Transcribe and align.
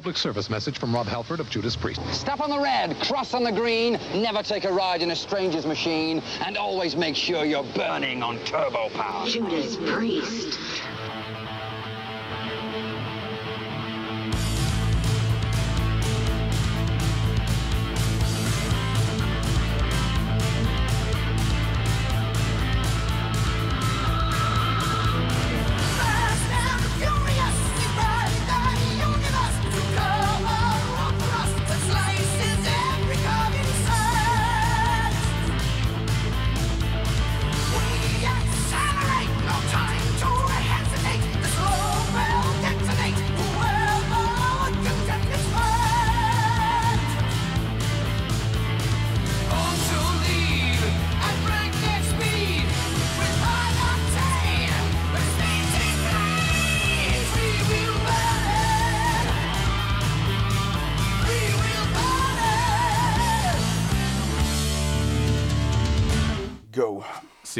Public 0.00 0.16
service 0.16 0.48
message 0.48 0.78
from 0.78 0.94
Rob 0.94 1.06
Halford 1.06 1.40
of 1.40 1.50
Judas 1.50 1.76
Priest. 1.76 2.00
Step 2.10 2.40
on 2.40 2.48
the 2.48 2.58
red, 2.58 2.98
cross 3.00 3.34
on 3.34 3.44
the 3.44 3.52
green, 3.52 3.98
never 4.14 4.42
take 4.42 4.64
a 4.64 4.72
ride 4.72 5.02
in 5.02 5.10
a 5.10 5.14
stranger's 5.14 5.66
machine, 5.66 6.22
and 6.40 6.56
always 6.56 6.96
make 6.96 7.14
sure 7.14 7.44
you're 7.44 7.62
burning 7.74 8.22
on 8.22 8.38
turbo 8.46 8.88
power. 8.94 9.28
Judas 9.28 9.76
Priest. 9.76 10.58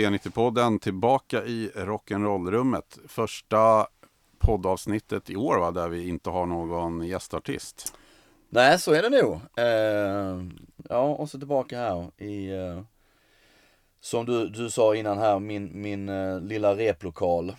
C90-podden 0.01 0.79
tillbaka 0.79 1.45
i 1.45 1.71
rock'n'roll-rummet. 1.75 2.99
Första 3.09 3.87
poddavsnittet 4.39 5.31
i 5.31 5.37
år 5.37 5.59
va, 5.59 5.71
där 5.71 5.89
vi 5.89 6.09
inte 6.09 6.31
har 6.31 6.47
någon 6.47 7.07
gästartist. 7.07 7.95
Nej, 8.49 8.79
så 8.79 8.93
är 8.93 9.03
det 9.03 9.23
nog. 9.23 9.41
Eh, 9.57 10.45
ja, 10.89 11.01
och 11.01 11.31
så 11.31 11.39
tillbaka 11.39 11.79
här 11.79 12.23
i, 12.23 12.51
eh, 12.51 12.81
som 14.01 14.27
du, 14.27 14.49
du 14.49 14.71
sa 14.71 14.95
innan 14.95 15.19
här, 15.19 15.39
min, 15.39 15.83
min 15.83 16.09
eh, 16.09 16.41
lilla 16.41 16.75
replokal. 16.75 17.57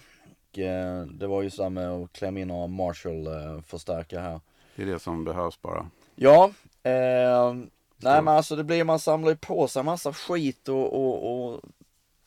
Och, 0.52 0.60
eh, 0.60 1.06
det 1.06 1.28
var 1.28 1.42
ju 1.42 1.50
så 1.50 1.70
med 1.70 1.90
att 1.90 2.14
klämma 2.14 2.40
in 2.40 2.48
några 2.48 2.68
Marshall-förstärkare 2.68 4.22
här. 4.22 4.40
Det 4.76 4.82
är 4.82 4.86
det 4.86 5.00
som 5.00 5.24
behövs 5.24 5.62
bara. 5.62 5.90
Ja, 6.16 6.52
eh, 6.84 7.54
nej 7.98 8.22
men 8.22 8.28
alltså 8.28 8.56
det 8.56 8.64
blir, 8.64 8.84
man 8.84 9.00
samlar 9.00 9.30
ju 9.30 9.38
på 9.38 9.68
sig 9.68 9.84
massa 9.84 10.14
skit 10.14 10.70
och, 10.70 10.94
och, 10.94 11.46
och 11.54 11.62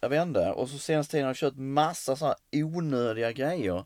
jag 0.04 0.08
vet 0.08 0.22
inte. 0.22 0.50
Och 0.50 0.68
så 0.68 0.78
senaste 0.78 1.10
tiden 1.10 1.24
har 1.24 1.30
jag 1.30 1.36
kört 1.36 1.56
massa 1.56 2.16
sådana 2.16 2.36
onödiga 2.52 3.32
grejer. 3.32 3.84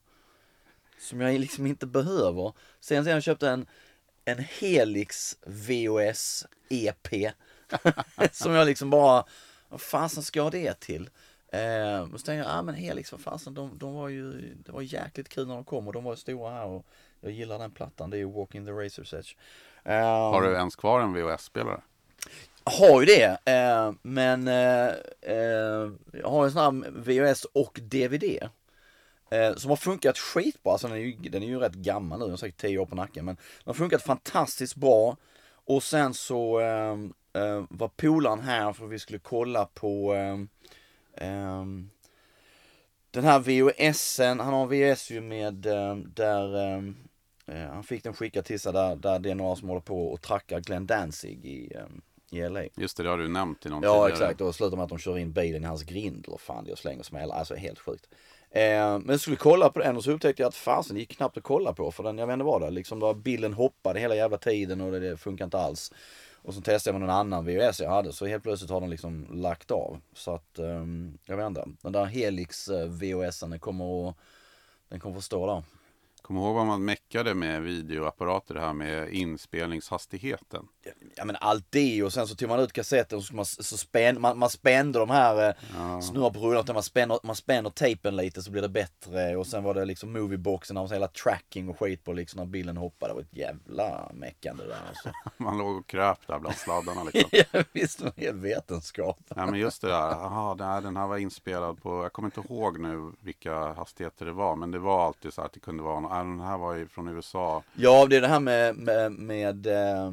Som 0.99 1.21
jag 1.21 1.41
liksom 1.41 1.67
inte 1.67 1.87
behöver. 1.87 2.53
Sen 2.81 3.07
har 3.07 3.13
jag 3.13 3.23
köpt 3.23 3.43
en, 3.43 3.67
en 4.25 4.39
Helix 4.39 5.37
VOS 5.47 6.47
EP. 6.69 7.09
som 8.33 8.53
jag 8.53 8.67
liksom 8.67 8.91
bara, 8.91 9.25
vad 9.69 9.81
fasen 9.81 10.23
ska 10.23 10.39
jag 10.39 10.53
det 10.53 10.81
till? 10.81 11.11
Eh, 11.53 12.01
och 12.01 12.21
så 12.21 12.27
tänkte 12.27 12.33
jag, 12.35 12.47
ah, 12.47 12.63
men 12.63 12.75
Helix, 12.75 13.13
vad 13.13 13.21
fasen, 13.21 13.55
de, 13.55 13.79
de 13.79 13.95
var 13.95 14.09
ju, 14.09 14.55
det 14.55 14.73
var 14.73 14.83
jäkligt 14.83 15.29
kul 15.29 15.47
när 15.47 15.55
de 15.55 15.65
kom 15.65 15.87
och 15.87 15.93
de 15.93 16.05
var 16.05 16.13
ju 16.13 16.17
stora 16.17 16.51
här 16.51 16.67
och 16.67 16.87
jag 17.21 17.33
gillar 17.33 17.59
den 17.59 17.71
plattan, 17.71 18.11
det 18.11 18.17
är 18.17 18.19
ju 18.19 18.33
Walking 18.33 18.65
the 18.67 18.71
Razor's 18.73 19.19
Edge. 19.19 19.37
Eh, 19.85 20.31
Har 20.31 20.43
du 20.43 20.55
ens 20.55 20.77
kvar 20.77 21.01
en 21.01 21.13
VHS-spelare? 21.13 21.81
Har 22.69 23.01
ju 23.01 23.07
det, 23.07 23.39
eh, 23.45 23.93
men 24.03 24.49
eh, 24.49 24.89
eh 25.21 25.91
jag 26.13 26.29
har 26.29 26.45
en 26.45 26.53
sån 26.53 26.85
här 26.85 26.91
VHS 26.91 27.45
och 27.45 27.81
DVD. 27.83 28.49
Eh, 29.31 29.55
som 29.55 29.71
har 29.71 29.77
funkat 29.77 30.19
skitbra, 30.19 30.73
alltså 30.73 30.89
den 30.89 30.97
är 30.97 31.01
ju, 31.01 31.13
den 31.13 31.43
är 31.43 31.47
ju 31.47 31.59
rätt 31.59 31.75
gammal 31.75 32.19
nu, 32.19 32.25
den 32.25 32.31
har 32.31 32.37
säkert 32.37 32.61
10 32.61 32.79
år 32.79 32.87
på 32.87 32.95
nacken. 32.95 33.25
Men 33.25 33.35
den 33.35 33.65
har 33.67 33.75
funkat 33.75 34.03
fantastiskt 34.03 34.77
bra. 34.77 35.17
Och 35.65 35.83
sen 35.83 36.15
så 36.15 36.61
eh, 36.61 36.97
eh, 37.43 37.65
var 37.71 37.89
polaren 37.89 38.41
här 38.41 38.73
för 38.73 38.85
att 38.85 38.91
vi 38.91 38.99
skulle 38.99 39.19
kolla 39.19 39.65
på 39.65 40.15
eh, 40.15 40.39
eh, 41.29 41.65
den 43.11 43.25
här 43.25 43.39
VHSen, 43.39 44.41
han 44.41 44.55
har 44.55 44.63
en 44.63 44.69
VHS 44.69 45.11
ju 45.11 45.21
med 45.21 45.67
eh, 45.67 45.97
där 45.97 46.57
eh, 46.57 46.83
eh, 47.47 47.71
han 47.71 47.85
fick 47.85 48.05
den 48.05 48.15
skickad 48.15 48.45
till 48.45 48.61
sig 48.61 48.73
där, 48.73 48.97
där 48.97 49.19
det 49.19 49.31
är 49.31 49.35
några 49.35 49.57
som 49.57 49.69
håller 49.69 49.81
på 49.81 50.09
och 50.09 50.23
trackar 50.23 50.61
Glenn 50.61 50.87
Danzig 50.87 51.47
i, 51.47 51.73
eh, 51.75 51.87
i 52.31 52.49
LA. 52.49 52.63
Just 52.77 52.97
det, 52.97 53.03
det 53.03 53.09
har 53.09 53.19
du 53.19 53.29
nämnt 53.29 53.67
i 53.67 53.69
någon 53.69 53.83
Ja 53.83 53.93
tidigare. 53.93 54.13
exakt, 54.13 54.41
och 54.41 54.55
slutar 54.55 54.77
med 54.77 54.85
att 54.85 54.89
de 54.89 54.99
kör 54.99 55.19
in 55.19 55.33
bilen 55.33 55.63
i 55.63 55.67
hans 55.67 55.83
grind 55.83 56.25
eller 56.29 56.39
fan 56.39 56.65
det 56.65 56.73
och 56.73 56.79
slänger 56.79 57.03
smäller. 57.03 57.35
Alltså 57.35 57.55
helt 57.55 57.79
sjukt. 57.79 58.09
Eh, 58.51 58.99
men 58.99 59.19
skulle 59.19 59.37
kolla 59.37 59.69
på 59.69 59.79
den 59.79 59.97
och 59.97 60.05
så 60.05 60.11
upptäckte 60.11 60.43
jag 60.43 60.49
att 60.49 60.55
fasen 60.55 60.95
det 60.95 61.01
gick 61.01 61.17
knappt 61.17 61.37
att 61.37 61.43
kolla 61.43 61.73
på 61.73 61.91
för 61.91 62.03
den, 62.03 62.19
jag 62.19 62.27
vet 62.27 62.35
inte 62.35 62.45
vad 62.45 62.63
det 62.63 62.71
liksom 62.71 63.01
var, 63.01 63.15
bilden 63.15 63.53
hoppade 63.55 64.01
hela 64.01 64.15
jävla 64.15 64.39
tiden 64.39 64.81
och 64.81 64.93
det, 64.93 65.01
det 65.01 65.17
funkar 65.17 65.45
inte 65.45 65.59
alls. 65.59 65.93
Och 66.43 66.55
så 66.55 66.61
testade 66.61 66.95
jag 66.95 67.01
med 67.01 67.09
någon 67.09 67.17
annan 67.17 67.45
VHS 67.45 67.81
jag 67.81 67.91
hade 67.91 68.13
så 68.13 68.27
helt 68.27 68.43
plötsligt 68.43 68.71
har 68.71 68.81
den 68.81 68.91
liksom 68.91 69.27
lagt 69.31 69.71
av. 69.71 70.01
Så 70.15 70.35
att, 70.35 70.59
ehm, 70.59 71.19
jag 71.25 71.37
vet 71.37 71.47
inte. 71.47 71.65
Den 71.83 71.93
där 71.93 72.05
Helix 72.05 72.69
eh, 72.69 72.89
VHSen 72.89 73.51
den 73.51 73.59
kommer 73.61 74.09
att, 74.09 74.17
den 74.89 75.01
kommer 75.01 75.19
att 75.19 75.25
stå 75.25 75.47
där. 75.47 75.63
Kom 76.23 76.37
ihåg 76.37 76.55
vad 76.55 76.67
man 76.67 76.85
meckade 76.85 77.35
med 77.35 77.63
videoapparater, 77.63 78.55
det 78.55 78.61
här 78.61 78.73
med 78.73 79.09
inspelningshastigheten. 79.13 80.69
ja 81.17 81.25
men 81.25 81.37
allt 81.41 81.67
det 81.71 82.03
och 82.03 82.13
sen 82.13 82.27
så 82.27 82.35
tog 82.35 82.49
man 82.49 82.61
ut 82.61 82.73
kassetten 82.73 83.19
och 83.19 83.25
så, 83.25 83.35
man, 83.35 83.45
så 83.45 83.77
spän, 83.77 84.21
man, 84.21 84.39
man 84.39 84.51
spände 84.51 84.99
de 84.99 85.11
här 85.11 85.49
eh, 85.49 86.01
snurrar 86.01 86.31
på 86.31 86.41
rullen, 86.41 86.65
man 86.75 86.83
spänner, 86.83 87.19
man 87.23 87.37
spänner 87.37 87.71
tejpen 87.71 88.17
lite 88.17 88.43
så 88.43 88.51
blir 88.51 88.63
det 88.63 88.69
bättre 88.69 89.37
och 89.37 89.47
sen 89.47 89.65
var 89.65 89.75
det 89.75 89.85
liksom 89.85 90.13
movieboxen, 90.13 90.77
och 90.77 90.93
hela 90.93 91.09
tracking 91.09 91.69
och 91.69 91.79
skit 91.79 92.05
på 92.05 92.13
liksom 92.13 92.39
när 92.39 92.47
bilen 92.47 92.77
hoppade. 92.77 93.11
Det 93.11 93.15
var 93.15 93.23
ett 93.23 93.37
jävla 93.37 94.11
meckande 94.15 94.65
där 94.65 94.79
alltså. 94.89 95.11
Man 95.37 95.59
låg 95.59 95.77
och 95.77 95.87
kröp 95.87 96.27
där 96.27 96.39
bland 96.39 96.57
sladdarna 96.57 97.05
liksom. 97.05 97.31
ja, 97.53 97.65
visst, 97.73 98.01
en 98.01 98.13
hel 98.17 98.37
vetenskap. 98.37 99.19
Ja 99.29 99.47
men 99.47 99.61
just 99.61 99.83
det 99.83 99.89
där, 99.89 100.11
aha, 100.11 100.55
den 100.55 100.67
här, 100.67 100.81
den 100.81 100.97
här 100.97 101.07
var 101.07 101.17
inspelad 101.17 101.83
på, 101.83 102.03
jag 102.03 102.13
kommer 102.13 102.27
inte 102.27 102.41
ihåg 102.41 102.81
nu 102.81 103.13
vilka 103.21 103.73
hastigheter 103.73 104.27
det 104.27 104.33
var, 104.33 104.57
men 104.57 104.71
det 104.71 104.79
var 104.79 105.07
alltid 105.07 105.33
så 105.33 105.43
att 105.43 105.53
det 105.53 105.61
kunde 105.61 105.83
vara, 105.83 106.08
den 106.17 106.41
här 106.41 106.59
var 106.59 106.75
ju 106.75 106.89
från 106.89 107.09
USA. 107.09 107.63
Ja, 107.75 108.07
det 108.07 108.17
är 108.17 108.21
det 108.21 108.29
här 108.29 108.41
med, 108.41 108.77
med, 108.77 109.13
med 109.13 109.67
eh, 109.67 110.13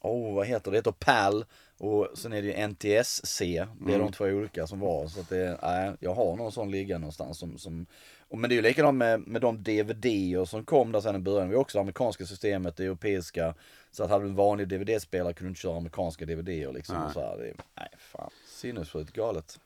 oh, 0.00 0.34
vad 0.34 0.46
heter 0.46 0.70
det? 0.70 0.70
Det 0.70 0.78
heter 0.78 0.92
PAL 0.92 1.44
och 1.78 2.08
sen 2.14 2.32
är 2.32 2.42
det 2.42 2.48
ju 2.48 2.66
NTSC. 2.68 3.40
Det 3.80 3.94
är 3.94 3.98
de 3.98 4.12
två 4.12 4.24
olika 4.24 4.66
som 4.66 4.80
var. 4.80 5.08
Så 5.08 5.20
att 5.20 5.28
det, 5.28 5.58
nej, 5.62 5.92
jag 6.00 6.14
har 6.14 6.36
någon 6.36 6.52
sån 6.52 6.70
liggande 6.70 7.00
någonstans 7.00 7.38
som, 7.38 7.58
som 7.58 7.86
och 8.28 8.38
men 8.38 8.50
det 8.50 8.54
är 8.54 8.56
ju 8.56 8.62
likadant 8.62 8.98
med, 8.98 9.20
med 9.20 9.40
de 9.40 9.62
DVD 9.62 10.48
som 10.48 10.64
kom 10.64 10.92
där 10.92 11.00
sen 11.00 11.16
i 11.16 11.18
början. 11.18 11.48
Vi 11.48 11.54
har 11.54 11.60
också 11.60 11.78
det 11.78 11.80
amerikanska 11.80 12.26
systemet, 12.26 12.76
det 12.76 12.84
europeiska. 12.84 13.54
Så 13.90 14.04
att 14.04 14.10
hade 14.10 14.24
du 14.24 14.28
en 14.28 14.36
vanlig 14.36 14.68
DVD-spelare 14.68 15.32
kunde 15.32 15.48
du 15.48 15.48
inte 15.48 15.60
köra 15.60 15.76
amerikanska 15.76 16.26
DVD-er 16.26 16.72
liksom. 16.72 16.96
Nej. 16.96 17.14
Så 17.14 17.20
här, 17.20 17.36
det, 17.36 17.52
nej, 17.74 17.88
fan. 17.98 18.30
Sinnessjukt 18.46 19.12
galet. 19.12 19.60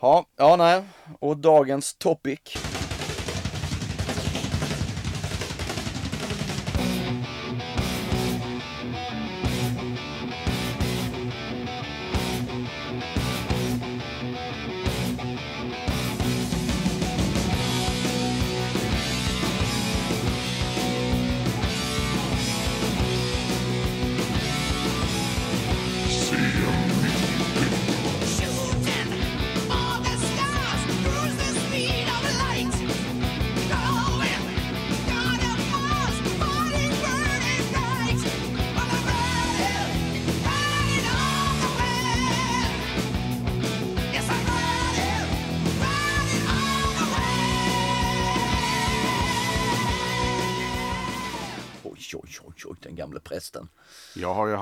Ja, 0.00 0.26
ja 0.36 0.56
nej. 0.56 0.82
Och 1.18 1.36
dagens 1.36 1.94
topic. 1.94 2.56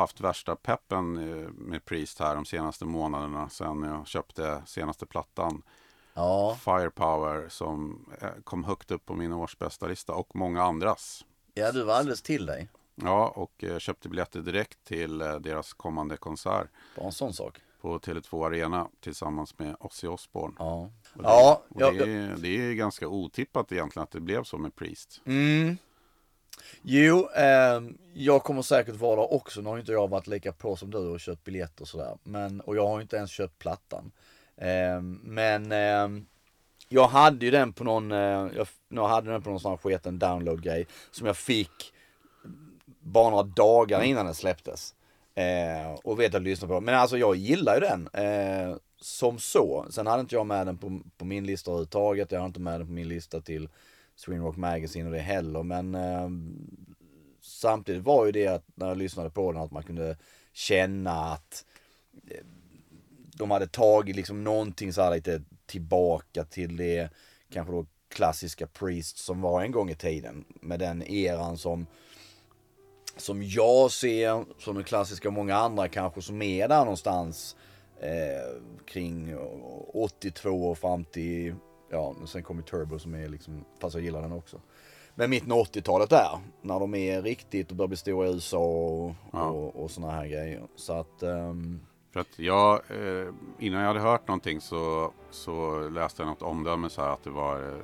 Haft 0.07 0.21
värsta 0.21 0.57
peppen 0.57 1.17
eh, 1.17 1.49
med 1.51 1.85
Priest 1.85 2.19
här 2.19 2.35
de 2.35 2.45
senaste 2.45 2.85
månaderna 2.85 3.49
sedan 3.49 3.83
jag 3.83 4.07
köpte 4.07 4.63
senaste 4.67 5.07
plattan. 5.07 5.63
Ja, 6.15 6.57
Firepower 6.61 7.49
som 7.49 8.07
eh, 8.21 8.29
kom 8.45 8.65
högt 8.65 8.91
upp 8.91 9.07
på 9.07 9.15
min 9.15 9.33
årsbästa 9.33 9.87
lista 9.87 10.13
och 10.13 10.37
många 10.37 10.63
andras. 10.63 11.25
Ja, 11.55 11.73
du 11.73 11.83
var 11.85 11.95
alldeles 11.95 12.23
till 12.23 12.47
dig. 12.47 12.69
Ja, 12.95 13.29
och 13.37 13.65
eh, 13.65 13.79
köpte 13.79 14.09
biljetter 14.09 14.41
direkt 14.41 14.85
till 14.85 15.19
deras 15.19 15.73
kommande 15.73 16.17
konsert 16.17 16.69
Bara 16.97 17.07
en 17.07 17.13
sån 17.13 17.33
sak. 17.33 17.59
på 17.81 17.99
Tele2 17.99 18.47
Arena 18.47 18.89
tillsammans 19.01 19.59
med 19.59 19.77
Ozzy 19.81 20.07
Osbourne. 20.07 20.55
Ja. 20.59 20.91
Och 21.15 21.23
det, 21.23 21.29
Ja, 21.29 21.63
och 21.69 21.81
ja, 21.81 21.91
det, 21.91 22.13
är, 22.13 22.37
det 22.37 22.49
är 22.49 22.75
ganska 22.75 23.09
otippat 23.09 23.73
egentligen 23.73 24.03
att 24.05 24.11
det 24.11 24.21
blev 24.21 24.45
så 24.45 24.59
med 24.59 24.75
Priest. 24.77 25.21
Mm. 25.25 25.77
Jo, 26.83 27.29
eh, 27.37 27.83
jag 28.15 28.43
kommer 28.43 28.63
säkert 28.63 28.95
vara 28.95 29.17
där 29.17 29.33
också. 29.33 29.61
Nu 29.61 29.69
har 29.69 29.79
inte 29.79 29.93
jag 29.93 30.09
varit 30.09 30.27
lika 30.27 30.53
på 30.53 30.77
som 30.77 30.91
du 30.91 30.99
och 30.99 31.21
köpt 31.21 31.45
biljetter 31.45 31.83
och 31.83 31.89
sådär. 31.89 32.19
Men, 32.23 32.61
och 32.61 32.77
jag 32.77 32.87
har 32.87 33.01
inte 33.01 33.17
ens 33.17 33.31
köpt 33.31 33.59
plattan. 33.59 34.11
Eh, 34.57 35.01
men 35.23 35.73
eh, 35.73 36.23
jag 36.89 37.09
hade 37.09 37.45
ju 37.45 37.51
den 37.51 37.73
på 37.73 37.85
någon, 37.85 38.13
eh, 38.13 38.49
jag, 38.57 38.67
jag 38.89 39.09
hade 39.09 39.31
den 39.31 39.43
på 39.43 39.51
någon 39.51 39.61
sån 39.61 39.71
här 39.71 39.77
sketen 39.77 40.19
download-grej. 40.19 40.87
Som 41.11 41.27
jag 41.27 41.37
fick 41.37 41.93
bara 43.01 43.31
några 43.31 43.43
dagar 43.43 44.03
innan 44.03 44.27
den 44.27 44.35
släpptes. 44.35 44.95
Eh, 45.35 45.93
och 46.05 46.21
vet 46.21 46.35
att 46.35 46.43
lyssna 46.43 46.69
på 46.69 46.75
den. 46.75 46.85
Men 46.85 46.95
alltså 46.95 47.19
jag 47.19 47.37
gillar 47.37 47.75
ju 47.75 47.81
den. 47.81 48.09
Eh, 48.13 48.77
som 49.01 49.39
så. 49.39 49.87
Sen 49.91 50.07
hade 50.07 50.21
inte 50.21 50.35
jag 50.35 50.47
med 50.47 50.67
den 50.67 50.79
på, 50.79 51.01
på 51.17 51.25
min 51.25 51.47
lista 51.47 51.71
överhuvudtaget. 51.71 52.33
Jag 52.33 52.41
har 52.41 52.47
inte 52.47 52.61
med 52.61 52.81
den 52.81 52.87
på 52.87 52.93
min 52.93 53.09
lista 53.09 53.41
till 53.41 53.69
Sweden 54.17 54.45
Rock 54.45 54.57
Magazine 54.57 55.07
och 55.07 55.13
det 55.13 55.19
heller. 55.19 55.63
Men 55.63 55.95
eh, 55.95 56.29
samtidigt 57.43 58.03
var 58.03 58.27
ju 58.27 58.33
det 58.33 58.47
att 58.47 58.65
när 58.75 58.89
jag 58.89 58.97
lyssnade 58.97 59.31
på 59.31 59.53
den 59.53 59.63
att 59.63 59.73
man 59.73 59.83
kunde 59.83 60.17
känna 60.53 61.11
att 61.11 61.65
eh, 62.31 62.45
de 63.37 63.51
hade 63.51 63.67
tagit 63.67 64.17
liksom 64.17 64.45
någonting 64.45 64.93
så 64.93 65.03
här 65.03 65.15
lite 65.15 65.43
tillbaka 65.67 66.45
till 66.45 66.77
det 66.77 67.11
kanske 67.53 67.73
då 67.73 67.87
klassiska 68.09 68.67
Priest 68.67 69.19
som 69.19 69.41
var 69.41 69.63
en 69.63 69.73
gång 69.73 69.91
i 69.91 69.95
tiden. 69.95 70.45
Med 70.61 70.79
den 70.79 71.03
eran 71.03 71.59
som 71.59 71.87
som 73.17 73.43
jag 73.43 73.91
ser 73.91 74.45
som 74.59 74.75
den 74.75 74.85
klassiska 74.85 75.29
och 75.29 75.35
många 75.35 75.57
andra 75.57 75.89
kanske 75.89 76.23
som 76.23 76.43
är 76.43 76.69
där 76.69 76.79
någonstans 76.79 77.57
eh, 78.01 78.63
kring 78.87 79.37
82 79.95 80.51
och 80.51 80.79
fram 80.79 81.05
till, 81.05 81.55
ja 81.91 82.15
sen 82.27 82.43
kommer 82.43 82.63
Turbo 82.63 82.99
som 82.99 83.15
är 83.15 83.29
liksom, 83.29 83.65
fast 83.81 83.95
jag 83.95 84.05
gillar 84.05 84.23
den 84.23 84.33
också. 84.33 84.61
Men 85.15 85.31
mitten 85.31 85.53
av 85.53 85.59
80-talet 85.59 86.11
där, 86.11 86.39
när 86.63 86.81
de 86.81 86.95
är 86.95 87.23
riktigt 87.23 87.71
och 87.71 87.77
börjar 87.77 87.89
bli 87.89 87.97
stora 87.97 88.29
i 88.29 88.33
USA 88.33 88.59
och, 88.59 89.13
Ja. 89.33 89.45
och, 89.45 89.83
och 89.85 89.91
såna 89.91 90.11
här 90.11 90.27
grejer. 90.27 90.63
Så 90.77 90.93
att, 90.93 91.23
ehm, 91.23 91.81
För 92.13 92.21
att 92.21 92.39
jag, 92.39 92.75
eh, 92.75 93.29
innan 93.59 93.81
jag 93.81 93.87
hade 93.89 94.01
hört 94.01 94.29
någonting 94.29 94.61
så, 94.61 95.13
så 95.31 95.89
läste 95.89 96.23
jag 96.23 96.29
något 96.29 96.43
omdöme 96.43 96.91
så 96.91 97.03
här 97.03 97.09
att 97.11 97.25
det 97.25 97.31
var 97.31 97.63
eh, 97.73 97.79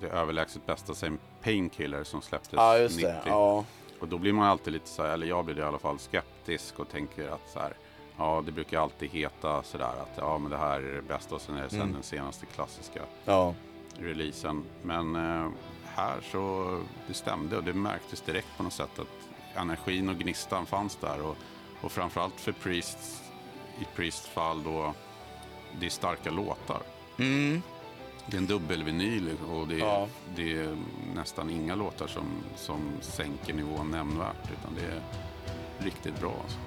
det 0.00 0.08
överlägset 0.08 0.66
bästa 0.66 0.94
sen 0.94 1.18
Painkiller 1.42 2.04
som 2.04 2.22
släpptes 2.22 2.52
ja 2.52 2.78
just 2.78 2.96
90. 2.96 3.08
det, 3.12 3.22
ja. 3.26 3.64
Och 4.00 4.08
då 4.08 4.18
blir 4.18 4.32
man 4.32 4.46
alltid 4.48 4.72
lite 4.72 4.88
så 4.88 5.02
här, 5.02 5.10
eller 5.12 5.26
jag 5.26 5.44
blir 5.44 5.54
det 5.54 5.60
i 5.60 5.64
alla 5.64 5.78
fall, 5.78 5.98
skeptisk 5.98 6.78
och 6.80 6.88
tänker 6.88 7.28
att 7.28 7.48
så 7.52 7.58
här, 7.58 7.72
ja 8.20 8.42
det 8.46 8.52
brukar 8.52 8.80
alltid 8.80 9.10
heta 9.10 9.62
sådär 9.62 9.84
att 10.02 10.12
ja 10.16 10.38
men 10.38 10.50
det 10.50 10.56
här 10.58 10.80
är 10.80 10.94
det 10.94 11.02
bästa 11.02 11.34
och 11.34 11.40
sen 11.40 11.56
är 11.56 11.62
det 11.62 11.70
sen 11.70 11.80
Mm. 11.80 11.92
den 11.92 12.02
senaste 12.02 12.46
klassiska 12.46 13.00
Ja, 13.24 13.54
releasen. 13.98 14.64
Men 14.82 15.16
eh, 15.16 15.48
här 15.94 16.20
så 16.32 16.76
det 17.06 17.14
stämde 17.14 17.56
och 17.56 17.64
det 17.64 17.72
märktes 17.72 18.20
direkt 18.20 18.48
på 18.56 18.62
något 18.62 18.72
sätt 18.72 18.98
att 18.98 19.56
energin 19.56 20.08
och 20.08 20.16
gnistan 20.18 20.66
fanns 20.66 20.96
där. 20.96 21.22
Och, 21.22 21.36
och 21.80 21.92
framförallt 21.92 22.40
för 22.40 22.52
Priests, 22.52 23.22
i 23.80 23.84
Priests 23.96 24.28
fall 24.28 24.62
då, 24.62 24.94
det 25.80 25.86
är 25.86 25.90
starka 25.90 26.30
låtar. 26.30 26.82
mm. 27.18 27.62
Det 28.26 28.36
är 28.36 28.38
en 28.40 28.46
dubbelvinyl 28.46 29.36
och 29.52 29.68
det 29.68 29.74
är, 29.74 29.78
Ja. 29.78 30.08
det 30.36 30.56
är 30.58 30.76
nästan 31.14 31.50
inga 31.50 31.74
låtar 31.74 32.06
som, 32.06 32.24
som 32.56 32.80
sänker 33.00 33.54
nivån 33.54 33.90
nämnvärt. 33.90 34.50
Utan 34.60 34.74
det 34.74 34.86
är 34.86 35.00
riktigt 35.84 36.20
bra. 36.20 36.34
Alltså. 36.42 36.58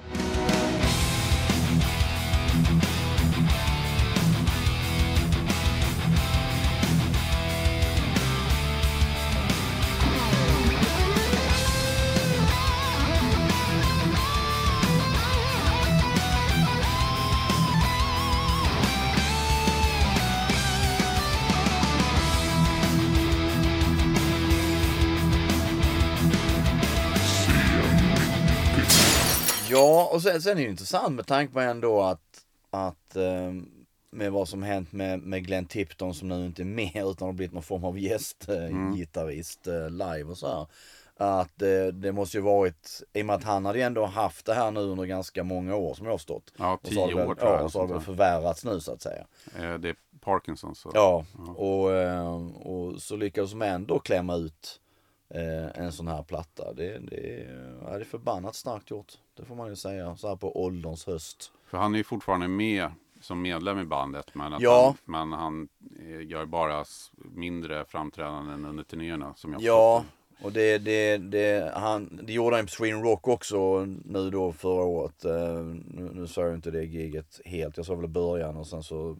Sen, 30.24 30.42
sen 30.42 30.52
är 30.52 30.56
det 30.56 30.62
ju 30.62 30.68
intressant 30.68 31.14
med 31.14 31.26
tanke 31.26 31.52
på 31.52 31.60
ändå 31.60 32.02
att, 32.02 32.44
att 32.70 33.16
ehm, 33.16 33.68
med 34.10 34.32
vad 34.32 34.48
som 34.48 34.62
hänt 34.62 34.92
med, 34.92 35.20
med 35.20 35.44
Glenn 35.46 35.66
Tipton 35.66 36.14
som 36.14 36.28
nu 36.28 36.46
inte 36.46 36.62
är 36.62 36.64
med 36.66 36.90
utan 37.10 37.28
har 37.28 37.32
blivit 37.32 37.52
någon 37.54 37.62
form 37.62 37.84
av 37.84 37.98
gästgitarrist 37.98 39.66
eh, 39.66 39.90
live 39.90 40.24
och 40.24 40.38
så 40.38 40.48
här. 40.48 40.66
Att 41.16 41.62
eh, 41.62 41.86
det 41.86 42.12
måste 42.12 42.36
ju 42.36 42.42
varit, 42.42 43.02
i 43.12 43.22
och 43.22 43.26
med 43.26 43.36
att 43.36 43.44
han 43.44 43.64
hade 43.64 43.78
ju 43.78 43.84
ändå 43.84 44.04
haft 44.06 44.46
det 44.46 44.54
här 44.54 44.70
nu 44.70 44.80
under 44.80 45.04
ganska 45.04 45.44
många 45.44 45.76
år 45.76 45.94
som 45.94 46.06
jag 46.06 46.12
har 46.12 46.18
stått. 46.18 46.52
Ja, 46.56 46.72
Och 46.82 46.88
så 46.88 46.94
det 46.94 47.06
tio 47.06 47.16
väl- 47.16 47.28
år 47.28 47.34
tror 47.34 47.50
jag. 47.50 47.60
Ja, 47.60 47.64
och 47.64 47.72
så 47.72 47.78
har 47.80 47.86
det 47.86 47.92
väl 47.92 48.02
förvärrats 48.02 48.64
nu 48.64 48.80
så 48.80 48.92
att 48.92 49.02
säga. 49.02 49.26
Eh, 49.58 49.74
det 49.74 49.88
är 49.88 49.96
Parkinson. 50.20 50.74
Så. 50.74 50.90
Ja, 50.94 51.24
och, 51.56 51.92
eh, 51.92 52.34
och 52.52 53.02
så 53.02 53.16
lyckades 53.16 53.50
de 53.50 53.62
ändå 53.62 53.98
klämma 53.98 54.36
ut 54.36 54.80
en 55.74 55.92
sån 55.92 56.08
här 56.08 56.22
platta. 56.22 56.72
Det, 56.72 56.98
det, 56.98 57.46
ja, 57.82 57.90
det 57.90 58.00
är 58.00 58.04
förbannat 58.04 58.54
starkt 58.54 58.90
gjort. 58.90 59.12
Det 59.36 59.44
får 59.44 59.54
man 59.54 59.68
ju 59.68 59.76
säga, 59.76 60.16
så 60.16 60.28
här 60.28 60.36
på 60.36 60.64
ålderns 60.64 61.06
höst. 61.06 61.52
För 61.66 61.78
han 61.78 61.94
är 61.94 61.98
ju 61.98 62.04
fortfarande 62.04 62.48
med 62.48 62.90
som 63.20 63.42
medlem 63.42 63.78
i 63.78 63.84
bandet. 63.84 64.34
Men, 64.34 64.52
att 64.52 64.62
Ja. 64.62 64.84
han, 65.04 65.28
men 65.28 65.38
han 65.38 65.68
eh, 65.98 66.26
gör 66.30 66.44
bara 66.46 66.84
mindre 67.16 67.84
framträdanden 67.84 68.64
under 68.64 68.84
turnéerna. 68.84 69.34
Som 69.36 69.52
jag 69.52 69.62
Ja, 69.62 70.04
och 70.42 70.52
det, 70.52 70.78
det, 70.78 71.16
det, 71.16 71.72
han, 71.76 72.20
det 72.22 72.32
gjorde 72.32 72.56
han 72.56 72.64
på 72.66 72.70
Sweden 72.70 73.02
Rock 73.02 73.28
också 73.28 73.84
nu 74.04 74.30
då 74.30 74.52
förra 74.52 74.82
året. 74.82 75.24
Eh, 75.24 75.32
Nu, 75.84 76.10
nu 76.14 76.26
sa 76.26 76.42
jag 76.42 76.54
inte 76.54 76.70
det 76.70 76.84
giget 76.84 77.40
helt, 77.44 77.76
jag 77.76 77.86
sa 77.86 77.94
väl 77.94 78.08
början 78.08 78.56
och 78.56 78.66
sen 78.66 78.82
så 78.82 79.16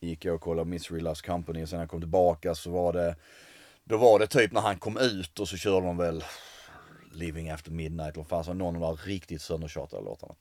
gick 0.00 0.24
jag 0.24 0.34
och 0.34 0.40
kollade 0.40 0.70
Misery 0.70 1.00
Loves 1.00 1.22
Company 1.22 1.62
och 1.64 1.68
sen 1.68 1.76
när 1.76 1.82
jag 1.82 1.90
kom 1.90 2.00
tillbaka 2.00 2.54
så 2.54 2.70
var 2.70 2.92
det 2.92 3.16
Då 3.84 3.96
var 3.96 4.18
det 4.18 4.26
typ 4.26 4.52
när 4.52 4.60
han 4.60 4.78
kom 4.78 4.96
ut 4.98 5.40
och 5.40 5.48
så 5.48 5.56
körde 5.56 5.86
de 5.86 5.96
väl 5.96 6.24
Living 7.18 7.50
After 7.50 7.70
Midnight 7.70 8.16
och 8.16 8.28
fanns 8.28 8.48
någon 8.48 8.62
av 8.62 8.72
de 8.72 8.80
där 8.80 9.06
riktigt 9.06 9.42
söndertjatade 9.42 10.04
låtarna. 10.04 10.34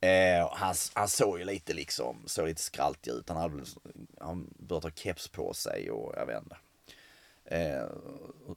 Eh, 0.00 0.44
och 0.44 0.56
han, 0.56 0.74
han 0.94 1.08
såg 1.08 1.38
ju 1.38 1.44
lite 1.44 1.74
liksom, 1.74 2.16
såg 2.26 2.46
lite 2.48 2.62
skraltig 2.62 3.10
ut. 3.10 3.28
Han 3.28 3.38
hade 3.38 3.64
han 4.20 4.54
började 4.58 4.86
ha 4.86 4.92
keps 4.94 5.28
på 5.28 5.54
sig 5.54 5.90
och 5.90 6.14
jag 6.16 6.26
vet 6.26 6.42
inte. 6.42 6.56
Eh, 7.44 7.84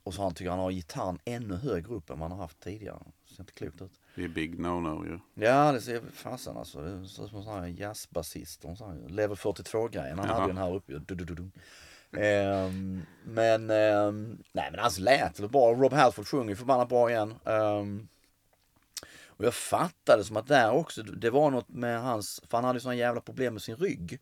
och 0.03 0.13
så 0.13 0.22
han 0.22 0.34
tycker 0.34 0.50
han 0.50 0.60
har 0.60 0.72
gitarren 0.72 1.19
ännu 1.25 1.55
högre 1.55 1.93
upp 1.93 2.10
än 2.10 2.19
man 2.19 2.31
har 2.31 2.38
haft 2.38 2.60
tidigare. 2.60 3.00
Det 3.29 3.36
ser 3.36 3.43
inte 3.43 3.53
klokt 3.53 3.81
ut. 3.81 3.91
Det 4.15 4.24
är 4.24 4.27
big 4.27 4.60
no-no 4.60 5.05
ju. 5.05 5.43
Ja 5.45 5.72
det 5.72 5.81
ser 5.81 6.01
fasen 6.13 6.57
alltså. 6.57 6.81
Det 6.81 7.07
ser 7.07 7.24
ut 7.24 7.29
som 7.29 7.38
en 7.38 7.43
sån 7.43 7.60
här 7.60 7.67
jazzbasist. 7.67 8.65
Level 9.07 9.38
42 9.38 9.88
grejen. 9.88 10.19
Han 10.19 10.27
Jaha. 10.27 10.34
hade 10.36 10.48
ju 10.48 10.53
den 10.53 10.63
här 10.63 10.75
uppe. 10.75 10.93
Du, 10.93 11.15
du, 11.15 11.25
du, 11.25 11.36
du. 11.36 11.50
Ehm, 12.17 13.05
men, 13.24 13.69
ehm, 13.69 14.43
nej 14.51 14.72
men 14.72 14.79
alltså 14.79 15.01
lät 15.01 15.36
det 15.36 15.48
bra. 15.48 15.74
Rob 15.74 15.93
Halford 15.93 16.27
sjunger 16.27 16.50
ju 16.50 16.55
förbannat 16.55 16.89
bra 16.89 17.10
igen. 17.10 17.34
Ehm, 17.45 18.07
och 19.38 19.45
jag 19.45 19.53
fattade 19.53 20.24
som 20.24 20.38
att 20.38 20.48
där 20.48 20.72
också, 20.72 21.03
det 21.03 21.29
var 21.29 21.51
något 21.51 21.69
med 21.69 22.01
hans, 22.01 22.41
för 22.50 22.57
han 22.57 22.65
hade 22.65 22.77
ju 22.77 22.81
sådana 22.81 22.95
jävla 22.95 23.22
problem 23.22 23.53
med 23.53 23.62
sin 23.62 23.75
rygg. 23.75 24.19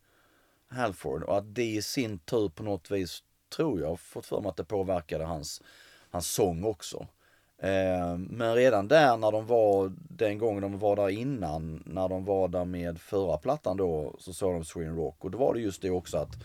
Halford. 0.73 1.23
Och 1.23 1.38
att 1.38 1.55
det 1.55 1.63
i 1.63 1.81
sin 1.81 2.19
tur 2.19 2.50
på 2.50 2.63
något 2.63 2.91
vis, 2.91 3.23
tror 3.55 3.81
jag, 3.81 4.00
fått 4.00 4.25
för 4.25 4.41
mig 4.41 4.50
att 4.50 4.57
det 4.57 4.63
påverkade 4.63 5.23
hans, 5.23 5.62
hans 6.09 6.27
sång 6.27 6.63
också. 6.63 7.07
Eh, 7.57 8.17
men 8.17 8.55
redan 8.55 8.88
där 8.88 9.17
när 9.17 9.31
de 9.31 9.47
var, 9.47 9.93
den 9.97 10.38
gången 10.38 10.62
de 10.62 10.79
var 10.79 10.95
där 10.95 11.09
innan, 11.09 11.83
när 11.85 12.09
de 12.09 12.25
var 12.25 12.47
där 12.47 12.65
med 12.65 13.01
förra 13.01 13.38
plattan 13.38 13.77
då, 13.77 14.15
så 14.19 14.33
såg 14.33 14.53
de 14.53 14.65
Sweden 14.65 14.95
Rock. 14.95 15.15
Och 15.19 15.31
då 15.31 15.38
var 15.38 15.53
det 15.53 15.59
just 15.59 15.81
det 15.81 15.89
också 15.89 16.17
att 16.17 16.35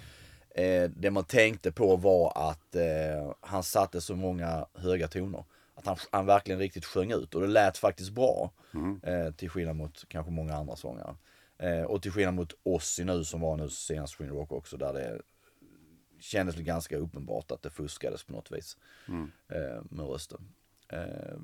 eh, 0.58 0.90
det 0.90 1.10
man 1.10 1.24
tänkte 1.24 1.72
på 1.72 1.96
var 1.96 2.32
att 2.50 2.74
eh, 2.74 3.32
han 3.40 3.62
satte 3.62 4.00
så 4.00 4.16
många 4.16 4.66
höga 4.74 5.08
toner. 5.08 5.44
Att 5.74 5.86
han, 5.86 5.96
han 6.10 6.26
verkligen 6.26 6.60
riktigt 6.60 6.84
sjöng 6.84 7.12
ut 7.12 7.34
och 7.34 7.40
det 7.40 7.46
lät 7.46 7.78
faktiskt 7.78 8.10
bra. 8.10 8.52
Eh, 9.02 9.34
till 9.34 9.50
skillnad 9.50 9.76
mot 9.76 10.04
kanske 10.08 10.32
många 10.32 10.54
andra 10.54 10.76
sångare. 10.76 11.16
Eh, 11.58 11.82
och 11.82 12.02
till 12.02 12.12
skillnad 12.12 12.34
mot 12.34 12.52
Ozzy 12.62 13.04
nu 13.04 13.24
som 13.24 13.40
var 13.40 13.56
nu 13.56 13.68
senast 13.68 14.12
Sweden 14.12 14.34
Rock 14.34 14.52
också 14.52 14.76
där 14.76 14.92
det 14.92 15.20
kändes 16.20 16.56
väl 16.56 16.62
ganska 16.62 16.96
uppenbart 16.96 17.50
att 17.50 17.62
det 17.62 17.70
fuskades 17.70 18.24
på 18.24 18.32
något 18.32 18.52
vis 18.52 18.76
eh, 19.48 19.82
med 19.90 20.06
rösten. 20.06 20.48
Eh, 20.88 21.38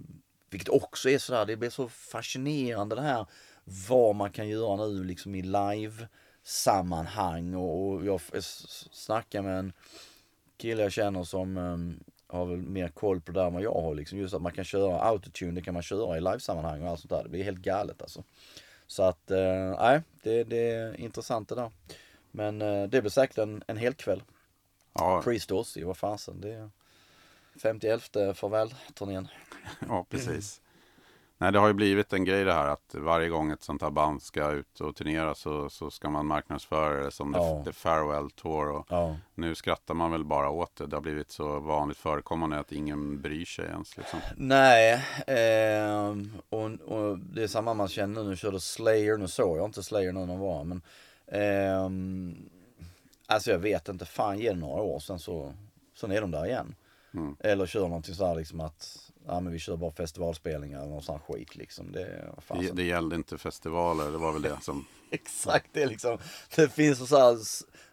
vilket 0.51 0.69
också 0.69 1.11
är 1.11 1.19
sådär, 1.19 1.47
det 1.47 1.57
blir 1.57 1.71
så 1.71 1.89
fascinerande 1.89 2.97
det 2.97 3.03
här 3.03 3.27
vad 3.89 4.15
man 4.15 4.31
kan 4.31 4.49
göra 4.49 4.87
nu 4.87 5.05
liksom 5.05 5.35
i 5.35 5.43
live 5.43 6.09
sammanhang 6.45 7.55
och, 7.55 8.05
jag 8.07 8.15
f- 8.17 8.31
s- 8.35 8.89
snackade 8.93 9.43
med 9.49 9.59
en 9.59 9.73
kille 10.57 10.83
jag 10.83 10.93
känner 10.93 11.25
som 11.25 11.57
eh, 11.57 12.05
har 12.37 12.47
väl 12.47 12.63
mer 12.63 12.89
koll 12.89 13.21
på 13.21 13.33
det 13.33 13.41
där 13.41 13.47
än 13.47 13.53
vad 13.55 13.63
jag 13.63 13.75
har 13.75 13.95
liksom. 13.95 14.19
Just 14.19 14.35
att 14.35 14.43
man 14.43 14.53
kan 14.53 14.65
köra 14.65 15.01
autotune, 15.01 15.53
det 15.53 15.63
kan 15.63 15.75
man 15.75 15.83
köra 15.83 16.17
i 16.17 16.21
livesammanhang 16.21 16.83
och 16.83 16.89
allt 16.89 17.01
sånt 17.01 17.11
där. 17.11 17.23
Det 17.23 17.29
blir 17.29 17.45
helt 17.45 17.59
galet 17.59 18.03
alltså. 18.03 18.23
Så 18.87 19.03
att, 19.03 19.31
eh, 19.31 19.77
nej, 19.81 20.03
det, 20.23 20.45
det 20.45 20.71
är 20.71 21.01
intressant 21.01 21.49
det 21.49 21.55
där. 21.55 21.71
Men 22.31 22.63
eh, 22.63 22.83
det 22.89 23.01
blir 23.01 23.11
säkert 23.11 23.39
en, 23.39 23.63
en 23.67 23.77
hel 23.77 23.95
kväll. 23.95 24.23
Ja, 24.93 25.23
Priest 25.23 25.51
vad 25.85 25.97
fasen 25.97 26.41
det 26.41 26.53
är 26.53 26.71
51 27.63 28.03
farväl-turnén. 28.35 29.29
ja 29.89 30.07
precis. 30.11 30.61
Nej, 31.39 31.53
det 31.53 31.59
har 31.59 31.67
ju 31.67 31.73
blivit 31.73 32.13
en 32.13 32.25
grej 32.25 32.45
det 32.45 32.53
här 32.53 32.69
att 32.69 32.95
varje 32.95 33.29
gång 33.29 33.51
ett 33.51 33.63
sånt 33.63 33.83
här 33.83 33.91
band 33.91 34.23
ska 34.23 34.51
ut 34.51 34.81
och 34.81 34.97
turnera 34.97 35.35
så, 35.35 35.71
så 35.71 35.91
ska 35.91 36.11
man 36.11 36.27
marknadsföra 36.27 37.05
det 37.05 37.11
som 37.11 37.33
Ja. 37.35 37.63
the, 37.65 37.71
the 37.71 37.73
Farewell 37.73 38.31
Tour. 38.31 38.71
Och 38.71 38.87
Ja. 38.89 39.17
Nu 39.35 39.55
skrattar 39.55 39.95
man 39.95 40.11
väl 40.13 40.25
bara 40.25 40.51
åt 40.51 40.77
det. 40.77 40.87
Det 40.87 40.97
har 40.97 41.01
blivit 41.01 41.31
så 41.31 41.61
vanligt 41.61 41.99
förekommande 41.99 42.59
att 42.59 42.73
ingen 42.73 43.21
bryr 43.23 43.45
sig 43.45 43.65
ens. 43.65 43.97
Liksom. 43.97 44.19
Nej, 44.37 45.05
ehm, 45.27 46.33
och, 46.49 46.71
och 46.71 47.19
det 47.19 47.43
är 47.43 47.47
samma 47.47 47.75
man 47.75 47.89
känner 47.89 48.25
nu. 48.25 48.37
Körde 48.37 48.61
Slayer, 48.61 49.17
nu 49.17 49.29
såg 49.29 49.59
jag 49.59 49.65
inte 49.65 49.83
Slayer 49.83 50.13
nu 50.13 50.21
när 50.21 50.27
de 50.27 50.39
var 50.39 50.65
men 50.65 50.83
ehm, 51.33 52.37
Alltså 53.27 53.51
jag 53.51 53.59
vet 53.59 53.89
inte, 53.89 54.05
fan 54.05 54.39
ge 54.39 54.49
det 54.53 54.59
några 54.59 54.83
år 54.83 54.99
sen 55.01 55.19
så 55.19 55.53
Sen 55.97 56.13
är 56.13 56.21
de 56.21 56.31
där 56.31 56.47
igen. 56.47 56.75
Mm. 57.15 57.37
Eller 57.41 57.67
kör 57.67 57.81
någonting 57.81 58.15
så 58.15 58.27
här 58.27 58.35
liksom 58.35 58.61
att 58.61 59.04
Ja 59.27 59.41
men 59.41 59.53
vi 59.53 59.59
kör 59.59 59.77
bara 59.77 59.93
festivalspelningar 59.93 60.79
eller 60.81 60.91
någon 60.91 61.03
sån 61.03 61.19
skit 61.21 61.57
liksom. 61.57 61.93
Det, 61.93 62.33
Det, 62.49 62.71
det 62.73 62.83
gällde 62.83 63.17
inte 63.17 63.39
festivaler, 63.39 64.11
det 64.11 64.19
var 64.19 64.33
väl 64.33 64.43
det 64.43 64.59
som... 64.63 64.87
Exakt, 65.11 65.67
det 65.73 65.83
är 65.83 65.87
liksom 65.87 66.19
Det 66.57 66.69
finns 66.69 67.09
så 67.09 67.17
här 67.19 67.39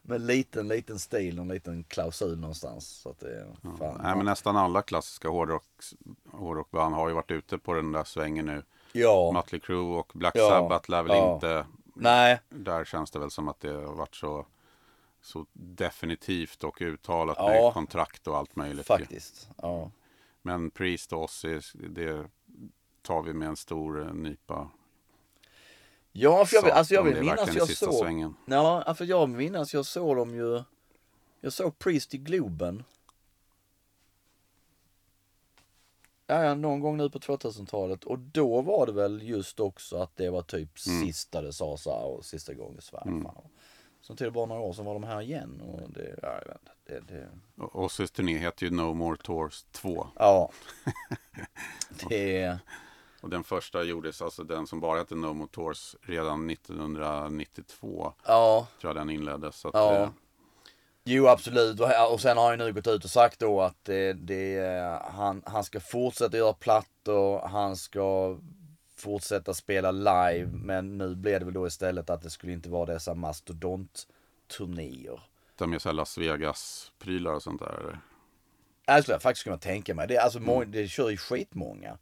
med 0.02 0.22
liten, 0.22 0.68
liten 0.68 1.00
stil, 1.00 1.40
en 1.40 1.48
liten 1.48 1.84
klausul 1.84 2.40
någonstans. 2.40 2.88
Så 2.88 3.10
att 3.10 3.20
det 3.20 3.46
fan, 3.80 4.00
Nej, 4.04 4.16
men 4.16 4.26
nästan 4.26 4.58
alla 4.58 4.82
klassiska 4.82 5.30
hårdrocks, 5.30 5.94
hårdrockband 6.32 6.96
har 6.96 7.08
ju 7.08 7.14
varit 7.14 7.32
ute 7.32 7.58
på 7.58 7.74
den 7.74 7.92
där 7.92 8.04
svängen 8.04 8.46
nu. 8.46 8.64
Ja, 8.92 9.32
Mötley 9.32 9.62
Crüe 9.62 10.00
och 10.00 10.12
Black 10.16 10.36
Ja. 10.36 10.50
Sabbath 10.50 10.90
lär 10.90 11.04
väl 11.04 11.18
Ja. 11.18 11.34
inte... 11.34 11.66
nej, 11.96 12.40
Där 12.50 12.86
känns 12.86 13.12
det 13.12 13.20
väl 13.20 13.32
som 13.32 13.48
att 13.48 13.60
det 13.60 13.72
har 13.74 13.94
varit 13.94 14.16
så, 14.16 14.46
så 15.22 15.46
definitivt 15.54 16.64
och 16.64 16.78
uttalat 16.82 17.38
Ja. 17.40 17.48
med 17.50 17.74
kontrakt 17.74 18.28
och 18.28 18.38
allt 18.38 18.56
möjligt. 18.56 18.88
faktiskt. 18.88 19.50
Ja. 19.62 19.92
Men 20.42 20.72
Priest 20.72 21.14
och 21.14 21.24
Ozzy, 21.24 21.60
det 21.74 22.26
tar 23.02 23.22
vi 23.22 23.34
med 23.34 23.48
en 23.48 23.56
stor 23.56 24.02
eh, 24.08 24.14
nypa 24.14 24.70
Ja, 26.12 26.46
för 26.46 26.56
jag 26.56 26.62
vill, 26.64 26.70
salt 26.70 26.78
alltså 26.78 26.94
jag 26.94 27.04
vill 27.04 27.20
minnas 27.20 27.56
jag 27.56 27.70
såg, 27.70 27.94
svängen. 27.94 28.36
ja, 28.46 28.94
för 28.94 29.06
jag 29.06 29.30
minnas 29.30 29.74
jag 29.74 29.86
såg 29.86 30.16
dem 30.18 30.36
ju, 30.36 30.64
jag 31.42 31.54
såg 31.54 31.80
Priest 31.80 32.14
i 32.14 32.18
Globen. 32.18 32.84
Ja, 36.28 36.44
ja, 36.44 36.56
någon 36.56 36.80
gång 36.80 36.98
nu 36.98 37.10
på 37.10 37.20
2000-talet 37.20 38.04
och 38.04 38.20
då 38.20 38.62
var 38.62 38.86
det 38.86 38.92
väl 38.92 39.22
just 39.22 39.60
också 39.60 39.98
att 39.98 40.16
det 40.16 40.30
var 40.30 40.42
typ 40.42 40.70
Mm. 40.88 41.06
sista 41.06 41.42
det 41.42 41.54
sa 41.54 41.78
så 41.78 41.90
här 41.92 42.06
och 42.06 42.26
sista 42.26 42.54
gången 42.54 42.78
i 42.80 42.82
Sverige. 42.82 43.24
Fan. 43.24 43.44
Sen 44.02 44.16
till 44.16 44.26
det 44.26 44.32
bara 44.32 44.46
några 44.46 44.62
år 44.62 44.74
så 44.74 44.84
var 44.84 44.94
de 44.94 45.04
här 45.04 45.22
igen 45.22 45.62
och 45.62 45.92
det, 45.92 46.16
ja, 46.22 46.40
jag 46.46 46.48
vet 46.54 46.62
det, 47.08 47.14
det, 47.14 47.30
Och 47.64 47.84
Ozzys 47.84 48.12
turné 48.12 48.38
heter 48.38 48.66
ju 48.66 48.72
No 48.72 48.94
More 48.94 49.18
Tours 49.18 49.64
2. 49.72 50.08
ja. 50.16 50.52
det, 52.10 52.58
Och 53.22 53.30
den 53.30 53.44
första 53.44 53.84
gjordes, 53.84 54.22
alltså 54.22 54.44
den 54.44 54.68
som 54.68 54.80
bara 54.80 55.00
hette 55.00 55.16
No 55.16 55.34
More 55.34 55.50
Tours, 55.52 55.96
redan 56.02 56.50
1992. 56.50 58.14
ja. 58.26 58.68
Tror 58.82 58.90
jag 58.90 58.96
den 59.02 59.10
inleddes. 59.10 59.56
Så 59.56 59.68
att, 59.68 59.74
Ja. 59.74 59.94
eh, 59.96 60.10
Jo 61.04 61.28
absolut 61.28 61.80
och, 61.80 62.14
och 62.14 62.22
sen 62.22 62.38
har 62.38 62.44
han 62.44 62.60
ju 62.60 62.66
nu 62.66 62.74
gått 62.74 62.88
ut 62.88 63.04
och 63.04 63.10
sagt 63.10 63.40
då 63.40 63.62
att 63.62 63.86
det, 63.86 64.14
det, 64.14 64.60
han, 65.12 65.42
han 65.46 65.64
ska 65.64 65.80
fortsätta 65.80 66.38
göra 66.38 66.54
plattor, 66.54 67.40
han 67.48 67.76
ska 67.76 68.38
fortsätta 69.02 69.54
spela 69.54 69.92
live 69.92 70.50
men 70.54 70.98
nu 70.98 71.16
blev 71.16 71.40
det 71.40 71.46
väl 71.46 71.54
då 71.54 71.68
istället 71.68 72.10
att 72.10 72.22
det 72.22 72.30
skulle 72.30 72.54
inte 72.54 72.70
vara 72.70 72.94
dessa 72.94 73.14
mastodontturnéer. 73.14 75.20
är 75.74 75.80
så 75.80 75.90
här 75.90 75.94
Las 75.94 76.18
Vegas-prylar 76.18 77.34
och 77.34 77.44
sånt 77.44 77.62
där. 77.62 77.80
Eller? 77.80 78.00
Det 78.86 79.02
skulle 79.02 79.16
jag 79.16 79.22
faktiskt 79.22 79.44
kunna 79.44 79.58
tänka 79.58 79.96
mig. 79.96 80.08
Det, 80.08 80.18
alltså, 80.18 80.40
må- 80.40 80.64
det 80.64 80.88
kör 80.88 81.10
ju 81.10 81.18
skitmånga. 81.18 81.98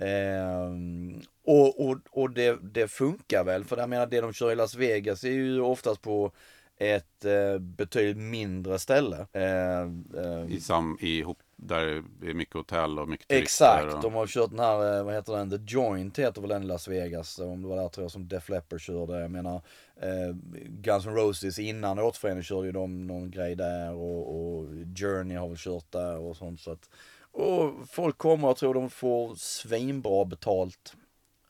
Ehm, 0.00 1.20
och 1.44 1.88
och, 1.88 1.98
och 2.10 2.30
det, 2.30 2.58
det 2.62 2.88
funkar 2.88 3.44
väl 3.44 3.64
för 3.64 3.76
jag 3.76 3.88
menar 3.88 4.06
det 4.06 4.20
de 4.20 4.32
kör 4.32 4.52
i 4.52 4.56
Las 4.56 4.74
Vegas 4.74 5.24
är 5.24 5.30
ju 5.30 5.60
oftast 5.60 6.02
på 6.02 6.32
ett 6.76 7.24
eh, 7.24 7.58
betydligt 7.58 8.16
mindre 8.16 8.78
ställe. 8.78 9.26
Ehm, 9.32 10.04
ehm, 10.18 10.48
I 10.48 10.60
sam, 10.60 10.98
ihop, 11.00 11.38
där 11.62 12.02
det 12.20 12.30
är 12.30 12.34
mycket 12.34 12.54
hotell 12.54 12.98
och 12.98 13.08
mycket. 13.08 13.32
Exakt, 13.32 13.94
Och, 13.94 14.02
de 14.02 14.14
har 14.14 14.26
kört 14.26 14.50
den 14.50 14.58
här, 14.58 14.98
eh, 14.98 15.04
vad 15.04 15.14
heter 15.14 15.32
den, 15.36 15.50
The 15.50 15.74
Joint 15.74 16.18
heter 16.18 16.40
väl 16.40 16.50
den 16.50 16.62
i 16.62 16.66
Las 16.66 16.88
Vegas. 16.88 17.38
Om 17.38 17.62
det 17.62 17.68
var 17.68 17.76
där 17.76 17.88
tror 17.88 18.04
jag 18.04 18.10
som 18.10 18.28
Def 18.28 18.48
Leppard 18.48 18.80
körde. 18.80 19.20
Jag 19.20 19.30
menar, 19.30 19.62
eh, 19.96 20.34
Guns 20.68 21.06
N' 21.06 21.14
Roses 21.14 21.58
innan 21.58 21.98
återföreningen 21.98 22.44
körde 22.44 22.66
ju 22.66 22.72
de 22.72 23.06
någon 23.06 23.30
grej 23.30 23.56
där 23.56 23.92
och, 23.92 24.36
och 24.36 24.66
Journey 24.98 25.36
har 25.36 25.48
väl 25.48 25.58
kört 25.58 25.92
där 25.92 26.18
och 26.18 26.36
sånt. 26.36 26.60
Så 26.60 26.72
att, 26.72 26.90
och 27.32 27.72
folk 27.88 28.18
kommer 28.18 28.48
och 28.48 28.56
tror 28.56 28.74
de 28.74 28.90
får 28.90 29.34
svinbra 29.34 30.24
betalt. 30.24 30.94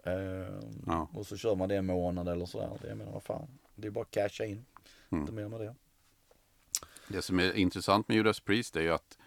Eh, 0.05 0.55
Ja. 0.87 1.09
Och 1.15 1.27
så 1.27 1.37
kör 1.37 1.55
man 1.55 1.69
det 1.69 1.77
en 1.77 1.87
månad 1.87 2.29
eller 2.29 2.47
sådär. 2.47 2.71
Det, 2.83 2.89
jag 2.89 2.99
menar, 2.99 3.13
vad 3.13 3.23
fan, 3.23 3.49
det 3.75 3.87
är 3.87 3.91
bara 3.91 4.03
att 4.03 4.11
casha 4.11 4.45
in. 4.45 4.65
Mm. 5.11 5.21
Inte 5.23 5.33
mer 5.33 5.49
med 5.49 5.61
det. 5.61 5.75
Det 7.09 7.23
som 7.23 7.41
är 7.41 7.53
intressant 7.53 8.09
med 8.09 8.17
Judas 8.17 8.41
Priest 8.41 8.77
är 8.77 8.81
ju 8.81 8.93
att 8.93 9.19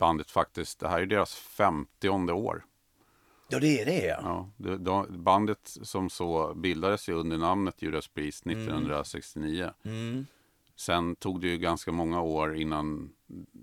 bandet 0.00 0.30
faktiskt, 0.30 0.80
det 0.80 0.88
här 0.88 1.00
är 1.00 1.06
deras 1.06 1.34
50 1.34 2.08
år. 2.32 2.64
Ja 3.48 3.58
det 3.58 3.80
är 3.80 3.86
det 3.86 4.06
ja. 4.06 4.18
Ja, 4.22 4.48
det, 4.56 4.76
de, 4.78 5.06
bandet 5.24 5.58
som 5.82 6.10
så 6.10 6.54
bildades 6.54 7.08
ju 7.08 7.12
under 7.14 7.38
namnet 7.38 7.82
Judas 7.82 8.08
Priest 8.08 8.46
1969. 8.46 9.70
Mm. 9.84 10.26
Sen 10.76 11.16
tog 11.16 11.40
det 11.40 11.48
ju 11.48 11.58
ganska 11.58 11.92
många 11.92 12.22
år 12.22 12.56
innan 12.56 13.12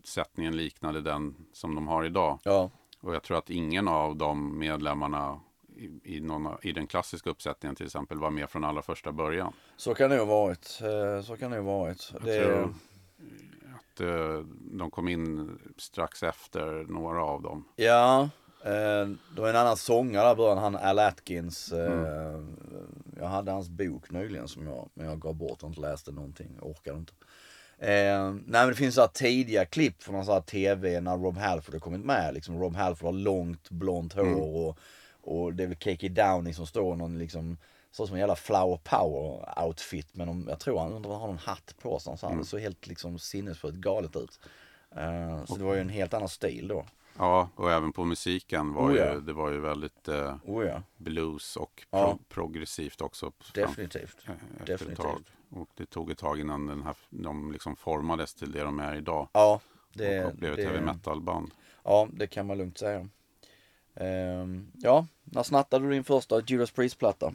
sättningen 0.03 0.57
liknade 0.57 1.01
den 1.01 1.35
som 1.53 1.75
de 1.75 1.87
har 1.87 2.03
idag. 2.05 2.39
Ja. 2.43 2.69
Och 2.99 3.15
jag 3.15 3.23
tror 3.23 3.37
att 3.37 3.49
ingen 3.49 3.87
av 3.87 4.15
de 4.15 4.59
medlemmarna 4.59 5.39
i, 5.77 6.15
i, 6.15 6.19
någon, 6.21 6.57
i 6.61 6.71
den 6.71 6.87
klassiska 6.87 7.29
uppsättningen 7.29 7.75
till 7.75 7.85
exempel 7.85 8.19
var 8.19 8.29
med 8.29 8.49
från 8.49 8.63
allra 8.63 8.81
första 8.81 9.11
början. 9.11 9.53
Så 9.77 9.93
kan 9.93 10.09
det 10.09 10.17
ha 10.17 10.25
varit. 10.25 10.79
Eh, 10.81 11.23
Så 11.25 11.37
kan 11.37 11.51
det 11.51 11.57
ha 11.57 11.63
varit. 11.63 12.09
Jag 12.13 12.23
Det, 12.23 12.39
tror 12.45 12.73
att 13.97 14.09
eh, 14.09 14.45
de 14.71 14.91
kom 14.91 15.07
in 15.07 15.57
strax 15.77 16.23
efter 16.23 16.85
några 16.93 17.23
av 17.23 17.41
dem. 17.41 17.65
Ja, 17.75 18.29
eh, 18.63 19.07
det 19.35 19.41
var 19.41 19.49
en 19.49 19.55
annan 19.55 19.77
sångare 19.77 20.27
där 20.27 20.35
början, 20.35 20.57
han 20.57 20.75
Al 20.75 20.99
Atkins. 20.99 21.71
Eh, 21.71 22.41
Jag 23.19 23.27
hade 23.27 23.51
hans 23.51 23.69
bok 23.69 24.11
nyligen 24.11 24.47
som 24.47 24.67
jag, 24.67 24.89
men 24.93 25.05
jag 25.05 25.19
gav 25.19 25.35
bort 25.35 25.63
och 25.63 25.69
inte 25.69 25.81
läste 25.81 26.11
någonting, 26.11 26.47
jag 26.59 26.69
orkade 26.69 26.97
inte. 26.97 27.13
Eh, 27.79 28.31
nej 28.31 28.41
men 28.45 28.67
det 28.67 28.75
finns 28.75 28.95
så 28.95 29.01
här 29.01 29.07
tidiga 29.07 29.65
klipp 29.65 30.03
från 30.03 30.25
så 30.25 30.33
här 30.33 30.41
tv 30.41 31.01
när 31.01 31.17
Rob 31.17 31.37
Halford 31.37 31.75
har 31.75 31.79
kommit 31.79 32.05
med. 32.05 32.33
Liksom 32.33 32.59
Rob 32.59 32.75
Halford 32.75 33.05
har 33.05 33.13
långt 33.13 33.69
blont 33.69 34.13
hår 34.13 34.67
och, 34.67 34.77
och 35.21 35.53
det 35.53 35.63
är 35.63 35.67
väl 35.67 35.77
Kiki 35.77 36.09
Downing 36.09 36.53
som 36.53 36.65
står 36.67 36.95
någon 36.95 37.17
liksom 37.19 37.57
så 37.97 38.07
som 38.07 38.13
en 38.15 38.19
jävla 38.19 38.35
flower 38.35 38.77
power 38.83 39.59
outfit 39.65 40.07
men 40.15 40.45
jag 40.49 40.59
tror 40.59 40.79
han 40.79 40.93
undrar 40.93 41.11
han 41.11 41.21
har 41.21 41.27
någon 41.27 41.37
hatt 41.37 41.75
på 41.81 41.99
sig. 41.99 42.17
Så 42.17 42.27
han 42.27 42.45
såg 42.45 42.59
helt 42.59 42.87
liksom 42.87 43.19
sinnessjukt 43.19 43.77
galet 43.77 44.15
ut. 44.15 44.39
Eh, 44.95 45.45
så 45.45 45.55
det 45.55 45.63
var 45.63 45.73
ju 45.73 45.81
en 45.81 45.89
helt 45.89 46.13
annan 46.13 46.29
stil 46.29 46.67
då. 46.67 46.85
Ja, 47.17 47.49
och 47.55 47.71
även 47.71 47.91
på 47.93 48.05
musiken 48.05 48.73
var 48.73 48.89
Oh, 48.91 48.97
ja. 48.97 49.13
ju, 49.13 49.21
det 49.21 49.33
var 49.33 49.51
ju 49.51 49.59
väldigt 49.59 50.07
eh, 50.07 50.35
Oh 50.45 50.65
ja. 50.65 50.81
blues 50.97 51.55
och 51.55 51.85
Ja. 51.91 52.05
pro- 52.11 52.19
progressivt 52.29 53.01
också. 53.01 53.31
Definitivt. 53.53 54.17
eh, 54.27 54.65
Definitivt. 54.65 55.31
Och 55.49 55.69
det 55.75 55.85
tog 55.85 56.11
ett 56.11 56.17
tag 56.17 56.39
innan 56.39 56.67
den 56.67 56.83
här, 56.83 56.95
de 57.09 57.51
liksom 57.51 57.75
formades 57.75 58.33
till 58.33 58.51
det 58.51 58.63
de 58.63 58.79
är 58.79 58.95
idag. 58.95 59.27
Ja, 59.33 59.59
det, 59.93 60.25
och 60.25 60.35
blev 60.35 60.53
ett 60.53 60.65
heavy 60.65 60.79
metal-band. 60.85 61.51
ja, 61.83 62.07
det 62.13 62.27
kan 62.27 62.45
man 62.47 62.57
lugnt 62.57 62.77
säga. 62.77 63.07
Ehm, 63.95 64.71
ja, 64.73 65.07
när 65.23 65.43
snattade 65.43 65.85
du 65.85 65.91
din 65.91 66.03
första 66.03 66.41
Judas 66.47 66.71
Priest-platta? 66.71 67.33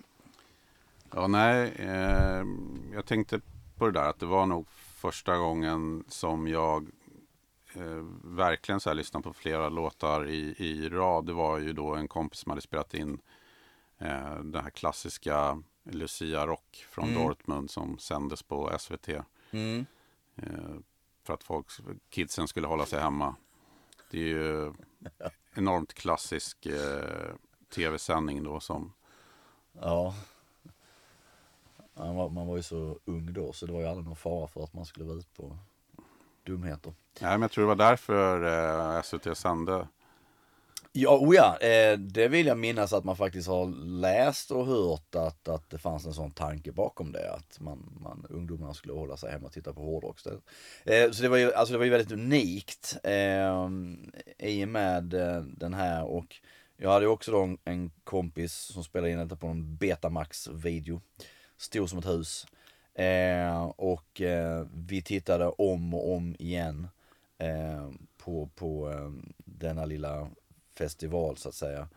Ja, 1.15 1.27
nej, 1.27 1.73
eh, 1.79 2.45
jag 2.93 3.07
tänkte 3.07 3.41
på 3.77 3.87
det 3.87 3.93
där 3.93 4.09
att 4.09 4.19
det 4.19 4.27
var 4.27 4.47
nog 4.47 4.69
första 4.71 5.37
gången 5.37 6.05
som 6.09 6.49
jag 6.49 6.91
eh, 7.75 8.05
verkligen 8.25 8.81
så 8.81 8.91
här 8.91 8.95
lyssnade 8.95 9.23
på 9.23 9.33
flera 9.33 9.69
låtar 9.69 10.29
i, 10.29 10.55
i 10.59 10.89
rad. 10.89 11.27
Det 11.27 11.33
var 11.33 11.59
ju 11.59 11.73
då 11.73 11.95
en 11.95 12.09
kompis 12.09 12.41
som 12.41 12.51
hade 12.51 12.63
spelat 12.63 12.95
in 12.95 13.21
eh, 13.99 14.35
den 14.35 14.63
här 14.63 14.71
klassiska 14.71 15.63
Lucia 15.85 16.47
Rock 16.47 16.87
från 16.91 17.09
Mm. 17.09 17.23
Dortmund 17.23 17.71
som 17.71 17.99
sändes 17.99 18.43
på 18.43 18.71
SVT. 18.79 19.09
Mm. 19.51 19.87
Eh, 20.37 20.77
för 21.25 21.35
att 21.35 21.45
folk, 21.45 21.67
kidsen 22.11 22.49
skulle 22.49 22.67
hålla 22.67 22.87
sig 22.87 23.01
hemma. 23.01 23.37
Det 24.11 24.19
är 24.19 24.27
ju 24.27 24.73
enormt 25.55 25.95
klassisk 25.95 26.67
eh, 26.67 27.35
tv-sändning 27.75 28.43
då 28.43 28.61
som 28.61 28.93
Ja. 29.73 30.15
Man 31.95 32.17
var, 32.17 32.29
man 32.29 32.47
var 32.47 32.57
ju 32.57 32.63
så 32.63 32.99
ung 33.05 33.33
då 33.33 33.53
så 33.53 33.67
det 33.67 33.73
var 33.73 33.81
ju 33.81 33.87
aldrig 33.87 34.07
någon 34.07 34.17
fara 34.17 34.47
för 34.47 34.65
att 34.65 34.75
man 34.75 34.85
skulle 34.87 35.07
vara 35.07 35.17
ute 35.17 35.31
på 35.37 35.59
dumheter. 36.47 36.93
Nej, 37.21 37.31
men 37.31 37.43
jag 37.43 37.51
tror 37.51 37.65
det 37.65 37.69
var 37.69 37.91
därför 37.91 38.45
eh, 38.97 39.03
SVT 39.03 39.37
sände. 39.37 39.87
Ja, 40.95 41.19
oh 41.19 41.35
ja 41.35 41.59
eh, 41.59 41.99
det 41.99 42.29
vill 42.29 42.47
jag 42.47 42.59
minnas 42.59 42.93
att 42.93 43.05
man 43.05 43.17
faktiskt 43.17 43.49
har 43.49 43.67
läst 43.87 44.51
och 44.51 44.67
hört 44.67 45.15
att, 45.15 45.49
att 45.49 45.71
det 45.71 45.79
fanns 45.79 46.07
en 46.07 46.15
sån 46.15 46.31
tanke 46.31 46.73
bakom 46.73 47.13
det. 47.13 47.33
Att 47.33 47.61
man, 47.61 47.99
man, 48.01 48.27
ungdomarna 48.31 48.75
skulle 48.75 48.95
hålla 48.95 49.17
sig 49.17 49.33
hemma 49.33 49.47
och 49.47 49.53
titta 49.53 49.73
på 49.73 49.81
hårdrock. 49.81 50.19
Eh, 50.85 51.11
så 51.11 51.23
det 51.23 51.29
var, 51.29 51.37
ju, 51.37 51.53
alltså 51.53 51.73
det 51.73 51.79
var 51.79 51.85
ju 51.85 51.91
väldigt 51.91 52.13
unikt 52.13 52.97
eh, 53.03 53.69
i 54.39 54.65
och 54.65 54.69
med 54.69 55.15
eh, 55.15 55.41
den 55.41 55.75
här. 55.75 56.05
Och 56.05 56.37
jag 56.77 56.91
hade 56.91 57.05
ju 57.05 57.11
också 57.11 57.33
då 57.33 57.43
en, 57.43 57.59
en 57.65 57.91
kompis 58.05 58.53
som 58.53 58.85
spelade 58.85 59.13
in 59.13 59.19
detta 59.19 59.37
på 59.37 59.47
en 59.47 59.77
Betamax-video. 59.77 61.01
Stor 61.63 61.87
som 61.87 61.99
ett 61.99 62.07
hus. 62.07 62.47
Eh, 62.95 63.63
och 63.65 64.21
eh, 64.21 64.67
vi 64.75 65.03
tittade 65.03 65.47
om 65.49 65.95
och 65.95 66.13
om 66.15 66.37
igen 66.39 66.89
eh, 67.39 67.91
på, 68.19 68.49
på 68.55 68.91
eh, 68.91 69.11
denna 69.45 69.85
lilla 69.85 70.29
festival 70.79 71.37
så 71.37 71.49
att 71.49 71.55
säga. 71.55 71.89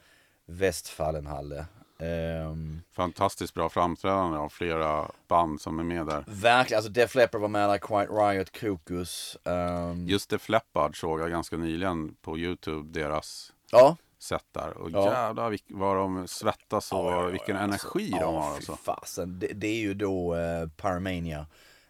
Westfalenhalle. 0.46 1.66
Ehm, 2.00 2.82
Fantastiskt 2.92 3.54
bra 3.54 3.70
framträdande 3.70 4.38
av 4.38 4.50
flera 4.50 5.12
band 5.28 5.62
som 5.62 5.80
är 5.80 5.84
med 5.84 6.06
där. 6.06 6.24
verkligen, 6.28 6.78
alltså 6.78 6.92
Def 6.92 7.16
Leppard 7.16 7.42
var 7.42 7.48
med 7.48 7.70
där, 7.70 7.78
Quiet 7.78 8.10
Riot, 8.10 8.52
Krokus. 8.52 9.38
ehm, 9.44 10.08
Just 10.08 10.30
det 10.30 10.40
Fleppard 10.40 11.00
såg 11.00 11.20
jag 11.20 11.30
ganska 11.30 11.58
nyligen 11.58 12.16
på 12.22 12.38
Youtube, 12.38 13.00
deras 13.00 13.54
ja. 13.72 13.98
Sätt 14.26 14.46
där. 14.52 14.78
Och 14.78 14.92
Ja. 14.92 15.06
jävlar 15.14 15.58
vad 15.68 15.96
de 15.98 16.28
svettas 16.28 16.92
och 16.92 17.00
Ja, 17.00 17.12
ja, 17.24 17.28
vilken 17.28 17.56
ja, 17.56 17.62
energi 17.62 18.14
alltså, 18.14 18.26
de 18.26 18.36
har. 18.36 18.56
Alltså. 18.56 18.76
fasen. 18.76 19.40
Det, 19.40 19.48
det 19.48 19.68
är 19.68 19.80
ju 19.80 19.94
då 19.94 20.36
eh, 20.36 20.68
Paramania. 20.78 21.46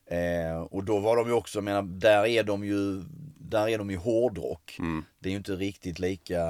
Eh, 0.05 0.61
och 0.61 0.83
då 0.83 0.99
var 0.99 1.15
de 1.17 1.27
ju 1.27 1.33
också, 1.33 1.61
menar, 1.61 1.81
där 1.81 2.25
är 2.25 2.43
de 2.43 2.65
ju, 2.65 3.03
där 3.39 3.69
är 3.69 3.77
de 3.77 3.89
ju 3.91 3.97
hårdrock. 3.97 4.75
Mm. 4.79 5.05
Det 5.19 5.29
är 5.29 5.31
ju 5.31 5.37
inte 5.37 5.55
riktigt 5.55 5.99
lika 5.99 6.41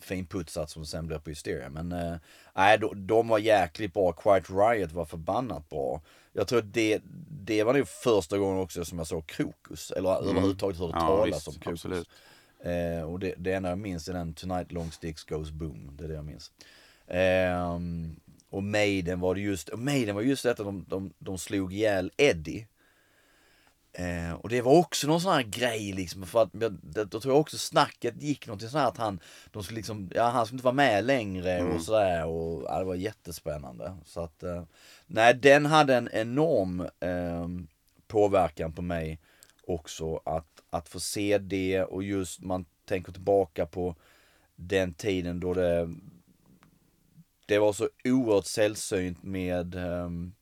finputsat 0.00 0.70
som 0.70 0.86
sen 0.86 1.06
blir 1.06 1.18
på 1.18 1.30
Hysteria. 1.30 1.68
Men 1.68 1.92
eh, 1.92 2.16
nej, 2.54 2.78
de, 2.78 3.06
de 3.06 3.28
var 3.28 3.38
jäkligt 3.38 3.94
bra. 3.94 4.12
Quiet 4.12 4.50
Riot 4.50 4.92
var 4.92 5.04
förbannat 5.04 5.68
bra. 5.68 6.02
Jag 6.32 6.48
tror 6.48 6.62
det, 6.62 7.00
det 7.30 7.64
var 7.64 7.74
nog 7.74 7.88
första 7.88 8.38
gången 8.38 8.62
också 8.62 8.84
som 8.84 8.98
jag 8.98 9.06
såg 9.06 9.26
Krokus. 9.26 9.90
Eller 9.90 10.10
överhuvudtaget 10.28 10.78
hörde 10.78 10.92
Mm. 10.92 11.04
Ja, 11.04 11.16
talas 11.16 11.36
visst, 11.36 11.48
om 11.48 11.54
Krokus. 11.54 11.84
absolut. 11.84 12.08
Eh, 12.64 13.02
och 13.02 13.18
det, 13.18 13.34
det 13.38 13.52
enda 13.52 13.68
jag 13.68 13.78
minns 13.78 14.08
är 14.08 14.12
den 14.12 14.34
Tonight 14.34 14.72
Long 14.72 14.90
Sticks 14.92 15.24
Goes 15.24 15.50
Boom. 15.50 15.96
Det 15.98 16.04
är 16.04 16.08
det 16.08 16.14
jag 16.14 16.24
minns. 16.24 16.52
Ehm, 17.08 18.16
och 18.50 18.62
Maiden 18.62 19.20
var 19.20 19.34
det 19.34 19.40
just, 19.40 19.70
Maiden 19.76 20.14
var 20.14 20.22
just 20.22 20.42
detta, 20.42 20.64
de, 20.64 20.84
de, 20.88 21.12
de 21.18 21.38
slog 21.38 21.72
ihjäl 21.72 22.10
Eddie. 22.16 22.66
Eh, 23.92 24.32
och 24.32 24.48
det 24.48 24.62
var 24.62 24.72
också 24.72 25.06
någon 25.06 25.20
sån 25.20 25.32
här 25.32 25.42
grej 25.42 25.92
liksom, 25.92 26.26
för 26.26 26.42
att 26.42 26.50
jag- 26.52 26.78
det- 26.82 27.04
då 27.04 27.20
tror 27.20 27.34
jag 27.34 27.40
också 27.40 27.58
snacket 27.58 28.22
gick 28.22 28.46
någonting 28.46 28.68
sånt 28.68 28.80
här 28.80 28.88
att 28.88 28.96
han, 28.96 29.20
de 29.52 29.62
skulle 29.62 29.76
liksom, 29.76 30.10
ja 30.14 30.28
han 30.28 30.46
skulle 30.46 30.56
inte 30.56 30.64
vara 30.64 30.74
med 30.74 31.04
längre 31.04 31.62
och 31.62 31.82
sådär 31.82 32.26
och 32.26 32.62
ja, 32.62 32.78
det 32.78 32.84
var 32.84 32.94
jättespännande. 32.94 33.96
Så 34.04 34.20
att, 34.20 34.42
eh, 34.42 34.62
nej 35.06 35.34
den 35.34 35.66
hade 35.66 35.96
en 35.96 36.08
enorm 36.12 36.86
ehm, 37.00 37.66
påverkan 38.06 38.72
på 38.72 38.82
mig 38.82 39.18
också 39.66 40.20
att, 40.24 40.53
att 40.74 40.88
få 40.88 41.00
se 41.00 41.38
det 41.38 41.82
och 41.82 42.02
just 42.02 42.42
man 42.42 42.64
tänker 42.84 43.12
tillbaka 43.12 43.66
på 43.66 43.94
den 44.56 44.94
tiden 44.94 45.40
då 45.40 45.54
det 45.54 45.94
det 47.46 47.58
var 47.58 47.72
så 47.72 47.88
oerhört 48.04 48.46
sällsynt 48.46 49.22
med 49.22 49.74
ehm, 49.74 50.32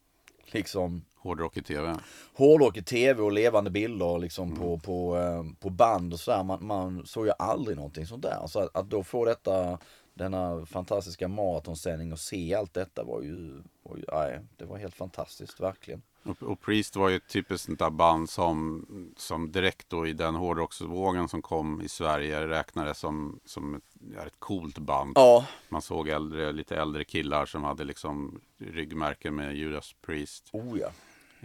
liksom 0.47 1.05
Hårdrock 1.23 1.57
i 1.57 1.62
tv. 1.62 1.97
hårdrock 2.35 2.77
i 2.77 2.83
tv 2.83 3.23
och 3.23 3.33
levande 3.33 3.71
bilder 3.71 4.19
liksom 4.19 4.57
på, 4.57 4.79
på, 4.79 5.19
eh, 5.19 5.45
på 5.61 5.71
band 5.71 6.12
och 6.12 6.21
sådär. 6.21 6.43
Man, 6.43 6.67
man 6.67 7.07
såg 7.07 7.27
ju 7.27 7.33
aldrig 7.39 7.77
någonting 7.77 8.07
sånt 8.07 8.23
där. 8.23 8.47
Så 8.47 8.61
att, 8.61 8.77
att 8.77 8.91
då 8.91 9.05
få 9.05 9.25
detta, 9.25 9.79
denna 10.14 10.66
fantastiska 10.66 11.28
maratonsändning 11.28 12.13
och 12.13 12.19
se 12.19 12.54
allt 12.54 12.75
detta 12.75 13.04
var 13.04 13.23
ju, 13.23 13.63
var 13.82 13.97
ju 13.97 14.04
nej, 14.13 14.41
det 14.56 14.65
var 14.65 14.78
helt 14.78 14.95
fantastiskt, 14.95 15.60
verkligen. 15.60 16.02
Och, 16.23 16.43
och 16.43 16.60
Priest 16.60 16.97
var 16.97 17.08
ju 17.08 17.17
ett 17.17 17.28
typiskt 17.28 17.67
sånt 17.67 17.78
där 17.78 17.91
band 17.91 18.30
som, 18.30 18.87
som 19.17 19.52
direkt 19.52 19.91
då 19.91 20.06
i 20.06 20.13
den 20.13 20.34
hårdrocksvågen 20.34 21.28
som 21.28 21.43
kom 21.43 21.82
i 21.82 21.89
Sverige 21.89 22.49
räknades 22.49 22.99
som, 22.99 23.41
som 23.45 23.75
ett, 23.75 23.82
ja, 24.15 24.23
ett 24.26 24.37
coolt 24.39 24.78
band. 24.78 25.13
Ja, 25.15 25.47
Man 25.69 25.82
såg 25.82 26.08
äldre, 26.08 26.52
lite 26.52 26.76
äldre 26.76 27.04
killar 27.04 27.47
som 27.47 27.65
hade 27.65 27.84
liksom 27.84 28.41
ryggmärken 28.58 29.34
med 29.34 29.56
Judas 29.56 29.95
Priest. 30.02 30.50
oh 30.52 30.78
ja. 30.78 30.91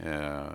Eh, 0.03 0.51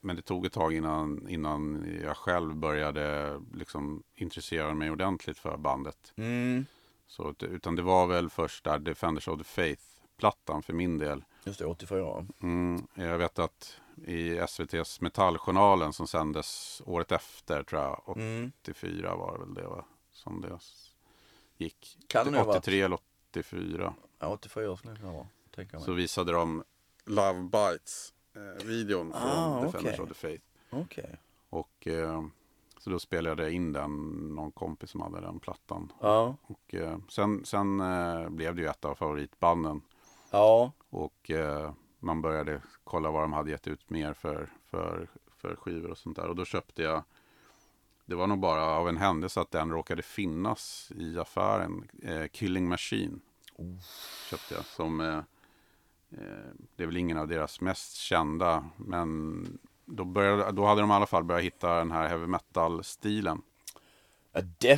men 0.00 0.16
det 0.16 0.22
tog 0.22 0.46
ett 0.46 0.52
tag 0.52 0.74
innan, 0.74 1.28
innan 1.28 1.86
jag 2.02 2.16
själv 2.16 2.56
började 2.56 3.40
liksom 3.54 4.02
intressera 4.14 4.74
mig 4.74 4.90
ordentligt 4.90 5.38
för 5.38 5.56
bandet. 5.56 6.12
Mm, 6.16 6.66
Så, 7.06 7.34
utan 7.40 7.76
det 7.76 7.82
var 7.82 8.06
väl 8.06 8.30
först 8.30 8.64
där 8.64 8.78
Defenders 8.78 9.28
of 9.28 9.38
the 9.38 9.44
Faith-plattan 9.44 10.62
för 10.62 10.72
min 10.72 10.98
del. 10.98 11.24
just 11.44 11.58
det, 11.58 11.66
84. 11.66 12.26
Mm, 12.42 12.86
jag 12.94 13.18
vet 13.18 13.38
att 13.38 13.76
i 14.06 14.38
SVTs 14.38 15.00
Metalljournalen 15.00 15.92
som 15.92 16.06
sändes 16.06 16.82
året 16.86 17.12
efter, 17.12 17.62
tror 17.62 17.82
jag, 17.82 18.02
84 18.62 19.14
var 19.16 19.32
det 19.38 19.44
väl 19.44 19.54
det 19.54 19.66
va? 19.68 19.84
som 20.12 20.40
det 20.40 20.58
gick. 21.56 21.98
Kan 22.06 22.24
det 22.24 22.30
nog 22.30 22.38
ha 22.40 22.46
varit. 22.46 22.56
83 22.58 22.80
eller 22.82 22.98
84. 23.30 23.94
Ja, 24.18 24.28
84 24.28 24.76
skulle 24.76 24.92
det 24.94 25.00
kunna 25.00 25.12
vara, 25.12 25.26
tänker 25.54 25.74
jag 25.74 25.82
Så 25.82 25.90
mig. 25.90 25.96
visade 25.96 26.32
de 26.32 26.64
Love 27.04 27.40
Bites 27.42 28.14
eh, 28.34 28.66
videon 28.66 29.12
från 29.12 29.22
Ah, 29.22 29.60
Defenders 29.64 29.92
okej. 29.94 30.02
of 30.02 30.08
the 30.08 30.14
Faith. 30.14 30.44
Okej. 30.70 31.16
Och 31.48 31.86
eh, 31.86 32.22
så 32.82 32.90
då 32.90 32.98
spelade 32.98 33.42
jag 33.42 33.52
in 33.52 33.72
den, 33.72 34.10
någon 34.34 34.52
kompis 34.52 34.90
som 34.90 35.00
hade 35.00 35.20
den 35.20 35.40
plattan. 35.40 35.92
Ja. 36.00 36.36
Och 36.42 36.74
eh, 36.74 36.98
sen, 37.08 37.44
sen 37.44 37.80
eh, 37.80 38.28
blev 38.28 38.54
det 38.54 38.62
ju 38.62 38.68
ett 38.68 38.84
av 38.84 38.94
favoritbanden. 38.94 39.82
Ja. 40.30 40.72
Och 40.90 41.30
eh, 41.30 41.72
man 41.98 42.22
började 42.22 42.62
kolla 42.84 43.10
vad 43.10 43.22
de 43.22 43.32
hade 43.32 43.50
gett 43.50 43.68
ut 43.68 43.90
mer 43.90 44.12
för, 44.12 44.52
för, 44.64 45.08
för 45.36 45.56
skivor 45.56 45.90
och 45.90 45.98
sånt 45.98 46.16
där. 46.16 46.28
Och 46.28 46.36
då 46.36 46.44
köpte 46.44 46.82
jag, 46.82 47.02
det 48.04 48.14
var 48.14 48.26
nog 48.26 48.38
bara 48.38 48.64
av 48.64 48.88
en 48.88 48.96
händelse 48.96 49.40
att 49.40 49.50
den 49.50 49.70
råkade 49.70 50.02
finnas 50.02 50.92
i 50.96 51.18
affären. 51.18 51.88
Eh, 52.02 52.26
Killing 52.26 52.68
Machine 52.68 53.20
köpte 54.30 54.54
jag. 54.54 54.64
Som, 54.64 55.00
eh, 55.00 55.18
eh, 56.10 56.52
det 56.76 56.82
är 56.82 56.86
väl 56.86 56.96
ingen 56.96 57.18
av 57.18 57.28
deras 57.28 57.60
mest 57.60 57.96
kända. 57.96 58.64
Men 58.76 59.44
då, 59.84 60.04
började, 60.04 60.52
då 60.52 60.64
hade 60.66 60.80
de 60.80 60.90
i 60.90 60.94
alla 60.94 61.06
fall 61.06 61.24
börjat 61.24 61.44
hitta 61.44 61.74
den 61.78 61.90
här 61.90 62.08
heavy 62.08 62.26
metal-stilen. 62.26 63.42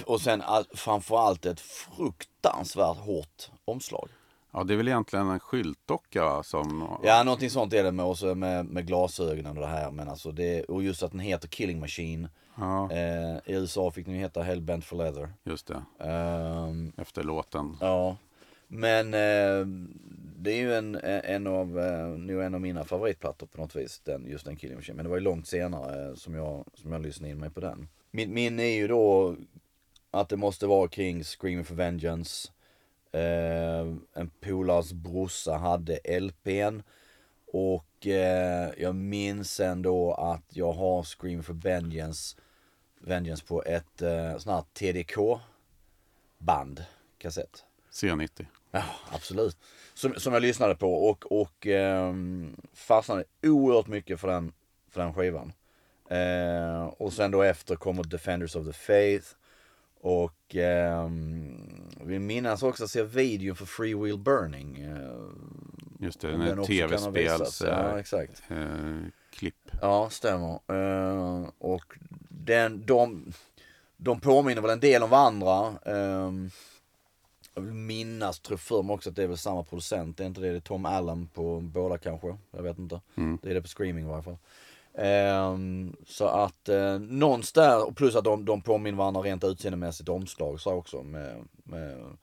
Och 0.06 0.20
sen 0.20 0.42
all- 0.42 0.66
framförallt 0.74 1.46
ett 1.46 1.60
fruktansvärt 1.60 2.96
hårt 2.98 3.50
omslag. 3.64 4.08
Ja, 4.52 4.64
det 4.64 4.72
är 4.74 4.76
väl 4.76 4.88
egentligen 4.88 5.28
en 5.30 5.40
skyltdocka 5.40 6.42
som... 6.42 6.98
Ja, 7.02 7.22
någonting 7.22 7.50
sånt 7.50 7.72
är 7.72 7.84
det 7.84 7.92
med, 7.92 8.06
också 8.06 8.34
med, 8.34 8.66
med 8.66 8.86
glasögonen 8.86 9.56
och 9.56 9.62
det 9.62 9.66
här. 9.66 9.90
Men 9.90 10.08
alltså 10.08 10.32
det, 10.32 10.64
och 10.64 10.82
just 10.82 11.02
att 11.02 11.10
den 11.10 11.20
heter 11.20 11.48
Killing 11.48 11.80
Machine. 11.80 12.28
Ja, 12.58 12.90
Eh, 12.92 13.36
I 13.36 13.42
USA 13.54 13.90
fick 13.90 14.06
den 14.06 14.14
ju 14.14 14.20
heta 14.20 14.42
Hellbent 14.42 14.84
for 14.84 14.96
Leather. 14.96 15.32
just 15.44 15.66
det. 15.66 16.04
Ehm, 16.04 16.92
Efter 16.96 17.22
låten. 17.22 17.76
ja. 17.80 18.16
Men 18.68 19.14
eh, 19.14 19.66
det 20.44 20.52
är 20.52 20.56
ju 20.56 20.74
en, 20.74 20.94
eh, 20.94 21.30
en 21.30 21.46
av, 21.46 21.78
eh, 21.78 22.08
nog 22.08 22.42
en 22.42 22.54
av 22.54 22.60
mina 22.60 22.84
favoritplattor 22.84 23.46
på 23.46 23.60
något 23.60 23.76
vis. 23.76 24.00
Den, 24.04 24.26
just 24.26 24.44
den 24.44 24.56
Killing 24.56 24.76
Machine. 24.76 24.96
Men 24.96 25.04
det 25.04 25.08
var 25.08 25.16
ju 25.16 25.22
långt 25.22 25.46
senare 25.46 26.08
eh, 26.08 26.14
som, 26.14 26.34
jag, 26.34 26.64
som 26.74 26.92
jag 26.92 27.02
lyssnade 27.02 27.30
in 27.30 27.38
mig 27.38 27.50
på 27.50 27.60
den. 27.60 27.88
Min, 28.10 28.34
min 28.34 28.60
är 28.60 28.74
ju 28.74 28.88
då 28.88 29.36
att 30.10 30.28
det 30.28 30.36
måste 30.36 30.66
vara 30.66 30.88
kring 30.88 31.24
Screaming 31.24 31.64
for 31.64 31.74
Vengeance. 31.74 32.50
Eh, 33.12 33.94
en 34.14 34.30
polars 34.40 34.92
brorsa 34.92 35.52
hade 35.52 36.20
LPn. 36.20 36.82
Och 37.52 38.06
eh, 38.06 38.70
jag 38.78 38.94
minns 38.94 39.60
ändå 39.60 40.14
att 40.14 40.44
jag 40.48 40.72
har 40.72 41.02
Scream 41.02 41.42
for 41.42 41.54
Vengeance, 41.54 42.36
Vengeance 43.00 43.44
på 43.46 43.62
ett 43.62 44.02
eh, 44.02 44.36
sånt 44.38 44.46
här 44.46 44.92
TDK 44.92 45.40
band, 46.38 46.84
kassett. 47.18 47.64
C90. 47.92 48.46
Ja, 48.74 48.82
absolut. 49.10 49.58
Som, 49.94 50.14
som 50.14 50.32
jag 50.32 50.42
lyssnade 50.42 50.74
på 50.74 50.94
och, 51.08 51.32
och 51.40 51.66
ehm, 51.66 52.56
fastnade 52.74 53.24
oerhört 53.42 53.86
mycket 53.86 54.20
för 54.20 54.28
den, 54.28 54.52
för 54.90 55.00
den 55.00 55.14
skivan. 55.14 55.52
Eh, 56.08 56.84
och 56.84 57.12
sen 57.12 57.30
då 57.30 57.42
efter 57.42 57.76
kommer 57.76 58.04
Defenders 58.04 58.56
of 58.56 58.66
the 58.66 58.72
Faith. 58.72 59.26
Och 60.00 60.54
um, 61.04 61.90
vi 62.00 62.18
minnas 62.18 62.62
också 62.62 62.84
att 62.84 62.90
se 62.90 63.02
videon 63.02 63.56
för 63.56 63.66
Free 63.66 63.94
Will 63.94 64.18
Burning. 64.18 64.76
eh, 64.80 66.04
Just 66.04 66.20
det, 66.20 66.28
den 66.28 66.40
visats. 66.40 66.66
tv-spels 66.66 67.62
Ja, 67.66 67.90
eh, 67.90 67.96
exakt. 67.96 68.42
eh, 68.48 68.98
klipp. 69.30 69.70
Ja, 69.82 70.10
stämmer. 70.10 70.60
Eh, 70.68 71.48
och 71.58 71.98
den, 72.28 72.86
de, 72.86 73.32
de 73.96 74.20
påminner 74.20 74.62
väl 74.62 74.70
en 74.70 74.80
del 74.80 75.02
om 75.02 75.10
varandra. 75.10 75.74
Um, 77.54 77.62
jag 77.62 77.62
vill 77.62 77.74
minnas, 77.74 78.40
tror 78.40 78.56
för 78.56 78.82
mig 78.82 78.94
också 78.94 79.10
att 79.10 79.16
det 79.16 79.22
är 79.22 79.26
väl 79.26 79.38
samma 79.38 79.62
producent. 79.64 80.16
Det 80.16 80.24
är 80.24 80.26
inte 80.26 80.40
det, 80.40 80.50
det 80.50 80.56
är 80.56 80.60
Tom 80.60 80.86
Allen 80.86 81.28
på 81.34 81.60
båda 81.60 81.98
kanske. 81.98 82.36
Jag 82.50 82.62
vet 82.62 82.78
inte. 82.78 83.00
Det 83.42 83.50
är 83.50 83.54
det 83.54 83.62
på 83.62 83.68
Screaming 83.68 84.04
i 84.04 84.08
varje 84.08 84.22
fall. 84.22 84.36
Ehm, 84.98 85.96
så 86.06 86.26
att 86.26 86.68
eh, 86.68 86.98
någonstans 86.98 87.52
där, 87.52 87.88
och 87.88 87.96
plus 87.96 88.16
att 88.16 88.24
de, 88.24 88.44
de 88.44 88.62
påminner 88.62 88.98
varandra 88.98 89.22
rent 89.22 89.44
utseendemässigt 89.44 90.08
omslag 90.08 90.60
så 90.60 90.72
också 90.72 91.02
med, 91.02 91.44
med 91.64 92.16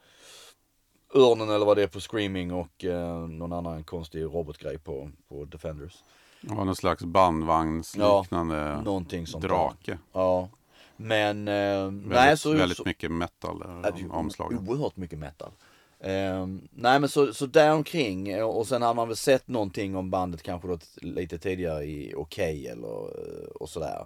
Örnen 1.15 1.49
eller 1.49 1.65
vad 1.65 1.77
det 1.77 1.83
är 1.83 1.87
på 1.87 1.99
Screaming 1.99 2.53
och 2.53 2.85
eh, 2.85 3.27
någon 3.27 3.53
annan 3.53 3.83
konstig 3.83 4.23
robotgrej 4.23 4.79
på, 4.79 5.11
på 5.29 5.45
Defenders. 5.45 6.03
Var 6.41 6.65
någon 6.65 6.75
slags 6.75 7.03
bandvagnsliknande 7.03 8.81
Någonting 8.81 9.27
sånt 9.27 9.41
där. 9.41 9.49
drake. 9.49 9.97
Ja. 10.13 10.49
Men, 11.01 11.47
eh, 11.47 11.53
Väldigt, 11.83 12.09
nej 12.09 12.37
så... 12.37 12.53
väldigt 12.53 12.77
så, 12.77 12.83
mycket 12.85 13.11
metal 13.11 13.63
eh, 13.85 13.99
ju 14.01 14.09
omslagen. 14.09 14.67
Oerhört 14.67 14.97
mycket 14.97 15.19
metal. 15.19 15.51
Ehm, 16.03 16.67
nej 16.71 16.99
men 16.99 17.09
så, 17.09 17.33
så 17.33 17.45
däromkring 17.45 18.29
eh, 18.29 18.45
och 18.45 18.67
sen 18.67 18.81
har 18.81 18.93
man 18.93 19.07
väl 19.07 19.17
sett 19.17 19.47
någonting 19.47 19.95
om 19.95 20.09
bandet 20.09 20.43
kanske 20.43 20.67
då 20.67 20.77
lite 20.95 21.37
tidigare 21.37 21.83
i 21.83 22.13
Okej 22.17 22.67
eller 22.67 22.87
eh, 22.87 23.47
och 23.55 23.69
sådär. 23.69 24.05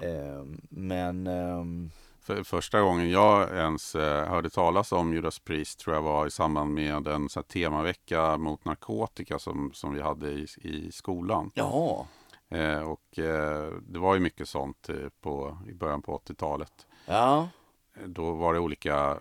Ehm, 0.00 0.60
men 0.68 1.26
ehm, 1.26 1.90
För 2.20 2.42
första 2.42 2.80
gången 2.80 3.10
jag 3.10 3.56
ens 3.56 3.94
eh, 3.94 4.28
hörde 4.28 4.50
talas 4.50 4.92
om 4.92 5.12
Judas 5.12 5.38
Priest 5.38 5.78
tror 5.78 5.96
jag 5.96 6.02
var 6.02 6.26
i 6.26 6.30
samband 6.30 6.74
med 6.74 7.08
en 7.08 7.28
så 7.28 7.42
temavecka 7.42 8.38
mot 8.38 8.64
narkotika 8.64 9.38
som, 9.38 9.70
som 9.74 9.94
vi 9.94 10.00
hade 10.00 10.30
i, 10.30 10.46
i 10.62 10.92
skolan. 10.92 11.50
jaha, 11.54 12.06
Eh, 12.54 12.80
och 12.82 13.18
eh, 13.18 13.72
det 13.82 13.98
var 13.98 14.14
ju 14.14 14.20
mycket 14.20 14.48
sånt 14.48 14.88
eh, 14.88 15.08
på, 15.20 15.58
i 15.68 15.74
början 15.74 16.02
på 16.02 16.18
80-talet. 16.18 16.86
ja, 17.06 17.48
Eh, 17.96 18.02
Då 18.08 18.32
var 18.32 18.54
det 18.54 18.60
olika 18.60 19.18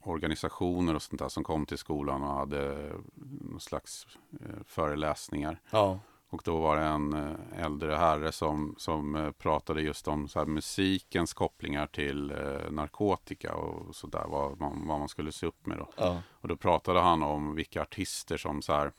organisationer 0.00 0.94
och 0.94 1.02
sånt 1.02 1.18
där 1.18 1.28
som 1.28 1.44
kom 1.44 1.66
till 1.66 1.78
skolan 1.78 2.22
och 2.22 2.34
hade 2.34 2.92
någon 3.40 3.60
slags 3.60 4.06
eh, 4.40 4.62
föreläsningar. 4.64 5.60
ja, 5.70 5.98
Och 6.30 6.42
då 6.44 6.60
var 6.60 6.76
det 6.76 6.82
en 6.82 7.12
eh, 7.12 7.64
äldre 7.64 7.94
herre 7.94 8.32
som, 8.32 8.74
som 8.78 9.14
eh, 9.16 9.30
pratade 9.30 9.82
just 9.82 10.08
om 10.08 10.28
så 10.28 10.44
musikens 10.46 11.32
kopplingar 11.34 11.86
till 11.86 12.30
eh, 12.30 12.70
narkotika 12.70 13.54
och 13.54 13.96
sådär, 13.96 14.24
vad, 14.28 14.60
man- 14.60 14.86
vad 14.88 14.98
man 14.98 15.08
skulle 15.08 15.32
se 15.32 15.46
upp 15.46 15.66
med 15.66 15.78
då. 15.78 15.88
ja, 15.96 16.22
Och 16.40 16.48
då 16.48 16.56
pratade 16.56 17.00
han 17.00 17.22
om 17.22 17.54
vilka 17.54 17.82
artister 17.82 18.36
som 18.36 18.62
så 18.62 18.72
här, 18.72 18.92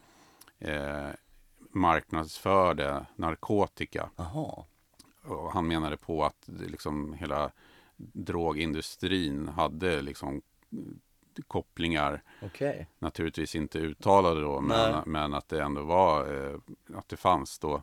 eh, 0.59 1.09
marknadsförde 1.73 3.05
narkotika. 3.15 4.09
jaha, 4.15 4.63
Och 5.23 5.51
han 5.51 5.67
menade 5.67 5.97
på 5.97 6.25
att 6.25 6.47
liksom 6.47 7.13
hela 7.13 7.51
drogindustrin 7.97 9.47
hade 9.47 10.01
liksom 10.01 10.41
kopplingar 11.47 12.23
okej, 12.41 12.87
naturligtvis 12.99 13.55
inte 13.55 13.79
uttalade 13.79 14.41
då, 14.41 14.61
men, 14.61 15.03
men 15.05 15.33
att 15.33 15.49
det 15.49 15.63
ändå 15.63 15.81
var, 15.81 16.33
eh, 16.33 16.59
att 16.97 17.09
det 17.09 17.17
fanns 17.17 17.59
då. 17.59 17.81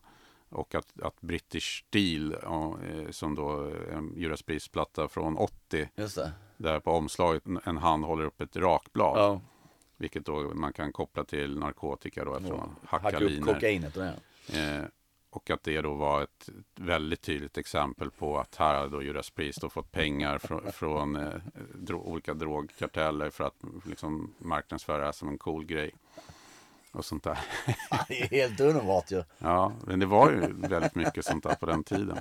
Och 0.48 0.74
att, 0.74 1.00
att 1.02 1.20
British 1.20 1.84
Steel, 1.88 2.32
eh, 2.32 3.10
som 3.10 3.34
då 3.34 3.72
en 3.92 4.14
Judas 4.16 4.42
Priest-platta 4.42 5.08
från 5.08 5.36
80, 5.36 5.88
just 5.96 6.16
det. 6.16 6.32
där 6.56 6.80
på 6.80 6.90
omslaget 6.90 7.42
en 7.64 7.76
hand 7.76 8.04
håller 8.04 8.24
upp 8.24 8.40
ett 8.40 8.56
rakblad. 8.56 9.18
Ja, 9.18 9.40
Vilket 10.00 10.24
då 10.26 10.54
man 10.54 10.72
kan 10.72 10.92
koppla 10.92 11.24
till 11.24 11.58
narkotika 11.58 12.24
då, 12.24 12.34
eftersom 12.36 12.58
man 12.58 12.76
hackar 12.84 13.12
hacka 13.12 13.24
upp 13.24 13.44
kokainet 13.44 13.96
och. 13.96 14.04
Eh, 14.56 14.84
och 15.30 15.50
att 15.50 15.62
det 15.62 15.80
då 15.80 15.94
var 15.94 16.22
ett 16.22 16.48
väldigt 16.74 17.20
tydligt 17.22 17.58
exempel 17.58 18.10
på 18.10 18.38
att 18.38 18.56
här 18.56 18.74
har 18.74 18.88
då 18.88 19.02
Judas 19.02 19.30
Priest 19.30 19.60
då 19.60 19.68
fått 19.68 19.92
pengar 19.92 20.38
från, 20.38 20.72
från 20.72 21.16
eh, 21.16 21.32
dro- 21.74 22.04
olika 22.04 22.34
drogkarteller 22.34 23.30
för 23.30 23.44
att 23.44 23.56
liksom 23.84 24.34
marknadsföra 24.38 25.06
det 25.06 25.12
som 25.12 25.28
en 25.28 25.38
cool 25.38 25.64
grej. 25.64 25.90
Och 26.92 27.04
sånt 27.04 27.24
där. 27.24 27.38
Det 28.08 28.20
är 28.22 28.28
helt 28.28 28.60
underbart 28.60 29.10
ju. 29.10 29.22
Ja, 29.38 29.72
men 29.86 29.98
det 30.00 30.06
var 30.06 30.30
ju 30.30 30.38
väldigt 30.68 30.94
mycket 30.94 31.24
sånt 31.24 31.42
där 31.44 31.54
på 31.54 31.66
den 31.66 31.84
tiden. 31.84 32.18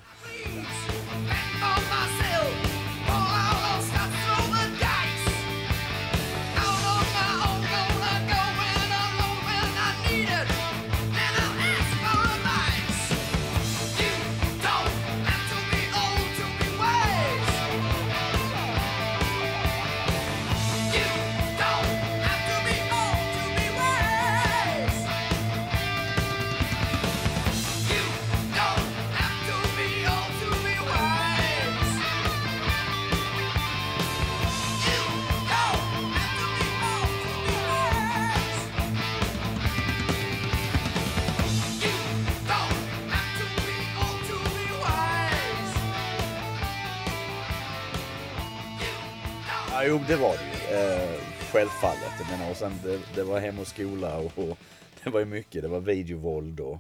Ja, 49.80 49.86
jo, 49.86 50.00
det 50.08 50.16
var 50.16 50.38
det 50.38 50.44
ju. 50.44 50.78
Eh, 50.78 51.22
självfallet. 51.52 52.14
Jag 52.20 52.30
menar, 52.30 52.52
och 52.52 52.58
sen 52.58 52.74
det, 52.84 53.00
det 53.16 53.24
var 53.24 53.40
hem 53.40 53.60
och 53.60 53.68
skola 53.68 54.18
och, 54.18 54.40
och 54.40 54.58
det 55.04 55.10
var 55.10 55.20
ju 55.20 55.26
mycket. 55.26 55.62
Det 55.62 55.68
var 55.68 55.80
videovåld 55.80 56.60
och 56.60 56.78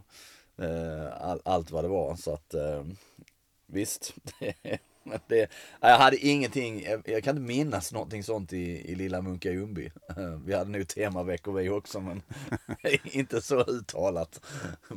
eh, 0.64 1.22
all, 1.22 1.42
allt 1.46 1.72
vad 1.72 1.84
det 1.84 1.88
var. 1.88 2.16
Så 2.16 2.34
att 2.34 2.54
eh, 2.54 2.84
visst. 3.68 4.14
Det, 4.40 4.54
det, 5.28 5.52
jag 5.80 5.98
hade 5.98 6.18
ingenting, 6.18 6.84
jag, 6.84 7.02
jag 7.06 7.24
kan 7.24 7.38
inte 7.38 7.48
minnas 7.48 7.94
någonting 7.94 8.24
sånt 8.24 8.54
i, 8.54 8.92
i 8.92 8.96
lilla 8.96 9.22
Munka 9.22 9.52
Ljungby. 9.52 9.92
Vi 10.46 10.54
hade 10.54 10.72
nog 10.72 10.88
temaveckor 10.88 11.54
vi 11.54 11.70
också 11.70 12.00
men 12.00 12.22
inte 13.04 13.42
så 13.42 13.62
uttalat 13.62 14.42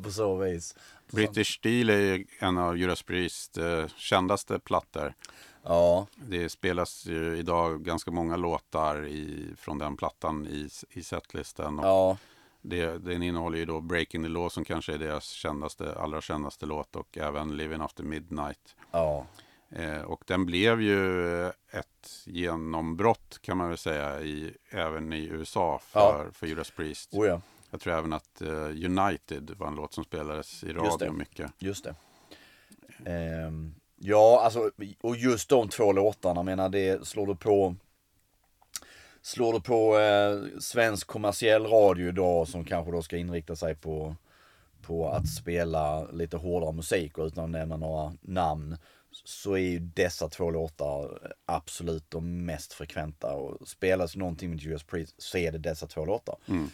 på 0.02 0.10
så 0.10 0.36
vis. 0.36 0.76
British 1.12 1.54
Steel 1.58 1.90
är 1.90 1.98
ju 1.98 2.26
en 2.38 2.58
av 2.58 2.78
Judas 2.78 3.02
Priest 3.02 3.58
eh, 3.58 3.86
kändaste 3.96 4.58
plattor. 4.58 5.14
Ja, 5.62 6.06
Det 6.16 6.48
spelas 6.48 7.06
ju 7.06 7.36
idag 7.36 7.84
ganska 7.84 8.10
många 8.10 8.36
låtar 8.36 9.06
i, 9.06 9.54
från 9.56 9.78
den 9.78 9.96
plattan 9.96 10.46
i, 10.46 10.68
i 10.90 11.02
setlisten. 11.02 11.78
Och 11.78 11.84
ja, 11.84 12.16
det, 12.60 12.98
den 12.98 13.22
innehåller 13.22 13.58
ju 13.58 13.64
då 13.64 13.80
Breaking 13.80 14.22
the 14.22 14.28
Law 14.28 14.48
som 14.48 14.64
kanske 14.64 14.94
är 14.94 14.98
deras 14.98 15.28
kändaste, 15.28 15.94
allra 15.94 16.20
kändaste 16.20 16.66
låt 16.66 16.96
och 16.96 17.18
även 17.18 17.56
Living 17.56 17.80
After 17.80 18.04
Midnight. 18.04 18.76
ja, 18.90 19.26
Eh, 19.74 20.02
och 20.02 20.24
den 20.26 20.46
blev 20.46 20.80
ju 20.80 21.46
ett 21.48 22.22
genombrott 22.24 23.38
kan 23.42 23.56
man 23.56 23.68
väl 23.68 23.78
säga 23.78 24.20
i, 24.20 24.56
även 24.70 25.12
i 25.12 25.24
USA 25.24 25.78
för, 25.78 26.30
för 26.30 26.46
Judas 26.46 26.70
Priest. 26.70 27.14
oh 27.14 27.26
ja. 27.26 27.40
Jag 27.70 27.80
tror 27.80 27.94
även 27.94 28.12
att 28.12 28.40
eh, 28.42 28.64
United 28.64 29.50
var 29.58 29.66
en 29.66 29.74
låt 29.74 29.94
som 29.94 30.04
spelades 30.04 30.64
i 30.64 30.72
radio 30.72 31.12
mycket. 31.12 31.52
Just 31.58 31.84
det. 31.84 31.94
Ehm, 33.10 33.74
ja, 34.04 34.40
alltså, 34.44 34.70
och 35.00 35.16
just 35.16 35.48
de 35.48 35.68
två 35.68 35.92
låtarna, 35.92 36.42
menar 36.42 36.68
det 36.68 37.06
slår 37.06 37.26
du 37.26 37.36
på 37.36 37.74
Slår 39.24 39.52
du 39.52 39.60
på 39.60 39.98
eh, 39.98 40.60
svensk 40.60 41.06
kommersiell 41.06 41.66
radio 41.66 42.08
idag 42.08 42.48
som 42.48 42.64
kanske 42.64 42.92
då 42.92 43.02
ska 43.02 43.16
inrikta 43.16 43.56
sig 43.56 43.74
på 43.74 44.16
på 44.82 45.08
att 45.08 45.28
spela 45.28 46.04
lite 46.04 46.36
hårdare 46.36 46.72
musik 46.72 47.18
och 47.18 47.26
utan 47.26 47.44
att 47.44 47.50
nämna 47.50 47.76
några 47.76 48.12
namn 48.20 48.76
så 49.24 49.52
är 49.52 49.70
ju 49.70 49.78
dessa 49.78 50.28
två 50.28 50.50
låtar 50.50 51.32
absolut 51.46 52.10
de 52.10 52.44
mest 52.44 52.72
frekventa 52.72 53.32
och 53.32 53.68
spelas 53.68 54.16
någonting 54.16 54.50
med 54.50 54.60
Judas 54.60 54.82
Priest 54.82 55.14
så 55.18 55.38
är 55.38 55.52
det 55.52 55.58
dessa 55.58 55.86
två 55.86 56.04
låtar. 56.04 56.36
Mm. 56.48 56.70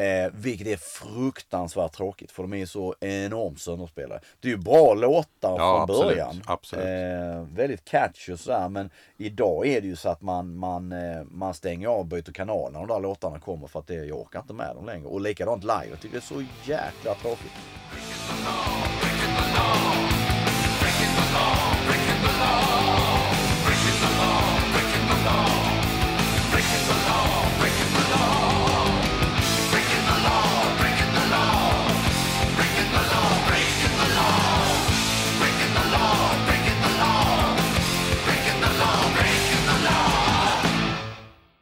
Eh, 0.00 0.30
vilket 0.34 0.66
är 0.66 0.76
fruktansvärt 0.76 1.92
tråkigt 1.92 2.32
för 2.32 2.42
de 2.42 2.52
är 2.54 2.66
så 2.66 2.94
enormt 3.00 3.60
sönderspelade. 3.60 4.20
Det 4.40 4.48
är 4.48 4.52
ju 4.52 4.58
bra 4.58 4.94
låtar 4.94 5.26
Ja, 5.40 5.56
från 5.56 5.82
absolut, 5.82 6.08
början. 6.16 6.42
absolut. 6.46 6.84
Eh, 6.84 7.56
väldigt 7.56 7.84
catchy 7.84 8.32
och 8.32 8.40
sådär 8.40 8.68
men 8.68 8.90
idag 9.16 9.66
är 9.66 9.80
det 9.80 9.86
ju 9.86 9.96
så 9.96 10.08
att 10.08 10.22
man, 10.22 10.56
man, 10.56 10.92
eh, 10.92 11.22
man 11.30 11.54
stänger 11.54 11.88
av 11.88 11.98
och 11.98 12.06
byter 12.06 12.32
kanal 12.32 12.72
när 12.72 12.78
de 12.78 12.88
där 12.88 13.00
låtarna 13.00 13.38
kommer 13.38 13.66
för 13.66 13.78
att 13.78 13.86
det, 13.86 13.94
jag 13.94 14.18
orkar 14.18 14.40
inte 14.40 14.52
med 14.54 14.74
dem 14.76 14.86
längre. 14.86 15.06
Och 15.06 15.20
likadant 15.20 15.62
live, 15.64 15.86
jag 15.90 16.00
tycker 16.00 16.16
det 16.16 16.18
är 16.18 16.34
så 16.34 16.44
jäkla 16.64 17.14
tråkigt. 17.14 17.52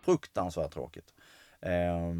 Fruktansvärt 0.08 0.74
tråkigt. 0.74 1.14
Eh, 1.60 2.14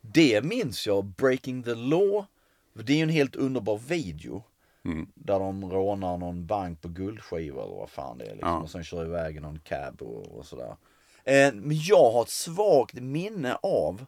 det 0.00 0.44
minns 0.44 0.86
jag, 0.86 1.04
Breaking 1.04 1.62
the 1.62 1.74
Law. 1.74 2.24
Det 2.72 2.92
är 2.92 2.96
ju 2.96 3.02
en 3.02 3.08
helt 3.08 3.36
underbar 3.36 3.78
video. 3.78 4.44
Mm. 4.84 5.08
Där 5.14 5.38
de 5.38 5.70
rånar 5.70 6.18
någon 6.18 6.46
bank 6.46 6.82
på 6.82 6.88
guldskivor 6.88 7.64
eller 7.64 7.76
vad 7.76 7.90
fan 7.90 8.18
det 8.18 8.24
är. 8.24 8.30
Liksom. 8.30 8.48
Ja. 8.48 8.58
Och 8.58 8.70
sen 8.70 8.84
kör 8.84 9.04
iväg 9.04 9.42
någon 9.42 9.58
cab 9.58 10.02
och, 10.02 10.38
och 10.38 10.46
sådär. 10.46 10.76
Eh, 11.24 11.52
men 11.54 11.76
jag 11.80 12.12
har 12.12 12.22
ett 12.22 12.28
svagt 12.28 12.94
minne 12.94 13.54
av 13.62 14.06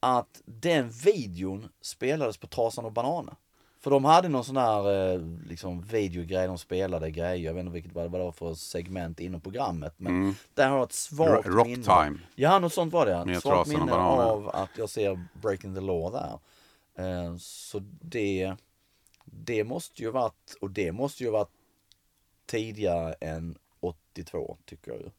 att 0.00 0.42
den 0.44 0.90
videon 0.90 1.68
spelades 1.80 2.36
på 2.36 2.46
Trasan 2.46 2.84
och 2.84 2.92
Bananer. 2.92 3.34
För 3.82 3.90
de 3.90 4.04
hade 4.04 4.28
någon 4.28 4.44
sån 4.44 4.56
här 4.56 5.12
eh, 5.14 5.20
liksom 5.46 5.82
videogrej, 5.82 6.46
de 6.46 6.58
spelade 6.58 7.10
grejer, 7.10 7.36
jag 7.46 7.54
vet 7.54 7.60
inte 7.60 7.72
vilket 7.72 7.92
vad 7.92 8.04
det 8.04 8.18
var 8.18 8.32
för 8.32 8.54
segment 8.54 9.20
inom 9.20 9.40
programmet. 9.40 9.94
Men 9.96 10.34
där 10.54 10.68
har 10.68 10.76
jag 10.76 10.84
ett 10.84 10.92
svagt 10.92 11.46
Ro- 11.46 11.52
Rock 11.56 11.66
minne. 11.66 11.82
Time. 11.84 12.18
Ja, 12.34 12.58
något 12.58 12.72
sånt 12.72 12.92
var 12.92 13.06
det. 13.06 13.12
Ett 13.32 13.42
svagt 13.42 13.68
minne 13.68 13.92
av 13.94 14.48
att 14.48 14.70
jag 14.78 14.90
ser 14.90 15.24
Breaking 15.42 15.74
the 15.74 15.80
Law 15.80 16.12
där. 16.12 16.38
Eh, 16.94 17.36
så 17.36 17.82
det, 18.00 18.54
det 19.24 19.64
måste 19.64 20.02
ju 20.02 20.10
varit, 20.10 20.56
och 20.60 20.70
det 20.70 20.92
måste 20.92 21.24
ju 21.24 21.30
varit 21.30 21.50
tidigare 22.46 23.12
än 23.20 23.58
82 23.80 24.56
tycker 24.64 24.90
jag 24.92 25.00
ju. 25.00 25.10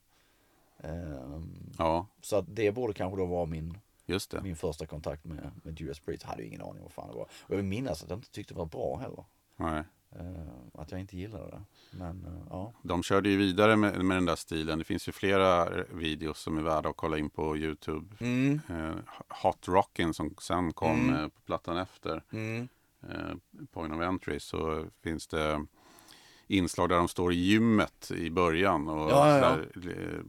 Ehm, 0.90 1.74
Ja, 1.78 2.08
så 2.22 2.36
att 2.36 2.46
det 2.48 2.72
borde 2.72 2.94
kanske 2.94 3.18
då 3.18 3.26
vara 3.26 3.46
min, 3.46 3.78
just 4.06 4.32
det. 4.32 4.42
min 4.42 4.56
första 4.56 4.86
kontakt 4.86 5.26
med, 5.26 5.52
med 5.64 5.80
Judas 5.80 6.00
Priest. 6.00 6.24
Jag 6.24 6.30
hade 6.30 6.42
ju 6.42 6.48
ingen 6.48 6.62
aning 6.62 6.84
vad 6.84 6.92
fan 6.92 7.08
det 7.08 7.16
var. 7.16 7.24
Och 7.24 7.50
jag 7.50 7.56
vill 7.56 7.66
minnas 7.66 8.04
att 8.04 8.10
jag 8.10 8.18
inte 8.18 8.32
tyckte 8.32 8.54
det 8.54 8.58
var 8.58 8.66
bra 8.66 8.98
heller. 8.98 9.26
Nej. 9.56 9.84
Eh, 10.20 10.82
att 10.82 10.92
jag 10.92 11.00
inte 11.00 11.18
gillade 11.18 11.52
det. 11.52 11.62
Men 11.92 12.26
eh, 12.26 12.48
ja. 12.50 12.74
De 12.84 13.04
körde 13.04 13.30
ju 13.30 13.38
vidare 13.38 13.76
med, 13.76 14.06
med 14.06 14.18
den 14.18 14.26
där 14.26 14.36
stilen. 14.36 14.80
Det 14.80 14.86
finns 14.86 15.08
ju 15.08 15.12
flera 15.12 15.70
videos 15.94 16.40
som 16.40 16.58
är 16.58 16.62
värda 16.62 16.90
att 16.90 16.98
kolla 16.98 17.18
in 17.18 17.30
på 17.30 17.58
Youtube. 17.58 18.16
Mm. 18.20 18.62
Eh, 18.70 18.96
Hot 19.44 19.68
Rockin' 19.68 20.14
som 20.14 20.36
sen 20.42 20.74
kom 20.74 21.14
eh, 21.16 21.28
på 21.28 21.42
plattan 21.42 21.78
efter 21.78 22.24
Mm. 22.32 22.70
Point 23.72 23.94
of 23.94 24.02
Entry 24.02 24.40
så 24.40 24.86
finns 25.02 25.28
det 25.28 25.66
inslag 26.48 26.90
där 26.90 26.96
de 26.96 27.08
står 27.08 27.34
i 27.34 27.36
gymmet 27.36 28.12
i 28.12 28.30
början 28.30 28.88
och 28.88 29.12
Ja, 29.12 29.38
ja, 29.40 29.58
ja. 29.76 29.82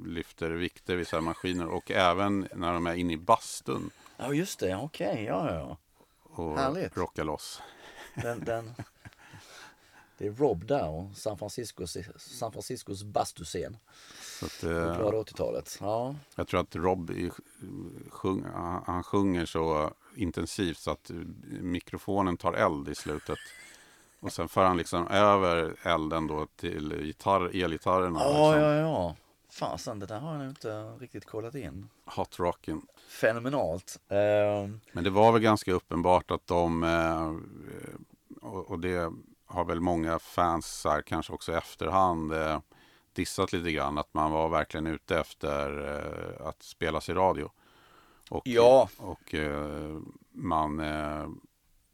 lyfter 0.06 0.50
vikter 0.50 0.96
vid 0.96 1.06
så 1.08 1.20
maskiner 1.20 1.66
och 1.66 1.90
även 1.90 2.48
när 2.54 2.72
de 2.72 2.86
är 2.86 2.94
inne 2.94 3.12
i 3.12 3.16
bastun 3.16 3.90
Ja 4.16 4.32
just 4.32 4.58
det, 4.60 4.76
okej, 4.76 5.24
ja 5.24 5.54
ja. 5.54 5.76
och 6.22 6.58
Härligt. 6.58 6.96
rockar 6.96 7.24
loss. 7.24 7.62
Den, 8.14 8.44
den, 8.44 8.74
det 10.18 10.26
är 10.26 10.32
Rob 10.32 10.66
där 10.66 10.88
och 10.88 11.16
San 11.16 11.38
Franciscos, 11.38 11.96
San 12.16 12.52
Franciscos 12.52 13.02
bastuscen 13.04 13.76
Så 14.40 14.46
att, 14.46 14.62
eh, 14.64 14.70
glada 14.70 15.16
80-talet. 15.18 15.78
Ja. 15.80 16.14
Jag 16.36 16.48
tror 16.48 16.60
att 16.60 16.76
Rob 16.76 17.10
i- 17.10 17.30
sjung, 18.10 18.44
han 18.86 19.02
sjunger 19.02 19.46
så 19.46 19.90
intensivt 20.16 20.78
så 20.78 20.90
att 20.90 21.10
mikrofonen 21.60 22.36
tar 22.36 22.52
eld 22.52 22.88
i 22.88 22.94
slutet. 22.94 23.38
Och 24.24 24.32
sen 24.32 24.48
för 24.48 24.64
han 24.64 24.76
liksom 24.76 25.08
över 25.08 25.76
elden 25.82 26.26
då 26.26 26.46
till 26.56 27.00
gitarr, 27.06 27.62
elgitarrerna. 27.64 28.20
Ja, 28.20 28.52
liksom. 28.52 28.62
ja, 28.62 28.74
ja. 28.74 29.16
Fasen, 29.50 29.98
det 29.98 30.06
där 30.06 30.18
har 30.18 30.30
jag 30.30 30.38
nog 30.38 30.48
inte 30.48 30.82
riktigt 31.00 31.24
kollat 31.24 31.54
in. 31.54 31.88
Hot 32.04 32.38
Rockin'. 32.38 32.82
Fenomenalt. 33.08 34.00
Ehm, 34.08 34.80
Men 34.92 35.04
det 35.04 35.10
var 35.10 35.32
väl 35.32 35.42
ganska 35.42 35.72
uppenbart 35.72 36.30
att 36.30 36.46
de, 36.46 36.82
eh, 36.84 37.32
och 38.48 38.70
och 38.70 38.78
det 38.78 39.12
har 39.46 39.64
väl 39.64 39.80
många 39.80 40.18
fans 40.18 40.84
här, 40.84 41.02
kanske 41.02 41.32
också 41.32 41.52
i 41.52 41.54
efterhand 41.54 42.32
eh, 42.32 42.60
dissat 43.12 43.52
lite 43.52 43.72
grann, 43.72 43.98
att 43.98 44.14
man 44.14 44.30
var 44.32 44.48
verkligen 44.48 44.86
ute 44.86 45.18
efter 45.18 45.88
eh, 46.40 46.46
att 46.46 46.62
spelas 46.62 47.08
i 47.08 47.12
radio. 47.14 47.50
Och, 48.30 48.42
Ja. 48.44 48.88
och 48.96 49.34
man, 50.32 50.80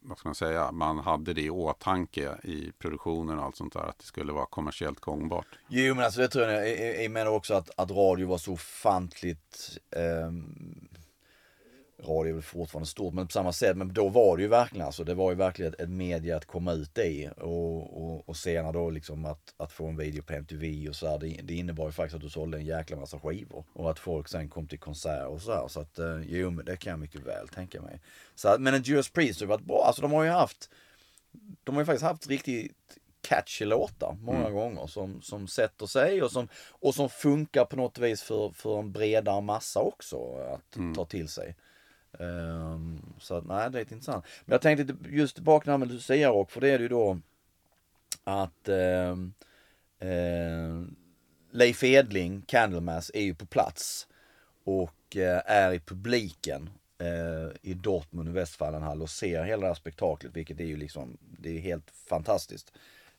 vad 0.02 0.18
ska 0.18 0.28
man 0.28 0.34
säga, 0.34 0.72
man 0.72 0.98
hade 0.98 1.32
det 1.34 1.42
i 1.42 1.50
åtanke 1.50 2.38
i 2.42 2.72
produktionen 2.78 3.38
och 3.38 3.44
allt 3.44 3.56
sånt 3.56 3.72
där, 3.72 3.80
att 3.80 3.98
det 3.98 4.04
skulle 4.04 4.32
vara 4.32 4.46
kommersiellt 4.46 5.00
gångbart. 5.00 5.46
Jo 5.68 5.94
men 5.94 6.04
alltså 6.04 6.20
det 6.20 6.28
tror 6.28 6.44
jag, 6.48 6.68
jag, 6.70 7.04
jag- 7.04 7.10
menar 7.10 7.30
också 7.30 7.54
att, 7.54 7.70
att 7.76 7.90
radio 7.90 8.28
var 8.28 8.38
så 8.38 8.52
ofantligt 8.52 9.78
eh, 9.96 10.30
Radio 12.04 12.30
är 12.30 12.34
väl 12.34 12.42
fortfarande 12.42 12.86
stort 12.86 13.14
men 13.14 13.26
på 13.26 13.32
samma 13.32 13.52
sätt, 13.52 13.76
men 13.76 13.92
då 13.92 14.08
var 14.08 14.36
det 14.36 14.42
ju 14.42 14.48
verkligen 14.48 14.86
alltså, 14.86 15.04
det 15.04 15.14
var 15.14 15.30
ju 15.30 15.36
verkligen 15.36 15.72
ett, 15.72 15.80
ett 15.80 15.88
media 15.88 16.36
att 16.36 16.44
komma 16.44 16.72
ut 16.72 16.98
i 16.98 17.30
och, 17.36 18.02
och, 18.02 18.28
och 18.28 18.36
senare 18.36 18.72
då 18.72 18.90
liksom 18.90 19.24
att, 19.24 19.54
att 19.56 19.72
få 19.72 19.86
en 19.86 19.96
video 19.96 20.22
på 20.22 20.32
MTV 20.32 20.88
och 20.88 20.96
så 20.96 21.08
här, 21.08 21.18
det, 21.18 21.40
det 21.42 21.54
innebar 21.54 21.86
ju 21.86 21.92
faktiskt 21.92 22.14
att 22.14 22.22
du 22.22 22.30
sålde 22.30 22.58
en 22.58 22.66
jäkla 22.66 22.96
massa 22.96 23.20
skivor 23.20 23.64
och 23.72 23.90
att 23.90 23.98
folk 23.98 24.28
sen 24.28 24.48
kom 24.48 24.66
till 24.66 24.78
konserter 24.78 25.26
och 25.26 25.42
så 25.42 25.52
här 25.52 25.68
så 25.68 25.80
att 25.80 25.98
eh, 25.98 26.20
jo 26.26 26.50
men 26.50 26.64
det 26.64 26.76
kan 26.76 26.90
jag 26.90 27.00
mycket 27.00 27.26
väl 27.26 27.48
tänka 27.48 27.82
mig. 27.82 28.00
Så 28.34 28.48
att, 28.48 28.60
men 28.60 28.74
en 28.74 28.82
Judas 28.82 29.10
Priest 29.10 29.40
har 29.40 29.46
varit 29.46 29.64
bra, 29.64 29.84
alltså 29.86 30.02
de 30.02 30.12
har 30.12 30.24
ju 30.24 30.30
haft 30.30 30.70
de 31.64 31.74
har 31.74 31.82
ju 31.82 31.86
faktiskt 31.86 32.04
haft 32.04 32.26
riktigt 32.26 32.72
catchy 33.20 33.64
låtar 33.64 34.16
många 34.20 34.50
gånger 34.50 34.86
som, 34.86 35.22
som 35.22 35.48
sätter 35.48 35.86
sig 35.86 36.22
och 36.22 36.30
som, 36.30 36.48
och 36.70 36.94
som 36.94 37.08
funkar 37.08 37.64
på 37.64 37.76
något 37.76 37.98
vis 37.98 38.22
för, 38.22 38.50
för 38.50 38.78
en 38.78 38.92
bredare 38.92 39.40
massa 39.40 39.80
också 39.80 40.16
att 40.36 40.94
ta 40.94 41.04
till 41.04 41.28
sig. 41.28 41.56
Um, 42.18 43.14
så 43.18 43.34
att, 43.34 43.46
nej, 43.46 43.70
det 43.70 43.78
är 43.78 43.92
intressant. 43.92 44.24
Men 44.44 44.52
jag 44.52 44.60
tänkte 44.60 44.96
just 45.10 45.34
tillbaka 45.34 45.78
med 45.78 45.88
Lucia 45.88 46.28
Rock, 46.28 46.50
för 46.50 46.60
det 46.60 46.68
är 46.68 46.78
det 46.78 46.82
ju 46.82 46.88
då 46.88 47.18
att 48.24 48.68
um, 48.68 49.34
ehm, 49.98 50.96
Leif 51.50 51.84
Edling, 51.84 52.42
Candlemass, 52.42 53.10
är 53.14 53.22
ju 53.22 53.34
på 53.34 53.46
plats 53.46 54.06
och 54.64 55.16
uh, 55.16 55.40
är 55.44 55.72
i 55.72 55.80
publiken 55.80 56.70
uh, 57.02 57.50
i 57.62 57.74
Dortmund 57.74 58.28
i 58.28 58.32
Westfalenhall 58.32 59.02
och 59.02 59.10
ser 59.10 59.44
hela 59.44 59.60
det 59.60 59.66
här 59.66 59.74
spektaklet, 59.74 60.36
vilket 60.36 60.60
är 60.60 60.64
ju 60.64 60.76
liksom, 60.76 61.18
det 61.20 61.56
är 61.56 61.60
helt 61.60 61.90
fantastiskt. 61.90 62.72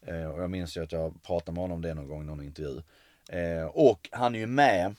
Eh, 0.06 0.26
och 0.26 0.42
jag 0.42 0.50
minns 0.50 0.78
ju 0.78 0.84
att 0.84 0.92
jag 0.92 1.24
pratade 1.24 1.52
med 1.52 1.62
honom 1.62 1.76
om 1.76 1.82
det 1.82 1.94
någon 1.94 2.08
gång 2.08 2.22
i 2.22 2.26
någon 2.26 2.44
intervju. 2.44 2.82
Och 3.72 4.10
han 4.12 4.36
är 4.36 4.40
ju 4.40 4.48
med 4.48 4.96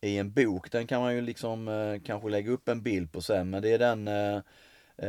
i 0.00 0.18
en 0.18 0.32
bok, 0.32 0.70
den 0.70 0.86
kan 0.86 1.00
man 1.00 1.14
ju 1.14 1.20
liksom 1.20 1.68
eh, 1.68 2.00
kanske 2.04 2.28
lägga 2.28 2.50
upp 2.50 2.68
en 2.68 2.82
bild 2.82 3.12
på 3.12 3.20
sen, 3.20 3.50
men 3.50 3.62
det 3.62 3.68
är 3.72 3.78
den 3.78 4.08
eh, 4.08 4.36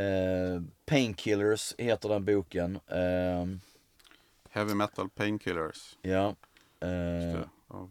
eh, 0.01 0.61
Painkillers 0.85 1.75
heter 1.77 2.09
den 2.09 2.25
boken. 2.25 2.79
Eh, 2.87 3.45
Heavy 4.49 4.73
Metal 4.73 5.09
Painkillers. 5.09 5.97
ja. 6.01 6.27
just 6.27 6.37
Eh, 6.79 6.89
det, 7.39 7.49
Av 7.67 7.89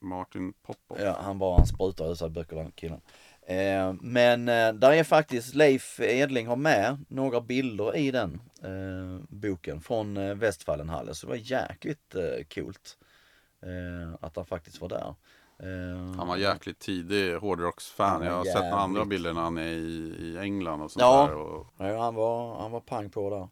Martin 0.00 0.52
Popoff. 0.52 1.00
Ja, 1.00 1.18
han 1.22 1.38
bara 1.38 1.56
han 1.56 1.66
sprutar 1.66 2.12
ut 2.12 2.18
sig 2.18 2.30
böcker 2.30 2.56
den 2.56 2.72
killen. 2.72 3.00
Eh, 3.46 3.94
men 4.00 4.48
eh, 4.48 4.72
där 4.72 4.92
är 4.92 5.04
faktiskt 5.04 5.54
Leif 5.54 6.00
Edling 6.00 6.46
har 6.46 6.56
med 6.56 7.04
några 7.08 7.40
bilder 7.40 7.96
i 7.96 8.10
den 8.10 8.40
eh, 8.62 9.24
boken 9.28 9.80
från 9.80 10.16
eh, 10.16 10.34
Westfalenhallen. 10.34 11.14
Så 11.14 11.26
det 11.26 11.30
var 11.30 11.36
jäkligt 11.36 12.14
eh, 12.14 12.44
coolt 12.54 12.98
att 14.20 14.36
han 14.36 14.46
faktiskt 14.46 14.80
var 14.80 14.88
där. 14.88 15.14
Eh, 15.62 16.16
Han 16.18 16.28
var 16.28 16.36
jäkligt 16.36 16.78
tidig 16.78 17.34
hårdrocksfan. 17.36 18.22
Jag 18.22 18.32
har 18.32 18.44
sett 18.44 18.54
några 18.54 18.76
andra 18.78 19.04
bilder 19.04 19.32
när 19.32 19.40
han 19.40 19.58
är 19.58 19.62
i, 19.72 20.14
i 20.20 20.38
England 20.40 20.82
och 20.82 20.90
sånt 20.90 21.00
Ja. 21.00 21.26
där. 21.26 21.34
Och, 21.36 21.66
Ja, 21.76 22.02
han 22.02 22.14
var, 22.14 22.60
han 22.60 22.70
var 22.70 22.80
pang 22.80 23.10
på 23.10 23.30
där. 23.30 23.48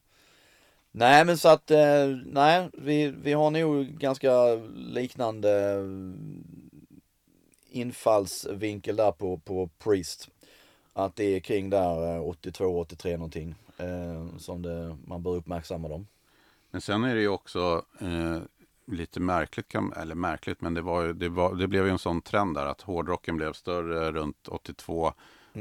Nej 0.92 1.24
men 1.24 1.38
så 1.38 1.48
att, 1.48 1.70
eh, 1.70 2.06
nej 2.26 2.70
vi, 2.72 3.06
vi 3.06 3.32
har 3.32 3.50
nog 3.50 3.86
ganska 3.86 4.54
liknande 4.74 5.70
eh, 5.72 5.84
infallsvinkel 7.70 8.96
där 8.96 9.12
på, 9.12 9.38
på 9.38 9.68
Priest. 9.78 10.28
Att 10.92 11.16
det 11.16 11.24
är 11.36 11.40
kring 11.40 11.70
där 11.70 12.14
eh, 12.16 12.22
82, 12.28 12.64
83 12.80 13.16
någonting. 13.16 13.54
Som 14.38 14.62
det, 14.62 14.96
man 15.06 15.22
bör 15.22 15.30
uppmärksamma 15.36 15.88
dem. 15.88 16.06
Men 16.70 16.80
sen 16.80 17.04
är 17.04 17.14
det 17.14 17.20
ju 17.20 17.28
också 17.28 17.84
eh, 18.00 18.38
lite 18.90 19.20
märkligt, 19.20 19.68
kan, 19.68 19.92
eller 19.92 20.14
märkligt, 20.14 20.60
men 20.60 20.74
det, 20.74 20.82
var, 20.82 21.06
det, 21.06 21.28
var, 21.28 21.54
det 21.54 21.68
blev 21.68 21.84
ju 21.84 21.90
en 21.90 21.98
sån 21.98 22.22
trend 22.22 22.54
där 22.54 22.66
att 22.66 22.80
hårdrocken 22.80 23.36
blev 23.36 23.52
större 23.52 24.12
runt 24.12 24.48
82 24.48 25.12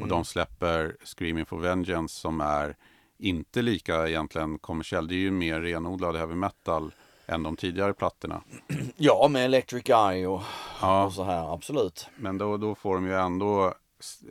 och 0.02 0.08
de 0.08 0.26
släpper 0.26 0.96
Screaming 1.04 1.46
for 1.46 1.58
Vengeance 1.60 2.20
som 2.20 2.42
är 2.42 2.76
inte 3.18 3.62
lika 3.62 4.08
egentligen 4.08 4.60
kommersiell. 4.60 5.08
Det 5.08 5.16
är 5.16 5.20
ju 5.20 5.32
mer 5.32 5.62
renodlad 5.62 6.16
heavy 6.16 6.36
metal 6.36 6.92
än 7.26 7.44
de 7.44 7.56
tidigare 7.56 7.94
plattorna. 7.94 8.42
Ja 8.98 9.28
med 9.28 9.46
Electric 9.46 9.90
Eye 9.90 10.28
och, 10.28 10.42
Ja. 10.82 11.06
och 11.06 11.14
så 11.14 11.24
här, 11.24 11.54
absolut. 11.54 12.08
Men 12.18 12.38
då, 12.38 12.58
då 12.58 12.76
får 12.76 12.96
de 12.96 13.06
ju 13.06 13.14
ändå 13.14 13.66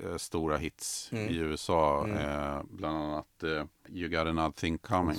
eh, 0.04 0.16
stora 0.16 0.56
hits 0.56 1.12
i 1.12 1.36
USA. 1.36 2.06
Eh, 2.08 2.62
bland 2.70 2.96
annat 2.96 3.42
eh, 3.42 3.64
You 3.96 4.08
got 4.08 4.26
another 4.26 4.50
thing 4.50 4.78
coming. 4.78 5.18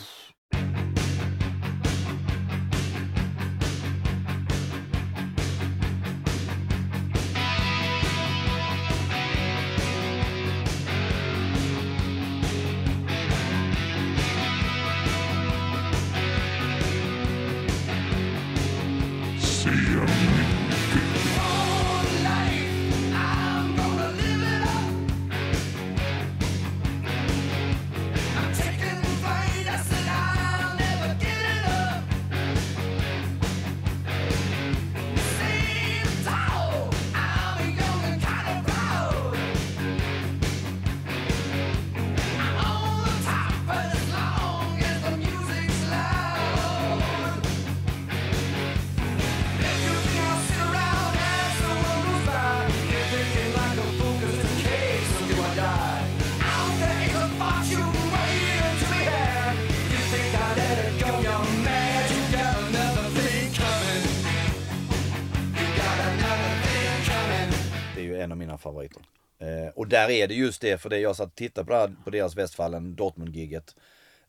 Där 70.09 70.15
är 70.15 70.27
det 70.27 70.33
just 70.33 70.61
det, 70.61 70.77
för 70.77 70.89
det 70.89 70.99
jag 70.99 71.15
satt 71.15 71.27
och 71.27 71.35
tittade 71.35 71.67
på, 71.67 71.73
här, 71.73 71.95
på 72.03 72.09
deras 72.09 72.35
Westfallen 72.35 72.95
Dortmund-giget. 72.95 73.75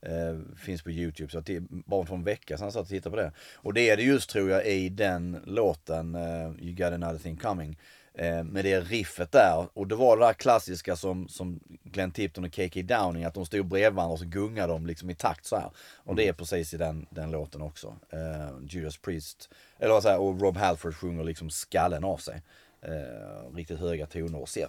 Eh, 0.02 0.56
finns 0.56 0.82
på 0.82 0.90
Youtube, 0.90 1.32
så 1.32 1.38
att 1.38 1.46
det, 1.46 1.60
bara 1.70 2.06
för 2.06 2.14
en 2.14 2.24
vecka 2.24 2.58
sedan 2.58 2.72
satt 2.72 2.82
och 2.82 2.88
tittade 2.88 3.16
på 3.16 3.22
det. 3.22 3.32
Och 3.54 3.74
det 3.74 3.90
är 3.90 3.96
det 3.96 4.02
just 4.02 4.30
tror 4.30 4.50
jag 4.50 4.66
i 4.66 4.88
den 4.88 5.42
låten, 5.46 6.14
eh, 6.14 6.50
You 6.60 6.72
got 6.72 6.92
another 6.92 7.18
thing 7.18 7.36
coming. 7.36 7.78
Eh, 8.14 8.44
med 8.44 8.64
det 8.64 8.80
riffet 8.80 9.32
där. 9.32 9.68
Och 9.72 9.86
det 9.86 9.94
var 9.94 10.16
det 10.16 10.26
där 10.26 10.32
klassiska 10.32 10.96
som, 10.96 11.28
som 11.28 11.60
Glenn 11.84 12.10
Tipton 12.10 12.44
och 12.44 12.52
KK 12.52 12.82
Downing, 12.82 13.24
att 13.24 13.34
de 13.34 13.46
stod 13.46 13.66
bredvid 13.66 13.92
varandra 13.92 14.12
och 14.12 14.18
så 14.18 14.24
gungade 14.24 14.72
de 14.72 14.86
liksom 14.86 15.10
i 15.10 15.14
takt 15.14 15.46
så 15.46 15.56
här. 15.56 15.70
Och 15.96 16.16
det 16.16 16.28
är 16.28 16.32
precis 16.32 16.74
i 16.74 16.76
den, 16.76 17.06
den 17.10 17.30
låten 17.30 17.62
också. 17.62 17.96
Eh, 18.10 18.50
Judas 18.68 18.96
Priest, 18.96 19.50
eller 19.78 19.92
vad 19.92 20.02
säger 20.02 20.20
och 20.20 20.40
Rob 20.40 20.56
Halford 20.56 20.94
sjunger 20.94 21.24
liksom 21.24 21.50
skallen 21.50 22.04
av 22.04 22.16
sig. 22.16 22.42
Eh, 22.82 23.54
riktigt 23.54 23.78
höga 23.78 24.06
toner 24.06 24.40
och 24.40 24.48
ser 24.48 24.68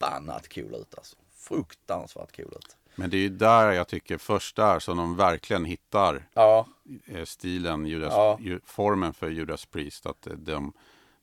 förbannat 0.00 0.54
cool 0.54 0.74
ut 0.74 0.94
alltså. 0.98 1.16
Fruktansvärt 1.34 2.36
cool 2.36 2.52
ut. 2.56 2.76
Men 2.94 3.10
det 3.10 3.16
är 3.16 3.20
ju 3.20 3.28
där 3.28 3.72
jag 3.72 3.88
tycker 3.88 4.18
först 4.18 4.56
där 4.56 4.78
som 4.78 4.96
de 4.96 5.16
verkligen 5.16 5.64
hittar 5.64 6.28
Ja, 6.34 6.66
eh, 7.06 7.24
stilen, 7.24 7.86
Judas, 7.86 8.12
Ja. 8.14 8.38
formen 8.64 9.12
för 9.14 9.28
Judas 9.30 9.66
Priest. 9.66 10.06
Att 10.06 10.26
eh, 10.26 10.32
de 10.32 10.72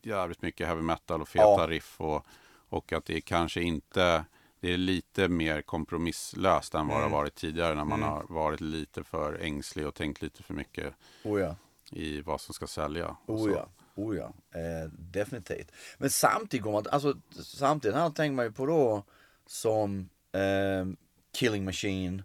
jävligt 0.02 0.42
mycket 0.42 0.68
heavy 0.68 0.82
metal 0.82 1.22
och 1.22 1.28
feta 1.28 1.44
Ja. 1.46 1.68
riff 1.70 2.02
och, 2.02 2.26
och 2.70 2.94
att 2.94 3.06
det 3.06 3.16
är 3.16 3.20
kanske 3.22 3.62
inte 3.62 4.26
det 4.60 4.74
är 4.74 4.78
lite 4.78 5.28
mer 5.28 5.62
kompromisslöst 5.62 6.74
än 6.76 6.88
vad 6.88 6.98
det 6.98 7.02
har 7.02 7.08
Mm. 7.08 7.18
varit 7.18 7.36
tidigare 7.36 7.76
när 7.76 7.86
man 7.86 8.04
har 8.04 8.24
varit 8.30 8.62
lite 8.62 9.04
för 9.04 9.40
ängslig 9.42 9.88
och 9.88 9.96
tänkt 9.96 10.22
lite 10.22 10.44
för 10.44 10.54
mycket 10.54 10.94
oh 11.24 11.40
ja. 11.42 11.56
i 11.92 12.22
vad 12.22 12.42
som 12.42 12.54
ska 12.54 12.68
sälja. 12.68 13.16
Oh 13.26 13.52
ja, 13.52 13.68
oh 13.98 14.18
ja. 14.18 14.34
Eh, 14.60 14.90
definitivt. 14.92 15.72
Men 15.98 16.10
samtidigt 16.10 16.64
går 16.64 16.72
man, 16.72 16.86
alltså 16.92 17.14
samtidigt 17.44 17.98
här 17.98 18.10
tänker 18.10 18.36
man 18.36 18.46
ju 18.46 18.52
på 18.52 18.66
då 18.66 19.04
som 19.48 20.10
eh, 20.32 20.86
Killing 21.34 21.66
Machine 21.66 22.24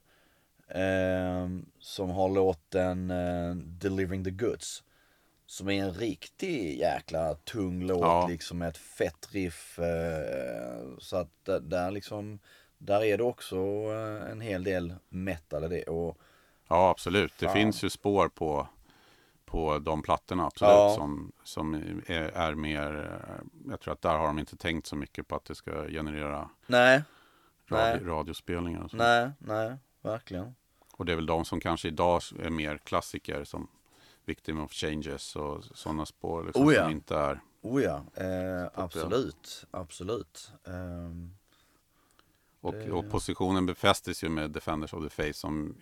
eh, 0.68 1.48
som 1.78 2.10
har 2.10 2.28
låten 2.28 3.10
eh, 3.10 3.54
Delivering 3.54 4.24
the 4.24 4.30
Goods. 4.30 4.82
Som 5.46 5.68
är 5.68 5.82
en 5.84 5.94
riktig 5.94 6.78
jäkla 6.78 7.34
tung 7.34 7.82
låt 7.82 8.00
Ja. 8.00 8.26
liksom 8.30 8.58
med 8.58 8.68
ett 8.68 8.76
fett 8.76 9.28
riff. 9.32 9.78
Eh, 9.78 10.82
så 10.98 11.16
att 11.16 11.30
där, 11.44 11.60
där 11.60 11.90
liksom, 11.90 12.38
där 12.78 13.04
är 13.04 13.18
det 13.18 13.24
också 13.24 13.56
eh, 13.56 14.30
en 14.30 14.40
hel 14.40 14.64
del 14.64 14.94
metal 15.08 15.64
i 15.64 15.68
det. 15.68 15.82
Och, 15.84 16.18
Ja, 16.68 16.90
absolut. 16.90 17.32
Det 17.38 17.46
Fan. 17.46 17.54
finns 17.54 17.84
ju 17.84 17.90
spår 17.90 18.28
på, 18.28 18.68
på 19.52 19.78
de 19.78 20.02
plattorna 20.02 20.46
absolut 20.46 20.70
Ja. 20.72 20.94
som, 20.96 21.32
som 21.44 21.74
är, 22.06 22.22
är 22.34 22.54
mer, 22.54 23.10
eh, 23.28 23.44
jag 23.70 23.80
tror 23.80 23.92
att 23.94 24.02
där 24.02 24.16
har 24.18 24.26
de 24.26 24.38
inte 24.38 24.56
tänkt 24.56 24.86
så 24.86 24.96
mycket 24.96 25.28
på 25.28 25.36
att 25.36 25.44
det 25.44 25.54
ska 25.54 25.88
generera 25.88 26.50
nej, 26.66 27.02
radio, 27.68 28.00
Nej. 28.04 28.04
radiospelningar. 28.14 28.82
Och, 28.84 28.90
så. 28.90 28.96
nej, 28.96 29.30
nej, 29.38 29.76
verkligen. 30.02 30.54
och 30.96 31.04
det 31.06 31.12
är 31.12 31.16
väl 31.16 31.26
de 31.26 31.44
som 31.44 31.60
kanske 31.60 31.88
idag 31.88 32.22
är 32.38 32.50
mer 32.50 32.78
klassiker 32.78 33.44
som 33.44 33.68
Victim 34.24 34.60
of 34.60 34.72
Changes 34.72 35.36
och 35.36 35.64
sådana 35.64 36.06
spår 36.06 36.44
liksom, 36.44 36.66
Oh 36.66 36.74
ja. 36.74 36.82
som 36.82 36.92
inte 36.92 37.16
är. 37.16 37.40
Oh 37.62 37.82
ja, 37.82 38.04
eh, 38.14 38.70
absolut, 38.74 39.64
absolut. 39.70 40.52
Ehm, 40.66 41.34
Och, 42.60 42.72
Det- 42.74 42.90
och 42.92 43.10
positionen 43.10 43.66
befästes 43.66 44.24
ju 44.24 44.28
med 44.28 44.50
Defenders 44.50 44.94
of 44.94 45.02
the 45.04 45.10
Face 45.10 45.38
som 45.38 45.74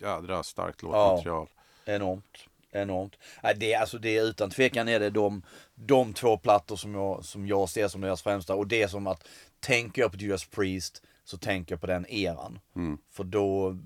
jädra 0.00 0.42
starkt 0.42 0.82
låtmaterial. 0.82 1.48
enormt, 1.84 2.38
enormt. 2.72 3.16
Det, 3.56 3.74
alltså, 3.74 3.98
det 3.98 4.16
är 4.16 4.22
utan 4.24 4.50
tvekan 4.50 4.88
är 4.88 5.00
det 5.00 5.10
de, 5.10 5.42
de 5.74 6.12
två 6.12 6.36
plattor 6.36 6.76
som 6.76 6.94
jag, 6.94 7.24
som 7.24 7.46
jag 7.46 7.68
ser 7.68 7.88
som 7.88 8.00
deras 8.00 8.22
främsta. 8.22 8.54
Och 8.54 8.66
det 8.66 8.82
är 8.82 8.88
som 8.88 9.06
att, 9.06 9.28
tänker 9.60 10.02
jag 10.02 10.12
på 10.12 10.18
Judas 10.18 10.44
Priest 10.44 11.02
så 11.24 11.36
tänker 11.38 11.72
jag 11.72 11.80
på 11.80 11.86
den 11.86 12.06
eran. 12.06 12.58
Mm. 12.76 12.98
För 13.10 13.24
då, 13.24 13.78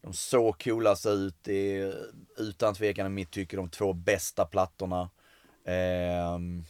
de 0.00 0.12
såg 0.12 0.62
coolast 0.64 1.06
ut. 1.06 1.34
Det 1.42 1.76
är 1.78 1.94
utan 2.38 2.74
tvekan 2.74 3.06
i 3.06 3.08
mitt 3.08 3.30
tycke 3.30 3.56
de 3.56 3.68
två 3.68 3.92
bästa 3.92 4.44
plattorna. 4.44 5.10
Ehm, 5.64 6.64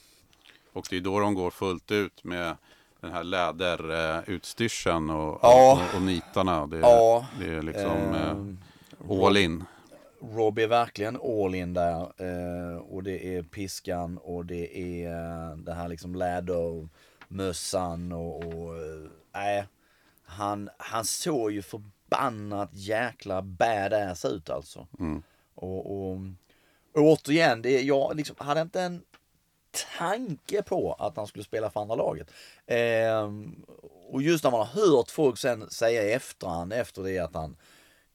Och 0.73 0.87
det 0.91 0.97
är 0.97 1.01
då 1.01 1.21
de 1.21 1.35
går 1.35 1.51
fullt 1.51 1.91
ut 1.91 2.25
med 2.25 2.57
den 3.01 3.13
här 3.13 3.25
läderutstyrseln 3.25 5.11
och, 5.11 5.39
Ja. 5.43 5.81
och, 5.91 5.97
och 5.97 6.03
nitarna. 6.03 6.67
Det, 6.67 6.79
Ja. 6.79 7.27
det 7.41 7.47
är 7.55 7.63
liksom 7.63 8.15
ehm, 8.15 8.59
eh, 9.11 9.25
all 9.27 9.37
in. 9.37 9.65
Rob 10.33 10.59
är 10.59 10.67
verkligen 10.67 11.17
all 11.17 11.55
in 11.55 11.75
där. 11.75 12.13
Eh, 12.17 12.77
och 12.77 13.03
det 13.03 13.37
är 13.37 13.43
piskan 13.43 14.19
och 14.19 14.47
det 14.47 14.79
är 14.79 15.11
eh, 15.11 15.57
det 15.57 15.73
här 15.73 15.89
liksom 15.89 16.15
lädermössan 16.15 18.13
och, 18.13 18.45
och 18.45 18.77
eh, 19.41 19.65
han, 20.25 20.71
han 20.77 21.05
såg 21.05 21.53
ju 21.53 21.63
förbannat 21.63 22.71
jäkla 22.73 23.43
badass 23.43 24.25
ut 24.25 24.51
alltså. 24.51 24.87
Mm. 24.99 25.23
Och, 25.55 25.97
och, 25.97 26.21
och 26.95 27.03
återigen, 27.03 27.63
det, 27.63 27.83
jag 27.83 28.17
liksom 28.17 28.37
hade 28.39 28.61
inte 28.61 28.81
en 28.83 29.03
tanke 29.99 30.63
på 30.63 30.93
att 30.93 31.17
han 31.17 31.27
skulle 31.27 31.45
spela 31.45 31.71
för 31.71 31.81
andra 31.81 31.95
laget. 31.95 32.31
Ehm, 32.67 33.65
och 34.09 34.23
just 34.23 34.45
när 34.45 34.51
man 34.51 34.67
har 34.67 34.87
hört 34.87 35.11
folk 35.11 35.39
sen 35.39 35.71
säga 35.71 36.03
i 36.03 36.13
efterhand 36.13 36.73
efter 36.73 37.03
det 37.03 37.19
att 37.19 37.35
han 37.35 37.57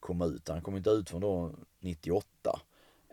kom 0.02 0.22
ut. 0.22 0.50
Han 0.50 0.62
kom 0.62 0.78
inte 0.78 0.90
ut 0.90 1.10
från 1.10 1.22
då 1.22 1.52
98. 1.80 2.60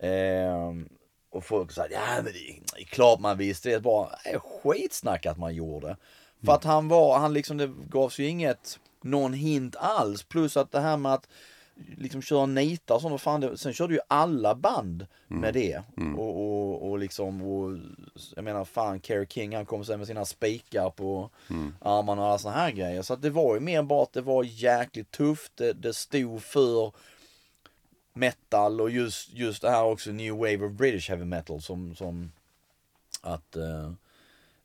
Ehm, 0.00 0.88
och 1.30 1.44
folk 1.44 1.72
sa 1.72 1.86
ja 1.90 2.00
men 2.14 2.24
det 2.24 2.82
är 2.82 2.84
klart 2.84 3.20
man 3.20 3.38
visste 3.38 3.70
det. 3.70 3.80
Bara 3.80 4.08
äh, 4.24 4.40
skitsnack 4.40 5.26
att 5.26 5.38
man 5.38 5.54
gjorde. 5.54 5.96
För 6.44 6.52
att 6.52 6.64
han 6.64 6.88
var, 6.88 7.18
han 7.18 7.32
liksom, 7.32 7.56
det 7.56 7.70
gavs 7.88 8.18
ju 8.18 8.26
inget, 8.26 8.80
någon 9.02 9.32
hint 9.32 9.76
alls. 9.76 10.22
Plus 10.22 10.56
att 10.56 10.72
det 10.72 10.80
här 10.80 10.96
med 10.96 11.14
att 11.14 11.28
liksom 11.96 12.22
köra 12.22 12.46
nitar 12.46 13.08
vad 13.10 13.20
fan 13.20 13.40
det, 13.40 13.58
sen 13.58 13.72
körde 13.72 13.94
ju 13.94 14.00
alla 14.08 14.54
band 14.54 15.06
med 15.26 15.54
det. 15.54 15.82
Och, 16.16 16.40
och, 16.40 16.90
och 16.90 16.98
liksom, 16.98 17.42
och, 17.42 17.78
jag 18.36 18.44
menar 18.44 18.64
fan 18.64 19.00
Kerry 19.00 19.26
King 19.26 19.56
han 19.56 19.66
kom 19.66 19.84
sen 19.84 19.98
med 19.98 20.06
sina 20.06 20.24
spikar 20.24 20.90
på 20.90 21.30
armarna 21.80 22.22
och 22.22 22.28
alla 22.28 22.38
såna 22.38 22.54
här 22.54 22.70
grejer. 22.70 23.02
Så 23.02 23.14
att 23.14 23.22
det 23.22 23.30
var 23.30 23.54
ju 23.54 23.60
mer 23.60 23.82
bara 23.82 24.02
att 24.02 24.12
det 24.12 24.20
var 24.20 24.44
jäkligt 24.44 25.10
tufft, 25.10 25.52
det, 25.56 25.72
det 25.72 25.94
stod 25.94 26.42
för 26.42 26.92
metal 28.12 28.80
och 28.80 28.90
just, 28.90 29.32
just 29.34 29.62
det 29.62 29.70
här 29.70 29.84
också 29.84 30.10
new 30.10 30.34
wave 30.34 30.66
of 30.66 30.72
British 30.72 31.08
heavy 31.08 31.24
metal 31.24 31.62
som, 31.62 31.94
som 31.94 32.32
att 33.20 33.56
eh, 33.56 33.92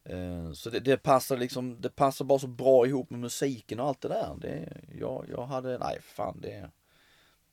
eh, 0.03 0.51
så 0.53 0.69
det, 0.69 0.79
det 0.79 0.97
passar 0.97 1.37
liksom, 1.37 1.81
det 1.81 1.89
passar 1.89 2.25
bara 2.25 2.39
så 2.39 2.47
bra 2.47 2.87
ihop 2.87 3.09
med 3.09 3.19
musiken 3.19 3.79
och 3.79 3.87
allt 3.87 4.01
det 4.01 4.07
där. 4.07 4.35
Det, 4.41 4.77
jag, 4.99 5.25
jag 5.29 5.45
hade, 5.45 5.77
nej 5.77 5.99
fan 6.01 6.39
det, 6.41 6.69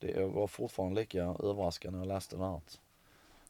det 0.01 0.25
var 0.25 0.47
fortfarande 0.47 0.95
lika 1.01 1.19
överraskad 1.23 1.91
när 1.93 1.99
jag 1.99 2.07
läste 2.07 2.35
det 2.37 2.45
här. 2.45 2.61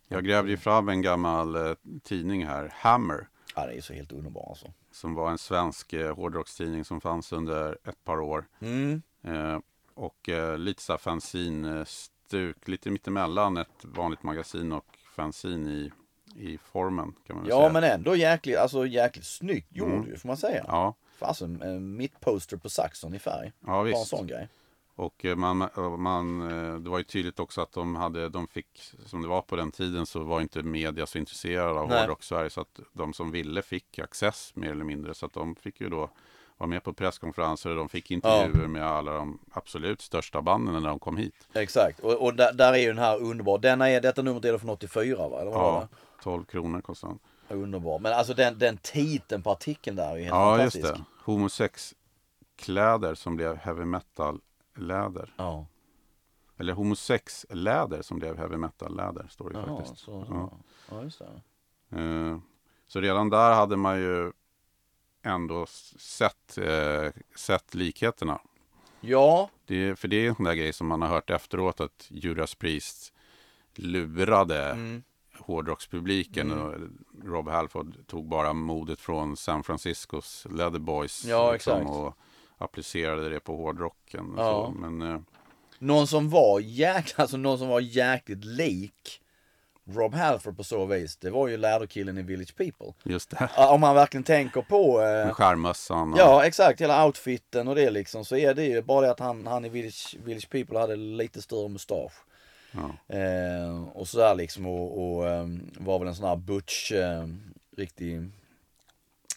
Jag 0.07 0.25
grävde 0.25 0.51
ju 0.51 0.57
fram 0.57 0.89
en 0.89 1.01
gammal 1.01 1.55
eh, 1.55 1.73
tidning 2.03 2.45
här, 2.45 2.71
Hammer. 2.75 3.27
Ja 3.55 3.65
det 3.65 3.77
är 3.77 3.81
så 3.81 3.93
helt 3.93 4.11
underbart 4.11 4.49
alltså. 4.49 4.67
Som 4.91 5.15
var 5.15 5.31
en 5.31 5.37
svensk 5.37 5.93
eh, 5.93 6.15
hårdrockstidning 6.15 6.85
som 6.85 7.01
fanns 7.01 7.31
under 7.33 7.77
ett 7.83 8.03
par 8.03 8.19
år. 8.19 8.45
Mm. 8.59 9.01
Eh, 9.23 9.59
och 9.93 10.29
eh, 10.29 10.57
lite 10.57 10.81
så 10.81 10.97
fanzine-stuk, 10.97 12.67
lite 12.67 12.89
mittemellan 12.89 13.57
ett 13.57 13.67
vanligt 13.81 14.23
magasin 14.23 14.71
och 14.71 14.85
fanzine 15.15 15.69
i, 15.71 15.91
i 16.35 16.57
formen 16.57 17.13
kan 17.27 17.35
man 17.35 17.45
Ja 17.49 17.57
säga. 17.59 17.71
men 17.73 17.83
ändå 17.83 18.15
jäkligt, 18.15 18.57
alltså 18.57 18.85
jäkligt 18.85 19.25
snyggt 19.25 19.67
gjord 19.75 19.89
Mm. 19.91 20.17
får 20.19 20.27
man 20.27 20.37
säga. 20.37 20.65
Ja, 20.67 20.93
Fasen, 21.19 21.61
eh, 21.61 21.69
mitt 21.79 22.19
poster 22.19 22.57
på 22.57 22.69
Saxon 22.69 23.13
i 23.13 23.19
färg. 23.19 23.51
ja 23.59 23.67
Bara 23.67 23.79
en 23.79 23.85
visst. 23.85 24.07
sån 24.07 24.27
grej. 24.27 24.47
Och 25.01 25.25
eh, 25.25 25.35
man, 25.35 25.61
och 25.61 25.99
man, 25.99 26.41
eh, 26.41 26.75
det 26.75 26.89
var 26.89 26.97
ju 26.97 27.03
tydligt 27.03 27.39
också 27.39 27.61
att 27.61 27.71
de 27.71 27.95
hade, 27.95 28.29
de 28.29 28.47
fick, 28.47 28.93
som 29.05 29.21
det 29.21 29.27
var 29.27 29.41
på 29.41 29.55
den 29.55 29.71
tiden 29.71 30.05
så 30.05 30.23
var 30.23 30.41
inte 30.41 30.63
media 30.63 31.05
så 31.05 31.17
intresserade 31.17 31.79
av 31.79 31.89
Nej. 31.89 31.99
hårdrock 31.99 32.23
Sverige. 32.23 32.49
Så 32.49 32.61
att 32.61 32.79
de 32.93 33.13
som 33.13 33.31
ville 33.31 33.61
fick 33.61 33.99
access 33.99 34.51
mer 34.55 34.71
eller 34.71 34.83
mindre. 34.83 35.13
Så 35.13 35.25
att 35.25 35.33
de 35.33 35.55
fick 35.55 35.81
ju 35.81 35.89
då 35.89 36.09
vara 36.57 36.67
med 36.67 36.83
på 36.83 36.93
presskonferenser 36.93 37.69
och 37.69 37.75
de 37.75 37.89
fick 37.89 38.11
intervjuer 38.11 38.67
med 38.67 38.83
alla 38.83 39.13
de 39.13 39.39
absolut 39.51 40.01
största 40.01 40.41
banden 40.41 40.73
när 40.83 40.89
de 40.89 40.99
kom 40.99 41.17
hit. 41.17 41.47
Exakt, 41.53 41.99
och, 41.99 42.13
och 42.23 42.35
där, 42.35 42.53
där 42.53 42.73
är 42.73 42.77
ju 42.77 42.87
den 42.87 42.97
här 42.97 43.21
underbar. 43.21 43.57
Denna 43.57 43.89
är, 43.89 44.01
detta 44.01 44.21
numret 44.21 44.45
är 44.45 44.57
från 44.57 44.69
84 44.69 45.27
va? 45.29 45.41
Eller 45.41 45.51
Ja, 45.51 45.87
det? 45.91 46.23
12 46.23 46.45
kronor 46.45 46.81
kostade 46.81 47.15
den. 47.47 47.57
Underbar. 47.61 47.99
Men 47.99 48.13
alltså 48.13 48.33
den, 48.33 48.59
den 48.59 48.77
titeln 48.77 49.43
på 49.43 49.51
artikeln 49.51 49.95
där 49.95 50.11
är 50.11 50.15
ju 50.15 50.23
helt 50.23 50.33
Ja, 50.35 50.63
just 50.63 50.75
fantastisk. 50.75 51.05
det. 51.25 51.31
Homosex-kläder 51.31 53.15
som 53.15 53.35
blev 53.35 53.55
heavy 53.55 53.85
metal-läder. 54.75 55.33
Ja, 55.37 55.65
Eller 56.57 56.73
homosex-läder 56.73 58.01
som 58.01 58.19
blev 58.19 58.37
heavy 58.37 58.57
metal-läder, 58.57 59.27
står 59.29 59.49
det 59.49 59.59
Jaha, 59.59 59.77
faktiskt. 59.77 59.99
så. 60.05 60.25
Ja. 60.29 60.51
Ja. 60.89 61.03
just 61.03 61.19
det. 61.19 61.99
Eh, 62.01 62.37
Så 62.87 63.01
redan 63.01 63.29
där 63.29 63.53
hade 63.53 63.77
man 63.77 63.99
ju 63.99 64.31
ändå 65.23 65.65
sett, 65.97 66.57
eh, 66.57 67.09
sett 67.35 67.75
likheterna. 67.75 68.39
Ja, 69.01 69.49
Det, 69.65 69.95
för 69.99 70.07
det 70.07 70.15
är 70.25 70.29
en 70.29 70.35
sån 70.35 70.45
där 70.45 70.53
grej 70.55 70.73
som 70.73 70.87
man 70.87 71.01
har 71.01 71.09
hört 71.09 71.29
efteråt 71.29 71.79
att 71.81 72.07
Judas 72.09 72.55
Priest 72.55 73.13
lurade 73.75 74.71
mm, 74.71 75.03
hårdrockspubliken. 75.39 76.51
Mm. 76.51 76.63
Och 76.63 76.73
Rob 77.23 77.47
Halford 77.49 78.07
tog 78.07 78.27
bara 78.27 78.53
modet 78.53 78.99
från 78.99 79.37
San 79.37 79.63
Franciscos 79.63 80.47
Leather 80.49 80.79
Boys. 80.79 81.25
Ja, 81.25 81.51
liksom, 81.51 81.77
exakt. 81.81 81.89
Och 81.95 82.17
applicerade 82.61 83.29
det 83.29 83.39
på 83.39 83.55
hårdrocken. 83.55 84.33
Ja. 84.37 84.71
Så. 84.75 84.79
Men 84.79 85.01
eh, 85.13 85.19
Någon 85.79 86.07
som 86.07 86.29
var 86.29 86.59
jäkligt, 86.59 87.19
alltså 87.19 87.37
någon 87.37 87.57
som 87.57 87.67
var 87.67 87.79
jäkligt 87.79 88.45
lik 88.45 89.21
Rob 89.93 90.13
Halford 90.13 90.57
på 90.57 90.63
så 90.63 90.85
vis, 90.85 91.17
det 91.17 91.29
var 91.29 91.47
ju 91.47 91.57
läderkillen 91.57 92.17
i 92.17 92.21
Village 92.21 92.55
People. 92.57 92.93
just 93.03 93.29
det. 93.29 93.49
Om 93.57 93.81
man 93.81 93.95
verkligen 93.95 94.23
tänker 94.23 94.61
på... 94.61 95.01
Eh, 95.01 95.25
Med 95.25 95.33
skärmössan. 95.35 96.13
och- 96.13 96.19
ja, 96.19 96.45
exakt. 96.45 96.81
Hela 96.81 97.05
outfiten 97.05 97.67
och 97.67 97.75
det 97.75 97.89
liksom. 97.89 98.25
Så 98.25 98.35
är 98.35 98.53
det 98.53 98.63
ju 98.65 98.81
bara 98.81 99.01
det 99.05 99.11
att 99.11 99.19
han, 99.19 99.47
han 99.47 99.65
i 99.65 99.69
Village, 99.69 100.15
Village 100.23 100.49
People 100.49 100.79
hade 100.79 100.95
lite 100.95 101.41
större 101.41 101.69
mustasch. 101.69 102.13
Ja. 102.71 103.15
Eh, 103.15 103.83
och 103.93 104.07
sådär 104.07 104.35
liksom 104.35 104.65
och, 104.65 105.15
och 105.17 105.29
ehm, 105.29 105.69
var 105.79 105.99
väl 105.99 106.07
en 106.07 106.15
sån 106.15 106.27
här 106.27 106.35
butch, 106.35 106.91
eh, 106.91 107.27
riktig 107.77 108.29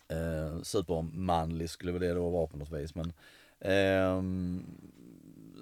eh, 0.09 0.63
supermanlig 0.63 1.71
skulle 1.71 1.93
väl 1.93 2.01
det 2.01 2.15
då 2.15 2.31
vara 2.31 2.47
på 2.47 2.57
något 2.57 2.73
vis. 2.73 2.95
Men, 2.95 3.13
ehm, 3.61 4.67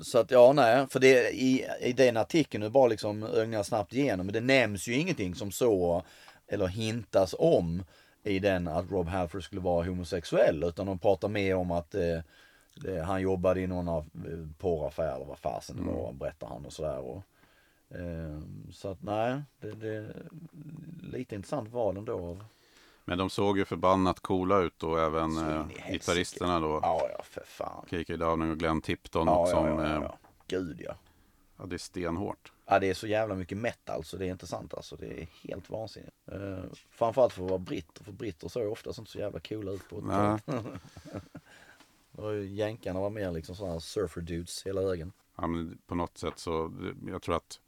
så 0.02 0.18
att 0.18 0.30
ja, 0.30 0.52
nej, 0.52 0.86
för 0.90 1.00
det 1.00 1.30
i, 1.30 1.66
i 1.80 1.92
den 1.92 2.16
artikeln, 2.16 2.64
nu 2.64 2.70
bara 2.70 2.86
liksom 2.86 3.22
ögnar 3.22 3.62
snabbt 3.62 3.92
igenom, 3.92 4.26
men 4.26 4.32
det 4.32 4.40
nämns 4.40 4.88
ju 4.88 4.94
ingenting 4.94 5.34
som 5.34 5.52
så, 5.52 6.02
eller 6.46 6.66
hintas 6.66 7.34
om 7.38 7.82
i 8.22 8.38
den 8.38 8.68
att 8.68 8.90
Rob 8.90 9.08
Halford 9.08 9.44
skulle 9.44 9.60
vara 9.60 9.86
homosexuell, 9.86 10.64
utan 10.64 10.86
de 10.86 10.98
pratar 10.98 11.28
mer 11.28 11.54
om 11.56 11.70
att 11.70 11.94
eh, 11.94 12.18
det, 12.74 13.00
han 13.00 13.22
jobbade 13.22 13.60
i 13.60 13.66
någon 13.66 13.88
av 13.88 14.04
eh, 14.14 14.58
porraffär 14.58 15.14
eller 15.14 15.24
vad 15.24 15.38
fasen 15.38 15.76
det 15.76 15.92
var, 15.92 16.12
berättar 16.12 16.46
han 16.46 16.66
och 16.66 16.72
sådär. 16.72 16.98
Och, 16.98 17.22
ehm, 17.94 18.66
så 18.72 18.88
att 18.88 19.02
nej, 19.02 19.42
det, 19.60 19.72
det 19.72 19.94
är 19.96 20.14
lite 21.02 21.34
intressant 21.34 21.68
val 21.68 21.96
ändå. 21.96 22.38
Men 23.04 23.18
de 23.18 23.30
såg 23.30 23.58
ju 23.58 23.64
förbannat 23.64 24.20
coola 24.20 24.58
ut 24.58 24.74
då, 24.76 24.96
även 24.96 25.36
eh, 25.36 25.66
gitarristerna 25.90 26.60
då. 26.60 26.78
Ja, 26.82 27.08
ja, 27.16 27.22
för 27.24 27.44
fan. 27.46 27.86
KK 27.90 28.16
Downing 28.16 28.50
och 28.50 28.58
Glenn 28.58 28.80
Tipton 28.80 29.26
Ja, 29.26 29.46
som, 29.46 29.66
ja, 29.66 29.82
ja, 29.82 29.86
eh, 29.86 30.02
ja. 30.02 30.18
Gud 30.48 30.80
ja. 30.80 30.94
ja 31.56 31.64
det 31.66 31.76
är 31.76 31.78
stenhårt. 31.78 32.52
Ja, 32.66 32.78
det 32.78 32.90
är 32.90 32.94
så 32.94 33.06
jävla 33.06 33.34
mycket 33.34 33.58
metal 33.58 34.04
så 34.04 34.16
det 34.16 34.26
är 34.26 34.30
inte 34.30 34.46
sant 34.46 34.74
alltså. 34.74 34.96
Det 34.96 35.20
är 35.20 35.26
helt 35.42 35.70
vansinnigt. 35.70 36.16
Uh, 36.32 36.64
framförallt 36.90 37.32
för 37.32 37.44
att 37.44 37.50
vara 37.50 37.58
britter, 37.58 38.04
för 38.04 38.12
britter 38.12 38.48
såg 38.48 38.72
oftast 38.72 38.98
inte 38.98 39.10
så 39.10 39.18
jävla 39.18 39.40
coola 39.40 39.72
ut 39.72 39.88
på 39.88 39.98
ett 39.98 40.04
ju 42.32 42.46
Jänkarna 42.46 43.00
var 43.00 43.10
mer 43.10 43.30
liksom 43.30 43.56
sådana 43.56 43.80
surfer 43.80 44.20
dudes 44.20 44.66
hela 44.66 44.82
vägen. 44.82 45.12
Ja, 45.36 45.46
men 45.46 45.78
på 45.86 45.94
något 45.94 46.18
sätt 46.18 46.38
så, 46.38 46.72
jag 47.06 47.22
tror 47.22 47.36
att, 47.36 47.60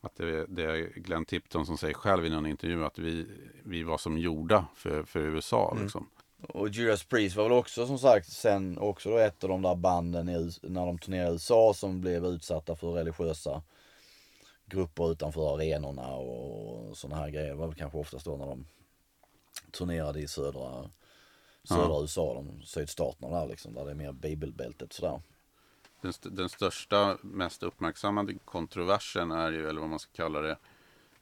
att 0.00 0.16
det, 0.16 0.46
det 0.46 0.62
är 0.62 1.00
Glenn 1.00 1.24
Tipton 1.24 1.66
som 1.66 1.78
säger 1.78 1.94
själv 1.94 2.26
i 2.26 2.30
någon 2.30 2.46
intervju 2.46 2.84
att 2.84 2.98
vi, 2.98 3.26
vi 3.62 3.82
var 3.82 3.98
som 3.98 4.18
gjorda 4.18 4.66
för, 4.74 5.02
för 5.02 5.20
USA. 5.20 5.70
Mm. 5.70 5.82
Liksom. 5.82 6.10
Och 6.48 6.68
Judas 6.68 7.04
Priest 7.04 7.36
var 7.36 7.44
väl 7.44 7.52
också 7.52 7.86
som 7.86 7.98
sagt 7.98 8.32
sen 8.32 8.78
också 8.78 9.10
då 9.10 9.18
ett 9.18 9.44
av 9.44 9.50
de 9.50 9.62
där 9.62 9.74
banden 9.74 10.28
i, 10.28 10.50
när 10.62 10.86
de 10.86 10.98
turnerade 10.98 11.30
i 11.30 11.32
USA 11.32 11.74
som 11.74 12.00
blev 12.00 12.26
utsatta 12.26 12.76
för 12.76 12.92
religiösa 12.92 13.62
grupper 14.66 15.12
utanför 15.12 15.54
arenorna 15.54 16.14
och 16.14 16.96
sådana 16.96 17.22
här 17.22 17.30
grejer. 17.30 17.48
Det 17.48 17.54
var 17.54 17.66
väl 17.66 17.76
kanske 17.76 17.98
oftast 17.98 18.24
då 18.24 18.36
när 18.36 18.46
de 18.46 18.66
turnerade 19.70 20.20
i 20.20 20.28
södra, 20.28 20.90
södra 21.64 21.88
Ja. 21.88 22.02
USA, 22.02 22.34
de 22.34 22.62
sydstaterna 22.62 23.40
där 23.40 23.46
liksom, 23.46 23.74
där 23.74 23.84
det 23.84 23.90
är 23.90 23.94
mer 23.94 24.12
bibelbältet 24.12 24.92
sådär. 24.92 25.20
Den, 26.00 26.10
st- 26.10 26.28
den 26.30 26.48
största, 26.48 27.16
mest 27.22 27.62
uppmärksammade 27.62 28.34
kontroversen 28.44 29.30
är 29.30 29.52
ju, 29.52 29.68
eller 29.68 29.80
vad 29.80 29.90
man 29.90 29.98
ska 29.98 30.12
kalla 30.12 30.40
det, 30.40 30.56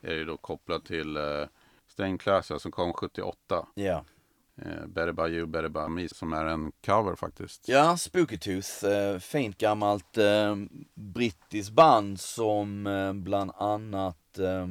är 0.00 0.14
ju 0.14 0.24
då 0.24 0.36
kopplad 0.36 0.84
till 0.84 1.16
eh, 1.16 1.22
Stained 1.88 2.20
Class, 2.20 2.52
som 2.62 2.72
kom 2.72 2.92
78. 2.92 3.66
Ja. 3.74 4.04
Eh, 4.56 4.86
Better 4.86 5.12
By 5.12 5.22
You, 5.22 5.46
Better 5.46 5.68
By 5.68 5.88
Me, 5.88 6.08
som 6.08 6.32
är 6.32 6.44
en 6.44 6.72
cover 6.86 7.14
faktiskt. 7.16 7.68
Ja, 7.68 7.96
Spooky 7.96 8.38
Tooth, 8.38 8.84
eh, 8.86 9.18
fint 9.18 9.58
gammalt 9.58 10.18
eh, 10.18 10.56
brittiskt 10.94 11.72
band 11.72 12.20
som 12.20 12.86
eh, 12.86 13.12
bland 13.12 13.50
annat 13.56 14.38
eh, 14.38 14.66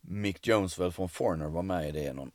Mick 0.00 0.46
Jones 0.46 0.78
väl 0.78 0.92
från 0.92 1.08
Foreigner 1.08 1.48
var 1.48 1.62
med 1.62 1.88
i 1.88 1.92
det 1.92 2.12
någon 2.12 2.30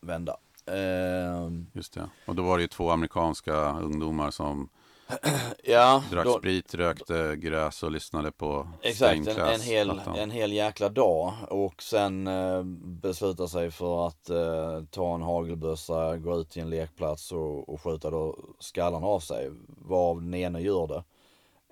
vända. 0.00 0.36
Eh, 0.66 1.48
Just 1.72 1.92
det. 1.92 2.10
Och 2.26 2.34
då 2.34 2.42
var 2.42 2.56
det 2.58 2.62
ju 2.62 2.68
två 2.68 2.90
amerikanska 2.90 3.54
ungdomar 3.78 4.30
som 4.30 4.68
ja, 5.64 6.04
drack 6.10 6.24
då, 6.24 6.38
sprit, 6.38 6.74
rökte 6.74 7.36
gräs 7.36 7.82
och 7.82 7.90
lyssnade 7.90 8.32
på 8.32 8.68
exakt 8.82 9.28
en, 9.28 9.38
en, 9.38 9.60
hel, 9.60 10.00
en 10.16 10.30
hel 10.30 10.52
jäkla 10.52 10.88
dag 10.88 11.32
och 11.48 11.82
sen 11.82 12.26
eh, 12.26 12.62
beslutar 12.82 13.46
sig 13.46 13.70
för 13.70 14.06
att 14.06 14.30
eh, 14.30 14.82
ta 14.90 15.14
en 15.14 15.22
hagelbössa, 15.22 16.16
gå 16.16 16.40
ut 16.40 16.50
till 16.50 16.62
en 16.62 16.70
lekplats 16.70 17.32
och, 17.32 17.68
och 17.68 17.82
skjuta 17.82 18.10
då 18.10 18.38
skallarna 18.58 19.06
av 19.06 19.20
sig. 19.20 19.50
Varav 19.66 20.22
den 20.22 20.34
ene 20.34 20.60
gör 20.60 20.86
det. 20.86 21.04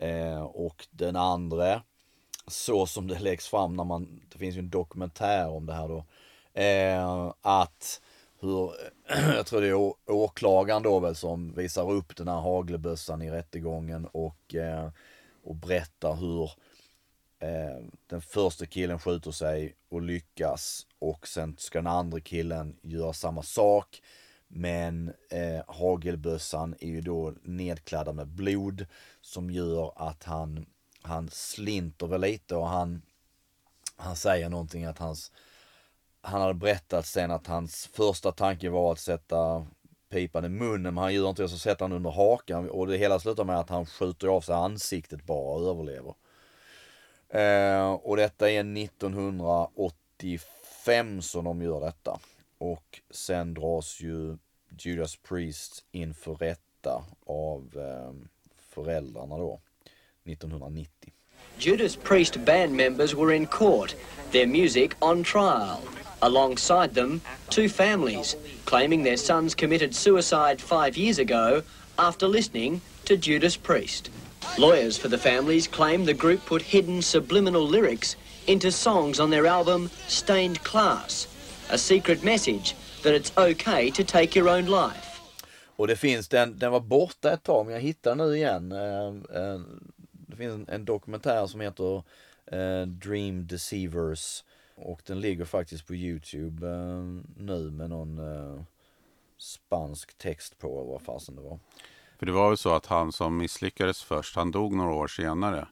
Eh, 0.08 0.42
och 0.42 0.86
den 0.90 1.16
andra, 1.16 1.82
så 2.46 2.86
som 2.86 3.06
det 3.06 3.18
läggs 3.18 3.48
fram 3.48 3.76
när 3.76 3.84
man, 3.84 4.20
det 4.32 4.38
finns 4.38 4.56
ju 4.56 4.58
en 4.58 4.70
dokumentär 4.70 5.48
om 5.48 5.66
det 5.66 5.72
här 5.72 5.88
då. 5.88 6.04
Eh, 6.60 7.32
att 7.42 8.00
hur, 8.40 8.72
jag 9.36 9.46
tror 9.46 9.60
det 9.60 9.68
är 9.68 10.10
åklagaren 10.10 10.82
då 10.82 11.00
väl 11.00 11.14
som 11.14 11.54
visar 11.54 11.90
upp 11.90 12.16
den 12.16 12.28
här 12.28 12.40
hagelbössan 12.40 13.22
i 13.22 13.30
rättegången 13.30 14.06
och, 14.12 14.54
eh, 14.54 14.90
och 15.42 15.54
berättar 15.54 16.14
hur 16.14 16.50
eh, 17.38 17.84
den 18.06 18.20
första 18.20 18.66
killen 18.66 18.98
skjuter 18.98 19.30
sig 19.30 19.76
och 19.88 20.02
lyckas 20.02 20.86
och 20.98 21.28
sen 21.28 21.56
ska 21.58 21.78
den 21.78 21.86
andra 21.86 22.20
killen 22.20 22.76
göra 22.82 23.12
samma 23.12 23.42
sak. 23.42 24.02
Men 24.48 25.12
eh, 25.30 25.62
hagelbössan 25.66 26.74
är 26.80 26.88
ju 26.88 27.00
då 27.00 27.34
nedkladdad 27.42 28.14
med 28.14 28.28
blod 28.28 28.86
som 29.20 29.50
gör 29.50 29.92
att 29.96 30.24
han, 30.24 30.66
han 31.02 31.28
slinter 31.30 32.06
väl 32.06 32.20
lite 32.20 32.56
och 32.56 32.68
han, 32.68 33.02
han 33.96 34.16
säger 34.16 34.48
någonting 34.48 34.84
att 34.84 34.98
hans, 34.98 35.32
han 36.26 36.40
hade 36.40 36.54
berättat 36.54 37.06
sen 37.06 37.30
att 37.30 37.46
hans 37.46 37.86
första 37.86 38.32
tanke 38.32 38.70
var 38.70 38.92
att 38.92 39.00
sätta 39.00 39.66
pipan 40.08 40.44
i 40.44 40.48
munnen 40.48 40.94
men 40.94 41.02
han 41.02 41.14
gör 41.14 41.28
inte 41.28 41.42
det 41.42 41.48
så 41.48 41.58
sätter 41.58 41.84
han 41.84 41.92
under 41.92 42.10
hakan 42.10 42.70
och 42.70 42.86
det 42.86 42.96
hela 42.96 43.18
slutar 43.18 43.44
med 43.44 43.58
att 43.58 43.70
han 43.70 43.86
skjuter 43.86 44.28
av 44.28 44.40
sig 44.40 44.54
ansiktet 44.54 45.22
bara 45.22 45.54
och 45.54 45.70
överlever. 45.70 46.14
Eh, 47.28 47.92
och 47.92 48.16
detta 48.16 48.50
är 48.50 48.60
1985 48.60 51.22
som 51.22 51.44
de 51.44 51.62
gör 51.62 51.80
detta. 51.80 52.20
Och 52.58 53.00
sen 53.10 53.54
dras 53.54 54.00
ju 54.00 54.36
Judas 54.78 55.16
Priest 55.16 55.84
inför 55.92 56.34
rätta 56.34 57.04
av 57.26 57.70
eh, 57.76 58.12
föräldrarna 58.56 59.38
då 59.38 59.60
1990. 60.24 61.12
Judas 61.58 61.96
Priest 61.96 62.36
band 62.36 62.72
members 62.72 63.14
were 63.14 63.36
in 63.36 63.46
court, 63.46 63.94
their 64.32 64.46
music 64.46 64.90
on 65.00 65.24
trial. 65.24 65.80
Alongside 66.22 66.94
them, 66.94 67.20
two 67.50 67.68
families 67.68 68.36
claiming 68.64 69.02
their 69.04 69.16
sons 69.16 69.54
committed 69.54 69.94
suicide 69.94 70.60
five 70.60 70.96
years 70.96 71.18
ago 71.18 71.62
after 71.98 72.26
listening 72.26 72.80
to 73.04 73.16
Judas 73.16 73.56
Priest. 73.56 74.10
Lawyers 74.58 74.96
for 74.98 75.08
the 75.08 75.18
families 75.18 75.68
claim 75.68 76.04
the 76.04 76.14
group 76.14 76.44
put 76.46 76.62
hidden 76.62 77.02
subliminal 77.02 77.66
lyrics 77.66 78.16
into 78.46 78.70
songs 78.70 79.20
on 79.20 79.30
their 79.30 79.46
album 79.46 79.90
Stained 80.08 80.62
Class, 80.62 81.26
a 81.70 81.78
secret 81.78 82.24
message 82.24 82.74
that 83.02 83.14
it's 83.14 83.32
okay 83.36 83.90
to 83.90 84.04
take 84.04 84.34
your 84.34 84.48
own 84.48 84.66
life. 84.66 85.02
Och 85.78 85.86
det 85.86 85.96
finns, 85.96 86.28
den, 86.28 86.58
den 86.58 86.72
var 86.72 86.80
borta 86.80 87.32
ett 87.32 87.42
tag 87.42 87.66
men 87.66 87.74
jag 87.74 87.80
hittar 87.82 88.14
nu 88.14 88.36
igen. 88.36 88.72
Eh, 88.72 89.42
eh, 89.42 89.60
Det 90.36 90.36
finns 90.36 90.54
en, 90.54 90.74
en 90.74 90.84
dokumentär 90.84 91.46
som 91.46 91.60
heter 91.60 92.02
eh, 92.46 92.82
Dream 92.86 93.46
Deceivers. 93.46 94.44
Och 94.76 95.00
den 95.06 95.20
ligger 95.20 95.44
faktiskt 95.44 95.86
på 95.86 95.94
Youtube 95.94 96.68
eh, 96.68 97.02
nu 97.36 97.70
med 97.70 97.90
någon 97.90 98.18
eh, 98.18 98.62
spansk 99.38 100.18
text 100.18 100.58
på 100.58 100.84
vad 100.84 101.02
fasen 101.02 101.36
det 101.36 101.42
var. 101.42 101.58
För 102.18 102.26
det 102.26 102.32
var 102.32 102.50
ju 102.50 102.56
så 102.56 102.74
att 102.74 102.86
han 102.86 103.12
som 103.12 103.36
misslyckades 103.36 104.02
först, 104.02 104.36
han 104.36 104.50
dog 104.50 104.74
några 104.74 104.94
år 104.94 105.08
senare. 105.08 105.68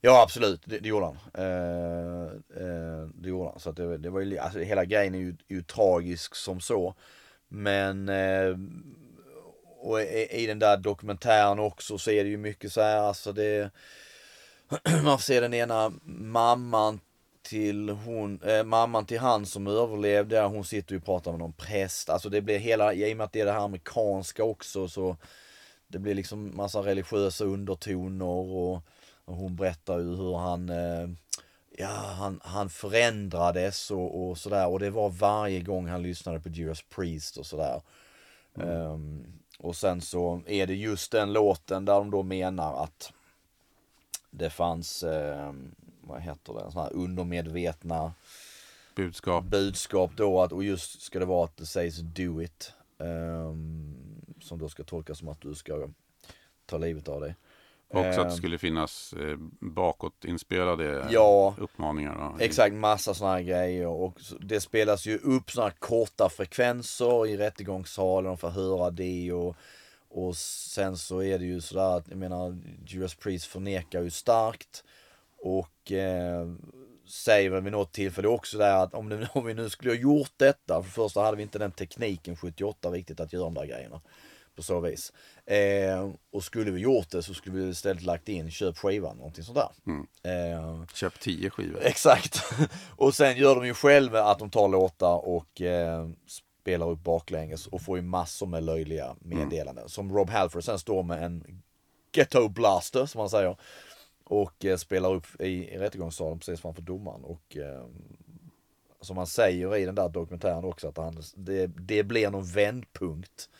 Ja 0.00 0.22
absolut, 0.22 0.62
det, 0.64 0.78
det 0.78 0.88
gjorde 0.88 1.06
han. 1.06 1.18
Eh, 1.34 2.32
eh, 2.62 3.08
det 3.14 3.28
gjorde 3.28 3.50
han. 3.50 3.60
Så 3.60 3.70
att 3.70 3.76
det, 3.76 3.98
det 3.98 4.10
var 4.10 4.20
ju, 4.20 4.38
alltså, 4.38 4.58
hela 4.58 4.84
grejen 4.84 5.14
är 5.14 5.18
ju, 5.18 5.28
är 5.48 5.54
ju 5.54 5.62
tragisk 5.62 6.34
som 6.34 6.60
så. 6.60 6.94
Men 7.48 8.08
eh, 8.08 8.56
och 9.80 10.00
i, 10.00 10.28
i 10.30 10.46
den 10.46 10.58
där 10.58 10.76
dokumentären 10.76 11.58
också 11.58 11.98
så 11.98 12.10
är 12.10 12.24
det 12.24 12.30
ju 12.30 12.36
mycket 12.36 12.72
så 12.72 12.80
här, 12.80 12.96
alltså 12.96 13.32
det 13.32 13.70
man 15.04 15.18
får 15.18 15.22
se 15.22 15.40
den 15.40 15.54
ena 15.54 15.92
mamman 16.04 17.00
till 17.42 17.88
hon, 17.88 18.42
eh, 18.42 18.64
mamman 18.64 19.06
till 19.06 19.18
han 19.18 19.46
som 19.46 19.66
överlevde, 19.66 20.40
hon 20.40 20.64
sitter 20.64 20.92
ju 20.92 20.98
och 20.98 21.04
pratar 21.04 21.30
med 21.30 21.40
någon 21.40 21.52
präst. 21.52 22.10
Alltså 22.10 22.28
det 22.28 22.40
blir 22.40 22.58
hela, 22.58 22.94
i 22.94 23.12
och 23.12 23.16
med 23.16 23.24
att 23.24 23.32
det 23.32 23.40
är 23.40 23.46
det 23.46 23.52
här 23.52 23.64
amerikanska 23.64 24.44
också 24.44 24.88
så 24.88 25.16
det 25.88 25.98
blir 25.98 26.14
liksom 26.14 26.56
massa 26.56 26.80
religiösa 26.80 27.44
undertoner 27.44 28.26
och, 28.26 28.74
och 29.24 29.36
hon 29.36 29.56
berättar 29.56 29.98
ju 29.98 30.16
hur 30.16 30.36
han 30.36 30.68
eh, 30.68 31.08
ja, 31.78 31.88
han, 31.88 32.40
han 32.44 32.70
förändrades 32.70 33.90
och, 33.90 34.28
och 34.28 34.38
sådär. 34.38 34.68
Och 34.68 34.78
det 34.78 34.90
var 34.90 35.08
varje 35.08 35.60
gång 35.60 35.88
han 35.88 36.02
lyssnade 36.02 36.40
på 36.40 36.48
Judas 36.48 36.82
Priest 36.82 37.36
och 37.36 37.46
sådär. 37.46 37.82
Ehm, 38.54 39.26
och 39.58 39.76
sen 39.76 40.00
så 40.00 40.42
är 40.46 40.66
det 40.66 40.74
just 40.74 41.12
den 41.12 41.32
låten 41.32 41.84
där 41.84 41.94
de 41.94 42.10
då 42.10 42.22
menar 42.22 42.84
att 42.84 43.12
det 44.30 44.50
fanns, 44.50 45.02
ehm, 45.02 45.74
vad 46.02 46.20
heter 46.22 46.52
det, 46.52 46.60
sådana 46.60 46.82
här 46.82 46.92
undermedvetna 46.96 48.12
Budskap. 48.94 49.44
budskap 49.44 50.10
då 50.16 50.40
att, 50.42 50.52
och 50.52 50.64
just 50.64 51.02
ska 51.02 51.18
det 51.18 51.24
vara 51.24 51.44
att 51.44 51.56
det 51.56 51.66
sägs 51.66 51.96
do 51.98 52.42
it. 52.42 52.72
ehm, 52.98 53.94
som 54.40 54.58
då 54.58 54.68
ska 54.68 54.84
tolkas 54.84 55.18
som 55.18 55.28
att 55.28 55.40
du 55.40 55.54
ska 55.54 55.88
ta 56.66 56.78
livet 56.78 57.08
av 57.08 57.20
dig. 57.20 57.34
Också 57.88 58.08
att 58.08 58.16
det 58.16 58.22
Ehm, 58.22 58.30
skulle 58.30 58.58
finnas 58.58 59.12
eh, 59.12 59.36
bakåtinspelade 59.60 61.06
Ja. 61.10 61.54
uppmaningar. 61.58 62.14
Då. 62.38 62.44
Exakt, 62.44 62.74
massa 62.74 63.14
sådana 63.14 63.34
här 63.36 63.42
grejer. 63.42 63.86
Och 63.86 64.20
det 64.40 64.60
spelas 64.60 65.06
ju 65.06 65.18
upp 65.18 65.50
sådana 65.50 65.68
här 65.70 65.76
korta 65.78 66.28
frekvenser 66.28 67.26
i 67.26 67.36
rättegångssalen. 67.36 68.24
De 68.28 68.38
får 68.38 68.48
höra 68.50 68.90
det 68.90 69.32
och, 69.32 69.56
och 70.08 70.36
sen 70.36 70.96
så 70.96 71.22
är 71.22 71.38
det 71.38 71.44
ju 71.44 71.60
sådär 71.60 71.96
att, 71.96 72.08
jag 72.08 72.18
menar, 72.18 72.58
Judas 72.86 73.14
Priest 73.14 73.46
förnekar 73.46 74.02
ju 74.02 74.10
starkt. 74.10 74.84
Och 75.42 75.92
eh, 75.92 76.46
säger 77.08 77.50
väl 77.50 77.62
vid 77.62 77.72
något 77.72 77.92
tillfälle 77.92 78.28
också 78.28 78.58
där 78.58 78.76
att 78.76 78.94
om, 78.94 79.08
det, 79.08 79.28
om 79.34 79.46
vi 79.46 79.54
nu 79.54 79.70
skulle 79.70 79.90
ha 79.90 79.96
gjort 79.96 80.32
detta, 80.36 80.82
för 80.82 80.90
första 80.90 81.20
hade 81.20 81.36
vi 81.36 81.42
inte 81.42 81.58
den 81.58 81.72
tekniken 81.72 82.36
78 82.36 82.90
riktigt 82.90 83.20
att 83.20 83.32
göra 83.32 83.44
de 83.44 83.54
där 83.54 83.66
grejerna. 83.66 84.00
På 84.56 84.62
så 84.62 84.80
vis. 84.80 85.12
Eh, 85.46 86.10
och 86.32 86.44
skulle 86.44 86.70
vi 86.70 86.80
gjort 86.80 87.10
det 87.10 87.22
så 87.22 87.34
skulle 87.34 87.56
vi 87.56 87.70
istället 87.70 88.02
lagt 88.02 88.28
in 88.28 88.50
köp 88.50 88.78
skivan, 88.78 89.16
någonting 89.16 89.44
sånt 89.44 89.58
där. 89.58 89.70
Eh, 90.22 90.84
Köp 90.94 91.20
tio 91.20 91.50
skivor. 91.50 91.80
Exakt. 91.82 92.44
Och 92.96 93.14
sen 93.14 93.36
gör 93.36 93.54
de 93.54 93.66
ju 93.66 93.74
själva 93.74 94.22
att 94.22 94.38
de 94.38 94.50
tar 94.50 94.68
låtar 94.68 95.28
och 95.28 95.60
eh, 95.60 96.08
spelar 96.62 96.90
upp 96.90 96.98
baklänges 97.04 97.66
och 97.66 97.82
får 97.82 97.96
ju 97.96 98.02
massor 98.02 98.46
med 98.46 98.62
löjliga 98.64 99.16
meddelanden. 99.20 99.88
Som 99.88 100.12
Rob 100.12 100.30
Halford 100.30 100.64
sen 100.64 100.78
står 100.78 101.02
med 101.02 101.22
en 101.22 101.62
ghetto 102.12 102.48
blaster 102.48 103.06
som 103.06 103.18
man 103.18 103.30
säger. 103.30 103.56
Och 104.24 104.64
eh, 104.64 104.76
spelar 104.76 105.14
upp 105.14 105.26
i, 105.40 105.46
i 105.46 105.78
rättegångssalen 105.78 106.38
precis 106.38 106.60
framför 106.60 106.82
domaren. 106.82 107.24
Och 107.24 107.56
eh, 107.56 107.84
som 109.00 109.16
han 109.16 109.26
säger 109.26 109.76
i 109.76 109.84
den 109.84 109.94
där 109.94 110.08
dokumentären 110.08 110.64
också 110.64 110.88
att 110.88 110.96
han, 110.96 111.22
det, 111.34 111.66
det 111.66 112.02
blir 112.02 112.30
någon 112.30 112.44
vändpunkt 112.44 113.50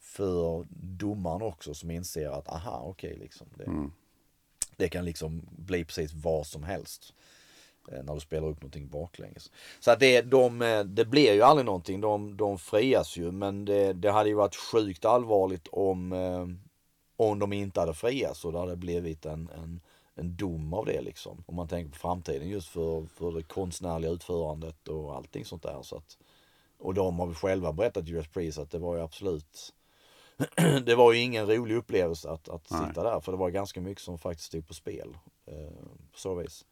för 0.00 0.66
domaren 0.80 1.42
också 1.42 1.74
som 1.74 1.90
inser 1.90 2.28
att 2.28 2.48
aha 2.48 2.82
okej 2.86 3.16
liksom. 3.20 3.46
Det, 3.56 3.64
det 4.76 4.88
kan 4.88 5.04
liksom 5.04 5.42
bli 5.50 5.84
precis 5.84 6.12
vad 6.12 6.46
som 6.46 6.62
helst. 6.62 7.14
eh, 7.92 8.02
När 8.02 8.14
du 8.14 8.20
spelar 8.20 8.48
upp 8.48 8.60
någonting 8.62 8.88
baklänges. 8.88 9.50
Så 9.80 9.90
att 9.90 10.00
det, 10.00 10.20
de, 10.22 10.62
eh, 10.62 10.84
det 10.84 11.04
blir 11.04 11.32
ju 11.32 11.42
aldrig 11.42 11.66
någonting. 11.66 12.00
De, 12.00 12.36
de 12.36 12.58
frias 12.58 13.16
ju. 13.16 13.30
Men 13.32 13.64
det, 13.64 13.92
det 13.92 14.10
hade 14.10 14.28
ju 14.28 14.34
varit 14.34 14.56
sjukt 14.56 15.04
allvarligt 15.04 15.68
om, 15.72 16.12
om 17.16 17.38
de 17.38 17.52
inte 17.52 17.80
hade 17.80 17.94
friats. 17.94 18.44
Och 18.44 18.52
det 18.52 18.58
hade 18.58 18.76
blivit 18.76 19.26
en, 19.26 19.48
en, 19.54 19.80
en 20.14 20.36
dom 20.36 20.74
av 20.74 20.86
det 20.86 21.00
liksom. 21.00 21.44
Om 21.46 21.56
man 21.56 21.68
tänker 21.68 21.92
på 21.92 21.98
framtiden 21.98 22.48
just 22.48 22.68
för, 22.68 23.06
för 23.06 23.32
det 23.32 23.42
konstnärliga 23.42 24.10
utförandet 24.10 24.88
och 24.88 25.16
allting 25.16 25.44
sånt 25.44 25.62
där. 25.62 25.82
Så 25.82 25.96
att, 25.96 26.18
och 26.78 26.94
de 26.94 27.18
har 27.18 27.26
vi 27.26 27.34
själva 27.34 27.72
berättat 27.72 28.08
Judas 28.08 28.28
Priest 28.28 28.58
att 28.58 28.70
det 28.70 28.78
var 28.78 28.96
ju 28.96 29.02
absolut 29.02 29.74
det 30.84 30.94
var 30.94 31.12
ju 31.12 31.20
ingen 31.20 31.46
rolig 31.46 31.76
upplevelse 31.76 32.30
att, 32.30 32.48
att 32.48 32.70
Nej. 32.70 32.80
sitta 32.88 33.02
där 33.02 33.20
för 33.20 33.32
det 33.32 33.38
var 33.38 33.50
ganska 33.50 33.80
mycket 33.80 34.02
som 34.04 34.18
faktiskt 34.18 34.48
stod 34.48 34.68
på 34.68 34.74
spel. 34.74 35.16
Eh, 35.46 35.86
på 36.12 36.18
så 36.18 36.34
vis. 36.34 36.64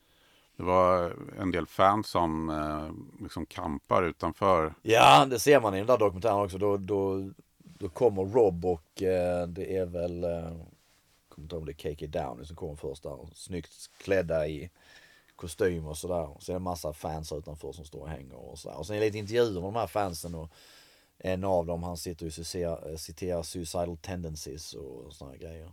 Det 0.57 0.63
var 0.63 1.17
en 1.39 1.51
del 1.51 1.67
fans 1.67 2.07
som 2.07 2.51
eh, 2.51 3.23
liksom 3.23 3.47
kampar 3.47 4.03
utanför. 4.03 4.75
Ja, 4.83 5.27
det 5.27 5.39
ser 5.39 5.61
man 5.61 5.75
i 5.75 5.79
den 5.79 5.87
där 5.87 5.99
dokumentären 5.99 6.45
också. 6.45 6.59
Då, 6.59 6.77
då, 6.77 7.31
då 7.59 7.89
kommer 7.89 8.25
Rob 8.25 8.65
och 8.65 9.03
eh, 9.03 9.47
det 9.47 9.77
är 9.77 9.87
väl, 9.87 10.25
eh, 10.25 10.53
inte 11.43 11.57
om 11.57 11.65
det 11.65 11.85
är 11.85 11.95
KK 11.95 12.07
Downey 12.07 12.45
som 12.45 12.57
kommer 12.57 12.77
först 12.77 13.03
där. 13.03 13.29
Snyggt 13.35 13.91
klädda 13.99 14.47
i 14.49 14.71
kostym 15.37 15.87
och 15.87 15.99
sådär. 15.99 16.37
Och 16.37 16.43
så 16.43 16.53
är 16.53 16.55
det 16.55 16.59
en 16.59 16.63
massa 16.63 16.93
fans 16.93 17.33
utanför 17.33 17.73
som 17.73 17.85
står 17.85 18.01
och 18.01 18.09
hänger 18.09 18.37
och 18.37 18.59
sådär. 18.59 18.77
Och 18.77 18.87
sen 18.87 18.97
är 18.97 19.01
det 19.01 19.07
lite 19.07 19.19
intervjuer 19.19 19.53
med 19.53 19.63
de 19.63 19.77
här 19.77 19.87
fansen 19.87 20.35
och 20.35 20.51
en 21.19 21.45
av 21.45 21.67
dem 21.67 21.83
han 21.83 21.97
sitter 21.97 22.27
och 22.27 22.33
citerar, 22.33 22.97
citerar 22.97 23.43
suicidal 23.43 23.97
tendencies 23.97 24.75
och 24.75 25.13
sådana 25.13 25.37
grejer. 25.37 25.73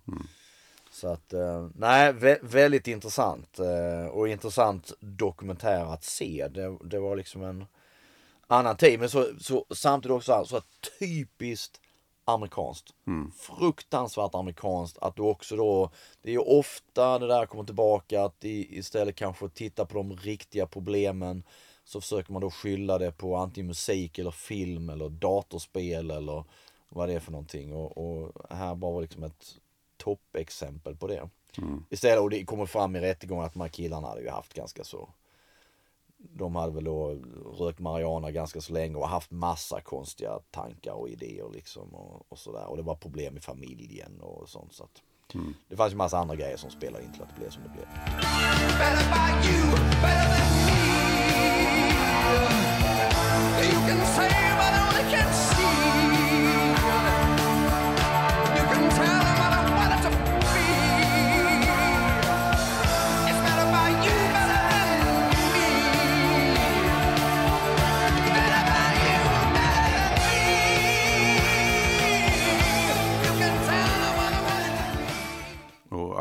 Så 0.91 1.07
att, 1.07 1.33
eh, 1.33 1.67
nej, 1.75 2.13
vä- 2.13 2.39
väldigt 2.41 2.87
intressant. 2.87 3.59
Eh, 3.59 4.05
och 4.05 4.27
intressant 4.29 4.91
dokumentär 4.99 5.93
att 5.93 6.03
se. 6.03 6.47
Det, 6.51 6.77
det 6.83 6.99
var 6.99 7.15
liksom 7.15 7.43
en 7.43 7.65
annan 8.47 8.77
tid. 8.77 8.99
Men 8.99 9.09
så, 9.09 9.27
så, 9.39 9.65
samtidigt 9.75 10.15
också 10.15 10.31
så, 10.31 10.37
här, 10.37 10.43
så 10.43 10.55
här 10.55 10.63
typiskt 10.99 11.81
amerikanskt. 12.29 12.93
Fruktansvärt 13.37 14.35
amerikanskt 14.35 14.97
att 14.97 15.15
du 15.15 15.21
också 15.21 15.55
då, 15.55 15.89
det 16.21 16.29
är 16.29 16.33
ju 16.33 16.39
ofta 16.39 17.19
det 17.19 17.27
där 17.27 17.45
kommer 17.45 17.63
tillbaka 17.63 18.23
att 18.23 18.45
i, 18.45 18.77
istället 18.77 19.15
kanske 19.15 19.49
titta 19.49 19.85
på 19.85 19.97
de 19.97 20.15
riktiga 20.15 20.67
problemen 20.67 21.43
så 21.83 22.01
försöker 22.01 22.33
man 22.33 22.41
då 22.41 22.51
skylla 22.51 22.97
det 22.97 23.11
på 23.11 23.35
antingen 23.35 23.67
musik 23.67 24.19
eller 24.19 24.31
film 24.31 24.89
eller 24.89 25.09
datorspel 25.09 26.11
eller 26.11 26.43
vad 26.89 27.09
det 27.09 27.13
är 27.13 27.19
för 27.19 27.31
någonting. 27.31 27.73
Och, 27.73 27.97
och 27.97 28.31
här 28.49 28.75
bara 28.75 28.91
var 28.91 29.01
liksom 29.01 29.23
ett 29.23 29.55
toppexempel 29.97 30.95
på 30.95 31.07
det. 31.07 31.29
Istället, 31.89 32.19
och 32.19 32.29
det 32.29 32.45
kommer 32.45 32.65
fram 32.65 32.95
i 32.95 32.99
rättegången 32.99 33.45
att 33.45 33.53
de 33.53 33.61
här 33.61 33.69
killarna 33.69 34.07
hade 34.07 34.21
ju 34.21 34.29
haft 34.29 34.53
ganska 34.53 34.83
så 34.83 35.09
de 36.19 36.55
hade 36.55 36.73
väl 36.73 36.83
då 36.83 37.17
rökt 37.59 37.79
marijuana 37.79 38.31
ganska 38.31 38.61
så 38.61 38.73
länge 38.73 38.95
och 38.95 39.07
haft 39.07 39.31
massa 39.31 39.81
konstiga 39.81 40.39
tankar 40.51 40.93
och 40.93 41.09
idéer 41.09 41.49
liksom 41.53 41.95
och, 41.95 42.25
och 42.29 42.37
sådär. 42.37 42.69
Och 42.69 42.77
det 42.77 42.83
var 42.83 42.95
problem 42.95 43.37
i 43.37 43.39
familjen 43.39 44.21
och 44.21 44.49
sånt 44.49 44.73
så 44.73 44.83
att 44.83 45.01
det 45.67 45.75
fanns 45.75 45.93
ju 45.93 45.97
massa 45.97 46.17
andra 46.17 46.35
grejer 46.35 46.57
som 46.57 46.69
spelade 46.69 47.03
in 47.03 47.13
till 47.13 47.21
att 47.21 47.29
det 47.29 47.39
blev 47.39 47.49
som 47.49 47.63
det 47.63 47.69
blev. 47.69 47.85
Better 55.19 55.68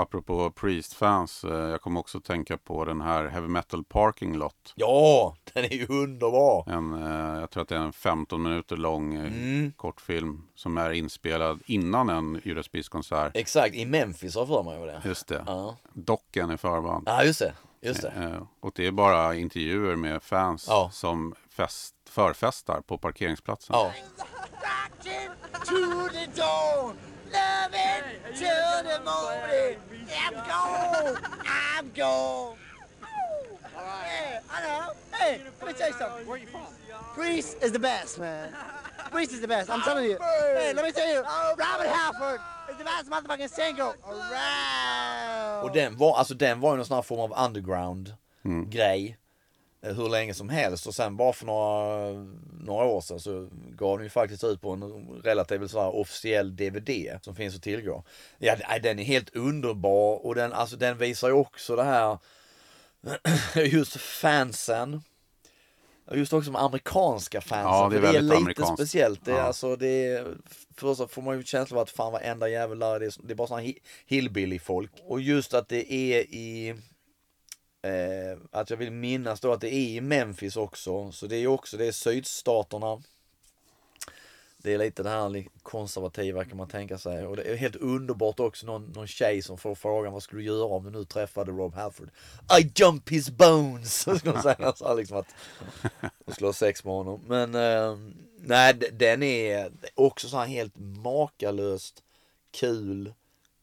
apropå 0.02 0.50
Priest-fans, 0.50 1.44
eh, 1.44 1.50
jag 1.70 1.80
kommer 1.80 2.00
också 2.00 2.20
tänka 2.20 2.56
på 2.58 2.84
den 2.84 3.00
här 3.00 3.26
Heavy 3.28 3.48
Metal 3.48 3.84
Parking 3.84 4.36
Lot. 4.36 4.72
Ja, 4.74 5.36
den 5.52 5.64
är 5.64 5.72
ju 5.74 5.86
underbar! 5.88 6.64
En, 6.70 7.02
eh, 7.02 7.40
jag 7.40 7.50
tror 7.50 7.62
att 7.62 7.68
det 7.68 7.76
är 7.76 7.80
en 7.80 7.92
15 7.92 8.42
minuter 8.42 8.76
lång 8.76 9.14
eh, 9.14 9.70
kortfilm 9.76 10.42
som 10.54 10.78
är 10.78 10.90
inspelad 10.90 11.60
innan 11.66 12.08
en 12.08 12.40
Judas 12.44 12.68
Priest-konsert. 12.68 13.36
Exakt, 13.36 13.74
i 13.74 13.86
Memphis 13.86 14.34
har 14.34 14.42
jag 14.42 14.48
för 14.48 14.62
mig 14.62 14.86
det. 14.86 15.02
Just 15.08 15.26
det. 15.28 15.44
Ja. 15.46 15.76
Docken 15.92 16.50
är 16.50 16.56
förband. 16.56 17.04
Ja, 17.06 17.24
just 17.24 17.38
det. 17.40 17.52
Just 17.80 18.02
det. 18.02 18.08
Eh, 18.08 18.42
Och 18.60 18.72
det 18.74 18.86
är 18.86 18.90
bara 18.92 19.34
intervjuer 19.34 19.96
med 19.96 20.22
fans 20.22 20.66
Ja. 20.68 20.90
som 20.92 21.34
fest, 21.50 21.94
förfestar 22.10 22.80
på 22.80 22.98
parkeringsplatsen. 22.98 23.76
Ja. 23.78 23.92
Rockin' 27.32 28.04
to 28.24 28.30
the 28.30 28.38
till 28.38 28.82
the 28.82 29.04
morning. 29.04 29.78
I'm 30.24 30.34
gone, 30.34 31.16
I'm 31.46 31.90
gone. 31.94 32.56
Yeah, 33.74 34.40
I 34.50 34.62
know. 34.62 34.92
Hey, 35.18 35.40
let 35.60 35.68
me 35.68 35.74
tell 35.74 35.88
you 35.88 35.94
something. 35.94 36.26
Where 36.26 36.36
are 36.36 36.40
you 36.40 36.46
from? 36.46 36.66
Greece 37.14 37.56
is 37.62 37.72
the 37.72 37.78
best, 37.78 38.18
man. 38.18 38.52
Greece 39.10 39.32
is 39.32 39.40
the 39.40 39.48
best. 39.48 39.70
I'm 39.70 39.80
telling 39.82 40.04
you. 40.04 40.18
Hey, 40.20 40.72
let 40.74 40.84
me 40.84 40.92
tell 40.92 41.12
you. 41.12 41.22
Robert 41.22 41.88
Halford 41.88 42.40
is 42.70 42.76
the 42.78 42.84
best 42.84 43.10
motherfucking 43.10 43.48
single 43.48 43.94
around. 44.06 45.64
Och 45.64 45.72
den 45.72 45.96
var, 45.96 46.16
alltså 46.16 46.34
den 46.34 46.60
var 46.60 46.70
ju 46.70 46.76
någon 46.76 46.86
sån 46.86 46.94
här 46.94 47.02
form 47.02 47.20
av 47.32 47.44
underground 47.46 48.14
mm. 48.44 48.70
grej. 48.70 49.18
Eh, 49.82 49.94
Hur 49.94 50.08
länge 50.08 50.34
som 50.34 50.48
helst 50.48 50.86
och 50.86 50.94
sen 50.94 51.16
bara 51.16 51.32
för 51.32 51.46
några, 51.46 52.12
några 52.60 52.84
år 52.84 53.00
sedan 53.00 53.20
så 53.20 53.48
gav 53.70 53.98
den 53.98 54.04
ju 54.06 54.10
faktiskt 54.10 54.44
ut 54.44 54.60
på 54.60 54.70
en 54.70 54.82
relativt 55.24 55.70
så 55.70 55.80
här 55.80 55.96
officiell 55.96 56.56
DVD 56.56 57.18
som 57.22 57.34
finns 57.34 57.56
att 57.56 57.62
tillgå. 57.62 58.04
Ja, 58.38 58.56
den 58.82 58.98
är 58.98 59.04
helt 59.04 59.36
underbar 59.36 60.26
och 60.26 60.34
den, 60.34 60.52
alltså, 60.52 60.76
den 60.76 60.98
visar 60.98 61.28
ju 61.28 61.34
också 61.34 61.76
det 61.76 61.84
här 61.84 62.18
just 63.66 63.96
fansen. 64.00 65.02
Just 66.12 66.32
också 66.32 66.50
de 66.50 66.56
amerikanska 66.56 67.40
fansen. 67.40 67.70
Ja, 67.72 67.88
det 67.88 67.96
är 67.96 68.12
det 68.12 68.18
är 68.36 68.48
lite 68.48 68.66
speciellt. 68.66 69.24
Det 69.24 69.32
är 69.32 69.36
Ja. 69.36 69.42
alltså, 69.42 69.76
det 69.76 70.06
är, 70.06 70.26
först 70.76 70.98
så 70.98 71.08
får 71.08 71.22
man 71.22 71.36
ju 71.36 71.42
känslan 71.44 71.78
av 71.78 71.82
att 71.82 71.90
fan 71.90 72.12
varenda 72.12 72.48
jävel 72.48 72.78
där, 72.78 73.00
det 73.00 73.06
är, 73.06 73.12
det 73.22 73.32
är 73.32 73.34
bara 73.34 73.48
såna 73.48 73.62
hi- 73.62 73.78
hillbilly-folk. 74.06 74.90
Och 75.06 75.20
just 75.20 75.54
att 75.54 75.68
det 75.68 75.92
är 75.92 76.20
i, 76.20 76.74
Eh, 77.82 78.38
att 78.50 78.70
jag 78.70 78.76
vill 78.76 78.90
minnas 78.90 79.40
då 79.40 79.52
att 79.52 79.60
det 79.60 79.74
är 79.74 79.88
i 79.88 80.00
Memphis 80.00 80.56
också. 80.56 81.12
Så 81.12 81.26
det 81.26 81.36
är 81.36 81.40
ju 81.40 81.46
också, 81.46 81.76
det 81.76 81.86
är 81.86 81.92
sydstaterna. 81.92 83.02
Det 84.62 84.74
är 84.74 84.78
lite 84.78 85.02
det 85.02 85.10
här 85.10 85.46
konservativa 85.62 86.44
kan 86.44 86.56
man 86.56 86.68
tänka 86.68 86.98
sig. 86.98 87.26
Och 87.26 87.36
det 87.36 87.42
är 87.42 87.56
helt 87.56 87.76
underbart 87.76 88.40
också 88.40 88.66
någon, 88.66 88.92
någon 88.92 89.06
tjej 89.06 89.42
som 89.42 89.58
får 89.58 89.74
frågan 89.74 90.12
vad 90.12 90.22
skulle 90.22 90.42
du 90.42 90.46
göra 90.46 90.64
om 90.64 90.84
du 90.84 90.90
nu 90.90 91.04
träffade 91.04 91.52
Rob 91.52 91.74
Halford? 91.74 92.10
I 92.60 92.72
jump 92.74 93.08
his 93.08 93.30
bones! 93.30 93.94
Så 94.02 94.18
skulle 94.18 94.32
hon 94.32 94.42
säga 94.42 94.72
så 94.76 94.94
liksom 94.94 95.16
att 95.16 95.34
hon 96.24 96.34
skulle 96.34 96.48
ha 96.48 96.52
sex 96.52 96.84
med 96.84 96.94
honom. 96.94 97.24
Men 97.26 97.54
eh, 97.54 97.98
nej, 98.38 98.74
den 98.92 99.22
är 99.22 99.72
också 99.94 100.28
så 100.28 100.36
här 100.36 100.46
helt 100.46 100.74
makalöst 100.76 102.02
kul 102.50 103.12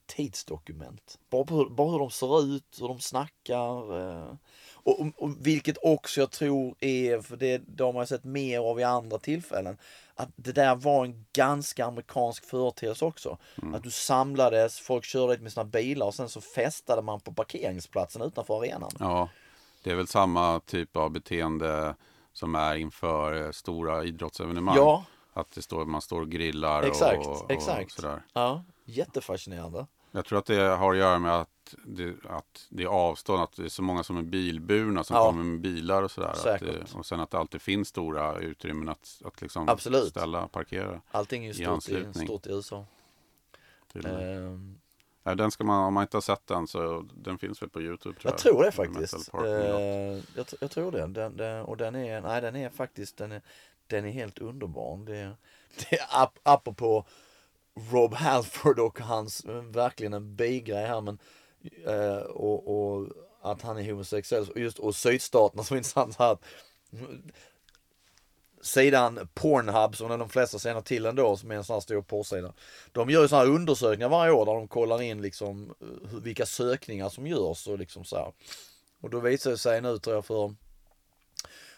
tidsdokument. 0.05 1.19
Bara, 1.29 1.43
på 1.43 1.55
hur, 1.55 1.69
bara 1.69 1.91
hur 1.91 1.99
de 1.99 2.11
ser 2.11 2.43
ut, 2.43 2.77
hur 2.79 2.87
de 2.87 2.99
snackar. 2.99 3.99
Eh, 3.99 4.33
och, 4.73 4.99
och, 4.99 5.07
och 5.17 5.47
vilket 5.47 5.77
också 5.81 6.19
jag 6.19 6.31
tror 6.31 6.75
är, 6.79 7.21
för 7.21 7.37
det, 7.37 7.57
det 7.57 7.83
har 7.83 7.93
man 7.93 8.07
sett 8.07 8.23
mer 8.23 8.59
av 8.59 8.79
i 8.79 8.83
andra 8.83 9.19
tillfällen, 9.19 9.77
att 10.15 10.29
det 10.35 10.51
där 10.51 10.75
var 10.75 11.05
en 11.05 11.25
ganska 11.33 11.85
amerikansk 11.85 12.45
företeelse 12.45 13.05
också. 13.05 13.37
Att 13.73 13.83
du 13.83 13.91
samlades, 13.91 14.79
folk 14.79 15.05
körde 15.05 15.33
dit 15.33 15.41
med 15.41 15.51
sina 15.51 15.65
bilar 15.65 16.05
och 16.05 16.13
sen 16.15 16.29
så 16.29 16.41
festade 16.41 17.01
man 17.01 17.19
på 17.19 17.33
parkeringsplatsen 17.33 18.21
utanför 18.21 18.57
arenan. 18.57 18.91
Ja, 18.99 19.29
det 19.83 19.91
är 19.91 19.95
väl 19.95 20.07
samma 20.07 20.59
typ 20.59 20.97
av 20.97 21.09
beteende 21.09 21.95
som 22.33 22.55
är 22.55 22.75
inför 22.75 23.45
eh, 23.45 23.51
stora 23.51 24.03
idrottsevenemang. 24.03 24.75
Ja. 24.77 25.05
Att 25.33 25.51
det 25.51 25.61
står, 25.61 25.85
man 25.85 26.01
står 26.01 26.21
och 26.21 26.29
grillar 26.29 26.83
Exakt, 26.83 27.25
och, 27.27 27.43
och 27.43 27.51
exakt. 27.51 27.91
sådär. 27.91 28.21
Ja, 28.33 28.63
jättefascinerande. 28.85 29.87
Jag 30.15 30.25
tror 30.25 30.39
att 30.39 30.45
det 30.45 30.61
har 30.61 30.91
att 30.91 30.97
göra 30.97 31.19
med 31.19 31.35
att 31.35 31.75
det, 31.85 32.15
att 32.29 32.67
det 32.69 32.83
är 32.83 32.87
avstånd, 32.87 33.43
att 33.43 33.55
det 33.55 33.63
är 33.63 33.69
så 33.69 33.81
många 33.81 34.03
som 34.03 34.17
är 34.17 34.21
bilburna 34.23 35.03
som 35.03 35.15
Ja. 35.15 35.25
kommer 35.25 35.43
med 35.43 35.59
bilar 35.61 36.03
och 36.03 36.11
sådär. 36.11 36.57
Det, 36.59 36.93
och 36.95 37.05
sen 37.05 37.19
att 37.19 37.31
det 37.31 37.37
alltid 37.37 37.61
finns 37.61 37.87
stora 37.87 38.37
utrymmen 38.39 38.89
att, 38.89 39.21
att 39.25 39.41
liksom 39.41 39.69
Absolut. 39.69 40.07
ställa, 40.09 40.47
parkera. 40.47 41.01
Allting 41.11 41.43
är 41.45 41.45
ju 41.45 41.51
I 41.51 41.53
stort 41.53 41.65
i, 41.67 41.69
anslutning. 41.71 42.27
stort 42.27 42.47
i 42.47 42.49
USA. 42.49 42.85
Ehm, 43.93 44.77
Ja, 45.27 45.35
den 45.35 45.51
ska 45.51 45.63
man, 45.63 45.83
om 45.83 45.93
man 45.93 46.01
inte 46.03 46.17
har 46.17 46.21
sett 46.21 46.47
den 46.47 46.67
så 46.67 47.05
den 47.13 47.37
finns 47.37 47.61
väl 47.61 47.69
på 47.69 47.81
Youtube 47.81 48.19
tror 48.19 48.21
jag. 48.23 48.31
Jag 48.33 48.37
tror 48.37 48.63
det 48.63 48.71
faktiskt. 48.71 49.31
Parking 49.31 49.49
Lot. 49.51 49.79
Eh, 49.79 50.23
jag, 50.35 50.45
jag 50.59 50.71
tror 50.71 50.91
det. 50.91 51.07
Den, 51.07 51.37
den, 51.37 51.61
och 51.65 51.77
den 51.77 51.95
är, 51.95 52.21
nej 52.21 52.41
den 52.41 52.55
är 52.55 52.69
faktiskt, 52.69 53.17
den 53.17 53.31
är, 53.31 53.41
den 53.87 54.05
är 54.05 54.09
helt 54.11 54.39
underbar. 54.39 54.97
Det, 55.05 55.31
det 55.89 55.95
är 55.99 56.23
ap, 56.23 56.39
apropå 56.43 57.05
Rob 57.91 58.13
Halford 58.13 58.79
och 58.79 58.99
hans, 58.99 59.45
verkligen 59.63 60.13
en 60.13 60.35
bigrej 60.35 60.85
här 60.85 61.01
men, 61.01 61.19
eh, 61.85 62.17
och, 62.17 62.67
och 62.67 63.07
att 63.41 63.61
han 63.61 63.77
är 63.77 63.91
homosexuell. 63.91 64.49
Och 64.49 64.59
Just, 64.59 64.79
och 64.79 64.95
sydstaterna 64.95 65.63
som 65.63 65.75
är 65.75 65.77
intressant 65.77 66.15
här. 66.15 66.37
Sidan 68.61 69.27
Pornhub 69.33 69.95
som 69.95 70.19
de 70.19 70.29
flesta 70.29 70.59
känner 70.59 70.81
till 70.81 71.05
ändå 71.05 71.37
som 71.37 71.51
är 71.51 71.55
en 71.55 71.63
sån 71.63 71.73
här 71.73 71.81
stor 71.81 72.01
porrsida. 72.01 72.53
De 72.91 73.09
gör 73.09 73.21
ju 73.21 73.27
såna 73.27 73.41
här 73.41 73.49
undersökningar 73.49 74.09
varje 74.09 74.31
år 74.31 74.45
där 74.45 74.53
de 74.53 74.67
kollar 74.67 75.01
in 75.01 75.21
liksom 75.21 75.75
eh, 75.81 76.19
vilka 76.19 76.45
sökningar 76.45 77.09
som 77.09 77.27
görs 77.27 77.67
och 77.67 77.79
liksom 77.79 78.03
så 78.05 78.15
här. 78.15 78.33
Och 79.01 79.09
då 79.09 79.19
visar 79.19 79.51
det 79.51 79.57
sig 79.57 79.81
nu 79.81 79.97
tror 79.99 80.15
jag 80.15 80.25
för 80.25 80.55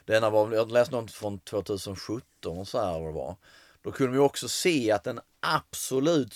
denna 0.05 0.29
var, 0.29 0.51
jag 0.53 0.71
läste 0.71 0.95
något 0.95 1.11
från 1.11 1.39
2017 1.39 2.57
och 2.57 2.67
så 2.67 2.79
här 2.79 2.99
vad 2.99 3.09
det 3.09 3.11
var. 3.11 3.35
Då 3.87 3.93
kunde 3.93 4.13
vi 4.13 4.19
också 4.19 4.49
se 4.49 4.91
att 4.91 5.03
den 5.03 5.19
absolut, 5.39 6.35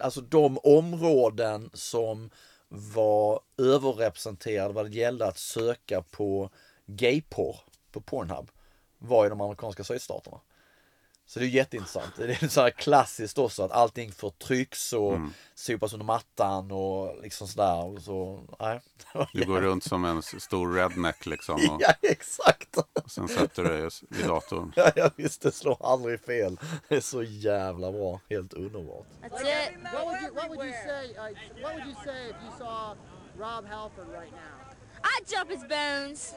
alltså 0.00 0.20
de 0.20 0.58
områden 0.58 1.70
som 1.72 2.30
var 2.68 3.40
överrepresenterade 3.58 4.74
vad 4.74 4.90
det 4.90 4.96
gällde 4.96 5.26
att 5.26 5.38
söka 5.38 6.02
på 6.02 6.50
gayporr 6.86 7.56
på 7.92 8.00
Pornhub 8.00 8.50
var 8.98 9.26
i 9.26 9.28
de 9.28 9.40
amerikanska 9.40 9.84
sydstaterna. 9.84 10.40
Så 11.30 11.38
det 11.40 11.46
är 11.46 11.48
jätteintressant. 11.48 12.16
Det 12.16 12.42
är 12.42 12.48
så 12.48 12.60
här 12.60 12.70
klassiskt 12.70 13.38
också 13.38 13.62
att 13.62 13.70
allting 13.72 14.12
förtrycks 14.12 14.92
och 14.92 15.18
sopas 15.54 15.92
under 15.92 16.06
mattan 16.06 16.70
och 16.72 17.22
liksom 17.22 17.48
sådär. 17.48 17.84
Och 17.84 18.02
så, 18.02 18.40
nej. 18.60 18.80
Du 19.32 19.44
går 19.44 19.60
runt 19.60 19.84
som 19.84 20.04
en 20.04 20.22
stor 20.22 20.74
redneck 20.74 21.26
liksom. 21.26 21.54
Och 21.54 21.80
Ja, 21.80 21.92
exakt. 22.02 22.78
sen 23.06 23.28
sätter 23.28 23.62
du 23.64 23.68
dig 23.68 23.88
vid 24.08 24.26
datorn. 24.26 24.72
Ja, 24.76 24.90
ja, 24.96 25.10
visst, 25.16 25.42
det 25.42 25.52
slår 25.52 25.86
aldrig 25.92 26.20
fel. 26.20 26.58
Det 26.88 26.96
är 26.96 27.00
så 27.00 27.22
jävla 27.22 27.92
bra. 27.92 28.20
Helt 28.30 28.52
underbart. 28.52 29.06
That's 29.22 29.40
it. 29.40 29.82
What 29.92 30.04
would 30.04 30.22
you 30.22 30.34
What 30.34 30.48
would 30.48 30.66
you 30.66 30.74
say? 30.86 31.10
Uh, 31.10 31.62
what 31.62 31.74
would 31.74 31.86
you 31.86 31.94
say 32.04 32.30
if 32.30 32.36
you 32.44 32.52
saw 32.58 32.94
Rob 33.38 33.66
Halford 33.66 34.08
right 34.08 34.32
now? 34.32 34.56
I'd 35.02 35.26
jump 35.26 35.50
his 35.50 35.64
bones. 35.68 36.34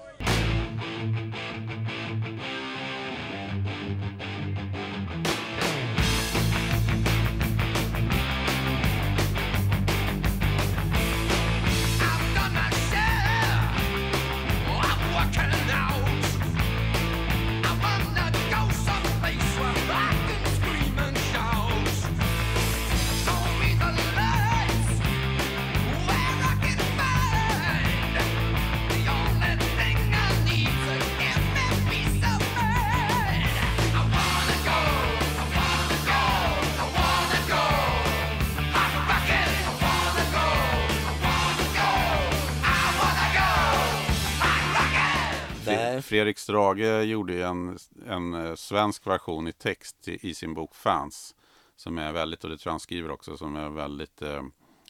Fredrik 46.14 46.40
Strage 46.40 47.04
gjorde 47.04 47.34
ju 47.34 47.42
en, 47.42 47.78
en 48.08 48.34
eh, 48.34 48.56
svensk 48.56 49.08
version 49.08 49.48
i 49.48 49.52
text 49.54 50.08
i, 50.08 50.30
i 50.30 50.34
sin 50.34 50.54
bok 50.54 50.76
Fans. 50.76 51.36
Som 51.76 51.98
är 51.98 52.12
väldigt, 52.12 52.44
och 52.44 52.50
det 52.50 52.58
tror 52.58 52.70
jag 52.70 52.74
han 52.74 52.80
skriver 52.80 53.12
också, 53.12 53.38
som 53.38 53.56
är 53.56 53.70
väldigt 53.70 54.22
eh, 54.22 54.42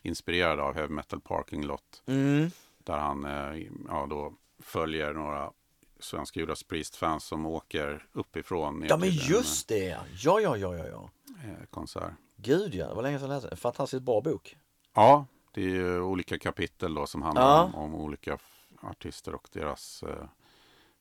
inspirerad 0.01 0.59
av 0.59 0.74
Heavy 0.74 0.93
Metal 0.93 1.21
Parking 1.21 1.65
Lot. 1.65 2.03
Mm. 2.05 2.51
Där 2.78 2.97
han 2.97 3.26
eh, 3.26 3.67
ja, 3.88 4.07
då 4.09 4.34
följer 4.59 5.13
några 5.13 5.51
svenska 5.99 6.39
Judas 6.39 6.63
Priest-fans 6.63 7.24
som 7.24 7.45
åker 7.45 8.07
uppifrån 8.11 8.86
Ja 8.89 8.97
men 8.97 9.09
en, 9.09 9.15
just 9.15 9.67
det. 9.67 9.86
Ja, 10.24 10.39
ja, 10.39 10.57
ja, 10.57 10.78
ja, 10.78 10.86
ja. 10.88 11.09
eh, 11.43 11.65
konsert. 11.69 12.11
Gud 12.36 12.76
ja, 12.76 12.88
det 12.88 12.93
var 12.93 13.03
länge 13.03 13.19
sedan 13.19 13.30
jag 13.30 13.36
läste. 13.36 13.49
En 13.49 13.57
fantastiskt 13.57 14.03
bra 14.03 14.21
bok. 14.21 14.57
Ja, 14.93 15.26
det 15.53 15.61
är 15.61 15.69
ju 15.69 16.01
olika 16.01 16.39
kapitel 16.39 16.93
då 16.93 17.05
som 17.07 17.21
handlar 17.21 17.43
Ja. 17.43 17.63
om, 17.63 17.76
om 17.76 17.95
olika 17.95 18.38
artister 18.82 19.36
och 19.36 19.47
deras 19.51 20.03
eh, 20.03 20.26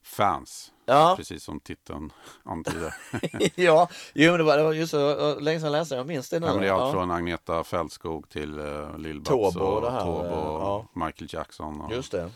fans. 0.02 0.72
Ja. 0.86 1.14
Precis 1.16 1.44
som 1.44 1.60
titeln 1.60 2.12
antyder. 2.44 2.94
ja, 3.54 3.88
jo 4.14 4.30
men 4.30 4.38
det 4.38 4.44
var, 4.44 4.56
det 4.56 4.62
var 4.62 4.72
just 4.72 4.90
så, 4.90 5.38
länge 5.40 5.60
sedan 5.60 5.72
jag 5.72 5.78
läste. 5.78 5.94
Jag 5.94 6.06
minns 6.06 6.28
det 6.30 6.40
nu. 6.40 6.46
Ja, 6.46 6.52
men 6.52 6.62
det 6.62 6.68
är 6.68 6.72
allt 6.72 6.82
Ja. 6.82 6.92
från 6.92 7.10
Agneta 7.10 7.64
Fältskog 7.64 8.28
till 8.28 8.58
uh, 8.58 8.98
Lill-Babs 8.98 9.24
Taube 9.54 9.60
och 9.60 9.82
och 9.82 9.92
här, 9.92 10.00
eh, 10.00 10.08
och 10.08 10.60
ja. 10.94 11.06
Michael 11.06 11.28
Jackson. 11.34 11.80
Och, 11.80 11.92
Just 11.92 12.12
det. 12.12 12.30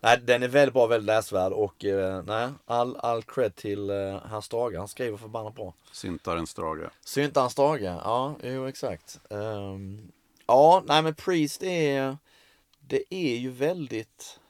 Nej, 0.00 0.20
den 0.24 0.42
är 0.42 0.48
väldigt 0.48 0.74
bra, 0.74 0.86
väldigt 0.86 1.06
läsvärd 1.06 1.52
och 1.52 1.84
eh, 1.84 2.22
nej, 2.26 2.48
all, 2.66 2.96
all 2.96 3.22
cred 3.22 3.54
till 3.56 3.90
eh, 3.90 3.96
herr 4.30 4.40
Strage. 4.40 4.76
Han 4.78 4.88
skriver 4.88 5.16
förbannat 5.18 5.54
bra. 5.54 5.74
Syntaren 5.92 6.46
Strage. 6.46 6.90
Syntaren 7.04 7.50
Strage, 7.50 7.82
ja, 7.82 8.34
jo 8.42 8.66
exakt. 8.66 9.20
Ehm, 9.30 10.12
ja, 10.46 10.82
nej 10.86 11.02
men 11.02 11.14
Priest 11.14 11.62
är, 11.62 12.16
det 12.80 13.14
är 13.14 13.36
ju 13.36 13.50
väldigt, 13.50 14.40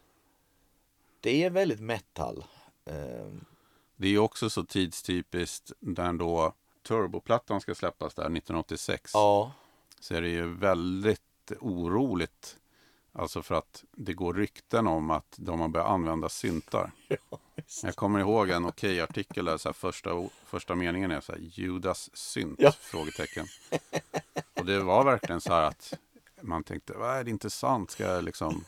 det 1.21 1.45
är 1.45 1.51
väldigt 1.51 1.81
metal. 1.81 2.45
Ehm, 2.87 3.45
Det 3.97 4.09
är 4.09 4.19
också 4.19 4.51
så 4.51 4.65
tidstypiskt 4.65 5.73
när 5.81 6.13
då 6.13 6.53
Turboplattan 6.89 7.61
ska 7.61 7.75
släppas 7.75 8.15
där 8.15 8.23
1986. 8.23 9.11
ja, 9.15 9.53
Så 10.01 10.15
är 10.15 10.23
det 10.23 10.29
ju 10.29 10.55
väldigt 10.55 11.21
oroligt. 11.61 12.57
Alltså 13.13 13.43
för 13.43 13.55
att 13.55 13.85
det 13.93 14.15
går 14.15 14.35
rykten 14.35 14.87
om 14.87 15.11
att 15.11 15.35
de 15.37 15.61
har 15.61 15.69
börjat 15.69 15.89
använda 15.89 16.29
syntar. 16.29 16.91
Jag 17.83 17.97
kommer 17.97 18.21
ihåg 18.21 18.51
en 18.51 18.65
Okej-artikel 18.65 19.45
där 19.45 19.57
så 19.57 19.73
första, 19.73 20.11
första 20.45 20.75
meningen 20.75 21.11
är 21.11 21.21
så 21.21 21.33
här 21.33 21.39
Judas 21.41 22.11
synt? 22.17 22.61
Ja. 22.61 22.73
Frågetecken. 22.73 23.47
Och 24.55 24.67
det 24.67 24.81
var 24.81 25.05
verkligen 25.05 25.41
så 25.41 25.53
här 25.53 25.63
att 25.63 25.93
man 26.41 26.65
tänkte, 26.65 26.93
vad 26.93 27.17
är 27.17 27.25
det 27.25 27.31
inte 27.31 27.51
sant? 27.51 27.91
Ska 27.91 28.05
jag 28.05 28.25
liksom... 28.25 28.65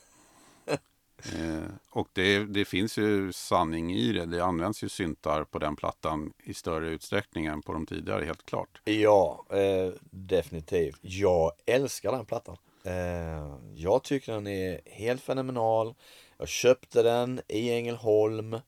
Eh, 1.24 1.70
och 1.90 2.08
det, 2.12 2.44
det 2.44 2.64
finns 2.64 2.98
ju 2.98 3.32
sanning 3.32 3.94
i 3.94 4.12
det. 4.12 4.26
Det 4.26 4.44
används 4.44 4.84
ju 4.84 4.88
syntar 4.88 5.44
på 5.44 5.58
den 5.58 5.76
plattan 5.76 6.32
i 6.44 6.54
större 6.54 6.88
utsträckning 6.88 7.46
än 7.46 7.62
på 7.62 7.72
de 7.72 7.86
tidigare, 7.86 8.24
helt 8.24 8.46
klart. 8.46 8.80
ja 8.84 9.44
eh, 9.50 9.92
definitivt. 10.10 10.98
Jag 11.00 11.52
älskar 11.66 12.12
den 12.12 12.26
plattan. 12.26 12.56
Eh, 12.84 13.56
jag 13.74 14.02
tycker 14.02 14.32
den 14.32 14.46
är 14.46 14.80
helt 14.84 15.22
fenomenal. 15.22 15.94
Jag 16.38 16.48
köpte 16.48 17.02
den 17.02 17.40
i 17.48 17.70
Ängelholm 17.70 18.60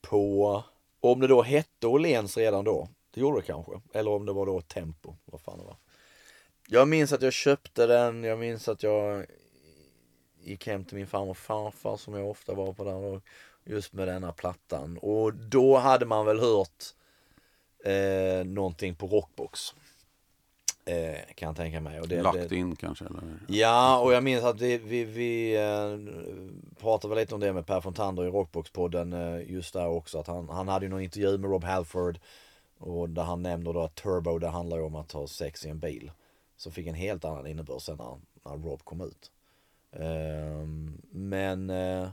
på, 0.00 0.62
om 1.00 1.20
det 1.20 1.26
då 1.26 1.42
hette 1.42 1.86
Åhléns 1.86 2.36
redan 2.36 2.64
då. 2.64 2.88
Det 3.14 3.20
gjorde 3.20 3.40
det 3.40 3.46
kanske. 3.46 3.72
Eller 3.92 4.10
om 4.10 4.26
det 4.26 4.32
var 4.32 4.46
då 4.46 4.60
Tempo. 4.60 5.14
Vad 5.24 5.40
fan 5.40 5.58
det 5.58 5.64
var. 5.64 5.76
Jag 6.68 6.88
minns 6.88 7.12
att 7.12 7.22
jag 7.22 7.32
köpte 7.32 7.86
den. 7.86 8.24
Jag 8.24 8.38
minns 8.38 8.68
att 8.68 8.82
jag 8.82 9.26
gick 10.48 10.66
hem 10.66 10.84
till 10.84 10.96
min 10.96 11.06
farmor 11.06 11.30
och 11.30 11.36
farfar 11.36 11.96
som 11.96 12.14
jag 12.14 12.30
ofta 12.30 12.54
var 12.54 12.72
på 12.72 12.84
där. 12.84 12.94
Och 12.94 13.22
just 13.64 13.92
med 13.92 14.08
denna 14.08 14.32
plattan. 14.32 14.98
Och 15.02 15.34
då 15.34 15.76
hade 15.76 16.06
man 16.06 16.26
väl 16.26 16.40
hört 16.40 16.84
eh, 17.84 18.44
någonting 18.46 18.94
på 18.94 19.06
Rockbox. 19.06 19.74
Eh, 20.84 21.34
kan 21.34 21.46
jag 21.46 21.56
tänka 21.56 21.80
mig. 21.80 22.00
Och 22.00 22.08
det, 22.08 22.22
Lagt 22.22 22.48
det, 22.48 22.56
in 22.56 22.76
kanske? 22.76 23.04
Eller? 23.04 23.22
Ja, 23.48 24.00
och 24.00 24.12
jag 24.12 24.24
minns 24.24 24.44
att 24.44 24.60
vi, 24.60 24.78
vi, 24.78 25.04
vi 25.04 25.56
eh, 25.56 26.14
pratade 26.80 27.14
väl 27.14 27.22
lite 27.22 27.34
om 27.34 27.40
det 27.40 27.52
med 27.52 27.66
Per 27.66 27.80
Fontander 27.80 28.24
i 28.24 28.30
Rockbox-podden 28.30 29.12
eh, 29.12 29.50
just 29.52 29.72
där 29.72 29.88
också. 29.88 30.18
Att 30.18 30.26
han, 30.26 30.48
han 30.48 30.68
hade 30.68 30.86
ju 30.86 30.90
någon 30.90 31.00
intervju 31.00 31.38
med 31.38 31.50
Rob 31.50 31.64
Halford 31.64 32.18
och 32.78 33.08
där 33.08 33.22
han 33.22 33.42
nämner 33.42 33.72
då 33.72 33.80
att 33.80 33.94
Turbo 33.94 34.38
det 34.38 34.48
handlar 34.48 34.76
ju 34.76 34.82
om 34.82 34.94
att 34.94 35.12
ha 35.12 35.26
sex 35.26 35.66
i 35.66 35.68
en 35.68 35.78
bil. 35.78 36.10
Så 36.56 36.70
fick 36.70 36.86
en 36.86 36.94
helt 36.94 37.24
annan 37.24 37.46
innebörd 37.46 37.82
sen 37.82 37.96
när, 37.96 38.18
när 38.44 38.62
Rob 38.62 38.84
kom 38.84 39.00
ut. 39.00 39.30
Ehm, 39.92 41.00
men 41.10 41.70
eh, 41.70 42.08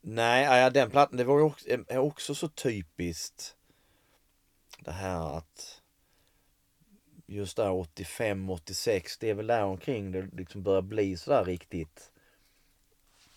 nej, 0.00 0.44
ja, 0.60 0.70
den 0.70 0.90
plattan 0.90 1.16
det 1.16 1.24
var 1.24 1.38
ju 1.38 1.44
också, 1.44 1.68
är 1.88 1.98
också 1.98 2.34
så 2.34 2.48
typiskt 2.48 3.56
det 4.84 4.90
här 4.92 5.36
att 5.38 5.82
just 7.26 7.56
där 7.56 7.70
85, 7.72 8.50
86, 8.50 9.18
det 9.18 9.30
är 9.30 9.34
väl 9.34 9.46
där 9.46 9.64
omkring 9.64 10.12
det 10.12 10.22
liksom 10.32 10.62
börjar 10.62 10.82
bli 10.82 11.16
sådär 11.16 11.44
riktigt. 11.44 12.10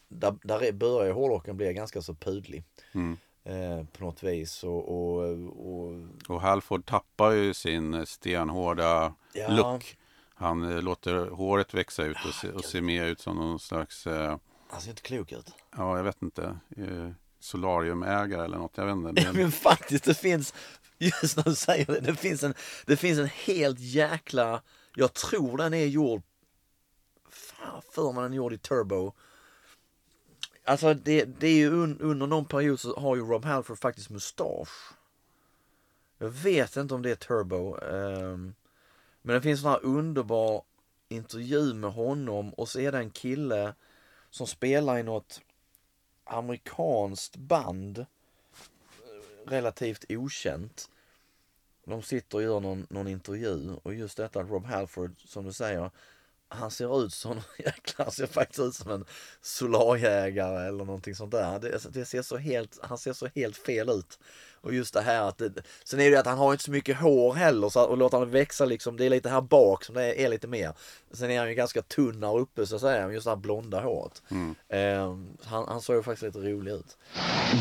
Där, 0.08 0.36
där 0.44 0.64
är- 0.64 0.72
börjar 0.72 1.06
ju 1.06 1.12
hårdrocken 1.12 1.58
bli 1.58 1.74
ganska 1.74 2.02
så 2.02 2.14
pudlig. 2.16 2.64
Mm. 2.94 3.18
Eh, 3.44 3.86
på 3.86 4.04
något 4.06 4.24
vis 4.24 4.64
och, 4.64 4.90
och, 4.90 5.20
och 5.76 6.04
Och 6.30 6.42
Halford 6.42 6.86
tappar 6.86 7.32
ju 7.32 7.54
sin 7.54 7.94
eh, 7.94 8.04
stenhårda 8.04 9.14
Ja. 9.34 9.48
look. 9.48 9.98
Han 10.44 10.72
eh, 10.72 10.82
låter 10.82 11.30
håret 11.30 11.74
växa 11.74 12.04
ut 12.04 12.18
och 12.28 12.34
se, 12.34 12.50
och 12.52 12.66
se 12.66 12.82
mer 12.82 13.06
ut 13.06 13.20
som 13.20 13.36
någon 13.36 13.60
slags, 13.60 14.08
eh, 14.08 14.38
han 14.70 14.82
ser 14.82 14.90
inte 14.90 15.02
klok 15.02 15.32
ut. 15.32 15.52
ja 15.78 15.98
jag 15.98 16.04
vet 16.04 16.22
inte, 16.22 16.60
eh, 16.78 17.10
solariumägare 17.40 18.46
eller 18.46 18.58
något. 18.58 18.78
Jag 18.78 18.86
vet 18.86 18.94
inte. 18.96 19.12
Det 19.12 19.22
är 19.22 19.30
en- 19.30 19.36
Men 19.38 19.52
faktiskt 19.52 20.04
det 20.04 20.14
finns, 20.14 20.54
just 20.98 21.38
när 21.38 21.44
du 21.44 21.56
säger 21.56 21.86
det, 21.86 22.00
det 22.00 22.16
finns 22.16 22.44
en, 22.44 22.54
det 22.86 22.98
finns 22.98 23.20
en 23.20 23.28
helt 23.28 23.80
jäkla, 23.80 24.62
jag 24.96 25.14
tror 25.14 25.58
den 25.58 25.74
är 25.74 25.86
gjord, 25.86 26.22
fan 27.30 27.82
för 27.92 28.12
man 28.14 28.24
den 28.24 28.32
är 28.34 28.38
gjord 28.38 28.54
i 28.54 28.58
turbo. 28.58 29.14
Alltså 30.66 30.94
det, 30.94 31.26
det 31.40 31.48
är 31.48 31.56
ju 31.56 31.70
un, 31.72 32.00
under 32.00 32.28
någon 32.28 32.46
period 32.46 32.80
så 32.80 33.00
har 33.00 33.16
ju 33.16 33.22
Rob 33.22 33.46
Halford 33.46 33.80
faktiskt 33.80 34.10
mustasch. 34.10 34.92
Jag 36.18 36.30
vet 36.30 36.76
inte 36.78 36.94
om 36.94 37.02
det 37.02 37.12
är 37.12 37.16
turbo. 37.16 37.78
ehm, 37.78 38.54
men 39.26 39.36
det 39.36 39.42
finns 39.42 39.60
en 39.60 39.64
sån 39.64 39.72
här 39.72 39.86
underbar 39.86 40.64
intervju 41.10 41.74
med 41.74 41.92
honom 41.92 42.54
och 42.54 42.70
så 42.70 42.80
är 42.80 42.92
det 42.92 42.98
en 42.98 43.12
kille 43.12 43.74
som 44.30 44.48
spelar 44.48 44.98
i 44.98 45.04
något 45.04 45.42
amerikanskt 46.24 47.36
band 47.36 48.00
eh, 48.00 48.06
relativt 49.50 50.06
okänt. 50.10 50.90
De 51.86 52.02
sitter 52.02 52.38
och 52.38 52.44
gör 52.44 52.60
någon, 52.60 52.88
någon 52.90 53.08
intervju 53.08 53.76
och 53.84 53.94
just 53.94 54.18
detta 54.18 54.40
att 54.40 54.50
Rob 54.50 54.66
Halford, 54.66 55.12
som 55.26 55.46
du 55.46 55.54
säger, 55.54 55.92
han 56.48 56.72
ser 56.72 57.06
ut 57.06 57.14
som, 57.14 57.42
jäklar, 57.58 58.06
han 58.06 58.12
ser 58.12 58.28
faktiskt 58.28 58.60
ut 58.60 58.76
som 58.76 58.92
en 58.92 59.06
solarjägare 59.42 60.68
eller 60.68 60.86
någonting 60.86 61.16
sånt 61.16 61.32
där. 61.32 61.60
Det, 61.60 61.94
det 61.94 62.06
ser 62.06 62.22
så 62.22 62.38
helt, 62.38 62.80
han 62.84 62.98
ser 62.98 63.14
så 63.14 63.28
helt 63.36 63.58
fel 63.58 63.90
ut. 63.90 64.20
Och 64.64 64.74
just 64.74 64.94
det 64.94 65.02
här 65.02 65.22
att 65.22 65.38
det, 65.38 65.52
sen 65.84 66.00
är 66.00 66.04
det 66.04 66.10
ju 66.10 66.16
att 66.18 66.26
han 66.26 66.38
har 66.38 66.52
inte 66.52 66.64
så 66.64 66.72
mycket 66.72 66.98
hår 66.98 67.34
heller 67.34 67.70
så 67.70 67.80
att, 67.80 67.88
och 67.90 67.98
låter 67.98 68.18
han 68.18 68.30
växa 68.30 68.66
liksom, 68.66 68.98
det 68.98 69.06
är 69.06 69.10
lite 69.10 69.30
här 69.30 69.42
bak 69.42 69.84
som 69.84 69.96
det 69.96 70.04
är, 70.04 70.26
är 70.26 70.30
lite 70.30 70.48
mer. 70.48 70.74
Sen 71.14 71.32
är 71.32 71.40
han 71.40 71.50
ju 71.50 71.56
ganska 71.56 71.82
tunn 71.82 72.20
där 72.20 72.38
uppe 72.40 72.66
så 72.66 72.76
att 72.76 72.82
säga, 72.82 73.12
just 73.12 73.24
det 73.24 73.32
här 73.32 73.36
blonda 73.36 73.80
håret. 73.82 74.22
Eh, 74.70 75.18
han, 75.44 75.66
han 75.68 75.82
såg 75.82 75.96
ju 75.96 76.04
faktiskt 76.04 76.24
lite 76.36 76.50
rolig 76.50 76.72
ut. 76.72 76.98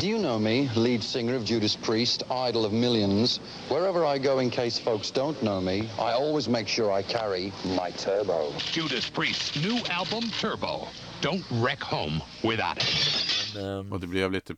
Do 0.01 0.07
you 0.07 0.19
know 0.19 0.41
me, 0.41 0.69
lead 0.75 1.03
singer 1.03 1.37
of 1.37 1.49
Judas 1.49 1.75
Priest, 1.75 2.23
idol 2.49 2.65
of 2.65 2.71
millions? 2.71 3.41
Wherever 3.69 4.15
I 4.15 4.19
go, 4.19 4.41
in 4.41 4.49
case 4.49 4.81
folks 4.83 5.11
don't 5.13 5.35
know 5.39 5.61
me, 5.63 5.77
I 5.77 6.13
always 6.13 6.47
make 6.49 6.67
sure 6.67 6.99
I 6.99 7.03
carry 7.03 7.51
my 7.63 7.91
turbo. 7.97 8.51
Judas 8.57 9.09
Priest's 9.09 9.55
new 9.67 9.79
album, 9.89 10.29
Turbo. 10.41 10.87
Don't 11.21 11.43
wreck 11.63 11.81
home 11.83 12.21
without 12.43 12.77
it. 12.77 13.55
Men, 13.55 13.91
Och 13.93 13.99
det 13.99 14.07
blev 14.07 14.31
lite 14.31 14.55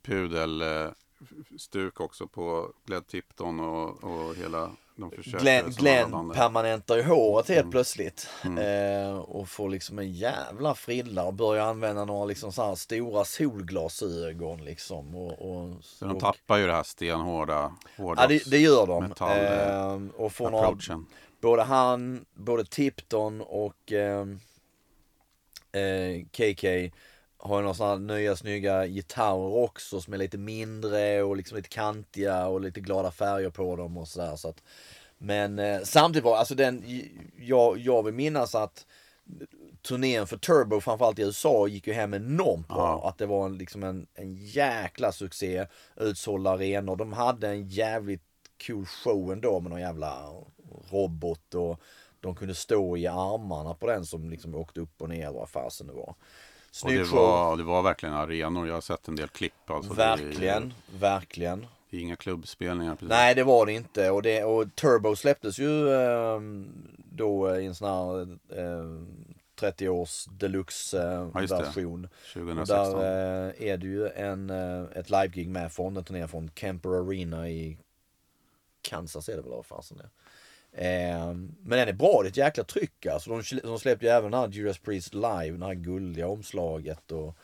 pudelsstuk 1.29 1.99
också 1.99 2.27
på 2.27 2.73
Glenn 2.85 3.03
Tipton 3.03 3.59
och, 3.59 4.03
och 4.03 4.35
hela 4.35 4.71
de 4.95 5.11
försökte 5.11 5.37
Glenn, 5.37 5.69
Glenn 5.69 6.31
permanentar 6.33 6.95
ju 6.95 7.03
håret 7.03 7.49
Mm. 7.49 7.57
helt 7.57 7.71
plötsligt. 7.71 8.29
Eh, 8.43 9.17
och 9.17 9.49
får 9.49 9.69
liksom 9.69 9.99
en 9.99 10.11
jävla 10.11 10.75
frilla 10.75 11.23
och 11.23 11.33
börjar 11.33 11.65
använda 11.65 12.05
några 12.05 12.25
liksom 12.25 12.51
så 12.51 12.63
här 12.65 12.75
stora 12.75 13.25
solglasögon 13.25 14.65
liksom. 14.65 15.15
Och, 15.15 15.31
och, 15.31 15.83
Så 15.83 16.05
de 16.05 16.19
tappar 16.19 16.57
ju 16.57 16.67
det 16.67 16.73
här 16.73 16.83
stenhårda 16.83 17.75
ja, 17.97 18.27
det, 18.27 18.49
det 18.49 18.59
gör 18.59 18.87
de. 18.87 19.03
metall, 19.07 19.37
eh, 19.37 19.91
Eh, 19.93 20.01
och 20.15 20.31
får 20.33 20.49
några, 20.49 20.77
både 21.41 21.63
han, 21.63 22.25
både 22.33 22.65
Tipton 22.65 23.41
och 23.41 23.91
eh, 23.91 24.27
eh, 25.71 26.25
KK 26.31 26.91
har 27.45 27.57
ju 27.57 27.61
några 27.61 27.73
sådana 27.73 28.13
nya 28.13 28.35
snygga 28.35 28.87
gitarrer 28.87 29.55
också 29.55 30.01
som 30.01 30.13
är 30.13 30.17
lite 30.17 30.37
mindre 30.37 31.23
och 31.23 31.37
liksom 31.37 31.57
lite 31.57 31.69
kantiga 31.69 32.47
och 32.47 32.61
lite 32.61 32.79
glada 32.79 33.11
färger 33.11 33.49
på 33.49 33.75
dem 33.75 33.97
och 33.97 34.07
sådär. 34.07 34.35
Så 34.35 34.49
att, 34.49 34.63
men 35.17 35.59
eh, 35.59 35.81
samtidigt 35.83 36.25
var 36.25 36.37
alltså 36.37 36.55
den, 36.55 36.83
jag, 37.37 37.77
jag 37.77 38.03
vill 38.03 38.13
minnas 38.13 38.55
att 38.55 38.85
turnén 39.81 40.27
för 40.27 40.37
Turbo 40.37 40.81
framförallt 40.81 41.19
i 41.19 41.21
USA 41.21 41.67
gick 41.67 41.87
ju 41.87 41.93
hem 41.93 42.13
enormt 42.13 42.67
bra. 42.67 42.99
Ja. 43.03 43.09
Att 43.09 43.17
det 43.17 43.25
var 43.25 43.45
en, 43.45 43.57
liksom 43.57 43.83
en, 43.83 44.07
en 44.13 44.35
jäkla 44.35 45.11
succé. 45.11 45.65
Utsålda 45.95 46.51
arenor. 46.51 46.95
De 46.95 47.13
hade 47.13 47.47
en 47.47 47.67
jävligt 47.67 48.23
cool 48.67 48.85
show 48.85 49.31
ändå 49.31 49.59
med 49.59 49.71
någon 49.71 49.81
jävla 49.81 50.33
robot 50.91 51.53
och 51.53 51.79
de 52.19 52.35
kunde 52.35 52.55
stå 52.55 52.97
i 52.97 53.07
armarna 53.07 53.73
på 53.73 53.87
den 53.87 54.05
som 54.05 54.29
liksom 54.29 54.55
åkte 54.55 54.81
upp 54.81 55.01
och 55.01 55.09
ner 55.09 55.31
vad 55.31 55.49
fasen 55.49 55.87
det 55.87 55.93
var. 55.93 56.15
Och 56.75 56.79
Snygg 56.89 56.99
det 56.99 57.05
show. 57.05 57.17
var, 57.19 57.57
det 57.57 57.63
var 57.63 57.81
verkligen 57.81 58.15
arenor. 58.15 58.67
Jag 58.67 58.73
har 58.73 58.81
sett 58.81 59.07
en 59.07 59.15
del 59.15 59.27
klipp. 59.27 59.69
Alltså 59.69 59.93
det 59.93 60.03
är- 60.03 60.17
verkligen, 60.17 60.73
verkli 60.99 61.45
Det 61.89 61.97
är 61.97 62.01
inga 62.01 62.15
klubbspelningar. 62.15 62.95
Precis. 62.95 63.09
Nej 63.09 63.35
det 63.35 63.43
var 63.43 63.65
det 63.65 63.73
inte 63.73 64.09
och, 64.09 64.21
det, 64.21 64.43
och 64.43 64.75
Turbo 64.75 65.15
släpptes 65.15 65.59
ju 65.59 65.93
ehm, 65.95 66.67
då 66.97 67.57
i 67.57 67.65
en 67.65 67.75
sån 67.75 67.87
här 67.87 68.37
ehm, 68.59 69.07
30 69.59 69.89
års 69.89 70.25
deluxe 70.25 70.97
eh, 71.01 71.29
Ja, 71.33 71.41
det. 71.41 71.47
version. 71.47 72.05
Och 72.05 72.33
2016. 72.33 72.99
där 72.99 73.45
eh, 73.47 73.67
är 73.71 73.77
det 73.77 73.87
ju 73.87 74.07
en, 74.09 74.49
eh, 74.49 74.83
ett 74.95 75.09
livegig 75.09 75.49
med 75.49 75.71
från 75.71 75.97
en 75.97 76.03
turné 76.03 76.27
från 76.27 76.51
Kemper 76.55 76.89
Arena 76.89 77.49
i 77.49 77.77
Kansas 78.81 79.29
är 79.29 79.35
det 79.35 79.41
väl 79.41 79.51
vad 79.51 79.65
fasen 79.65 79.97
det 79.97 80.03
är. 80.03 80.09
Eh, 80.77 81.33
men 81.63 81.79
den 81.79 81.87
är 81.87 81.93
bra, 81.93 82.19
det 82.21 82.27
är 82.27 82.29
ett 82.29 82.37
jäkla 82.37 82.63
tryck 82.63 83.05
alltså. 83.05 83.29
De, 83.29 83.59
de 83.63 83.79
släppte 83.79 84.05
ju 84.05 84.11
även 84.11 84.31
den 84.31 84.39
här 84.39 84.47
Judas 84.47 84.77
Priest 84.79 85.13
live, 85.13 85.51
det 85.57 85.65
här 85.65 85.73
guldiga 85.73 86.27
omslaget 86.27 87.11
och 87.11 87.37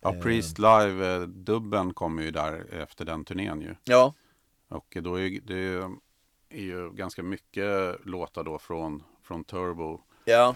Ja, 0.00 0.12
Priest 0.22 0.58
Live-dubben 0.58 1.94
kom 1.94 2.18
ju 2.18 2.30
där 2.30 2.66
efter 2.82 3.04
den 3.04 3.24
turnén 3.24 3.60
ju. 3.60 3.74
ja, 3.84 4.14
Och 4.68 4.96
då 5.00 5.20
är 5.20 5.40
det 5.44 5.88
är 6.50 6.62
ju 6.62 6.90
ganska 6.92 7.22
mycket 7.22 7.96
låtar 8.04 8.44
då 8.44 8.58
från, 8.58 9.02
från 9.22 9.44
Turbo. 9.44 10.00
ja. 10.24 10.54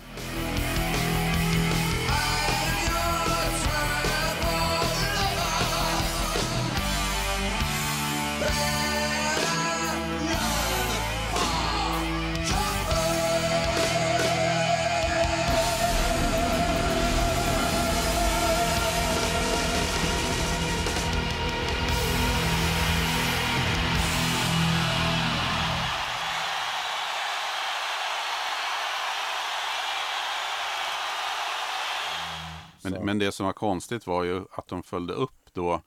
Men, 33.13 33.19
det 33.19 33.33
som 33.33 33.47
var 33.47 33.53
konstigt 33.53 34.07
var 34.07 34.25
ju 34.25 34.45
att 34.53 34.69
de 34.69 34.83
följde 34.83 35.13
upp 35.15 35.51
då. 35.53 35.81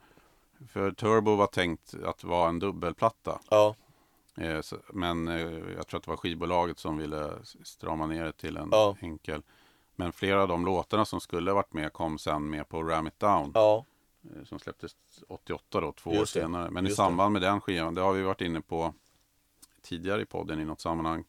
För 0.70 0.92
Turbo 0.92 1.36
var 1.36 1.48
tänkt 1.48 1.94
att 2.06 2.24
vara 2.24 2.50
en 2.50 2.60
dubbelplatta. 2.60 3.40
Ja, 3.50 3.76
Eh, 4.38 4.62
så- 4.62 4.78
Men 4.94 5.28
eh, 5.28 5.42
jag 5.78 5.88
tror 5.88 5.98
att 5.98 6.04
det 6.04 6.10
var 6.12 6.18
skivbolaget 6.18 6.80
som 6.80 6.98
ville 6.98 7.32
strama 7.64 8.08
ner 8.08 8.24
det 8.26 8.32
till 8.32 8.58
en 8.58 8.70
Ja. 8.72 8.96
enkel. 9.02 9.42
Men 9.96 10.12
flera 10.12 10.42
av 10.42 10.48
de 10.48 10.66
låtarna 10.66 11.06
som 11.06 11.22
skulle 11.22 11.54
varit 11.54 11.74
med 11.74 11.94
kom 11.94 12.18
sen 12.18 12.50
med 12.50 12.70
på 12.70 12.84
Ram 12.84 13.08
It 13.08 13.20
Down. 13.20 13.52
ja. 13.54 13.86
eh, 14.24 14.44
som 14.44 14.60
släpptes 14.60 14.96
88 15.28 15.82
då, 15.82 15.92
två 15.92 16.10
år 16.10 16.16
Just 16.16 16.34
det, 16.34 16.40
senare. 16.40 16.70
Men 16.72 16.86
i 16.86 16.90
just 16.90 16.98
det. 16.98 17.04
samband 17.04 17.34
med 17.34 17.42
den 17.42 17.62
skivan, 17.62 17.96
det 17.96 18.02
har 18.02 18.14
vi 18.14 18.22
varit 18.24 18.42
inne 18.42 18.62
på 18.62 18.94
tidigare 19.82 20.22
i 20.22 20.26
podden 20.26 20.60
i 20.60 20.66
något 20.66 20.82
sammanhang, 20.82 21.24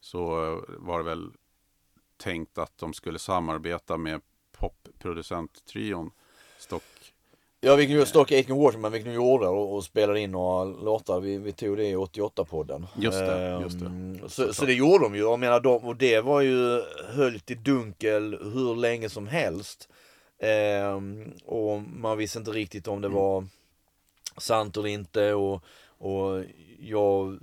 så 0.00 0.24
var 0.68 0.98
det 0.98 1.04
väl 1.04 1.32
tänkt 2.16 2.58
att 2.58 2.78
de 2.78 2.92
skulle 2.92 3.18
samarbeta 3.18 3.96
med 3.96 4.20
popproducent-trion 4.60 6.10
Stock. 6.58 6.82
Ja, 7.60 7.74
vi 7.76 7.86
kunde 7.86 8.00
ju 8.00 8.06
Stock 8.06 8.32
Aitken 8.32 8.56
Waterman, 8.56 8.92
vi 8.92 8.98
kunde 9.02 9.14
gjorde 9.14 9.48
och, 9.48 9.74
och 9.74 9.84
spelade 9.84 10.20
in 10.20 10.30
några 10.30 10.64
låtar. 10.64 11.20
Vi, 11.20 11.38
vi 11.38 11.52
tog 11.52 11.76
det 11.76 11.86
i 11.86 11.96
88-podden. 11.96 12.86
Just 12.98 13.18
det, 13.18 13.60
just 13.62 13.80
det. 13.80 13.86
Ehm, 13.86 14.28
Så, 14.28 14.54
så 14.54 14.64
det 14.66 14.72
gjorde 14.74 15.04
de 15.04 15.14
ju. 15.14 15.20
Jag 15.20 15.38
menar, 15.38 15.60
de, 15.60 15.84
och 15.84 15.96
det 15.96 16.20
var 16.20 16.40
ju 16.40 16.82
höljt 17.14 17.50
i 17.50 17.54
dunkel 17.54 18.38
hur 18.54 18.76
länge 18.76 19.08
som 19.08 19.26
helst. 19.26 19.88
Ehm, 20.38 21.32
och 21.44 21.80
man 21.82 22.18
visste 22.18 22.38
inte 22.38 22.50
riktigt 22.50 22.88
om 22.88 23.00
det 23.00 23.06
Mm. 23.08 23.18
var 23.18 23.46
sant 24.38 24.76
eller 24.76 24.88
inte. 24.88 25.34
Och, 25.34 25.64
och 25.98 26.44
jag, 26.78 27.38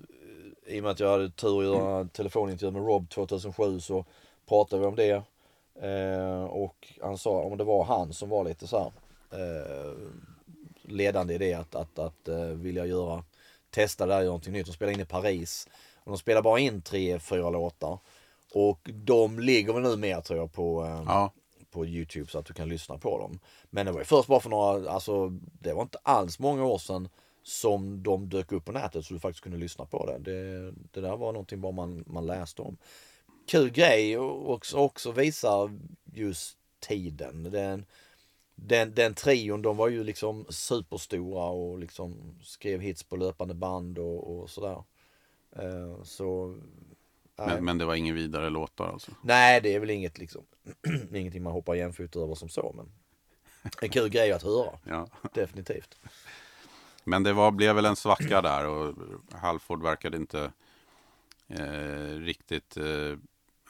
i 0.67 0.79
och 0.79 0.83
med 0.83 0.91
att 0.91 0.99
jag 0.99 1.09
hade 1.11 1.29
tur 1.29 1.59
att 1.59 1.65
göra 1.65 1.95
Mm. 1.95 2.09
telefonintervju 2.09 2.71
med 2.71 2.81
Rob 2.87 3.09
2007 3.09 3.79
så 3.79 4.05
pratade 4.47 4.79
vi 4.81 4.87
om 4.87 4.95
det. 4.95 5.21
Ehm, 5.81 6.43
och 6.43 6.93
han 7.01 7.17
sa 7.17 7.41
om 7.41 7.57
det 7.57 7.63
var 7.63 7.83
han 7.83 8.13
som 8.13 8.29
var 8.29 8.43
lite 8.43 8.67
så 8.67 8.77
här 8.79 8.91
eh, 9.31 9.93
ledande 10.81 11.33
i 11.33 11.37
det 11.37 11.53
att, 11.53 11.75
att, 11.75 11.99
att 11.99 12.27
eh, 12.27 12.45
vilja 12.45 12.85
göra, 12.85 13.23
testa 13.69 14.05
där, 14.05 14.15
göra 14.15 14.25
någonting 14.25 14.53
nytt. 14.53 14.65
De 14.65 14.73
spelar 14.73 14.93
in 14.93 14.99
i 14.99 15.05
Paris. 15.05 15.67
Och 16.03 16.11
de 16.11 16.17
spelar 16.17 16.41
bara 16.41 16.59
in 16.59 16.81
tre, 16.81 17.19
fyra 17.19 17.49
låtar. 17.49 17.99
Och 18.53 18.89
de 18.93 19.39
ligger 19.39 19.73
väl 19.73 19.83
nu 19.83 19.97
mer 19.97 20.21
tror 20.21 20.39
jag 20.39 20.53
på, 20.53 20.83
eh, 20.85 21.03
Ja, 21.05 21.31
på 21.71 21.85
Youtube 21.85 22.31
så 22.31 22.39
att 22.39 22.45
du 22.45 22.53
kan 22.53 22.69
lyssna 22.69 22.97
på 22.97 23.19
dem. 23.19 23.39
Men 23.69 23.85
det 23.85 23.91
var 23.91 23.99
ju 23.99 24.05
först 24.05 24.27
bara 24.27 24.39
för 24.39 24.49
några, 24.49 24.91
alltså 24.91 25.29
det 25.61 25.73
var 25.73 25.81
inte 25.81 25.99
alls 26.03 26.39
många 26.39 26.65
år 26.65 26.77
sedan 26.77 27.09
som 27.43 28.03
de 28.03 28.29
dök 28.29 28.51
upp 28.51 28.65
på 28.65 28.71
nätet 28.71 29.05
så 29.05 29.13
du 29.13 29.19
faktiskt 29.19 29.43
kunde 29.43 29.57
lyssna 29.57 29.85
på 29.85 30.05
det. 30.05 30.17
Det, 30.19 30.71
det 30.91 31.01
där 31.01 31.17
var 31.17 31.31
någonting 31.31 31.61
bara 31.61 31.71
man, 31.71 32.03
man 32.07 32.25
läste 32.25 32.61
om. 32.61 32.77
Kul 33.47 33.69
grej 33.69 34.17
och 34.17 34.53
också, 34.53 34.77
också 34.77 35.11
visar 35.11 35.79
just 36.13 36.57
tiden. 36.79 37.43
Den, 37.43 37.85
den, 38.55 38.95
den 38.95 39.13
trion 39.13 39.61
de 39.61 39.77
var 39.77 39.87
ju 39.87 40.03
liksom 40.03 40.45
superstora 40.49 41.43
och 41.43 41.79
liksom 41.79 42.35
skrev 42.43 42.81
hits 42.81 43.03
på 43.03 43.15
löpande 43.15 43.53
band 43.53 43.99
och, 43.99 44.39
och 44.39 44.49
sådär. 44.49 44.83
Eh, 45.51 46.03
så 46.03 46.47
nej. 47.35 47.47
men, 47.47 47.65
men 47.65 47.77
det 47.77 47.85
var 47.85 47.95
ingen 47.95 48.15
vidare 48.15 48.49
låtar 48.49 48.87
alltså. 48.87 49.11
Nej, 49.21 49.61
det 49.61 49.73
är 49.75 49.79
väl 49.79 49.89
inget 49.89 50.17
liksom, 50.17 50.43
ingenting 51.13 51.43
man 51.43 51.53
hoppar 51.53 51.75
jämfot 51.75 52.15
över 52.15 52.35
som 52.35 52.49
så, 52.49 52.73
men 52.75 52.91
en 53.81 53.89
kul 53.89 54.09
grej 54.09 54.31
att 54.31 54.43
höra, 54.43 54.79
Ja. 54.83 55.07
definitivt. 55.33 55.99
Men 57.03 57.23
det 57.23 57.33
var, 57.33 57.51
blev 57.51 57.75
väl 57.75 57.85
en 57.85 57.95
svacka 57.95 58.41
där 58.41 58.67
och 58.67 58.95
Halford 59.31 59.83
verkade 59.83 60.17
inte 60.17 60.51
eh, 61.47 62.19
riktigt... 62.19 62.77
Eh, 62.77 63.17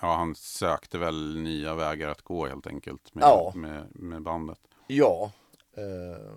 ja, 0.02 0.16
han 0.16 0.36
sökte 0.36 0.98
väl 0.98 1.38
nya 1.38 1.76
vägar 1.76 2.10
att 2.10 2.22
gå 2.22 2.48
helt 2.48 2.68
enkelt 2.68 3.14
med, 3.16 3.24
Ja. 3.24 3.52
med, 3.56 3.88
med 3.96 4.22
bandet. 4.22 4.60
Ja, 4.88 5.32
eh, 5.78 6.34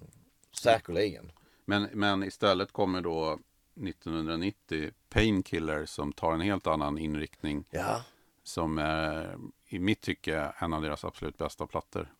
säkerligen. 0.52 1.32
Men, 1.64 1.88
men 1.92 2.22
istället 2.24 2.72
kommer 2.72 3.00
då 3.00 3.38
1990 3.86 4.90
Painkiller 5.08 5.86
som 5.86 6.12
tar 6.12 6.32
en 6.32 6.40
helt 6.40 6.66
annan 6.66 6.98
inriktning 6.98 7.64
Ja, 7.70 8.02
som 8.42 8.78
är 8.78 9.36
i 9.66 9.78
mitt 9.78 10.00
tycke 10.00 10.52
en 10.58 10.72
av 10.72 10.82
deras 10.82 11.04
absolut 11.04 11.38
bästa 11.38 11.66
plattor. 11.66 12.12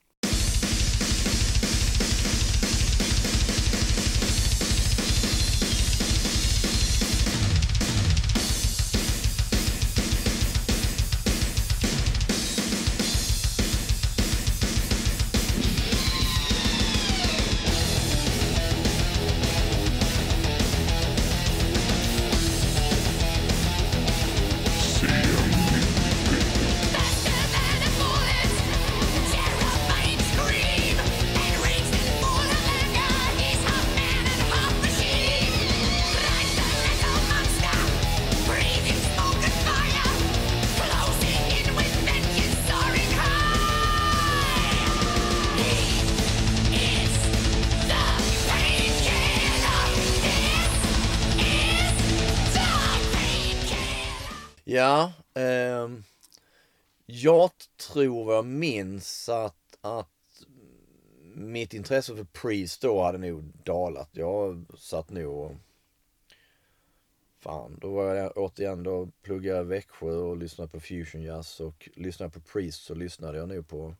Minns 58.85 59.29
att, 59.29 59.79
att 59.81 60.45
mitt 61.35 61.75
intresse 61.75 62.17
för 62.17 62.25
Priest 62.25 62.83
då 62.83 63.03
hade 63.03 63.19
nog 63.19 63.53
dalat. 63.65 64.09
Jag 64.13 64.65
satt 64.79 65.11
nog 65.11 65.39
och 65.39 65.53
Fan, 67.43 67.79
då 67.81 67.95
var 67.95 68.15
jag 68.15 68.33
återigen, 68.37 68.83
då 68.83 69.09
pluggade 69.23 69.57
jag 69.57 69.67
i 69.67 69.69
Växjö 69.69 70.11
och 70.11 70.37
lyssnade 70.37 70.71
på 70.71 70.81
fusion 70.81 71.23
jazz 71.23 71.61
och 71.61 71.89
lyssnade 71.95 72.33
på 72.33 72.41
Priest 72.41 72.83
så 72.85 72.95
lyssnade 72.95 73.39
jag 73.39 73.49
nog 73.49 73.69
på 73.69 73.95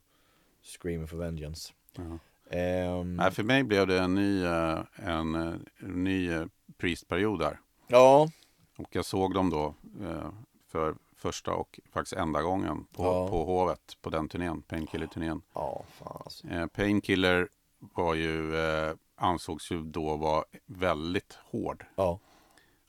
Screaming 0.61 1.07
for 1.07 1.17
Vengeance. 1.17 1.73
Ja. 1.95 2.19
Ehm, 2.57 3.15
Nej, 3.15 3.31
för 3.31 3.43
mig 3.43 3.63
blev 3.63 3.87
det 3.87 3.99
en 3.99 4.15
ny, 4.15 4.43
eh, 4.43 4.79
en, 4.95 5.35
eh, 5.35 5.53
en 5.79 6.03
ny 6.03 6.31
eh, 6.31 6.45
Priest-period 6.77 7.39
där. 7.39 7.59
ja, 7.87 8.29
Och 8.77 8.95
jag 8.95 9.05
såg 9.05 9.33
dem 9.33 9.49
då 9.49 9.75
eh, 10.01 10.29
för 10.67 10.95
första 11.21 11.53
och 11.53 11.79
faktiskt 11.91 12.13
enda 12.13 12.41
gången 12.41 12.83
på, 12.91 13.03
Ja. 13.03 13.27
på 13.29 13.43
Hovet 13.45 13.97
på 14.01 14.09
den 14.09 14.29
turnén, 14.29 14.61
Painkiller-turnén. 14.61 15.41
ja, 15.53 15.83
fan 15.89 16.21
alltså. 16.25 16.47
Eh, 16.47 16.67
Painkiller 16.67 17.49
var 17.79 18.13
ju, 18.15 18.55
eh, 18.55 18.95
ansågs 19.15 19.71
ju 19.71 19.83
då 19.83 20.15
vara 20.17 20.43
väldigt 20.65 21.33
hård. 21.33 21.85
Ja, 21.95 22.19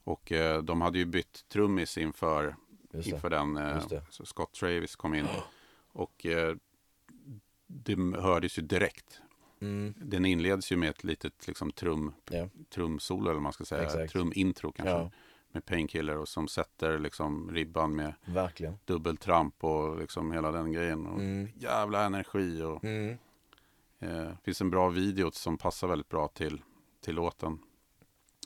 Och 0.04 0.32
eh, 0.32 0.62
de 0.62 0.80
hade 0.80 0.98
ju 0.98 1.04
bytt 1.04 1.48
trummis 1.48 1.98
inför, 1.98 2.56
inför 2.92 3.30
den. 3.30 3.56
Eh, 3.56 3.82
så 4.10 4.26
Scott 4.26 4.52
Travis 4.52 4.96
kom 4.96 5.14
in. 5.14 5.26
Och 5.92 6.26
eh, 6.26 6.56
det 7.66 7.96
hördes 8.20 8.58
ju 8.58 8.62
direkt. 8.62 9.20
Mm, 9.60 9.94
Den 9.96 10.24
inleds 10.24 10.72
ju 10.72 10.76
med 10.76 10.90
ett 10.90 11.04
litet 11.04 11.46
liksom, 11.46 11.70
trum, 11.72 12.12
Ja. 12.30 12.48
trumsolo 12.74 13.22
eller 13.24 13.32
vad 13.34 13.42
man 13.42 13.52
ska 13.52 13.64
säga. 13.64 13.82
Exakt. 13.82 14.12
Trumintro 14.12 14.72
kanske. 14.72 15.10
Med 15.52 15.64
Painkiller 15.64 16.16
och 16.18 16.28
som 16.28 16.48
sätter 16.48 16.98
liksom, 16.98 17.50
ribban 17.54 17.96
med 17.96 18.14
verkligen. 18.24 18.78
dubbeltramp 18.84 19.64
och 19.64 19.98
liksom 19.98 20.32
hela 20.32 20.50
den 20.50 20.72
grejen. 20.72 21.06
Och 21.06 21.18
Mm. 21.20 21.48
Jävla 21.56 22.04
energi 22.04 22.62
och 22.62 22.84
Mm. 22.84 23.18
eh, 23.98 24.28
finns 24.44 24.60
en 24.60 24.70
bra 24.70 24.88
video 24.88 25.30
som 25.30 25.58
passar 25.58 25.88
väldigt 25.88 26.08
bra 26.08 26.28
till, 26.28 26.62
till 27.00 27.14
låten. 27.14 27.58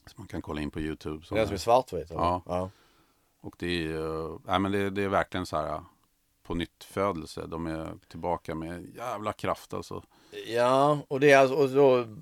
Som 0.06 0.14
man 0.16 0.26
kan 0.26 0.42
kolla 0.42 0.60
in 0.60 0.70
på 0.70 0.80
Youtube. 0.80 1.26
Som 1.26 1.36
Den 1.36 1.46
som 1.46 1.54
är 1.54 1.58
svartvit? 1.58 2.06
Ja. 2.10 2.42
ja. 2.46 2.70
Och 3.40 3.54
det 3.58 3.86
är, 3.92 4.38
nej, 4.50 4.58
men 4.60 4.72
det, 4.72 4.90
det 4.90 5.02
är 5.02 5.08
verkligen 5.08 5.46
så 5.46 5.56
här 5.56 5.74
uh, 5.74 5.80
på 6.42 6.54
nytt 6.54 6.84
födelse. 6.84 7.46
De 7.46 7.66
är 7.66 7.88
tillbaka 8.08 8.54
med 8.54 8.86
jävla 8.96 9.32
kraft 9.32 9.74
alltså. 9.74 10.02
Ja, 10.46 10.98
och 11.08 11.20
det 11.20 11.30
är 11.30 11.38
alltså, 11.38 11.56
och 11.56 11.68
då 11.68 12.16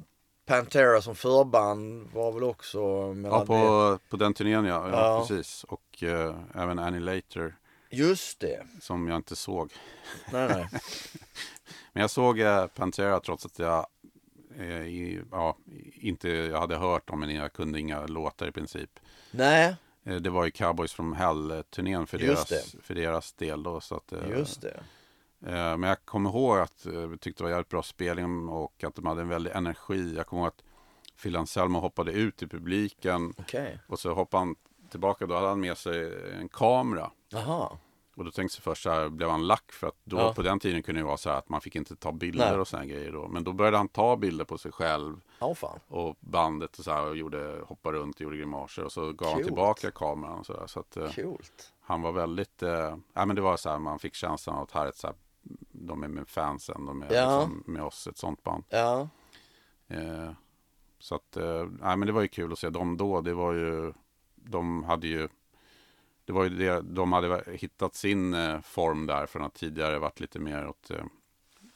Pantera 0.46 1.02
som 1.02 1.14
förband 1.14 2.08
var 2.12 2.32
väl 2.32 2.42
också 2.44 2.78
mellan 3.14 3.38
Ja, 3.40 3.46
på, 3.46 3.98
på 4.10 4.16
den 4.16 4.34
turnén 4.34 4.64
ja. 4.64 4.88
ja, 4.90 4.96
Ja. 5.00 5.26
precis. 5.28 5.64
Och 5.64 6.02
eh, 6.02 6.34
även 6.54 6.78
Annihilator 6.78 7.56
det. 7.90 7.96
Just 7.96 8.40
det. 8.40 8.66
som 8.80 9.08
jag 9.08 9.16
inte 9.16 9.36
såg. 9.36 9.72
Nej, 10.32 10.48
nej. 10.48 10.66
Men 11.92 12.00
jag 12.00 12.10
såg 12.10 12.40
eh, 12.40 12.66
Pantera 12.66 13.20
trots 13.20 13.46
att 13.46 13.58
jag 13.58 13.86
eh, 14.58 14.66
i, 14.86 15.22
ja, 15.30 15.56
inte 15.94 16.28
jag 16.28 16.60
hade 16.60 16.76
hört 16.76 17.08
dem, 17.08 17.20
men 17.20 17.34
jag 17.34 17.52
kunde 17.52 17.80
inga 17.80 18.06
låtar 18.06 18.46
i 18.48 18.52
princip. 18.52 18.90
nej, 19.30 19.76
Eh, 20.06 20.16
det 20.16 20.30
var 20.30 20.44
ju 20.44 20.50
Cowboys 20.50 20.92
from 20.92 21.12
Hell-turnén 21.12 22.06
för 22.06 22.18
Just 22.18 22.48
deras, 22.48 22.76
för 22.82 22.94
deras 22.94 23.32
del 23.32 23.62
då. 23.62 23.80
Så 23.80 23.94
att, 23.96 24.12
eh, 24.12 24.28
just 24.30 24.62
det. 24.62 24.80
Eh, 25.46 25.76
Men 25.76 25.82
jag 25.82 26.04
kommer 26.04 26.30
ihåg 26.30 26.58
att 26.58 26.86
eh, 26.86 26.94
jag 26.94 27.20
tyckte 27.20 27.42
det 27.42 27.44
var 27.44 27.50
jävligt 27.50 27.68
bra 27.68 27.82
spelning 27.82 28.48
och 28.48 28.84
att 28.84 28.94
de 28.94 29.06
hade 29.06 29.22
en 29.22 29.28
väldig 29.28 29.50
energi. 29.50 30.14
Jag 30.16 30.26
kommer 30.26 30.42
ihåg 30.42 30.48
att 30.48 30.64
Phil 31.22 31.36
Anselmo 31.36 31.78
hoppade 31.80 32.12
ut 32.12 32.42
i 32.42 32.46
publiken 32.48 33.34
Okej. 33.38 33.78
och 33.86 33.98
så 33.98 34.14
hoppade 34.14 34.40
han 34.40 34.54
tillbaka. 34.90 35.26
Då 35.26 35.34
hade 35.34 35.48
han 35.48 35.60
med 35.60 35.78
sig 35.78 36.14
en 36.40 36.48
kamera. 36.48 37.10
Jaha. 37.28 37.78
Och 38.16 38.24
då 38.24 38.30
tänkte 38.30 38.56
jag 38.58 38.64
först 38.64 38.82
så 38.82 38.90
här, 38.90 39.08
blev 39.08 39.28
han 39.30 39.46
lack? 39.46 39.72
För 39.72 39.86
att 39.86 39.96
då 40.04 40.16
Ja. 40.18 40.32
på 40.34 40.42
den 40.42 40.58
tiden 40.60 40.82
kunde 40.82 41.00
det 41.00 41.04
vara 41.04 41.16
så 41.16 41.30
här 41.30 41.38
att 41.38 41.48
man 41.48 41.60
fick 41.60 41.76
inte 41.76 41.96
ta 41.96 42.12
bilder 42.12 42.50
Nej. 42.50 42.60
och 42.60 42.68
sådana 42.68 42.86
grejer 42.86 43.12
då. 43.12 43.28
Men 43.28 43.44
då 43.44 43.52
började 43.52 43.76
han 43.76 43.88
ta 43.88 44.16
bilder 44.16 44.44
på 44.44 44.58
sig 44.58 44.72
själv 44.72 45.20
fan. 45.56 45.80
och 45.88 46.16
bandet 46.20 46.78
och 46.78 46.84
så 46.84 46.90
här 46.92 47.06
och 47.08 47.16
gjorde, 47.16 47.60
hoppade 47.66 47.98
runt 47.98 48.14
och 48.16 48.20
gjorde 48.20 48.36
grimaser. 48.36 48.84
Och 48.84 48.92
så 48.92 49.12
gav 49.12 49.28
han 49.28 49.34
Coolt. 49.34 49.46
tillbaka 49.46 49.90
kameran 49.90 50.38
och 50.38 50.46
så 50.46 50.52
där. 50.52 50.66
Så 50.66 50.80
att 50.80 50.96
eh, 50.96 51.10
han 51.80 52.02
var 52.02 52.12
väldigt, 52.12 52.62
eh, 52.62 52.96
ja 53.14 53.24
men 53.26 53.36
det 53.36 53.42
var 53.42 53.56
så 53.56 53.70
här, 53.70 53.78
man 53.78 53.98
fick 53.98 54.14
känslan 54.14 54.56
av 54.56 54.62
att 54.62 54.70
här 54.72 54.84
är 54.84 54.88
ett 54.88 54.96
så 54.96 55.06
här, 55.06 55.16
de 55.72 56.02
är 56.02 56.08
med 56.08 56.28
fansen, 56.28 56.86
de 56.86 57.02
är 57.02 57.14
Ja. 57.14 57.38
liksom 57.40 57.64
med 57.66 57.82
oss, 57.82 58.06
ett 58.06 58.18
sånt 58.18 58.42
band. 58.42 58.64
Ja. 58.68 59.08
Eh, 59.88 60.30
så 60.98 61.14
att, 61.14 61.36
eh, 61.36 61.66
nej 61.80 61.96
men 61.96 62.06
det 62.06 62.12
var 62.12 62.22
ju 62.22 62.28
kul 62.28 62.52
att 62.52 62.58
se 62.58 62.70
dem 62.70 62.96
då. 62.96 63.20
Det 63.20 63.34
var 63.34 63.52
ju, 63.52 63.92
de 64.34 64.84
hade 64.84 65.06
ju, 65.06 65.28
det 66.24 66.32
var 66.32 66.44
ju 66.44 66.50
det, 66.50 66.80
de 66.80 67.12
hade 67.12 67.44
hittat 67.52 67.94
sin 67.94 68.34
eh, 68.34 68.60
form 68.60 69.06
där 69.06 69.26
från 69.26 69.42
att 69.44 69.54
tidigare 69.54 69.98
varit 69.98 70.20
lite 70.20 70.38
mer 70.38 70.66
åt, 70.68 70.90
eh, 70.90 71.04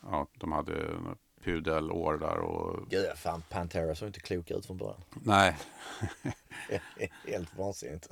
ja, 0.03 0.27
de 0.35 0.53
hade 0.53 0.97
pudelår 1.45 2.19
där 2.19 2.39
och, 2.39 2.89
Gud, 2.91 3.07
fan 3.17 3.43
Pantera 3.49 3.95
såg 3.95 4.09
inte 4.09 4.21
klok 4.21 4.51
ut 4.51 4.67
från 4.67 4.77
början. 4.77 5.01
nej, 5.23 5.57
Helt 7.27 7.57
vansinnigt. 7.59 8.09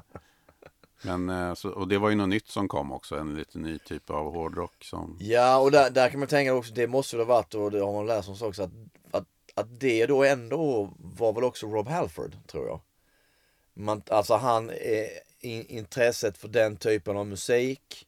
Men 1.02 1.28
eh, 1.28 1.54
så, 1.54 1.70
och 1.70 1.88
det 1.88 1.98
var 1.98 2.10
ju 2.10 2.16
något 2.16 2.28
nytt 2.28 2.48
som 2.48 2.68
kom 2.68 2.92
också, 2.92 3.16
en 3.16 3.34
lite 3.34 3.58
ny 3.58 3.78
typ 3.78 4.10
av 4.10 4.32
hårdrock 4.32 4.84
som, 4.84 5.16
Ja, 5.20 5.58
och 5.58 5.70
där, 5.70 5.90
där 5.90 6.08
kan 6.08 6.20
man 6.20 6.28
tänka 6.28 6.54
också, 6.54 6.74
det 6.74 6.86
måste 6.86 7.16
det 7.16 7.22
ha 7.22 7.34
varit 7.34 7.54
och 7.54 7.70
det 7.70 7.80
har 7.80 7.92
man 7.92 8.06
läst 8.06 8.28
om 8.28 8.48
också, 8.48 8.62
att, 8.62 8.70
att, 9.10 9.24
att 9.54 9.80
det 9.80 10.06
då 10.06 10.24
ändå 10.24 10.90
var 10.98 11.32
väl 11.32 11.44
också 11.44 11.66
Rob 11.66 11.88
Halford, 11.88 12.36
tror 12.46 12.66
jag. 12.66 12.80
Man, 13.74 14.02
alltså 14.10 14.34
han, 14.34 14.70
eh, 14.70 15.08
in, 15.40 15.66
intresset 15.66 16.38
för 16.38 16.48
den 16.48 16.76
typen 16.76 17.16
av 17.16 17.26
musik, 17.26 18.06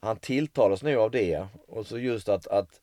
han 0.00 0.16
tilltalas 0.16 0.82
nu 0.82 0.96
av 0.96 1.10
det. 1.10 1.46
Och 1.68 1.86
så 1.86 1.98
just 1.98 2.28
att, 2.28 2.46
att, 2.46 2.80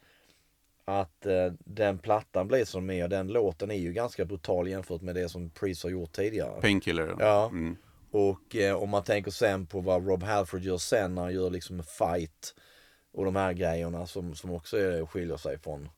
att 0.86 1.26
eh, 1.26 1.52
den 1.60 1.98
plattan 1.98 2.48
blir 2.48 2.66
som 2.66 2.88
den 2.88 2.98
är, 2.98 3.04
och 3.04 3.10
den 3.10 3.28
låten 3.28 3.72
är 3.72 3.76
ju 3.76 3.94
ganska 3.94 4.26
brutal 4.26 4.68
jämfört 4.68 5.02
med 5.02 5.16
det 5.16 5.30
som 5.30 5.50
Priest 5.50 5.84
har 5.84 5.90
gjort 5.90 6.12
tidigare. 6.12 6.62
Painkiller. 6.62 7.16
Ja. 7.20 7.46
Mm. 7.46 7.78
Och 8.12 8.56
eh, 8.56 8.76
om 8.76 8.90
man 8.90 9.04
tänker 9.04 9.32
sen 9.32 9.66
på 9.66 9.82
vad 9.82 10.08
Rob 10.08 10.24
Halford 10.24 10.62
gör 10.62 10.78
sen 10.78 11.16
när 11.16 11.22
han 11.22 11.34
gör 11.34 11.50
liksom 11.50 11.80
en 11.80 11.86
fight 11.86 12.56
och 13.14 13.26
de 13.26 13.36
här 13.36 13.54
grejerna 13.54 14.08
som, 14.08 14.36
som 14.36 14.52
också 14.52 14.78
är, 14.78 15.06
skiljer 15.06 15.38
sig 15.38 15.60
från 15.60 15.90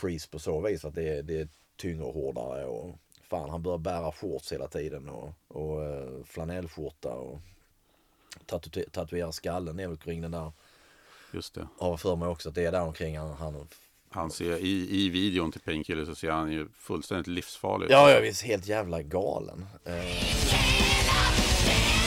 Priest 0.00 0.30
på 0.30 0.38
så 0.38 0.60
vis 0.60 0.84
att 0.84 0.94
det 0.94 1.08
är, 1.18 1.22
det 1.22 1.40
är 1.40 1.48
tyngre 1.76 2.04
och 2.04 2.14
hårdare 2.14 2.64
och 2.64 2.98
fan 3.30 3.50
han 3.50 3.62
börjar 3.62 3.78
bära 3.78 4.12
shorts 4.12 4.52
hela 4.52 4.68
tiden 4.68 5.08
och, 5.08 5.32
och 5.48 5.84
eh, 5.84 6.24
flanellskjorta 6.24 7.08
och 7.14 7.40
tatu- 8.46 8.90
tatuera 8.90 9.32
skallen 9.32 9.80
är 9.80 9.88
väl 9.88 9.96
kring 9.96 10.20
den 10.20 10.30
där, 10.30 10.52
Just 11.32 11.54
det. 11.54 11.68
har 11.78 11.96
för 11.96 12.16
mig 12.16 12.28
också 12.28 12.48
att 12.48 12.54
det 12.54 12.64
är 12.64 12.72
där 12.72 12.82
omkring 12.82 13.18
han, 13.18 13.34
han 13.34 13.68
Han 14.10 14.30
ser, 14.30 14.56
i, 14.58 14.88
I 15.04 15.08
videon 15.08 15.52
till 15.52 15.60
Painkiller 15.60 16.04
så 16.04 16.14
ser 16.14 16.30
han 16.30 16.52
ju 16.52 16.68
fullständigt 16.74 17.26
livsfarlig 17.26 17.84
ut. 17.86 17.90
Ja, 17.92 18.10
jag 18.10 18.26
är 18.26 18.44
helt 18.46 18.66
jävla 18.66 19.02
galen. 19.02 19.66
Eh, 19.84 20.83
ehm, 21.66 22.03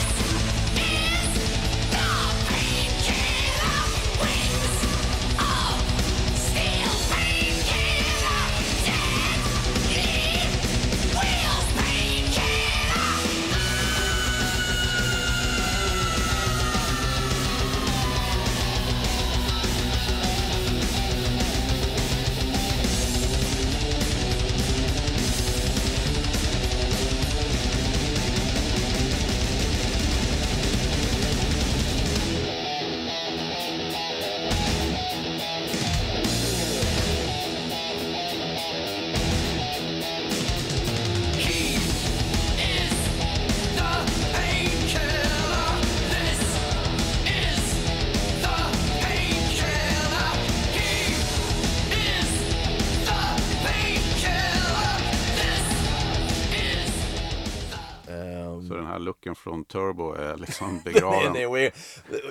Den 59.24 59.30
looken 59.30 59.36
från 59.36 59.66
Turbo 59.66 60.14
är 60.14 60.38
liksom 60.38 60.82
begraven. 60.86 61.34
nej, 61.34 61.48
och- 61.48 61.58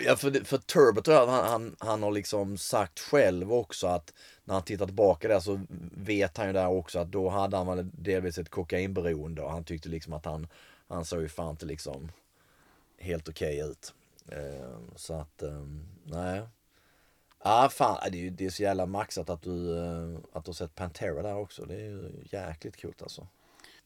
ja, 0.05 0.17
för, 0.17 0.45
för 0.45 0.59
Turbo 0.59 1.03
tror 1.03 1.17
jag 1.17 1.27
han, 1.27 1.49
han, 1.49 1.77
han 1.79 2.03
har 2.03 2.11
liksom 2.13 2.59
sagt 2.59 3.01
själv 3.01 3.53
också 3.53 3.87
att 3.87 4.13
när 4.45 4.55
han 4.55 4.63
tittar 4.63 4.87
tillbaka 4.87 5.29
där 5.29 5.41
så 5.41 5.61
vet 5.97 6.37
han 6.37 6.47
ju 6.47 6.53
där 6.53 6.69
också 6.69 6.99
att 6.99 7.09
då 7.13 7.29
hade 7.29 7.57
han 7.57 7.67
väl 7.67 7.91
delvis 7.93 8.39
ett 8.39 8.49
kokainberoende 8.51 9.43
och 9.43 9.51
han 9.51 9.65
tyckte 9.65 9.89
liksom 9.89 10.13
att 10.13 10.25
han, 10.25 10.49
han 10.89 11.05
såg 11.05 11.21
ju 11.23 11.29
fan 11.29 11.51
inte 11.51 11.67
liksom 11.67 12.13
helt 12.99 13.29
okej 13.29 13.61
ut. 13.61 13.95
Eh, 14.29 14.79
så 14.97 15.15
att, 15.15 15.43
eh, 15.43 15.67
nej. 16.05 16.43
Ja, 17.45 17.69
fan, 17.73 17.99
det 18.13 18.19
är 18.19 18.23
ju 18.23 18.31
det 18.31 18.47
är 18.47 18.51
så 18.51 18.63
jävla 18.63 18.87
maxat 18.87 19.31
att 19.31 19.43
du, 19.43 19.79
eh, 19.79 20.19
att 20.33 20.45
du 20.45 20.49
har 20.49 20.55
sett 20.55 20.75
Pantera 20.75 21.23
där 21.23 21.37
också. 21.37 21.65
Det 21.65 21.75
är 21.75 21.79
ju 21.81 22.11
jäkligt 22.31 22.83
coolt 22.83 23.03
alltså. 23.03 23.27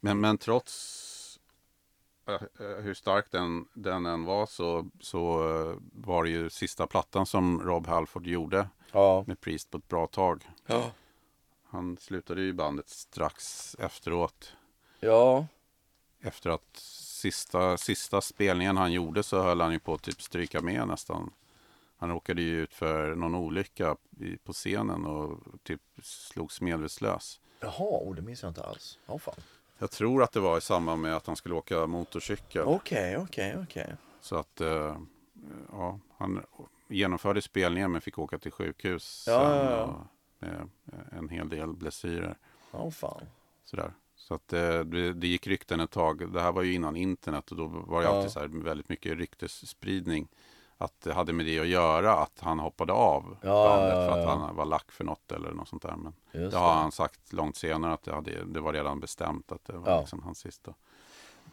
Men, 0.01 0.21
men 0.21 0.39
trots 0.39 1.07
hur 2.83 2.95
stark 2.95 3.31
den, 3.31 3.68
den 3.74 4.07
än 4.07 4.24
var 4.24 4.47
så, 4.47 4.91
så 5.01 5.20
eh, 5.70 5.76
var 5.93 6.24
det 6.24 6.31
ju 6.31 6.51
sista 6.51 6.87
plattan 6.87 7.26
som 7.26 7.62
Rob 7.62 7.87
Halford 7.87 8.26
gjorde 8.26 8.68
Ja. 8.93 9.24
med 9.26 9.41
Priest 9.41 9.70
på 9.70 9.78
ett 9.78 9.89
bra 9.89 10.07
tag. 10.07 10.49
Ja. 10.66 10.91
Han 11.64 11.97
slutade 12.01 12.41
ju 12.43 12.53
bandet 12.53 12.89
strax 12.89 13.74
efteråt. 13.78 14.53
Ja. 15.01 15.47
Efter 16.20 16.51
att 16.51 16.76
sista, 16.76 17.76
sista 17.76 18.20
spelningen 18.20 18.76
han 18.76 18.93
gjorde 18.93 19.22
så 19.22 19.43
höll 19.43 19.61
han 19.61 19.72
ju 19.72 19.78
på 19.78 19.95
att 19.95 20.03
typ 20.03 20.22
stryka 20.22 20.61
med 20.61 20.89
nästan. 20.89 21.31
Han 21.97 22.09
råkade 22.11 22.43
ju 22.43 22.61
ut 22.62 22.74
för 22.74 23.14
någon 23.14 23.35
olycka 23.35 23.97
i, 24.20 24.37
på 24.37 24.53
scenen 24.53 25.07
och 25.07 25.39
typ 25.62 25.81
slogs 26.03 26.61
medvetslös. 26.61 27.41
Jaha, 27.61 27.72
oh, 27.78 28.14
det 28.14 28.22
minns 28.22 28.43
jag 28.43 28.51
inte 28.51 28.64
alls. 28.64 28.99
Ja, 29.07 29.18
fan. 29.18 29.35
Jag 29.81 29.91
tror 29.91 30.22
att 30.22 30.33
det 30.33 30.41
var 30.41 30.59
i 30.59 30.61
samband 30.61 31.03
med 31.03 31.16
att 31.16 31.26
han 31.26 31.37
skulle 31.37 31.55
åka 31.55 31.87
motorcykel. 31.87 32.62
Okej, 32.62 33.16
okej, 33.18 33.57
okej. 33.62 33.95
Så 34.20 34.37
att 34.37 34.61
eh, 34.61 34.97
ja, 35.72 35.99
han 36.16 36.43
genomförde 36.89 37.43
spelningen 37.43 37.93
men 37.93 38.01
fick 38.01 38.18
åka 38.18 38.39
till 38.39 38.53
sjukhus 38.53 39.24
Ja, 39.26 39.41
sen. 39.41 39.57
ja, 39.57 40.07
ja. 40.39 40.49
Med 40.49 40.68
en 41.18 41.28
hel 41.28 41.49
del 41.49 41.72
blessyrer. 41.72 42.37
Ja, 42.70 42.91
fan. 42.91 43.26
Sådär. 43.64 43.93
Så 44.16 44.35
att 44.35 44.53
eh, 44.53 44.81
det, 44.81 45.12
det 45.12 45.26
gick 45.26 45.47
rykten 45.47 45.81
ett 45.81 45.91
tag. 45.91 46.33
Det 46.33 46.41
här 46.41 46.53
var 46.53 46.62
ju 46.62 46.74
innan 46.74 46.97
internet 46.97 47.51
och 47.51 47.57
då 47.57 47.66
var 47.66 48.03
det 48.03 48.09
alltid 48.09 48.31
så 48.31 48.41
här 48.41 48.47
väldigt 48.49 48.89
mycket 48.89 49.18
ryktesspridning. 49.18 50.28
Att 50.81 51.01
det 51.01 51.12
hade 51.12 51.33
med 51.33 51.47
det 51.47 51.61
att 51.61 51.66
göra 51.66 52.12
att 52.12 52.41
han 52.41 52.59
hoppade 52.59 52.93
av 52.93 53.37
Ja, 53.43 53.68
bandet 53.68 53.99
ja, 53.99 54.07
för 54.07 54.20
att 54.20 54.26
han 54.26 54.57
var 54.57 54.64
lack 54.64 54.93
för 54.93 55.05
något 55.05 55.33
eller 55.33 55.51
något 55.51 55.68
sånt 55.68 55.83
där. 55.83 55.97
Men 55.97 56.12
Just 56.33 56.53
det 56.53 56.59
har 56.59 56.72
han 56.72 56.93
sagt 56.93 57.33
långt 57.33 57.57
senare 57.57 57.93
att 57.93 58.03
det, 58.03 58.14
hade, 58.14 58.45
det 58.45 58.61
var 58.61 58.72
redan 58.72 59.01
bestämt 59.01 59.53
att 59.53 59.64
det 59.64 59.72
var 59.72 60.01
liksom 60.01 60.22
hans 60.22 60.39
sista. 60.39 60.74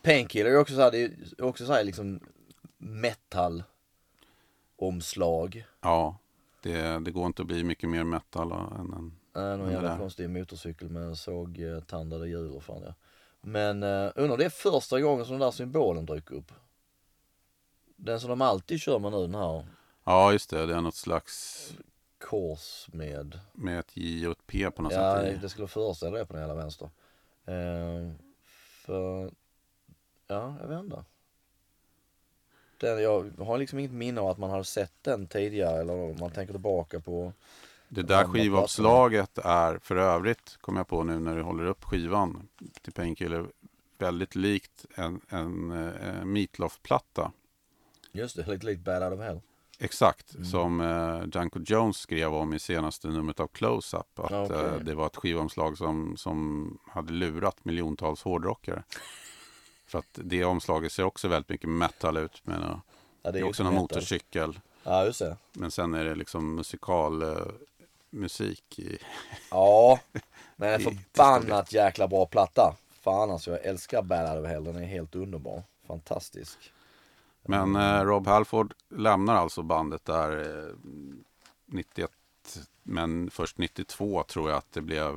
Painkiller 0.02 0.50
är 0.50 0.60
också 0.60 0.76
så 0.76 0.82
här, 0.82 0.92
det 0.92 1.04
är 1.04 1.44
också 1.44 1.66
så 1.66 1.74
här 1.74 1.84
liksom 1.84 2.20
metal 2.78 3.64
omslag. 4.76 5.66
Ja, 5.82 6.18
det, 6.62 7.00
det 7.00 7.12
går 7.12 7.26
inte 7.26 7.42
att 7.42 7.48
bli 7.48 7.64
mycket 7.64 7.90
mer 7.90 8.04
metal 8.04 8.52
än 8.52 8.94
en 8.94 9.18
Äh, 9.38 9.58
någon 9.58 9.72
jävla 9.72 9.98
konstig 9.98 10.30
motorcykel 10.30 10.90
med 10.90 11.18
sågtandade 11.18 12.30
hjul 12.30 12.52
och 12.52 12.64
fan 12.64 12.82
ja. 12.86 12.94
Men 13.42 13.84
uh, 13.84 14.12
undrar 14.16 14.38
det 14.38 14.46
är 14.46 14.50
första 14.50 15.02
gången 15.02 15.26
som 15.26 15.34
den 15.34 15.40
där 15.40 15.52
symbolen 15.52 16.06
dyker 16.06 16.36
upp. 16.36 16.52
Den 17.98 18.20
som 18.20 18.30
de 18.30 18.42
alltid 18.42 18.80
kör 18.80 19.00
med 19.00 19.12
nu, 19.12 19.22
den 19.22 19.36
här 19.36 19.66
Ja, 20.04 20.32
just 20.32 20.50
det. 20.50 20.66
Det 20.66 20.76
är 20.76 20.82
något 20.82 20.96
slags 20.96 21.74
kors 22.18 22.88
med, 22.92 23.40
med 23.54 23.80
ett 23.80 23.98
J 23.98 24.28
och 24.28 24.32
ett 24.32 24.48
P 24.48 24.72
på 24.72 24.82
något 24.82 24.94
ja 24.94 25.16
sätt. 25.16 25.34
i. 25.34 25.38
det 25.42 25.50
skulle 25.50 25.68
föreställa 25.68 26.18
det 26.18 26.26
på 26.26 26.34
den 26.34 26.42
hela 26.42 26.56
vänster. 26.56 26.90
Eh, 27.46 28.12
för, 28.86 29.32
ja 30.28 30.56
jag 30.62 30.68
vet 30.68 30.80
inte. 30.80 31.04
Den, 32.78 33.04
jag 33.04 33.32
har 33.40 33.58
liksom 33.58 33.80
inget 33.80 33.92
minne 33.92 34.22
av 34.22 34.28
att 34.28 34.38
man 34.38 34.50
hade 34.50 34.64
sett 34.64 34.94
den 35.02 35.28
tidigare 35.28 35.82
eller 35.82 35.94
om 35.94 36.16
man 36.20 36.32
tänker 36.32 36.54
tillbaka 36.54 37.00
på 37.00 37.34
Det 37.90 38.02
där 38.02 38.24
andra 38.24 38.34
skivomslaget 38.34 39.38
är 39.38 39.78
för 39.78 39.96
övrigt, 39.96 40.58
kommer 40.62 40.80
jag 40.80 40.88
på 40.88 41.04
nu 41.04 41.20
när 41.20 41.36
du 41.36 41.42
håller 41.42 41.66
upp 41.66 41.84
skivan 41.84 42.48
till 42.82 42.94
Painkiller, 42.94 43.46
väldigt 43.98 44.36
likt 44.36 44.86
en, 44.96 45.22
en, 45.30 45.72
eh, 45.72 46.26
Meatloaf-platta. 46.26 47.32
Just 48.18 48.36
det, 48.36 48.48
lite 48.48 48.66
likt 48.66 48.82
Bad 48.82 49.04
Out 49.04 49.14
of 49.20 49.26
Hell. 49.26 49.42
Exakt, 49.80 50.36
Mm. 50.36 50.46
som 50.46 50.82
eh, 50.82 51.24
Janko 51.34 51.60
Jones 51.66 51.98
skrev 51.98 52.34
om 52.34 52.54
i 52.54 52.60
senaste 52.60 53.08
numret 53.08 53.40
av 53.40 53.48
Close-Up. 53.48 54.20
Att 54.20 54.32
okej. 54.32 54.66
eh, 54.66 54.76
det 54.76 54.96
var 54.96 55.06
ett 55.06 55.16
skivomslag 55.16 55.78
som, 55.78 56.18
som 56.18 56.78
hade 56.88 57.14
lurat 57.14 57.66
miljontals 57.66 58.22
hårdrockare. 58.24 58.84
För 59.88 60.00
att 60.00 60.06
det 60.14 60.46
omslaget 60.46 60.92
ser 60.92 61.04
också 61.04 61.28
väldigt 61.28 61.50
mycket 61.50 61.70
metal 61.70 62.18
ut. 62.18 62.42
Men, 62.44 62.64
eh, 62.64 62.78
Ja, 63.22 63.32
det 63.32 63.40
är 63.40 63.44
också 63.44 63.64
någon 63.64 63.74
metal. 63.74 63.82
motorcykel. 63.84 64.60
Ja, 64.84 65.06
just 65.06 65.20
det. 65.20 65.38
Men 65.54 65.72
sen 65.72 65.94
är 65.94 66.06
det 66.06 66.16
liksom 66.16 66.56
musikal 66.56 67.22
eh, 67.22 67.38
musik 68.10 68.80
i... 68.80 68.98
Ja, 69.52 70.00
men 70.56 70.74
en 70.74 70.80
förbannat 70.82 71.74
jäkla 71.74 72.08
bra 72.08 72.26
platta. 72.26 72.76
Fan 73.02 73.32
alltså, 73.32 73.52
jag 73.52 73.66
älskar 73.66 74.02
Bad 74.02 74.36
Out 74.38 74.44
of 74.46 74.50
Hell. 74.52 74.64
Den 74.64 74.76
är 74.76 74.86
helt 74.86 75.16
underbar. 75.16 75.64
Fantastisk. 75.88 76.58
Men 77.48 77.76
eh, 77.76 78.04
Rob 78.04 78.28
Halford 78.28 78.74
lämnar 78.90 79.36
alltså 79.36 79.62
bandet 79.62 80.06
där 80.06 80.38
eh, 80.68 80.76
91. 81.66 82.12
Men 82.84 83.30
först 83.30 83.58
92 83.58 84.24
tror 84.24 84.50
jag 84.50 84.58
att 84.58 84.72
det 84.72 84.82
blev... 84.82 85.16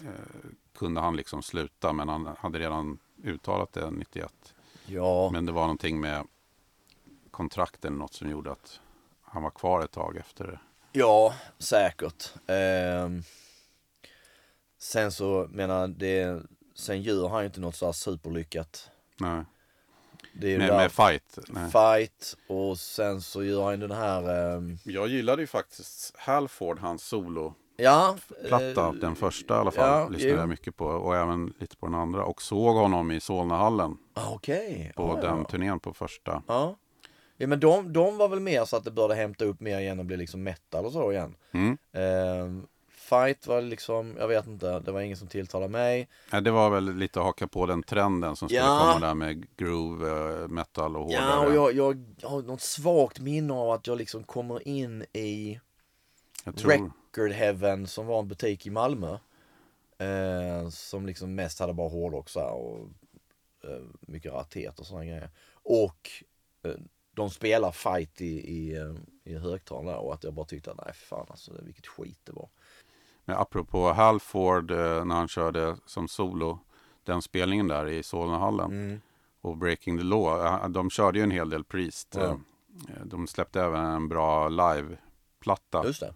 Eh, 0.00 0.50
kunde 0.74 1.00
han 1.00 1.16
liksom 1.16 1.42
sluta 1.42 1.92
men 1.92 2.08
han 2.08 2.28
hade 2.38 2.58
redan 2.58 2.98
uttalat 3.24 3.72
det 3.72 3.90
91. 3.90 4.54
Ja, 4.86 5.30
Men 5.32 5.46
det 5.46 5.52
var 5.52 5.62
någonting 5.62 6.00
med 6.00 6.26
kontrakten 7.30 7.92
något 7.94 8.14
som 8.14 8.30
gjorde 8.30 8.52
att 8.52 8.80
han 9.22 9.42
var 9.42 9.50
kvar 9.50 9.84
ett 9.84 9.92
tag 9.92 10.16
efter 10.16 10.44
det. 10.46 10.58
ja 10.92 11.34
säkert. 11.58 12.32
Ehm, 12.46 13.22
sen 14.78 15.12
så, 15.12 15.48
menar 15.50 15.88
det, 15.88 16.42
sen 16.74 17.02
gör 17.02 17.28
han 17.28 17.40
ju 17.40 17.46
inte 17.46 17.60
något 17.60 17.76
så 17.76 17.86
här 17.86 17.92
superlyckat. 17.92 18.90
Nej. 19.16 19.44
Det 20.40 20.54
är 20.54 20.58
Med, 20.58 20.68
med 20.68 20.92
fight. 20.92 21.38
Nej. 21.48 21.70
fight 21.70 22.36
och 22.48 22.78
sen 22.78 23.20
så 23.20 23.44
gör 23.44 23.64
han 23.70 23.80
den 23.80 23.90
här, 23.90 24.54
ehm, 24.56 24.78
Jag 24.84 25.08
gillade 25.08 25.42
ju 25.42 25.46
faktiskt 25.46 26.14
Halford, 26.18 26.78
hans 26.78 27.02
solo 27.04 27.54
ja. 27.76 28.16
platta, 28.48 28.86
eh, 28.86 28.92
den 28.92 29.14
första 29.16 29.54
i 29.54 29.58
alla 29.58 29.70
fall, 29.70 30.00
ja, 30.00 30.08
lyssnade 30.08 30.36
jag 30.36 30.48
mycket 30.48 30.76
på 30.76 30.84
och 30.86 31.16
även 31.16 31.54
lite 31.58 31.76
på 31.76 31.86
den 31.86 31.94
andra 31.94 32.24
och 32.24 32.42
såg 32.42 32.76
honom 32.76 33.10
i 33.10 33.20
Solnahallen 33.20 33.96
ah, 34.14 34.30
Okej. 34.34 34.92
på 34.96 35.02
Ja, 35.22 35.28
den 35.28 35.38
ja. 35.38 35.44
turnén 35.44 35.80
på 35.80 35.94
första. 35.94 36.42
Ja. 36.46 36.76
ja 37.36 37.46
men 37.46 37.60
de, 37.60 37.92
de 37.92 38.16
var 38.16 38.28
väl 38.28 38.40
mer 38.40 38.64
så 38.64 38.76
att 38.76 38.84
det 38.84 38.90
började 38.90 39.14
hämta 39.14 39.44
upp 39.44 39.60
mer 39.60 39.78
igen 39.78 39.98
och 39.98 40.04
bli 40.04 40.16
liksom 40.16 40.42
metal 40.42 40.86
och 40.86 40.92
så 40.92 41.12
igen. 41.12 41.34
Mm. 41.52 41.78
Ehm, 41.92 42.66
fight 43.10 43.46
var 43.46 43.60
liksom, 43.62 44.16
jag 44.18 44.28
vet 44.28 44.46
inte, 44.46 44.80
det 44.80 44.92
var 44.92 45.00
ingen 45.00 45.16
som 45.16 45.28
tilltalade 45.28 45.72
mig. 45.72 46.08
Ja, 46.30 46.40
det 46.40 46.50
var 46.50 46.70
väl 46.70 46.94
lite 46.94 47.18
att 47.20 47.26
haka 47.26 47.46
på 47.46 47.66
den 47.66 47.82
trenden 47.82 48.36
som 48.36 48.48
skulle 48.48 48.60
Ja. 48.60 48.92
komma 48.94 49.06
där 49.06 49.14
med 49.14 49.56
groove, 49.56 50.42
eh, 50.42 50.48
metal 50.48 50.96
och 50.96 51.02
hårdare. 51.04 51.22
Ja, 51.22 51.46
och 51.46 51.54
jag, 51.54 51.72
jag 52.20 52.28
har 52.28 52.42
något 52.42 52.60
svagt 52.60 53.20
minne 53.20 53.52
av 53.52 53.70
att 53.70 53.86
jag 53.86 53.98
liksom 53.98 54.24
kommer 54.24 54.68
in 54.68 55.02
i 55.12 55.60
tror, 56.56 56.70
Record 56.70 57.30
Heaven 57.32 57.86
som 57.86 58.06
var 58.06 58.18
en 58.18 58.28
butik 58.28 58.66
i 58.66 58.70
Malmö. 58.70 59.18
Eh, 59.98 60.68
som 60.68 61.06
liksom 61.06 61.34
mest 61.34 61.58
hade 61.60 61.72
bara 61.72 61.88
hårdrock 61.88 62.28
så 62.28 62.40
här 62.40 62.52
och 62.52 62.88
eh, 63.64 63.82
mycket 64.00 64.32
ratet 64.32 64.78
och 64.78 64.86
sådana 64.86 65.04
grejer. 65.04 65.30
Och 65.52 66.10
eh, 66.62 66.74
de 67.14 67.30
spelar 67.30 67.72
fight 67.72 68.20
i, 68.20 68.26
i, 68.26 68.76
eh, 68.76 68.94
i 69.24 69.38
högtalare 69.38 69.96
och 69.96 70.14
att 70.14 70.24
jag 70.24 70.34
bara 70.34 70.46
tyckte 70.46 70.70
att 70.70 70.76
nej 70.84 70.94
fan 70.94 71.26
alltså 71.30 71.52
vilket 71.62 71.86
skit 71.86 72.18
det 72.24 72.32
var. 72.32 72.48
Men 73.24 73.36
apropå 73.36 73.92
Halford 73.92 74.70
eh, 74.70 75.04
när 75.04 75.14
han 75.14 75.28
körde 75.28 75.76
som 75.86 76.08
solo, 76.08 76.58
den 77.04 77.22
spelningen 77.22 77.68
där 77.68 77.86
i 77.86 78.02
Solnahallen 78.02 78.70
Mm. 78.70 79.00
och 79.40 79.56
Breaking 79.56 79.98
the 79.98 80.04
Law, 80.04 80.46
eh, 80.46 80.68
de 80.68 80.90
körde 80.90 81.18
ju 81.18 81.22
en 81.22 81.30
hel 81.30 81.50
del 81.50 81.64
Priest. 81.64 82.14
Ja. 82.18 82.22
Eh, 82.88 83.04
De 83.04 83.26
släppte 83.26 83.62
även 83.62 83.84
en 83.84 84.08
bra 84.08 84.48
live-platta, 84.48 85.84
Just 85.86 86.00
det, 86.00 86.14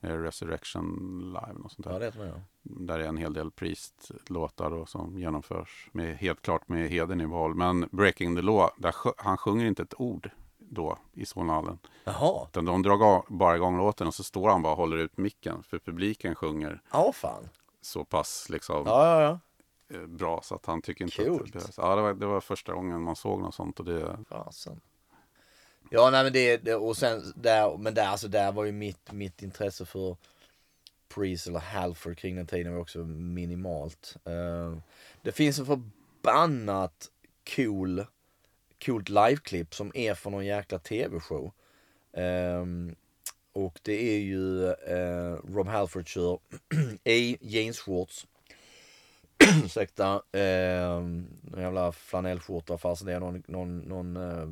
Resurrection 0.00 1.18
Live, 1.26 1.60
och 1.64 1.70
sånt 1.72 1.84
där. 1.86 1.92
ja 1.92 1.98
det 1.98 2.04
heter 2.04 2.18
det 2.20 2.26
ja. 2.26 2.34
Där 2.62 2.98
är 2.98 3.04
en 3.08 3.16
hel 3.16 3.32
del 3.32 3.50
Priest-låtar 3.50 4.84
som 4.86 5.18
genomförs 5.18 5.88
med, 5.92 6.16
helt 6.16 6.42
klart 6.42 6.68
med 6.68 6.90
hedern 6.90 7.20
i 7.20 7.26
behåll. 7.26 7.54
Men 7.54 7.88
Breaking 7.92 8.36
the 8.36 8.42
Law, 8.42 8.70
där 8.76 8.94
han 9.16 9.36
sjunger 9.38 9.66
inte 9.66 9.82
ett 9.82 9.94
ord 10.00 10.30
då 10.74 10.98
i 11.12 11.26
Solnahallen. 11.26 11.78
Jaha, 12.04 12.46
Utan 12.50 12.64
de 12.64 12.82
drar 12.82 13.24
bara 13.32 13.56
igång 13.56 13.76
låten 13.76 14.06
och 14.06 14.14
så 14.14 14.22
står 14.24 14.48
han 14.48 14.62
bara 14.62 14.72
och 14.72 14.78
håller 14.78 14.96
ut 14.96 15.16
micken. 15.16 15.62
För 15.62 15.78
publiken 15.78 16.34
sjunger 16.34 16.82
ja 16.92 17.12
fan. 17.12 17.48
så 17.80 18.04
pass 18.04 18.48
liksom 18.48 18.82
Ja, 18.86 19.20
ja, 19.20 19.22
ja. 19.88 19.96
eh, 19.96 20.06
bra 20.06 20.40
så 20.42 20.54
att 20.54 20.66
han 20.66 20.82
tycker 20.82 21.04
inte 21.04 21.24
Coolt. 21.24 21.40
att 21.40 21.46
det 21.46 21.52
behövs. 21.52 21.74
Ja, 21.76 21.96
det 21.96 22.02
var, 22.02 22.14
det 22.14 22.26
var 22.26 22.40
första 22.40 22.72
gången 22.74 23.02
man 23.02 23.16
såg 23.16 23.40
något 23.40 23.54
sånt 23.54 23.78
och 23.78 23.84
det, 23.84 24.16
Fasen. 24.28 24.80
Ja, 25.90 26.10
nej 26.10 26.24
men 26.24 26.32
det, 26.32 26.56
det 26.56 26.74
och 26.74 26.96
sen 26.96 27.32
där, 27.36 27.76
men 27.78 27.94
där, 27.94 28.06
alltså 28.06 28.28
där 28.28 28.52
var 28.52 28.64
ju 28.64 28.72
mitt, 28.72 29.12
mitt 29.12 29.42
intresse 29.42 29.84
för 29.84 30.16
Priest 31.14 31.46
eller 31.46 31.58
Halford 31.60 32.18
kring 32.18 32.36
den 32.36 32.46
tiden 32.46 32.72
var 32.74 32.80
också 32.80 32.98
minimalt. 32.98 34.16
Eh, 34.24 34.78
det 35.22 35.32
finns 35.32 35.58
en 35.58 35.66
förbannat 35.66 37.10
cool, 37.56 38.06
coolt 38.84 39.08
liveklipp 39.08 39.74
som 39.74 39.92
är 39.94 40.14
från 40.14 40.32
någon 40.32 40.46
jäkla 40.46 40.78
tv-show. 40.78 41.52
Ehm, 42.12 42.94
och 43.52 43.80
det 43.82 44.14
är 44.14 44.18
ju 44.18 44.66
eh, 44.70 45.36
Rob 45.54 45.68
Halford 45.68 46.08
kör 46.08 46.38
i 47.04 47.36
jeansshorts. 47.40 48.26
Ursäkta. 49.64 50.22
Eh, 50.32 50.96
en 50.96 51.28
jävla 51.56 51.92
flanellskjorta 51.92 52.78
fast 52.78 53.06
det 53.06 53.12
är 53.12 53.20
någon, 53.20 53.42
någon, 53.46 53.78
någon 53.78 54.16
eh, 54.16 54.48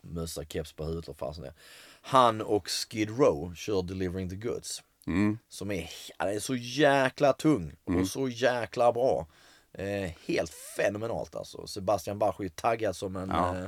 mössa, 0.00 0.44
keps 0.44 0.72
på 0.72 0.84
huvudet 0.84 1.08
och 1.08 1.16
fasen 1.16 1.44
det. 1.44 1.54
Han 2.00 2.40
och 2.40 2.68
Skid 2.68 3.10
Row 3.18 3.54
kör 3.54 3.82
Delivering 3.82 4.28
the 4.30 4.36
Goods. 4.36 4.82
mm, 5.06 5.38
Som 5.48 5.70
är, 5.70 5.90
den 6.18 6.28
är 6.28 6.38
så 6.38 6.56
jäkla 6.56 7.32
tung 7.32 7.76
och 7.84 8.08
så 8.08 8.28
jäkla 8.28 8.92
bra. 8.92 9.26
Eh, 9.74 10.10
helt 10.26 10.50
fenomenalt 10.76 11.34
alltså. 11.36 11.66
Sebastian 11.66 12.18
Bach 12.18 12.34
är 12.40 12.42
ju 12.44 12.48
taggad 12.48 12.96
som 12.96 13.16
en, 13.16 13.28
Ja. 13.28 13.56
eh, 13.58 13.66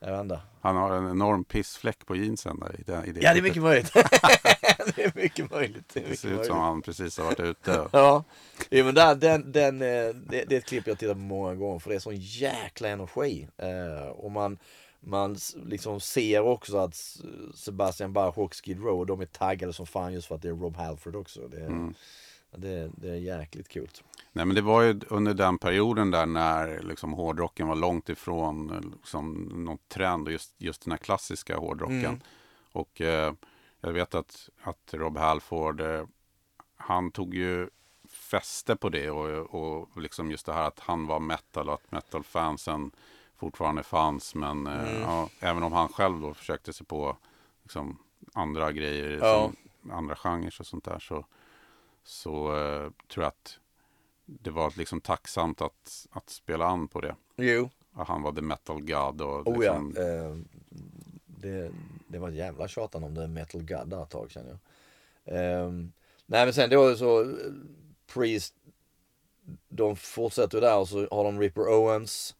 jag 0.00 0.10
vet 0.10 0.20
inte. 0.20 0.40
han 0.60 0.76
har 0.76 0.90
en 0.96 1.10
enorm 1.10 1.44
pissfläck 1.44 2.06
på 2.06 2.16
jeansen 2.16 2.60
där 2.60 2.80
i 2.80 2.82
det, 2.82 3.02
i 3.06 3.12
det 3.12 3.20
Ja 3.20 3.32
det 3.32 3.38
är 3.38 3.42
mycket 3.42 3.62
möjligt. 3.62 3.92
det 4.96 5.04
är 5.04 5.12
mycket 5.14 5.50
möjligt. 5.50 5.88
Det, 5.94 6.00
Det 6.00 6.16
ser 6.16 6.40
ut 6.40 6.46
som 6.46 6.58
han 6.58 6.82
precis 6.82 7.18
har 7.18 7.24
varit 7.24 7.40
ute. 7.40 7.88
Ja, 7.92 8.24
ja 8.70 8.84
men 8.84 8.94
där, 8.94 9.14
den, 9.14 9.52
den, 9.52 9.82
eh, 9.82 10.14
det, 10.14 10.44
det 10.48 10.52
är 10.52 10.58
ett 10.58 10.64
klipp 10.66 10.86
jag 10.86 10.98
tittat 10.98 11.14
på 11.16 11.20
många 11.20 11.54
gånger 11.54 11.78
för 11.78 11.90
det 11.90 11.96
är 11.96 12.00
sån 12.00 12.16
jäkla 12.16 12.88
energi. 12.88 13.48
Eh, 13.56 14.08
och 14.08 14.30
man, 14.32 14.58
man 15.00 15.36
liksom 15.66 16.00
ser 16.00 16.40
också 16.40 16.76
att 16.78 17.20
Sebastian 17.54 18.12
Bach 18.12 18.38
och 18.38 18.54
Skid 18.64 18.82
Row, 18.82 19.06
de 19.06 19.20
är 19.20 19.26
taggade 19.26 19.72
som 19.72 19.86
fan 19.86 20.12
just 20.12 20.28
för 20.28 20.34
att 20.34 20.42
det 20.42 20.48
är 20.48 20.52
Rob 20.52 20.76
Halford 20.76 21.16
också. 21.16 21.48
Det, 21.48 21.60
Mm. 21.60 21.94
det, 22.56 22.90
det 22.96 23.08
är 23.10 23.14
jäkligt 23.14 23.72
coolt. 23.72 24.02
Nej 24.38 24.46
men 24.46 24.54
det 24.54 24.62
var 24.62 24.82
ju 24.82 25.00
under 25.08 25.34
den 25.34 25.58
perioden 25.58 26.10
där 26.10 26.26
när 26.26 26.82
liksom 26.82 27.12
hårdrocken 27.12 27.68
var 27.68 27.74
långt 27.76 28.08
ifrån 28.08 28.70
eh, 28.70 28.80
liksom, 28.92 29.32
någon 29.64 29.78
trend 29.88 30.26
och 30.26 30.32
just, 30.32 30.54
just 30.58 30.84
den 30.84 30.92
här 30.92 30.98
klassiska 30.98 31.56
hårdrocken. 31.56 32.04
Mm. 32.04 32.20
Och 32.72 33.00
eh, 33.00 33.32
jag 33.80 33.92
vet 33.92 34.14
att, 34.14 34.48
att 34.62 34.94
Rob 34.94 35.16
Halford, 35.18 35.80
eh, 35.80 36.04
han 36.76 37.10
tog 37.10 37.34
ju 37.34 37.68
fäste 38.08 38.76
på 38.76 38.88
det 38.88 39.10
och, 39.10 39.54
och 39.54 40.00
liksom 40.02 40.30
just 40.30 40.46
det 40.46 40.52
här 40.52 40.62
att 40.68 40.80
han 40.80 41.06
var 41.06 41.20
metal 41.20 41.68
och 41.68 41.74
att 41.74 41.92
metalfansen 41.92 42.90
fortfarande 43.36 43.82
fanns. 43.82 44.34
Men 44.34 44.66
eh, 44.66 44.88
Mm. 44.90 45.02
ja, 45.02 45.28
även 45.40 45.62
om 45.62 45.72
han 45.72 45.88
själv 45.88 46.20
då 46.20 46.34
försökte 46.34 46.72
sig 46.72 46.86
på 46.86 47.16
liksom, 47.62 47.98
andra 48.34 48.72
grejer, 48.72 49.10
Ja. 49.22 49.50
som, 49.82 49.92
andra 49.92 50.16
genrer 50.16 50.56
och 50.60 50.66
sånt 50.66 50.84
där 50.84 50.98
så, 50.98 51.24
så 52.04 52.56
eh, 52.56 52.90
tror 53.08 53.22
jag 53.24 53.28
att 53.28 53.58
det 54.28 54.50
var 54.50 54.72
liksom 54.76 55.00
tacksamt 55.00 55.60
att, 55.60 56.06
att 56.10 56.30
spela 56.30 56.66
an 56.66 56.88
på 56.88 57.00
det. 57.00 57.14
Jo, 57.36 57.70
Att 57.92 58.08
han 58.08 58.22
var 58.22 58.32
the 58.32 58.42
metal 58.42 58.80
god 58.80 59.20
och 59.20 59.48
oh 59.48 59.64
ja. 59.64 59.80
liksom, 59.80 59.94
Eh, 59.96 60.36
det, 61.26 61.70
det 62.08 62.18
var 62.18 62.28
ett 62.28 62.34
jävla 62.34 62.68
tjatan 62.68 63.04
om 63.04 63.14
det 63.14 63.28
metal 63.28 63.60
god 63.60 63.88
där 63.88 64.02
ett 64.02 64.10
tag 64.10 64.30
känner 64.30 64.48
jag. 64.48 64.58
Eh, 65.36 65.70
nej 66.26 66.44
men 66.44 66.52
sen 66.52 66.70
då 66.70 66.96
så, 66.96 67.20
eh, 67.20 67.26
Priest, 68.14 68.54
de 69.68 69.96
fortsätter 69.96 70.60
där 70.60 70.78
och 70.78 70.88
så 70.88 71.08
har 71.10 71.24
de 71.24 71.40
Ripper 71.40 71.68
Owens 71.68 72.36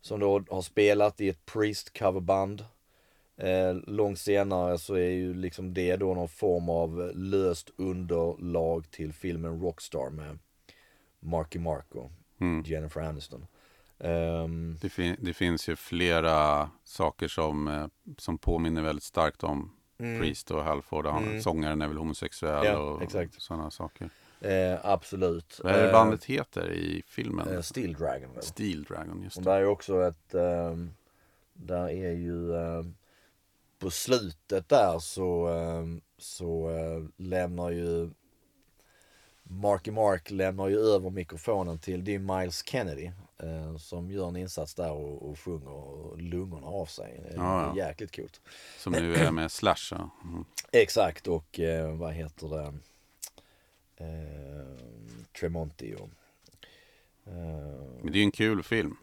som 0.00 0.20
då 0.20 0.44
har 0.50 0.62
spelat 0.62 1.20
i 1.20 1.28
ett 1.28 1.46
Priest 1.46 1.98
coverband. 1.98 2.64
Eh, 3.36 3.74
långt 3.86 4.18
senare 4.18 4.78
så 4.78 4.94
är 4.94 5.10
ju 5.10 5.34
liksom 5.34 5.74
det 5.74 5.96
då 5.96 6.14
någon 6.14 6.28
form 6.28 6.68
av 6.68 7.12
löst 7.14 7.70
underlag 7.76 8.90
till 8.90 9.12
filmen 9.12 9.60
Rockstar 9.60 10.10
med 10.10 10.38
Marky 11.22 11.58
Marco, 11.58 12.10
mm. 12.38 12.62
Jennifer 12.66 13.00
Aniston. 13.00 13.46
Ehm, 13.98 14.78
det, 14.80 14.88
fin- 14.88 15.16
det 15.20 15.34
finns 15.34 15.68
ju 15.68 15.76
flera 15.76 16.70
saker 16.84 17.28
som, 17.28 17.68
eh, 17.68 17.86
som 18.18 18.38
påminner 18.38 18.82
väldigt 18.82 19.02
starkt 19.04 19.44
om 19.44 19.72
Priest 19.96 20.50
och 20.50 20.64
Halford. 20.64 21.06
Han, 21.06 21.24
Mm. 21.24 21.40
Sångaren 21.42 21.82
är 21.82 21.88
väl 21.88 21.96
homosexuell 21.96 22.66
Ja, 22.66 22.76
och 22.78 23.02
sådana 23.38 23.70
saker. 23.70 24.10
eh, 24.40 24.78
absolut. 24.86 25.60
Vad 25.64 25.72
är 25.72 25.78
det 25.82 25.86
Eh, 25.86 25.92
bandet 25.92 26.24
heter 26.24 26.70
i 26.72 27.02
filmen? 27.06 27.48
eh, 27.48 27.60
Steel 27.60 27.92
Dragon 27.94 28.34
väl? 28.34 28.42
Steel 28.42 28.82
Dragon, 28.84 29.22
just 29.22 29.36
Och 29.36 29.42
det. 29.42 29.50
där 29.50 29.60
är 29.60 29.64
också 29.66 30.02
ett, 30.02 30.34
ehm, 30.34 30.90
där 31.54 31.88
är 31.90 32.12
ju 32.12 32.54
eh, 32.54 32.82
på 33.78 33.90
slutet 33.90 34.68
där 34.68 34.98
så, 34.98 35.48
så 36.18 36.70
eh, 36.70 37.04
lämnar 37.16 37.70
ju 37.70 38.10
Marky 39.60 39.90
Mark 39.90 40.30
lämnar 40.30 40.68
ju 40.68 40.78
över 40.78 41.10
mikrofonen 41.10 41.78
till 41.78 42.04
det 42.04 42.14
är 42.14 42.18
Miles 42.18 42.64
Kennedy 42.66 43.10
eh, 43.38 43.76
som 43.76 44.10
gör 44.10 44.28
en 44.28 44.36
insats 44.36 44.74
där 44.74 44.92
och, 44.92 45.30
och 45.30 45.38
sjunger 45.38 46.16
lungorna 46.16 46.66
av 46.66 46.86
sig. 46.86 47.20
Det 47.22 47.28
är 47.28 47.36
Ja, 47.36 47.74
ja. 47.76 47.86
jäkligt 47.88 48.16
coolt. 48.16 48.40
Som 48.78 48.92
nu 48.92 49.14
är 49.14 49.30
med 49.30 49.52
Slash. 49.52 49.74
Ja. 49.90 50.10
Mm. 50.24 50.44
Exakt 50.72 51.26
och 51.26 51.60
eh, 51.60 51.96
vad 51.96 52.12
heter 52.12 52.48
det? 52.48 52.72
Eh, 53.96 54.66
Tremonti 55.40 55.94
och 55.94 56.10
eh, 57.32 57.32
Men 58.02 58.12
det 58.12 58.18
är 58.18 58.20
ju 58.20 58.24
en 58.24 58.30
kul 58.30 58.62
film. 58.62 58.96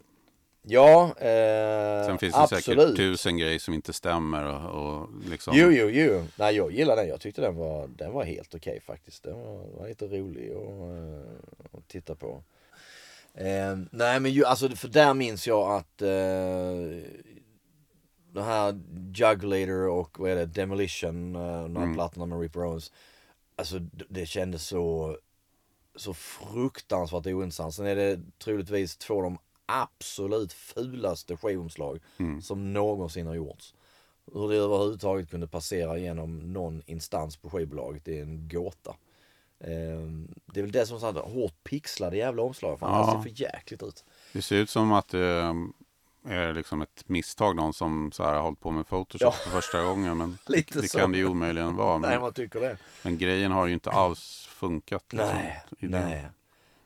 Ja, 0.62 1.04
eh, 1.18 2.06
Sen 2.06 2.18
finns 2.18 2.34
det 2.36 2.40
absolut. 2.42 2.64
säkert 2.66 2.96
tusen 2.98 3.38
grejer 3.38 3.60
som 3.60 3.74
inte 3.74 3.94
stämmer 3.94 4.44
och, 4.44 5.00
och 5.00 5.10
liksom. 5.30 5.54
Jo, 5.58 5.72
jo, 5.72 5.90
jo. 5.90 6.26
Nej, 6.36 6.56
jag 6.56 6.72
gillar 6.72 6.96
den. 6.96 7.08
Jag 7.08 7.22
tyckte 7.22 7.42
den 7.42 7.56
var, 7.56 7.88
den 7.88 8.12
var 8.14 8.24
helt 8.24 8.56
okej 8.56 8.80
faktiskt. 8.82 9.24
Den 9.24 9.42
var, 9.42 9.66
var 9.80 9.88
lite 9.88 10.08
rolig 10.08 10.52
att, 10.52 10.58
eh, 10.58 11.78
att 11.80 11.88
titta 11.88 12.16
på. 12.16 12.44
Eh, 13.34 13.78
nej, 13.92 14.20
men 14.20 14.32
ju, 14.32 14.46
alltså 14.46 14.70
för 14.70 14.88
där 14.88 15.14
minns 15.14 15.48
jag 15.48 15.72
att 15.72 16.02
eh, 16.02 16.08
den 18.32 18.44
här 18.44 18.80
Juggulator 19.16 19.88
och 19.88 20.20
vad 20.20 20.32
är 20.32 20.36
det, 20.36 20.46
Demolition, 20.46 21.36
eh, 21.36 21.42
de 21.42 21.76
här 21.76 21.84
Mm. 21.84 21.94
plattorna 21.96 22.26
med 22.26 22.40
Rip 22.42 22.56
Owens. 22.58 22.92
Alltså 23.56 23.80
det 24.10 24.26
kändes 24.26 24.68
så, 24.68 25.18
så 25.96 26.14
fruktansvärt 26.14 27.28
ointressant. 27.28 27.74
Sen 27.76 27.86
är 27.86 27.96
det 27.96 28.20
troligtvis 28.44 28.98
två 28.98 29.16
av 29.18 29.24
de 29.24 29.38
absolut 29.70 30.54
fulaste 30.54 31.38
skivomslag 31.38 32.00
Mm. 32.18 32.42
som 32.42 32.74
någonsin 32.74 33.28
har 33.28 33.36
gjorts. 33.36 33.74
Hur 34.34 34.50
det 34.50 34.56
överhuvudtaget 34.56 35.30
kunde 35.30 35.48
passera 35.48 35.98
genom 35.98 36.54
någon 36.54 36.82
instans 36.86 37.38
på 37.38 37.50
skivbolaget 37.50 38.06
det 38.06 38.18
är 38.20 38.24
en 38.24 38.50
gåta. 38.50 38.96
Ehm, 39.60 40.28
det 40.46 40.60
är 40.60 40.64
väl 40.64 40.72
det 40.72 40.86
som 40.86 40.98
är 40.98 41.22
hårt 41.22 41.64
pixlade 41.64 42.18
jävla 42.18 42.42
omslag. 42.42 42.80
Fan, 42.80 42.92
Ja. 42.92 43.06
Det 43.06 43.24
ser 43.24 43.36
för 43.36 43.42
jäkligt 43.42 43.84
ut. 43.84 44.04
Det 44.34 44.42
ser 44.42 44.56
ut 44.56 44.70
som 44.70 44.92
att 44.92 45.08
det 45.08 45.54
är 46.28 46.54
liksom 46.54 46.82
ett 46.82 47.04
misstag. 47.10 47.56
Någon 47.56 47.74
som 47.74 48.12
så 48.12 48.24
här 48.24 48.34
har 48.34 48.42
hållit 48.42 48.60
på 48.60 48.72
med 48.72 48.88
Photoshop 48.88 49.22
Ja. 49.22 49.32
för 49.32 49.50
första 49.50 49.84
gången. 49.84 50.18
Men 50.18 50.38
Lite 50.48 50.82
det 50.82 50.88
så. 50.88 50.98
kan 51.00 51.12
det 51.12 51.18
ju 51.18 51.26
omöjligen 51.28 51.76
vara. 51.76 51.98
Nej, 51.98 52.10
Men, 52.10 52.22
man 52.22 52.34
tycker 52.34 52.60
det. 52.60 52.78
men 53.04 53.18
grejen 53.18 53.52
har 53.52 53.68
ju 53.68 53.74
inte 53.74 53.92
alls 53.92 54.46
funkat. 54.50 55.14
liksom, 55.14 55.30
Nej, 55.36 55.64
nej. 55.80 56.26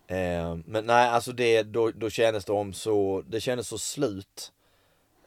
Ehm, 0.07 0.63
men 0.67 0.85
nej, 0.85 1.09
alltså 1.09 1.31
det, 1.31 1.63
då, 1.63 1.91
då 1.91 2.09
kändes 2.09 2.45
det 2.45 2.51
om 2.53 2.73
så, 2.73 3.23
det 3.27 3.41
kändes 3.41 3.67
så 3.67 3.77
slut. 3.77 4.51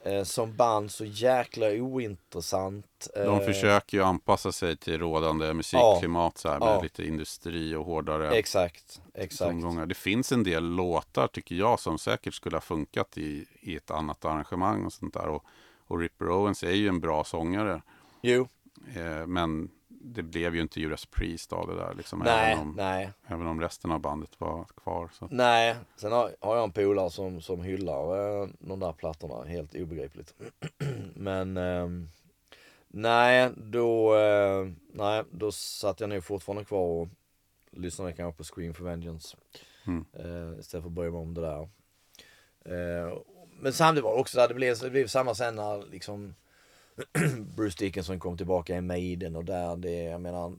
Eh, 0.04 0.22
som 0.22 0.56
band 0.56 0.90
så 0.90 1.04
jäkla 1.04 1.66
ointressant. 1.66 3.08
De 3.14 3.20
Eh, 3.20 3.40
försöker 3.40 3.96
ju 3.96 4.02
anpassa 4.04 4.52
sig 4.52 4.76
till 4.76 4.98
rådande 4.98 5.52
musikklimat 5.54 6.38
så 6.38 6.48
här, 6.48 6.58
med 6.58 6.68
Ja. 6.68 6.82
lite 6.82 7.04
industri 7.06 7.74
och 7.74 7.84
hårdare 7.84 8.30
Exakt, 8.36 9.00
exakt. 9.14 9.50
tongångar. 9.50 9.86
Det 9.86 9.94
finns 9.94 10.32
en 10.32 10.42
del 10.44 10.64
låtar 10.64 11.26
tycker 11.26 11.54
jag 11.54 11.80
som 11.80 11.98
säkert 11.98 12.34
skulle 12.34 12.56
ha 12.56 12.60
funkat 12.60 13.18
i, 13.18 13.46
i 13.60 13.76
ett 13.76 13.90
annat 13.90 14.24
arrangemang 14.24 14.84
och 14.84 14.92
sånt 14.92 15.14
där. 15.14 15.26
Och, 15.28 15.44
och 15.86 15.98
Ripper 16.00 16.30
Owens 16.30 16.62
är 16.62 16.70
ju 16.72 16.88
en 16.88 17.00
bra 17.00 17.24
sångare. 17.24 17.82
Jo, 18.22 18.48
Eh, 18.96 19.26
men 19.26 19.70
det 20.00 20.22
blev 20.22 20.54
ju 20.54 20.60
inte 20.60 20.80
Judas 20.80 21.06
Priest 21.06 21.52
av 21.52 21.66
det 21.66 21.74
där. 21.74 21.94
Liksom, 21.94 22.18
nej, 22.18 22.52
även, 22.52 22.62
om, 22.62 22.74
nej. 22.76 23.12
även 23.26 23.46
om 23.46 23.60
resten 23.60 23.90
av 23.90 24.00
bandet 24.00 24.40
var 24.40 24.64
kvar. 24.64 25.10
Så. 25.12 25.28
Nej, 25.30 25.76
sen 25.96 26.12
har, 26.12 26.36
har 26.40 26.56
jag 26.56 26.64
en 26.64 26.72
polare 26.72 27.10
som, 27.10 27.40
som 27.40 27.62
hyllar 27.62 28.40
eh, 28.42 28.48
de 28.58 28.80
där 28.80 28.92
plattorna, 28.92 29.44
helt 29.44 29.74
obegripligt. 29.74 30.34
Men 31.14 31.56
ehm, 31.56 32.08
nej, 32.88 33.50
då, 33.56 34.16
eh, 34.16 34.68
nej, 34.92 35.24
då 35.30 35.52
satt 35.52 36.00
jag 36.00 36.08
nog 36.08 36.24
fortfarande 36.24 36.64
kvar 36.64 36.80
och 36.80 37.08
lyssnade 37.70 38.12
kanske 38.12 38.38
på 38.38 38.44
Scream 38.44 38.74
for 38.74 38.84
Vengeance. 38.84 39.36
Mm. 39.86 40.04
Eh, 40.12 40.58
istället 40.60 40.82
för 40.82 40.90
att 40.90 40.92
börja 40.92 41.10
med 41.10 41.20
om 41.20 41.34
det 41.34 41.40
där. 41.40 41.68
Eh, 42.64 43.18
men 43.60 43.72
samtidigt 43.72 44.04
var 44.04 44.14
det 44.14 44.20
också 44.20 44.38
där, 44.38 44.48
det 44.48 44.54
blev, 44.54 44.78
det 44.78 44.90
blev 44.90 45.06
samma 45.06 45.34
sen 45.34 45.54
när 45.54 45.90
liksom 45.90 46.34
Bruce 47.56 47.84
Dickinson 47.84 48.20
kom 48.20 48.36
tillbaka 48.36 48.76
i 48.76 48.80
Maiden 48.80 49.36
och 49.36 49.44
där 49.44 49.76
det, 49.76 50.02
jag 50.02 50.20
menar 50.20 50.56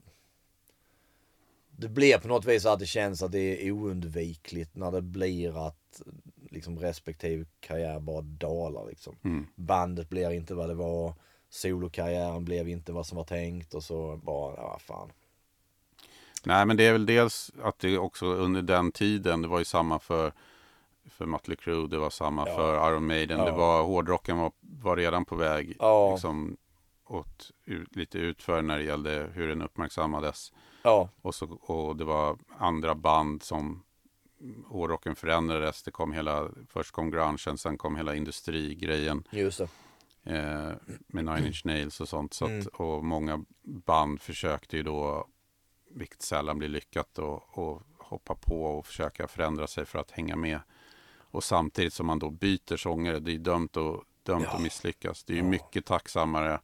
det 1.72 1.88
blir 1.88 2.18
på 2.18 2.28
något 2.28 2.46
vis 2.46 2.66
att 2.66 2.80
det 2.80 2.86
känns 2.86 3.24
att 3.24 3.32
det 3.32 3.68
är 3.68 3.72
oundvikligt 3.72 4.76
när 4.76 4.92
det 4.92 5.02
blir 5.02 5.68
att 5.68 6.02
liksom 6.50 6.80
respektive 6.80 7.46
karriär 7.60 8.00
bara 8.00 8.22
dalar 8.22 8.86
liksom. 8.86 9.16
Mm. 9.24 9.48
Bandet 9.56 10.10
blir 10.10 10.32
inte 10.32 10.54
vad 10.56 10.70
det 10.70 10.76
var, 10.76 11.14
solokarriären 11.50 12.46
blev 12.46 12.70
inte 12.70 12.92
vad 12.92 13.06
som 13.06 13.18
var 13.18 13.24
tänkt 13.24 13.74
och 13.74 13.84
så 13.84 14.18
bara, 14.24 14.56
ja 14.56 14.80
fan. 14.80 15.12
Nej, 16.44 16.66
men 16.66 16.78
det 16.78 16.84
är 16.84 16.92
väl 16.92 17.06
dels 17.06 17.52
att 17.62 17.80
det 17.80 17.98
också 17.98 18.26
under 18.26 18.62
den 18.62 18.92
tiden, 18.92 19.42
det 19.42 19.48
var 19.48 19.60
ju 19.60 19.66
samma 19.66 20.00
för, 20.00 20.32
för 21.18 21.26
Mötley 21.26 21.56
Crüe, 21.58 21.88
det 21.88 21.98
var 21.98 22.10
samma 22.10 22.48
Ja. 22.48 22.56
för 22.56 22.90
Iron 22.92 23.08
Maiden. 23.08 23.40
Ja. 23.40 23.46
Det 23.46 23.52
var, 23.52 23.84
hårdrocken 23.84 24.38
var, 24.38 24.52
var 24.60 24.98
redan 24.98 25.26
på 25.26 25.36
väg 25.36 25.76
Ja. 25.80 26.12
liksom, 26.12 26.58
åt, 27.06 27.52
ut, 27.66 27.96
lite 27.96 28.18
utför 28.18 28.62
när 28.62 28.78
det 28.78 28.84
gällde 28.84 29.30
hur 29.34 29.48
den 29.48 29.62
uppmärksammades. 29.62 30.54
Ja, 30.84 31.10
Och, 31.22 31.36
så, 31.36 31.46
och 31.52 31.96
det 31.96 32.04
var 32.04 32.38
andra 32.58 32.96
band 32.96 33.44
som 33.44 33.84
hårdrocken 34.68 35.16
förändrades. 35.16 35.84
Det 35.84 35.92
kom 35.92 36.14
hela, 36.14 36.50
först 36.70 36.92
kom 36.92 37.12
grungen, 37.12 37.38
sen 37.58 37.78
kom 37.78 37.96
hela 37.96 38.16
industrigrejen 38.16 39.24
just 39.32 39.58
det. 39.58 39.68
eh, 40.38 40.74
med 41.08 41.26
Nine 41.26 41.46
Inch 41.48 41.62
Nails 41.66 42.02
och 42.02 42.10
sånt. 42.10 42.34
Så 42.34 42.46
att, 42.46 42.52
Mm. 42.52 42.68
Och 42.74 43.06
många 43.06 43.46
band 43.64 44.22
försökte 44.22 44.78
ju 44.78 44.84
då, 44.84 45.28
vilket 45.92 46.22
sällan 46.22 46.58
blir 46.60 46.70
lyckat, 46.70 47.20
och, 47.20 47.58
och 47.58 47.82
hoppa 47.98 48.36
på 48.36 48.64
och 48.64 48.86
försöka 48.86 49.28
förändra 49.28 49.68
sig 49.68 49.86
för 49.86 50.00
att 50.00 50.12
hänga 50.12 50.36
med. 50.36 50.60
Och 51.32 51.44
samtidigt 51.44 51.94
som 51.94 52.06
man 52.06 52.20
då 52.20 52.30
byter 52.30 52.78
sångare, 52.78 53.20
det 53.20 53.32
är 53.32 53.38
dömt, 53.38 53.78
att, 53.78 54.00
dömt 54.24 54.44
Ja. 54.44 54.52
att 54.56 54.62
misslyckas. 54.62 55.24
Det 55.24 55.34
är 55.34 55.38
ju 55.38 55.44
Ja. 55.44 55.50
mycket 55.50 55.86
tacksammare 55.86 56.60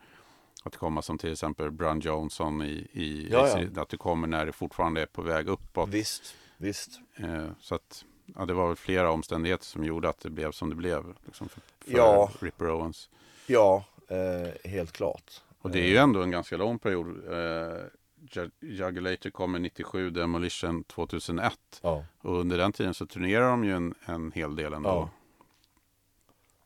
att 0.64 0.76
komma 0.78 1.02
som 1.02 1.18
till 1.18 1.32
exempel 1.32 1.72
Brian 1.72 2.00
Johnson 2.00 2.62
i, 2.62 2.88
i 2.94 3.28
Ja, 3.32 3.60
ja. 3.76 3.82
att 3.82 3.90
du 3.90 3.98
kommer 3.98 4.28
när 4.28 4.46
det 4.46 4.52
fortfarande 4.52 5.02
är 5.02 5.06
på 5.06 5.22
väg 5.22 5.48
uppåt. 5.48 5.90
Visst, 5.90 6.36
visst. 6.58 7.00
Eh, 7.16 7.48
så 7.60 7.76
att 7.76 8.06
ja, 8.36 8.46
det 8.46 8.54
var 8.54 8.68
väl 8.68 8.76
flera 8.76 9.12
omständigheter 9.12 9.66
som 9.66 9.84
gjorde 9.84 10.10
att 10.10 10.20
det 10.20 10.30
blev 10.30 10.52
som 10.52 10.70
det 10.70 10.76
blev. 10.76 11.04
Liksom 11.26 11.50
för, 11.50 11.62
för 11.80 11.98
Ja. 11.98 12.32
Ripper 12.40 12.72
Owens. 12.72 13.10
Ja, 13.48 13.84
eh, 14.08 14.70
helt 14.72 14.92
klart. 14.92 15.42
Och 15.62 15.72
det 15.72 15.80
är 15.80 15.88
ju 15.88 15.98
ändå 15.98 16.22
en 16.22 16.32
ganska 16.32 16.58
lång 16.58 16.80
period. 16.80 17.08
Eh, 17.08 17.84
Jug- 18.32 18.52
Juggulator 18.60 19.30
kommer 19.30 19.60
97, 19.60 20.10
Demolition 20.10 20.84
2001. 20.84 21.60
Ja. 21.82 22.06
Och 22.22 22.40
under 22.40 22.58
den 22.58 22.72
tiden 22.74 22.94
så 22.94 23.06
turnerar 23.06 23.50
de 23.50 23.64
ju 23.64 23.72
en, 23.76 23.96
en 24.06 24.32
hel 24.32 24.56
del 24.56 24.74
ändå. 24.74 25.10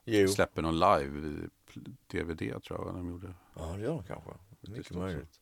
Ja. 0.04 0.28
Släpper 0.28 0.62
någon 0.62 0.78
live 0.78 1.48
DVD 2.06 2.62
tror 2.62 2.86
jag 2.86 2.94
de 2.94 3.08
gjorde. 3.10 3.34
Ja, 3.54 3.62
det 3.76 3.80
gör 3.82 3.88
de 3.88 4.02
kanske. 4.02 4.30
Mycket 4.60 4.96
möjligt. 4.96 5.40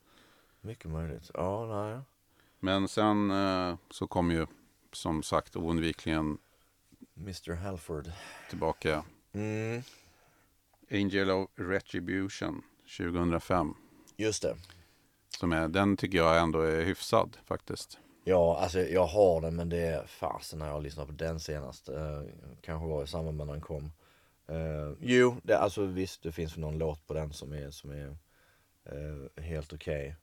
Mycket 0.61 0.91
möjligt. 0.91 1.31
Ja, 1.35 1.67
nej. 1.67 2.01
Men 2.61 2.89
sen 2.89 3.31
eh, 3.31 3.77
så 3.91 4.07
kom 4.07 4.31
ju 4.31 4.47
som 4.93 5.23
sagt 5.23 5.57
oundvikligen 5.57 6.39
Mr 7.17 7.55
Halford. 7.55 8.11
tillbaka 8.51 9.05
Mm, 9.33 9.83
Angel 10.91 11.31
of 11.31 11.51
Retribution 11.55 12.63
2005. 12.99 13.75
just 14.17 14.43
det. 14.43 14.57
Som 15.39 15.53
är, 15.53 15.69
den 15.69 15.97
tycker 15.97 16.19
jag 16.19 16.39
ändå 16.39 16.61
är 16.61 16.85
hyfsad 16.85 17.37
faktiskt. 17.45 17.99
Ja, 18.25 18.59
alltså 18.59 18.81
jag 18.81 19.07
har 19.07 19.41
den 19.41 19.57
men 19.57 19.69
det 19.69 19.87
är 19.87 20.07
fasen 20.07 20.59
när 20.59 20.67
jag 20.67 20.83
lyssnade 20.83 21.07
på 21.07 21.13
den 21.13 21.41
senast. 21.41 21.89
Eh, 21.89 22.23
kanske 22.63 22.89
var 22.89 23.05
i 23.05 23.07
samband 23.07 23.37
med 23.37 23.47
när 23.47 23.55
den 23.55 23.63
kom. 23.63 23.93
Eh, 24.49 24.93
jo, 25.01 25.37
det, 25.43 25.59
alltså 25.59 25.83
visst 25.85 26.23
det 26.23 26.33
finns 26.33 26.57
någon 26.57 26.79
låt 26.79 27.07
på 27.07 27.15
den 27.15 27.33
som 27.33 27.53
är, 27.53 27.71
som 27.71 27.91
är 27.91 28.17
eh, 28.85 29.43
helt 29.43 29.73
okej. 29.73 30.17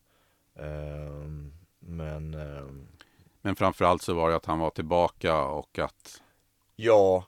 Eh, 0.56 1.26
men 1.80 2.34
eh, 2.34 2.66
Men 3.42 3.56
framförallt 3.56 4.02
så 4.02 4.14
var 4.14 4.30
det 4.30 4.36
att 4.36 4.46
han 4.46 4.60
var 4.60 4.70
tillbaka 4.70 5.44
och 5.44 5.80
att 5.80 6.22
ja, 6.76 7.26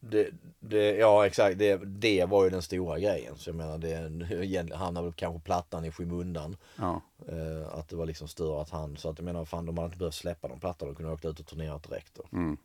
det, 0.00 0.30
det, 0.60 0.96
ja 0.96 1.26
exakt, 1.26 1.58
det, 1.58 1.76
det 1.76 2.24
var 2.24 2.44
ju 2.44 2.50
den 2.50 2.62
stora 2.62 2.98
grejen. 2.98 3.36
Så 3.36 3.48
jag 3.50 3.56
menar, 3.56 3.78
det 3.78 4.74
hamnade 4.76 5.04
väl 5.06 5.12
kanske 5.14 5.40
plattan 5.44 5.84
i 5.84 5.90
skymundan. 5.92 6.56
ja, 6.76 7.00
Eh, 7.28 7.74
att 7.78 7.88
det 7.88 7.96
var 7.96 8.06
liksom 8.06 8.28
större 8.28 8.60
att 8.62 8.70
han, 8.70 8.96
så 8.96 9.08
att 9.10 9.18
jag 9.18 9.24
menar 9.24 9.44
fan 9.44 9.66
de 9.66 9.78
hade 9.78 9.86
inte 9.86 9.98
behövt 9.98 10.14
släppa 10.14 10.48
de 10.48 10.60
plattorna, 10.60 10.90
de 10.92 10.96
kunde 10.96 11.08
ha 11.10 11.14
åkt 11.14 11.24
ut 11.24 11.40
och 11.40 11.46
turnerat 11.46 11.82
direkt 11.88 12.14
då. 12.14 12.22
mm. 12.38 12.56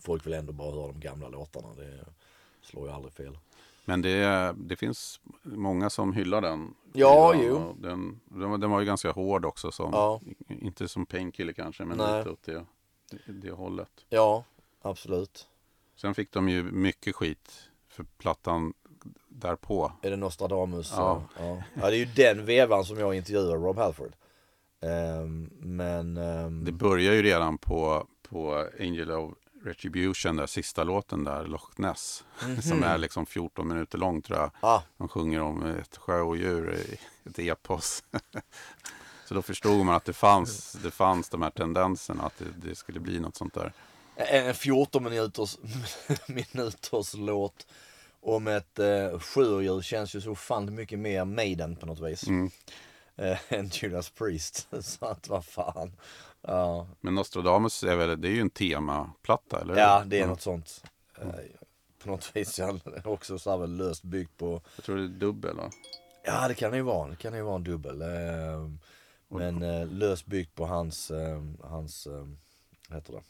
Folk 0.00 0.26
vill 0.26 0.32
ändå 0.34 0.52
bara 0.52 0.72
höra 0.72 0.86
de 0.86 1.00
gamla 1.00 1.28
låtarna, 1.28 1.68
det 1.76 1.98
slår 2.62 2.86
ju 2.88 2.94
aldrig 2.94 3.12
fel. 3.14 3.38
Men 3.84 4.02
det, 4.02 4.54
det 4.58 4.76
finns 4.76 5.20
många 5.42 5.90
som 5.90 6.12
hyllar 6.12 6.40
den. 6.40 6.74
Ja, 6.92 7.32
skivan. 7.32 7.46
jo. 7.48 7.76
Den, 7.88 8.20
den, 8.24 8.50
var- 8.50 8.58
den 8.58 8.70
var 8.70 8.80
ju 8.80 8.86
ganska 8.86 9.10
hård 9.12 9.44
också. 9.44 9.70
Som, 9.72 9.90
Ja. 9.92 10.20
Inte 10.48 10.88
som 10.88 11.06
Painkiller 11.06 11.52
kanske, 11.52 11.84
men 11.84 11.98
Nej. 11.98 12.18
lite 12.18 12.30
åt 12.30 12.42
det, 12.42 12.64
det, 13.10 13.32
det 13.32 13.50
hållet. 13.50 14.04
Ja, 14.08 14.44
absolut. 14.82 15.46
Sen 15.96 16.14
fick 16.14 16.32
de 16.32 16.48
ju 16.48 16.62
mycket 16.62 17.14
skit. 17.16 17.68
För 17.88 18.04
plattan 18.18 18.72
därpå. 19.28 19.92
Är 20.02 20.10
det 20.10 20.16
Nostradamus? 20.16 20.92
Ja. 20.96 21.22
ja. 21.38 21.62
ja. 21.74 21.90
det 21.90 21.96
är 21.96 21.98
ju 21.98 22.04
den 22.04 22.44
vevan 22.46 22.84
som 22.84 22.98
jag 22.98 23.14
intervjuar 23.14 23.56
Rob 23.56 23.78
Halford. 23.78 24.12
Ehm, 24.80 25.50
men... 25.60 26.16
ehm, 26.16 26.64
Det 26.64 26.72
börjar 26.72 27.12
ju 27.14 27.22
redan 27.22 27.58
på, 27.58 28.06
på 28.28 28.68
Angel 28.80 29.10
of 29.10 29.34
Retribution, 29.64 30.36
där 30.36 30.46
sista 30.46 30.84
låten 30.84 31.24
där, 31.24 31.46
Loch 31.46 31.78
Ness. 31.78 32.24
Som 32.62 32.82
är 32.82 32.98
liksom 32.98 33.26
14 33.26 33.68
minuter 33.68 33.98
lång 33.98 34.22
tror 34.22 34.38
jag. 34.38 34.50
ah, 34.60 34.82
De 34.96 35.08
sjunger 35.08 35.42
om 35.42 35.62
ett 35.62 35.96
sjöodjur 35.96 36.78
ett 37.24 37.38
epos. 37.38 38.04
Så 39.24 39.34
då 39.34 39.42
förstod 39.42 39.86
man 39.86 39.94
att 39.94 40.04
det 40.04 40.12
fanns, 40.12 40.72
det 40.72 40.90
fanns 40.90 41.28
de 41.28 41.42
här 41.42 41.50
tendenserna 41.50 42.22
att 42.22 42.38
det, 42.38 42.68
det 42.68 42.74
skulle 42.74 43.00
bli 43.00 43.20
något 43.20 43.36
sånt 43.36 43.54
där. 43.54 43.72
En 44.16 44.54
14 44.54 45.04
minuters, 45.04 45.58
minuters 46.26 47.14
låt 47.14 47.66
om 48.20 48.46
ett 48.46 48.78
eh, 48.78 49.18
sjödjur 49.18 49.82
känns 49.82 50.14
ju 50.14 50.20
så 50.20 50.34
fan 50.34 50.74
mycket 50.74 50.98
mer 50.98 51.24
Maiden 51.24 51.76
på 51.76 51.86
något 51.86 52.00
vis. 52.00 52.26
Mm. 52.26 52.50
Eh, 53.16 53.38
än 53.48 53.70
Judas 53.72 54.10
Priest. 54.10 54.68
så 54.80 55.06
att 55.06 55.28
vad 55.28 55.44
fan. 55.44 55.92
Ja, 56.40 56.86
Men 57.00 57.14
Nostradamus 57.14 57.82
är 57.82 57.96
väl, 57.96 58.20
det 58.20 58.28
är 58.28 58.32
ju 58.32 58.40
en 58.40 58.50
temaplatta, 58.50 59.60
eller 59.60 59.76
ja 59.76 60.02
det 60.06 60.20
är 60.20 60.26
något 60.26 60.40
sånt. 60.40 60.84
Eh, 61.18 61.28
på 61.98 62.10
något 62.10 62.36
vis 62.36 62.60
också 63.04 63.38
så 63.38 63.58
här 63.58 63.66
löst 63.66 64.02
byggt 64.02 64.36
på 64.36 64.62
Jag 64.76 64.84
tror 64.84 64.96
det 64.96 65.02
är 65.02 65.08
dubbel 65.08 65.56
va? 65.56 65.70
Ja 66.24 66.48
det 66.48 66.54
kan 66.54 66.70
det 66.70 66.76
ju 66.76 66.82
vara, 66.82 67.08
det 67.08 67.16
kan 67.16 67.32
det 67.32 67.38
ju 67.38 67.44
vara 67.44 67.56
en 67.56 67.64
dubbel. 67.64 68.02
Eh, 68.02 68.70
men 69.28 69.62
eh, 69.62 69.86
löst 69.86 70.26
byggt 70.26 70.54
på 70.54 70.66
hans, 70.66 71.10
eh, 71.10 71.42
hans, 71.62 72.06
eh, 72.06 72.26
heter 72.90 73.12
det? 73.12 73.22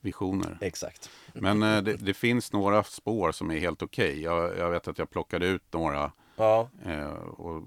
Visioner. 0.00 0.58
Exakt. 0.60 1.10
Men 1.34 1.62
eh, 1.62 1.82
det, 1.82 1.92
det 1.96 2.14
finns 2.14 2.52
några 2.52 2.84
spår 2.84 3.32
som 3.32 3.50
är 3.50 3.58
helt 3.58 3.82
okej. 3.82 4.22
Jag, 4.22 4.58
jag 4.58 4.70
vet 4.70 4.88
att 4.88 4.98
jag 4.98 5.10
plockade 5.10 5.46
ut 5.46 5.62
några 5.72 6.12
Ja, 6.38 6.68
eh, 6.86 7.06
och, 7.12 7.62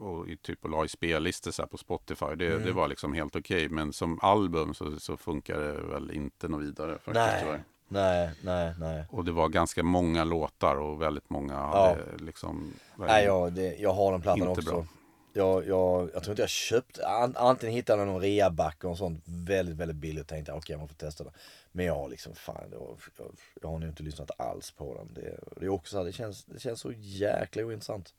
och 0.00 0.28
i 0.28 0.36
typ 0.36 0.64
och 0.64 0.70
la 0.70 0.84
i 0.84 0.88
spellistor 0.88 1.50
så 1.50 1.66
på 1.66 1.76
Spotify. 1.76 2.26
Det, 2.36 2.46
Mm. 2.46 2.64
det 2.66 2.72
var 2.72 2.88
liksom 2.88 3.12
helt 3.12 3.36
okej. 3.36 3.68
Men 3.68 3.92
som 3.92 4.18
album 4.22 4.74
så, 4.74 5.00
så 5.00 5.16
funkar 5.16 5.58
det 5.58 5.72
väl 5.72 6.10
inte 6.10 6.48
något 6.48 6.62
vidare 6.62 6.92
faktiskt 6.92 7.14
nej, 7.14 7.40
tyvärr. 7.42 7.64
nej, 7.88 8.30
nej, 8.42 8.74
nej. 8.80 9.04
Och 9.10 9.24
det 9.24 9.32
var 9.32 9.48
ganska 9.48 9.82
många 9.82 10.24
låtar 10.24 10.76
och 10.76 11.02
väldigt 11.02 11.30
många 11.30 11.56
hade 11.56 12.04
liksom... 12.18 12.72
Nej, 12.96 13.24
jag, 13.24 13.52
det, 13.52 13.76
jag 13.78 13.92
har 13.92 14.12
den 14.12 14.20
plattan 14.22 14.48
också. 14.48 14.70
bra. 14.72 14.86
Jag, 15.32 15.66
jag, 15.66 16.10
jag 16.14 16.22
tror 16.22 16.32
inte 16.32 16.42
jag 16.42 16.48
köpt, 16.48 16.98
an, 16.98 17.34
antingen 17.36 17.74
hittade 17.74 17.98
jag 18.02 18.08
någon 18.08 18.20
reaback 18.22 18.84
och 18.84 18.98
sånt 18.98 19.22
väldigt, 19.26 19.76
väldigt 19.76 19.96
billigt 19.96 20.20
och 20.22 20.28
tänkte 20.28 20.52
okej 20.52 20.76
man 20.76 20.88
får 20.88 20.94
testa 20.94 21.24
det. 21.24 21.30
Men 21.72 21.86
jag 21.86 21.94
har 21.94 22.08
liksom, 22.08 22.34
fan, 22.34 22.68
jag, 22.72 22.98
jag, 23.18 23.36
jag 23.62 23.68
har 23.68 23.78
nog 23.78 23.88
inte 23.88 24.02
lyssnat 24.02 24.30
alls 24.40 24.70
på 24.70 24.94
den. 24.94 25.14
Det, 25.14 25.38
det 25.56 25.64
är 25.64 25.68
också 25.68 25.90
så 25.90 25.98
här, 25.98 26.04
det 26.04 26.12
känns, 26.12 26.44
det 26.44 26.60
känns 26.60 26.80
så 26.80 26.92
jäkla 26.96 27.64
ointressant. 27.64 28.14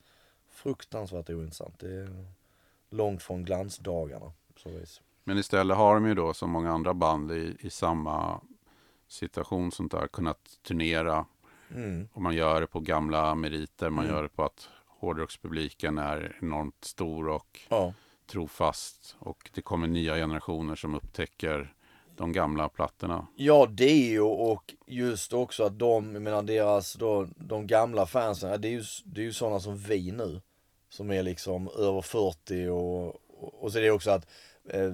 Fruktansvärt 0.50 1.30
ointressant. 1.30 1.80
Det 1.80 1.92
är 1.92 2.26
långt 2.90 3.24
från 3.24 3.44
glansdagarna. 3.46 4.32
Så 4.56 4.70
vis. 4.70 5.02
Men 5.24 5.38
istället 5.38 5.78
har 5.78 5.94
de 5.94 6.08
ju 6.08 6.14
då 6.14 6.34
som 6.34 6.50
många 6.50 6.72
andra 6.72 6.94
band 6.94 7.32
i, 7.32 7.58
i 7.60 7.70
samma 7.70 8.42
situation 9.08 9.72
sånt 9.72 9.92
där 9.92 10.08
kunnat 10.08 10.60
turnera. 10.64 11.26
Mm. 11.76 12.08
Och 12.14 12.22
man 12.22 12.36
gör 12.36 12.62
det 12.62 12.68
på 12.68 12.80
gamla 12.80 13.36
meriter. 13.36 13.90
Man 13.90 14.06
gör 14.08 14.24
det 14.24 14.30
på 14.30 14.44
att 14.44 14.70
hårdrockspubliken 14.86 15.98
är 15.98 16.38
enormt 16.42 16.86
stor 16.86 17.28
och 17.28 17.60
Ja. 17.70 17.94
trofast. 18.26 19.16
Och 19.20 19.50
det 19.54 19.62
kommer 19.62 19.88
nya 19.88 20.16
generationer 20.16 20.76
som 20.76 20.96
upptäcker 20.96 21.74
de 22.22 22.32
gamla 22.32 22.70
plattorna. 22.70 23.28
Ja, 23.36 23.68
det 23.72 23.92
är 23.92 24.10
ju 24.10 24.22
och 24.22 24.74
just 24.88 25.34
också 25.34 25.64
att 25.64 25.80
de, 25.80 26.14
jag 26.14 26.22
menar 26.22 26.42
deras, 26.42 26.94
då, 26.94 27.28
de 27.36 27.68
gamla 27.68 28.06
fansen, 28.06 28.62
det 28.62 28.68
är 28.68 28.72
ju, 28.72 28.84
det 29.06 29.22
är 29.22 29.26
ju 29.26 29.34
sådana 29.34 29.60
som 29.60 29.78
vi 29.78 30.12
nu. 30.12 30.42
Som 30.90 31.12
är 31.12 31.24
liksom 31.24 31.70
över 31.78 32.02
40 32.02 32.68
och, 32.68 33.16
och, 33.64 33.72
så 33.72 33.78
är 33.78 33.82
det 33.82 33.92
också 33.92 34.12
att 34.12 34.28
eh, 34.70 34.94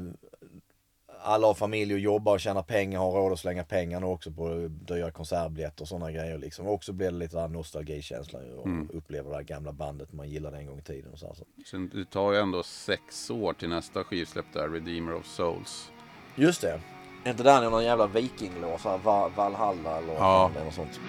alla 1.22 1.48
har 1.48 1.54
familj 1.54 1.94
och 1.94 2.00
jobbar 2.00 2.34
och 2.34 2.40
tjänar 2.40 2.64
pengar, 2.64 3.00
har 3.00 3.12
råd 3.12 3.34
att 3.34 3.40
slänga 3.40 3.64
pengar 3.64 4.00
nu 4.00 4.06
också 4.06 4.32
på 4.32 4.68
dyra 4.70 5.12
konsertbiljetter 5.12 5.82
och 5.82 5.88
sådana 5.88 6.12
grejer 6.12 6.38
liksom. 6.38 6.68
Och 6.68 6.74
också 6.74 6.94
blir 6.94 7.12
det 7.12 7.18
lite 7.18 7.38
där 7.38 7.48
nostalgikänsla 7.48 8.40
och 8.40 8.96
uppleva 8.98 9.30
det 9.30 9.36
här 9.36 9.44
gamla 9.44 9.74
bandet 9.74 10.14
man 10.14 10.30
gillade 10.30 10.58
en 10.58 10.66
gång 10.66 10.80
i 10.80 10.82
tiden 10.82 11.12
och 11.12 11.20
så 11.20 11.28
här. 11.28 11.34
Så. 11.34 11.46
Sen 11.72 11.90
det 11.94 12.06
tar 12.06 12.34
ju 12.34 12.40
ändå 12.40 12.64
sex 12.64 13.30
år 13.30 13.54
till 13.54 13.70
nästa 13.70 14.04
skivsläpp 14.04 14.46
där, 14.54 14.70
Redeemer 14.70 15.14
of 15.14 15.26
Souls. 15.26 15.92
Just 16.36 16.62
det. 16.62 16.82
Är 17.28 17.32
inte 17.32 17.44
där 17.44 17.62
någon 17.70 17.84
jävla 17.86 18.08
Va- 19.04 19.30
Valhalla 19.36 19.98
eller 19.98 20.14
Ja. 20.14 20.52
något 20.66 20.74
sånt. 20.74 21.00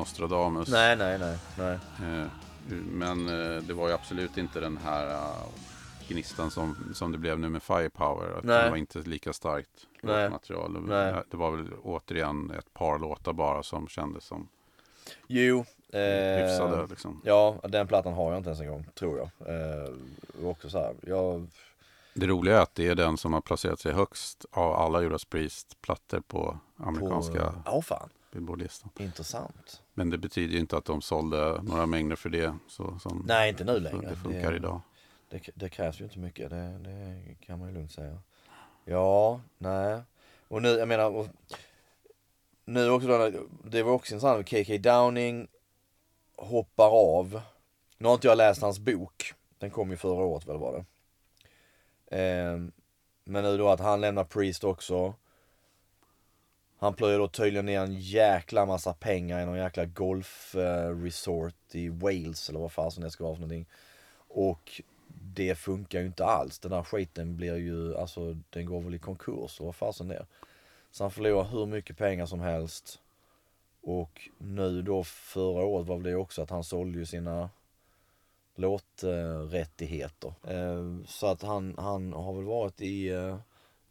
Nostradamus. 0.00 0.68
Nej, 0.68 0.96
nej, 0.96 1.18
nej, 1.18 1.38
nej. 1.58 1.78
Eh, 2.02 2.26
Men 2.92 3.28
eh, 3.28 3.62
det 3.62 3.74
var 3.74 3.88
ju 3.88 3.94
absolut 3.94 4.38
inte 4.38 4.60
den 4.60 4.76
här 4.76 5.10
eh, 5.10 5.46
gnistan 6.08 6.50
som, 6.50 6.76
som 6.94 7.12
det 7.12 7.18
blev 7.18 7.38
nu 7.38 7.48
med 7.48 7.62
Firepower. 7.62 8.38
Att 8.38 8.44
Nej. 8.44 8.64
Det 8.64 8.70
var 8.70 8.76
inte 8.76 8.98
lika 8.98 9.32
starkt 9.32 9.86
Nej. 10.02 10.30
material. 10.30 10.72
Det, 10.74 10.80
Nej. 10.80 11.22
det 11.30 11.36
var 11.36 11.50
väl 11.50 11.72
återigen 11.82 12.50
ett 12.58 12.74
par 12.74 12.98
låtar 12.98 13.32
bara 13.32 13.62
som 13.62 13.88
kändes 13.88 14.24
som 14.24 14.48
Jo. 15.26 15.64
Eh, 15.92 16.00
hyfsade. 16.46 16.86
Liksom. 16.90 17.20
Ja, 17.24 17.56
den 17.62 17.86
plattan 17.86 18.12
har 18.12 18.30
jag 18.30 18.38
inte 18.38 18.48
ens 18.50 18.60
en 18.60 18.68
gång, 18.68 18.86
tror 18.94 19.18
jag. 19.18 19.48
Eh, 19.54 20.48
också 20.48 20.70
så 20.70 20.78
här, 20.78 20.94
jag, 21.06 21.46
Det 22.14 22.26
roliga 22.26 22.58
är 22.58 22.62
att 22.62 22.74
det 22.74 22.86
är 22.88 22.94
den 22.94 23.16
som 23.16 23.32
har 23.32 23.40
placerat 23.40 23.80
sig 23.80 23.92
högst 23.92 24.44
av 24.50 24.72
alla 24.72 25.02
Judas 25.02 25.24
Priest-plattor 25.24 26.20
på 26.20 26.58
amerikanska 26.76 27.32
på, 27.52 27.62
ja 27.64 27.82
fan, 27.82 28.08
Billboard-listan. 28.30 28.90
intressant. 28.98 29.82
Men 29.94 30.10
det 30.10 30.18
betyder 30.18 30.54
ju 30.54 30.60
inte 30.60 30.76
att 30.76 30.84
de 30.84 31.02
sålde 31.02 31.62
några 31.62 31.86
mängder 31.86 32.16
för 32.16 32.28
det. 32.30 32.56
Så, 32.68 32.98
som 32.98 33.24
Nej, 33.28 33.48
inte 33.48 33.64
nu 33.64 33.80
längre. 33.80 34.08
det 34.08 34.16
funkar 34.16 34.50
det, 34.50 34.56
idag. 34.56 34.80
Det, 35.28 35.50
det 35.54 35.68
krävs 35.68 36.00
ju 36.00 36.04
inte 36.04 36.18
mycket, 36.18 36.50
det, 36.50 36.78
det 36.78 37.34
kan 37.40 37.58
man 37.58 37.68
ju 37.68 37.74
lugnt 37.74 37.92
säga. 37.92 38.18
Ja, 38.84 39.40
nej. 39.58 40.00
Och 40.48 40.62
nu, 40.62 40.68
jag 40.68 40.88
menar, 40.88 41.10
och, 41.10 41.26
nu 42.64 42.90
också 42.90 43.08
då, 43.08 43.30
det 43.64 43.82
var 43.82 43.92
också 43.92 44.14
intressant, 44.14 44.48
KK 44.48 44.78
Downing 44.78 45.48
hoppar 46.36 46.90
av. 46.90 47.40
Nu 47.98 48.06
har 48.06 48.14
inte 48.14 48.26
jag 48.26 48.38
läst 48.38 48.62
hans 48.62 48.78
bok, 48.78 49.34
den 49.58 49.70
kom 49.70 49.90
ju 49.90 49.96
förra 49.96 50.24
året 50.24 50.46
väl 50.46 50.58
var 50.58 50.72
det. 50.72 50.84
Ehm, 52.16 52.72
men 53.24 53.44
nu 53.44 53.56
då 53.56 53.68
att 53.68 53.80
han 53.80 54.00
lämnar 54.00 54.24
Priest 54.24 54.64
också. 54.64 55.14
Han 56.80 56.94
plöjer 56.94 57.18
då 57.18 57.28
tydligen 57.28 57.66
ner 57.66 57.80
en 57.80 58.00
jäkla 58.00 58.66
massa 58.66 58.92
pengar 58.92 59.42
i 59.42 59.46
någon 59.46 59.58
jäkla 59.58 59.84
golfresort 59.84 61.74
eh, 61.74 61.80
i 61.80 61.88
Wales 61.88 62.48
eller 62.48 62.60
vad 62.60 62.72
fasen 62.72 63.02
det 63.02 63.10
ska 63.10 63.24
vara 63.24 63.34
för 63.34 63.40
någonting. 63.40 63.66
Och 64.28 64.82
det 65.06 65.54
funkar 65.54 66.00
ju 66.00 66.06
inte 66.06 66.24
alls. 66.24 66.58
Den 66.58 66.70
där 66.70 66.82
skiten 66.82 67.36
blir 67.36 67.56
ju, 67.56 67.96
alltså 67.96 68.36
den 68.50 68.66
går 68.66 68.80
väl 68.80 68.94
i 68.94 68.98
konkurs 68.98 69.60
och 69.60 69.66
vad 69.66 69.74
fasen 69.74 70.08
det 70.08 70.14
är. 70.14 70.26
Så 70.90 71.04
han 71.04 71.10
förlorar 71.10 71.44
hur 71.44 71.66
mycket 71.66 71.98
pengar 71.98 72.26
som 72.26 72.40
helst. 72.40 73.00
Och 73.82 74.28
nu 74.38 74.82
då 74.82 75.04
förra 75.04 75.64
året 75.64 75.86
var 75.86 75.96
väl 75.96 76.12
det 76.12 76.16
också 76.16 76.42
att 76.42 76.50
han 76.50 76.64
sålde 76.64 76.98
ju 76.98 77.06
sina 77.06 77.50
låträttigheter. 78.54 80.34
Eh, 80.48 81.06
så 81.06 81.26
att 81.26 81.42
han, 81.42 81.74
han 81.78 82.12
har 82.12 82.32
väl 82.34 82.44
varit 82.44 82.80
i 82.80 83.08
eh, 83.08 83.38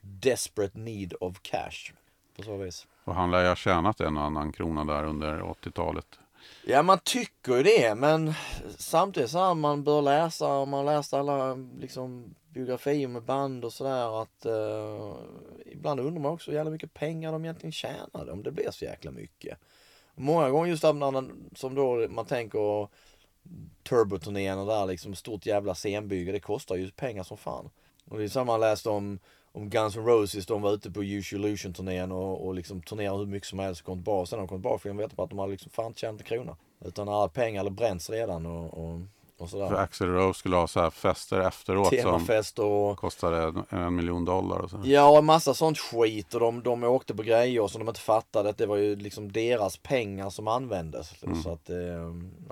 desperate 0.02 0.80
need 0.80 1.14
of 1.20 1.42
cash. 1.42 1.94
På 2.40 2.44
så 2.44 2.58
vis. 2.58 2.88
Och 3.04 3.16
han 3.16 3.32
lär 3.32 3.42
ju 3.42 3.48
ha 3.48 3.56
tjänat 3.56 4.02
en 4.02 4.18
och 4.18 4.24
annan 4.24 4.52
krona 4.52 4.86
där 4.86 5.04
under 5.04 5.40
80-talet. 5.42 6.20
Ja 6.66 6.84
man 6.84 7.00
tycker 7.04 7.56
ju 7.58 7.64
det 7.64 7.96
men 7.96 8.34
samtidigt 8.78 9.30
så 9.30 9.38
här 9.40 9.54
man 9.54 9.84
bör 9.84 10.02
läsa, 10.02 10.48
om 10.48 10.70
man 10.70 10.86
läst 10.86 11.14
alla 11.14 11.54
liksom 11.80 12.36
biografier 12.50 13.08
med 13.08 13.24
band 13.24 13.66
och 13.66 13.74
sådär 13.74 14.22
att 14.22 14.46
eh, 14.46 15.16
ibland 15.66 16.00
undrar 16.00 16.22
man 16.22 16.32
också 16.32 16.52
hur 16.52 16.58
jävla 16.58 16.72
mycket 16.72 16.94
pengar 16.94 17.32
de 17.32 17.46
egentligen 17.46 17.72
tjänade 17.72 18.32
om 18.32 18.44
det 18.44 18.52
blir 18.52 18.72
så 18.72 18.86
jäkla 18.86 19.12
mycket. 19.12 19.58
Många 20.16 20.50
gånger 20.50 20.70
just 20.70 20.82
där 20.82 20.94
när 20.94 21.12
man- 21.12 21.50
som 21.56 21.76
då 21.76 22.08
man 22.10 22.26
tänker 22.26 22.88
turboturnéerna 23.84 24.66
där 24.66 24.86
liksom 24.86 25.16
stort 25.16 25.46
jävla 25.46 25.76
scenbygge 25.76 26.32
det 26.32 26.40
kostar 26.40 26.76
ju 26.76 26.92
pengar 26.92 27.24
som 27.24 27.38
fan. 27.38 27.70
Och 28.10 28.18
det 28.18 28.24
är 28.24 28.28
samma 28.28 28.52
man 28.52 28.60
läste 28.60 28.90
om 28.90 29.20
om 29.52 29.70
Guns 29.70 29.98
N' 29.98 30.06
Roses, 30.06 30.46
de 30.46 30.62
var 30.62 30.74
ute 30.74 30.92
på 30.92 31.04
Use 31.04 31.36
Illusion 31.36 31.74
turnén 31.74 32.12
och, 32.12 32.46
och 32.48 32.54
liksom 32.54 32.82
turnerade 32.82 33.20
hur 33.20 33.26
mycket 33.26 33.50
som 33.50 33.60
helst 33.60 33.82
och 33.82 33.86
kom 33.86 33.98
tillbaka. 33.98 34.26
Sen 34.26 34.38
när 34.38 34.42
de 34.42 34.48
kom 34.48 34.58
tillbaka 34.58 34.80
fick 34.80 34.90
de 34.90 34.98
veta 34.98 35.16
på 35.16 35.24
att 35.24 35.30
de 35.30 35.40
hade 35.40 35.52
liksom 35.52 35.72
fan 35.72 35.88
inte 35.88 36.00
tjänat 36.00 36.22
en 36.22 36.26
krona. 36.26 36.58
Utan 36.86 37.10
alla 37.10 37.28
pengar 37.30 37.60
hade 37.60 37.72
bränts 37.72 38.10
redan 38.10 38.46
och, 38.46 38.74
och, 38.74 39.02
och 39.42 39.50
sådär. 39.50 39.68
För 39.68 39.76
Axl 39.76 40.04
Rose 40.04 40.40
skulle 40.40 40.56
ha 40.56 40.68
så 40.68 40.80
här 40.80 40.90
fester 40.90 41.40
efteråt 41.40 41.88
som 41.88 41.98
Temafest 41.98 42.60
och 42.60 42.98
kostade 42.98 43.44
en, 43.44 43.64
en 43.70 43.96
miljon 43.96 44.26
dollar 44.26 44.60
och 44.60 44.70
så. 44.70 44.82
Ja, 44.84 45.18
och 45.18 45.24
massa 45.24 45.54
sånt 45.54 45.80
skit 45.80 46.34
och 46.34 46.40
de, 46.40 46.64
de 46.64 46.84
åkte 46.84 47.16
på 47.16 47.24
grejer 47.24 47.68
som 47.68 47.80
de 47.80 47.90
inte 47.90 48.02
fattade 48.02 48.50
att 48.50 48.58
det 48.58 48.66
var 48.66 48.76
ju 48.76 48.96
liksom 48.96 49.32
deras 49.32 49.78
pengar 49.78 50.30
som 50.30 50.48
användes. 50.48 51.14
Så 51.44 51.52
att, 51.52 51.70
eh, 51.70 51.76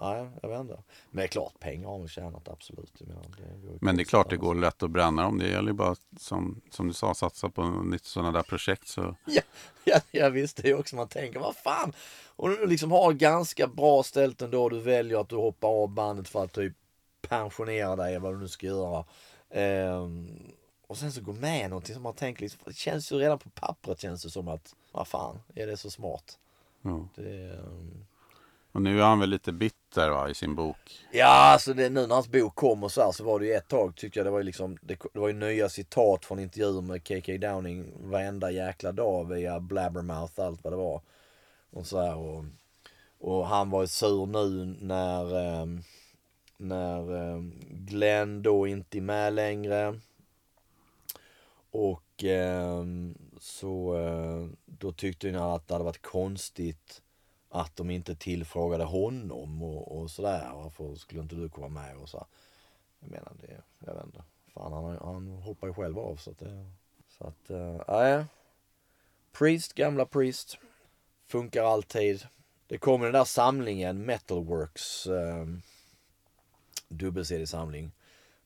nej, 0.01 0.27
jag 0.41 0.49
vet 0.49 0.59
inte. 0.59 0.83
Men 1.09 1.17
det 1.17 1.23
är 1.23 1.27
klart, 1.27 1.59
pengar 1.59 1.87
har 1.87 1.99
de 1.99 2.07
tjänat 2.07 2.47
absolut. 2.49 3.01
Menar, 3.01 3.23
det 3.37 3.77
Men 3.81 3.97
det 3.97 4.03
är 4.03 4.05
klart 4.05 4.29
det 4.29 4.37
går 4.37 4.55
lätt 4.55 4.83
att 4.83 4.91
bränna 4.91 5.23
dem. 5.23 5.37
Det 5.37 5.47
gäller 5.47 5.67
ju 5.67 5.73
bara 5.73 5.95
som, 6.19 6.61
som 6.69 6.87
du 6.87 6.93
sa, 6.93 7.13
satsa 7.13 7.49
på 7.49 7.83
lite 7.91 8.07
sådana 8.07 8.31
där 8.31 8.43
projekt 8.43 8.87
så 8.87 9.15
Ja, 9.25 9.41
ja, 9.83 9.99
ja 10.11 10.29
visst, 10.29 10.57
det 10.57 10.69
är 10.69 10.79
också 10.79 10.95
man 10.95 11.07
tänker, 11.07 11.39
vad 11.39 11.55
fan. 11.55 11.93
Och 12.37 12.49
du 12.49 12.67
liksom 12.67 12.91
har 12.91 13.13
ganska 13.13 13.67
bra 13.67 14.03
ställt 14.03 14.41
ändå, 14.41 14.69
du 14.69 14.79
väljer 14.79 15.21
att 15.21 15.29
du 15.29 15.35
hoppar 15.35 15.67
av 15.67 15.89
bandet 15.89 16.29
för 16.29 16.43
att 16.43 16.53
typ 16.53 16.73
pensionera 17.21 17.95
dig, 17.95 18.19
vad 18.19 18.33
du 18.33 18.37
nu 18.39 18.47
ska 18.47 18.67
göra. 18.67 19.05
Ehm, 19.49 20.39
och 20.87 20.97
sen 20.97 21.11
så 21.11 21.21
gå 21.21 21.33
med 21.33 21.69
någonting 21.69 21.93
som 21.93 22.03
man 22.03 22.13
tänker 22.13 22.41
liksom, 22.41 22.61
det 22.65 22.75
känns 22.75 23.11
ju 23.11 23.15
redan 23.17 23.39
på 23.39 23.49
pappret 23.49 23.99
känns 24.01 24.23
det 24.23 24.29
som 24.29 24.47
att, 24.47 24.75
vad 24.91 25.07
fan, 25.07 25.39
är 25.55 25.67
det 25.67 25.77
så 25.77 25.89
smart? 25.89 26.37
ja. 26.81 27.07
Det, 27.15 27.49
ehm, 27.49 28.05
Och 28.71 28.81
nu 28.81 28.99
är 28.99 29.05
han 29.05 29.19
väl 29.19 29.29
lite 29.29 29.51
bitter 29.51 30.09
va, 30.09 30.29
i 30.29 30.33
sin 30.35 30.55
bok. 30.55 31.05
Ja, 31.11 31.25
alltså 31.53 31.73
det, 31.73 31.89
nu 31.89 32.07
när 32.07 32.15
hans 32.15 32.27
bok 32.27 32.55
kom 32.55 32.83
och 32.83 32.91
så 32.91 33.01
här 33.01 33.11
så 33.11 33.23
var 33.23 33.39
det 33.39 33.45
ju 33.45 33.53
ett 33.53 33.67
tag 33.67 33.95
tyckte 33.95 34.19
jag 34.19 34.25
det 34.25 34.31
var 34.31 34.39
ju 34.39 34.43
liksom 34.43 34.77
det, 34.81 34.99
det 35.13 35.19
var 35.19 35.27
ju 35.27 35.33
nya 35.33 35.69
citat 35.69 36.25
från 36.25 36.39
intervjuer 36.39 36.81
med 36.81 37.03
KK 37.07 37.37
Downing 37.37 37.91
varenda 38.11 38.51
jäkla 38.51 38.91
dag 38.91 39.29
via 39.29 39.59
Blabbermouth 39.59 40.41
allt 40.41 40.63
vad 40.63 40.73
det 40.73 40.77
var. 40.77 41.01
Och 41.69 41.87
så 41.87 42.01
här 42.01 42.15
och, 42.15 42.45
och 43.19 43.47
han 43.47 43.69
var 43.69 43.81
ju 43.81 43.87
sur 43.87 44.25
nu 44.25 44.75
när 44.79 45.35
ehm, 45.35 45.83
när 46.57 47.15
ehm, 47.15 47.53
Glenn 47.69 48.41
då 48.41 48.67
inte 48.67 48.97
är 48.97 49.01
med 49.01 49.33
längre. 49.33 49.99
Och 51.71 52.23
ehm, 52.23 53.17
så 53.39 53.97
eh, 53.97 54.47
då 54.65 54.91
tyckte 54.91 55.31
han 55.31 55.51
att 55.51 55.67
det 55.67 55.73
hade 55.73 55.85
varit 55.85 56.01
konstigt 56.01 57.01
att 57.49 57.75
de 57.75 57.89
inte 57.89 58.15
tillfrågade 58.15 58.83
honom 58.83 59.63
och, 59.63 59.97
och 59.97 60.11
sådär. 60.11 60.51
Varför 60.53 60.95
skulle 60.95 61.21
inte 61.21 61.35
du 61.35 61.49
komma 61.49 61.67
med 61.67 61.97
och 61.97 62.09
så. 62.09 62.17
här. 62.17 62.27
Jag 62.99 63.09
menar 63.09 63.33
det, 63.41 63.61
jag 63.85 63.93
vet 63.93 64.05
inte. 64.05 64.23
Fan 64.53 64.73
han, 64.73 64.97
han 65.01 65.27
hoppar 65.27 65.67
ju 65.67 65.73
själv 65.73 65.99
av 65.99 66.15
så 66.15 66.31
att 66.31 66.39
det, 66.39 66.71
så 67.07 67.27
att, 67.27 67.49
eh, 67.49 67.81
nej. 67.87 68.25
Priest, 69.31 69.73
gamla 69.73 70.05
Priest. 70.05 70.57
Funkar 71.27 71.63
alltid. 71.63 72.27
Det 72.67 72.77
kommer 72.77 73.05
den 73.05 73.13
där 73.13 73.23
samlingen, 73.23 74.05
Metalworks 74.05 75.07
eh, 75.07 75.45
dubbel-CD-samling. 76.89 77.91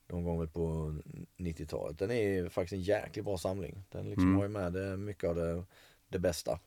Någon 0.07 0.23
gång 0.23 0.39
väl 0.39 0.47
på 0.47 0.95
90-talet. 1.37 1.99
Den 1.99 2.11
är 2.11 2.49
faktiskt 2.49 2.73
en 2.73 2.81
jäkligt 2.81 3.25
bra 3.25 3.37
samling. 3.37 3.83
Den 3.91 4.05
liksom 4.09 4.23
Mm. 4.23 4.35
har 4.35 4.43
ju 4.43 4.49
med 4.49 4.73
det, 4.73 4.97
mycket 4.97 5.29
av 5.29 5.35
det, 5.35 5.63
det 6.09 6.19
bästa. 6.19 6.59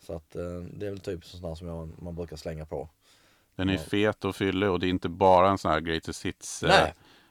Så 0.00 0.12
att 0.16 0.36
eh, 0.36 0.60
det 0.60 0.86
är 0.86 0.90
väl 0.90 1.00
typ 1.00 1.24
sånt 1.24 1.42
där 1.42 1.54
som 1.54 1.66
jag, 1.68 1.90
man 2.02 2.14
brukar 2.14 2.36
slänga 2.36 2.66
på. 2.66 2.88
Den 3.54 3.68
är 3.68 3.72
Ja. 3.72 3.78
fet 3.78 4.24
och 4.24 4.36
fyllig 4.36 4.70
och 4.70 4.80
det 4.80 4.86
är 4.86 4.88
inte 4.88 5.08
bara 5.08 5.50
en 5.50 5.58
sån 5.58 5.70
här 5.70 5.80
greatest 5.80 6.22
hits 6.26 6.62
eh, 6.62 6.88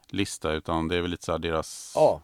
lista 0.07 0.51
utan 0.51 0.87
det 0.87 0.95
är 0.97 1.01
väl 1.01 1.11
lite 1.11 1.25
så 1.25 1.31
här 1.31 1.39
deras... 1.39 1.91
Ja, 1.95 2.21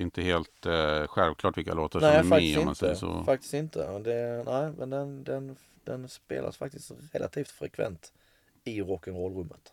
Det 0.00 0.02
är 0.02 0.04
inte 0.04 0.22
helt 0.22 0.66
eh, 0.66 1.06
självklart 1.06 1.58
vilka 1.58 1.74
låtar 1.74 2.00
nej 2.00 2.22
som 2.22 2.32
är 2.32 2.40
med 2.40 2.58
om 2.58 2.64
man 2.64 2.74
säger 2.74 2.92
inte. 2.92 3.00
så. 3.00 3.24
Faktiskt 3.24 3.54
inte. 3.54 3.98
Det, 3.98 4.42
nej, 4.46 4.72
men 4.78 4.90
den, 4.90 5.24
den, 5.24 5.56
den 5.84 6.08
spelas 6.08 6.56
faktiskt 6.56 6.92
relativt 7.12 7.50
frekvent 7.50 8.12
i 8.64 8.82
rock'n'roll-rummet. 8.82 9.72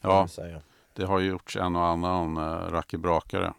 man 0.00 0.28
Ja, 0.36 0.60
det 0.94 1.04
har 1.04 1.20
gjorts 1.20 1.56
en 1.56 1.76
och 1.76 1.84
annan 1.84 2.36
eh, 2.36 2.70
Racke 2.70 2.98
Brakare. 2.98 3.52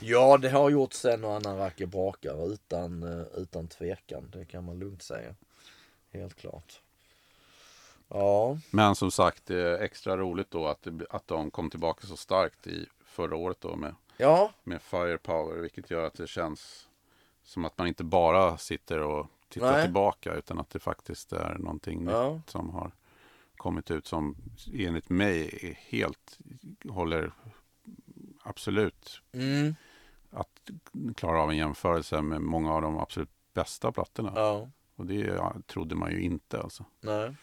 Ja, 0.00 0.38
det 0.38 0.48
har 0.48 0.70
gjorts 0.70 1.04
en 1.04 1.24
och 1.24 1.34
annan 1.34 1.56
racker 1.56 1.86
brakare 1.86 2.46
utan, 2.46 3.02
eh, 3.02 3.26
utan 3.36 3.68
tvekan. 3.68 4.30
Det 4.32 4.44
kan 4.44 4.64
man 4.64 4.78
lugnt 4.78 5.02
säga. 5.02 5.34
Helt 6.12 6.34
klart. 6.34 6.80
Ja, 8.08 8.58
Men 8.70 8.94
som 8.94 9.10
sagt, 9.10 9.46
det 9.46 9.60
är 9.60 9.78
extra 9.78 10.16
roligt 10.16 10.50
då 10.50 10.66
att, 10.66 10.86
att 11.10 11.28
de 11.28 11.50
kom 11.50 11.70
tillbaka 11.70 12.06
så 12.06 12.16
starkt 12.16 12.66
i 12.66 12.86
förra 13.04 13.36
året 13.36 13.60
då 13.60 13.76
med, 13.76 13.94
ja, 14.16 14.52
med 14.64 14.82
Firepower. 14.82 15.56
Vilket 15.56 15.90
gör 15.90 16.06
att 16.06 16.14
det 16.14 16.26
känns 16.26 16.88
som 17.42 17.64
att 17.64 17.78
man 17.78 17.86
inte 17.86 18.04
bara 18.04 18.58
sitter 18.58 18.98
och 18.98 19.26
tittar 19.48 19.72
Nej. 19.72 19.84
tillbaka 19.84 20.34
utan 20.34 20.58
att 20.60 20.70
det 20.70 20.78
faktiskt 20.78 21.32
är 21.32 21.54
någonting 21.58 22.08
Ja. 22.08 22.34
nytt 22.34 22.50
som 22.50 22.70
har 22.70 22.90
kommit 23.56 23.90
ut 23.90 24.06
som 24.06 24.36
enligt 24.72 25.10
mig 25.10 25.58
är 25.62 25.74
helt 25.96 26.38
håller 26.88 27.32
absolut 28.42 29.20
mm, 29.32 29.74
att 30.30 30.70
klara 31.16 31.42
av 31.42 31.50
en 31.50 31.56
jämförelse 31.56 32.22
med 32.22 32.40
många 32.40 32.72
av 32.72 32.82
de 32.82 32.98
absolut 32.98 33.30
bästa 33.54 33.92
plattorna. 33.92 34.32
ja, 34.36 34.68
Och 34.96 35.06
det 35.06 35.40
trodde 35.66 35.94
man 35.94 36.10
ju 36.12 36.20
inte 36.20 36.60
alltså. 36.60 36.84
nej. 37.00 37.34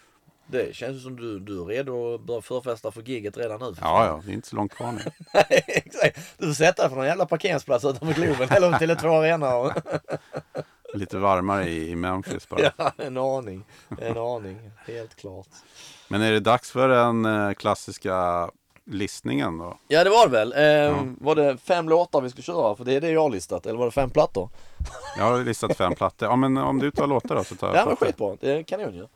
Det 0.51 0.75
känns 0.75 1.03
som 1.03 1.15
du, 1.15 1.39
du 1.39 1.61
är 1.61 1.65
redo 1.65 2.13
att 2.15 2.21
börja 2.21 2.41
förfesta 2.41 2.91
för 2.91 3.01
giget 3.01 3.37
redan 3.37 3.59
nu. 3.59 3.75
Ja, 3.81 4.05
ja, 4.05 4.21
det 4.25 4.31
är 4.31 4.33
inte 4.33 4.47
så 4.47 4.55
långt 4.55 4.73
kvar 4.73 4.91
nu. 4.91 4.99
Nej, 5.33 5.63
exakt. 5.67 6.19
Du 6.37 6.47
får 6.47 6.53
sätta 6.53 6.81
dig 6.81 6.89
på 6.89 6.95
någon 6.95 7.05
jävla 7.05 7.25
parkeringsplats 7.25 7.85
utanför 7.85 8.13
Globen 8.21 8.49
eller 8.51 8.77
till 8.77 8.95
två 8.97 9.09
arena. 9.09 9.55
och- 9.57 9.71
Lite 10.93 11.17
varmare 11.17 11.69
i, 11.69 11.89
i 11.91 11.95
Memphis 11.95 12.49
bara. 12.49 12.61
Ja, 12.77 12.91
en 12.97 13.17
aning. 13.17 13.63
En 14.01 14.17
aning, 14.17 14.71
helt 14.87 15.15
klart. 15.15 15.47
Men 16.07 16.21
är 16.21 16.31
det 16.31 16.39
dags 16.39 16.71
för 16.71 16.87
den 16.87 17.25
eh, 17.25 17.53
klassiska 17.53 18.49
listningen 18.85 19.57
då? 19.57 19.77
Ja 19.87 20.03
det 20.03 20.09
var 20.09 20.25
det 20.27 20.31
väl. 20.31 20.53
Ehm, 20.53 21.15
Ja. 21.19 21.25
Var 21.25 21.35
det 21.35 21.57
fem 21.57 21.89
låtar 21.89 22.21
vi 22.21 22.29
skulle 22.29 22.43
köra? 22.43 22.75
För 22.75 22.83
det 22.85 22.93
är 22.93 23.01
det 23.01 23.09
jag 23.11 23.21
har 23.21 23.29
listat. 23.29 23.65
Eller 23.65 23.77
var 23.79 23.85
det 23.85 23.91
fem 23.91 24.09
plattor? 24.09 24.49
Jag 25.17 25.23
har 25.23 25.43
listat 25.43 25.77
fem 25.77 25.95
plattor. 25.95 26.29
Ja, 26.29 26.35
men 26.35 26.57
om 26.57 26.79
du 26.79 26.91
tar 26.91 27.07
låtar 27.07 27.35
då 27.35 27.43
så 27.43 27.55
tar 27.55 27.67
jag 27.67 27.77
Ja 27.77 27.85
men 27.85 27.95
skitbra, 27.95 28.35
det 28.39 28.63
kan 28.63 28.79
jag 28.79 28.93
ju. 28.93 29.07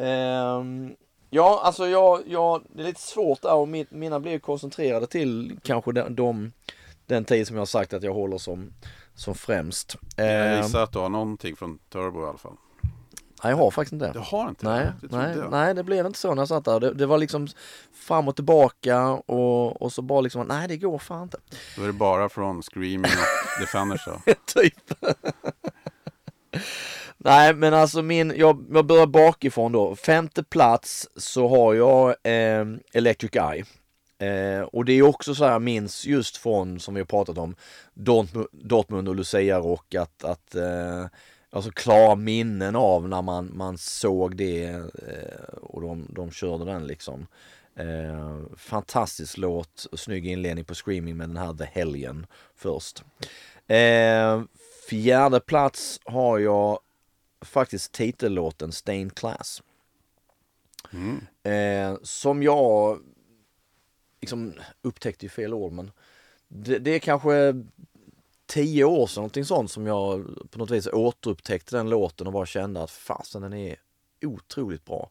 Ehm, 0.00 0.94
ja 1.30 1.60
alltså 1.64 1.86
jag, 1.88 2.22
jag, 2.26 2.62
det 2.74 2.82
är 2.82 2.86
lite 2.86 3.00
svårt 3.00 3.42
där 3.42 3.54
och 3.54 3.68
mina 3.90 4.20
blir 4.20 4.38
koncentrerade 4.38 5.06
till 5.06 5.58
kanske 5.62 5.92
de, 5.92 6.14
de, 6.14 6.52
den 7.06 7.24
tid 7.24 7.46
som 7.46 7.56
jag 7.56 7.60
har 7.60 7.66
sagt 7.66 7.92
att 7.92 8.02
jag 8.02 8.14
håller 8.14 8.38
som, 8.38 8.72
som 9.14 9.34
främst. 9.34 9.96
Jag 10.16 10.52
Ehm, 10.56 10.62
gissar 10.62 10.82
att 10.82 10.92
du 10.92 10.98
har 10.98 11.08
någonting 11.08 11.56
från 11.56 11.78
Turbo 11.92 12.22
i 12.24 12.28
alla 12.28 12.38
fall. 12.38 12.56
nej 13.42 13.50
jag 13.52 13.56
har 13.56 13.70
faktiskt 13.70 13.92
inte 13.92 14.06
Du 14.06 14.12
det. 14.12 14.18
har 14.20 14.48
inte 14.48 14.68
Nej, 14.68 14.86
det? 15.02 15.16
Nej, 15.16 15.36
jag. 15.36 15.50
nej 15.50 15.74
det 15.74 15.82
blev 15.84 16.06
inte 16.06 16.18
så 16.18 16.34
när 16.34 16.42
jag 16.42 16.48
satt 16.48 16.64
där. 16.64 16.80
Det, 16.80 16.94
det 16.94 17.06
var 17.06 17.18
liksom 17.18 17.48
fram 17.92 18.28
och 18.28 18.36
tillbaka 18.36 19.08
och, 19.10 19.82
och 19.82 19.92
så 19.92 20.02
bara 20.02 20.20
liksom, 20.20 20.46
nej 20.46 20.68
det 20.68 20.76
går 20.76 20.98
fan 20.98 21.22
inte. 21.22 21.38
Då 21.76 21.82
är 21.82 21.86
det 21.86 21.92
bara 21.92 22.28
från 22.28 22.62
Screaming 22.62 23.00
och 23.12 23.60
Defenders 23.60 24.00
då. 24.06 24.32
typ. 24.60 24.74
Nej 27.24 27.54
men 27.54 27.74
alltså 27.74 28.02
min, 28.02 28.32
jag, 28.36 28.66
jag 28.72 28.86
börjar 28.86 29.06
bakifrån 29.06 29.72
då. 29.72 29.96
Femte 29.96 30.42
plats 30.42 31.08
så 31.16 31.48
har 31.48 31.74
jag 31.74 32.08
eh, 32.08 32.66
Electric 32.92 33.32
Eye. 33.32 33.64
Eh, 34.20 34.62
och 34.62 34.84
det 34.84 34.92
är 34.92 35.02
också 35.02 35.34
så 35.34 35.44
här 35.44 35.52
jag 35.52 35.62
minns 35.62 36.06
just 36.06 36.36
från, 36.36 36.80
som 36.80 36.94
vi 36.94 37.00
har 37.00 37.06
pratat 37.06 37.38
om, 37.38 37.54
Dortmund, 38.52 39.08
och 39.08 39.16
Lucia 39.16 39.58
Rock 39.58 39.94
att, 39.94 40.24
att 40.24 40.54
eh, 40.54 41.06
alltså 41.50 41.70
klara 41.70 42.14
minnen 42.14 42.76
av 42.76 43.08
när 43.08 43.22
man, 43.22 43.50
man 43.54 43.78
såg 43.78 44.36
det 44.36 44.64
eh, 44.64 45.54
och 45.62 45.80
de, 45.80 46.06
de 46.08 46.30
körde 46.30 46.64
den 46.64 46.86
liksom. 46.86 47.26
Eh, 47.76 48.38
fantastisk 48.56 49.36
låt, 49.36 49.86
snygg 49.92 50.26
inledning 50.26 50.64
på 50.64 50.74
Screaming 50.74 51.16
med 51.16 51.28
den 51.28 51.36
här 51.36 51.54
The 51.54 51.64
Helgen 51.64 52.26
först. 52.56 53.04
Eh, 53.66 54.42
fjärde 54.88 55.40
plats 55.40 56.00
har 56.04 56.38
jag 56.38 56.78
faktiskt 57.40 57.92
titellåten 57.92 58.72
Stained 58.72 59.14
Class. 59.14 59.62
Eh, 61.42 61.98
som 62.02 62.42
jag 62.42 63.00
liksom 64.20 64.54
upptäckte 64.82 65.26
ju 65.26 65.30
fel 65.30 65.54
ord 65.54 65.72
men 65.72 65.90
det, 66.48 66.78
det 66.78 66.90
är 66.90 66.98
kanske 66.98 67.64
tio 68.46 68.84
år 68.84 69.06
sedan 69.06 69.20
någonting 69.20 69.44
sånt 69.44 69.70
som 69.70 69.86
jag 69.86 70.26
på 70.50 70.58
något 70.58 70.70
vis 70.70 70.86
återupptäckte 70.86 71.76
den 71.76 71.90
låten 71.90 72.26
och 72.26 72.32
bara 72.32 72.46
kände 72.46 72.82
att 72.82 72.90
fasen 72.90 73.42
den 73.42 73.52
är 73.52 73.76
otroligt 74.22 74.84
bra. 74.84 75.10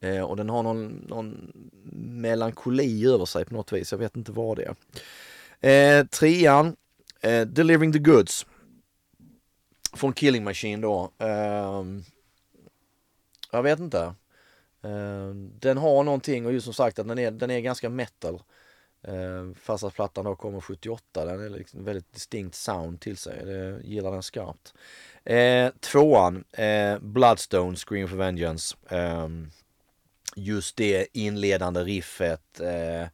Eh, 0.00 0.22
och 0.22 0.36
den 0.36 0.50
har 0.50 0.62
någon, 0.62 0.88
någon 1.08 1.52
melankoli 1.94 3.06
över 3.06 3.24
sig 3.24 3.44
på 3.44 3.54
något 3.54 3.72
vis, 3.72 3.92
jag 3.92 3.98
vet 3.98 4.16
inte 4.16 4.32
vad 4.32 4.56
det 4.56 4.74
är. 5.60 6.00
Eh, 6.00 6.06
trean, 6.06 6.76
eh, 7.20 7.46
Delivering 7.46 7.92
the 7.92 7.98
Goods. 7.98 8.46
Från 9.92 10.12
Killing 10.12 10.44
Machine 10.44 10.80
då. 10.80 11.12
Ehm, 11.18 12.04
jag 13.50 13.62
vet 13.62 13.78
inte. 13.78 14.14
Ehm, 14.82 15.52
den 15.58 15.78
har 15.78 16.04
någonting 16.04 16.46
och 16.46 16.52
just 16.52 16.64
som 16.64 16.74
sagt 16.74 16.98
att 16.98 17.08
den 17.08 17.18
är, 17.18 17.30
den 17.30 17.50
är 17.50 17.60
ganska 17.60 17.88
metal. 17.88 18.42
Uh, 19.08 19.54
fast 19.54 19.84
att 19.84 19.94
plattan 19.94 20.24
då 20.24 20.36
kommer 20.36 20.60
78. 20.60 21.24
Den 21.24 21.44
är 21.44 21.48
liksom 21.48 21.84
väldigt 21.84 22.12
distinkt 22.12 22.54
sound 22.54 23.00
till 23.00 23.16
sig. 23.16 23.44
Det 23.44 23.80
gillar 23.84 24.12
den 24.12 24.22
skarpt. 24.22 24.74
Uh, 25.30 25.80
tvåan, 25.80 26.44
uh, 26.58 26.98
Bloodstone, 27.00 27.76
Scream 27.76 28.08
for 28.08 28.16
Vengeance. 28.16 28.76
Ehm, 28.88 29.50
just 30.36 30.76
det 30.76 31.06
inledande 31.12 31.80
riffet. 31.80 32.60
Uh, 32.60 33.06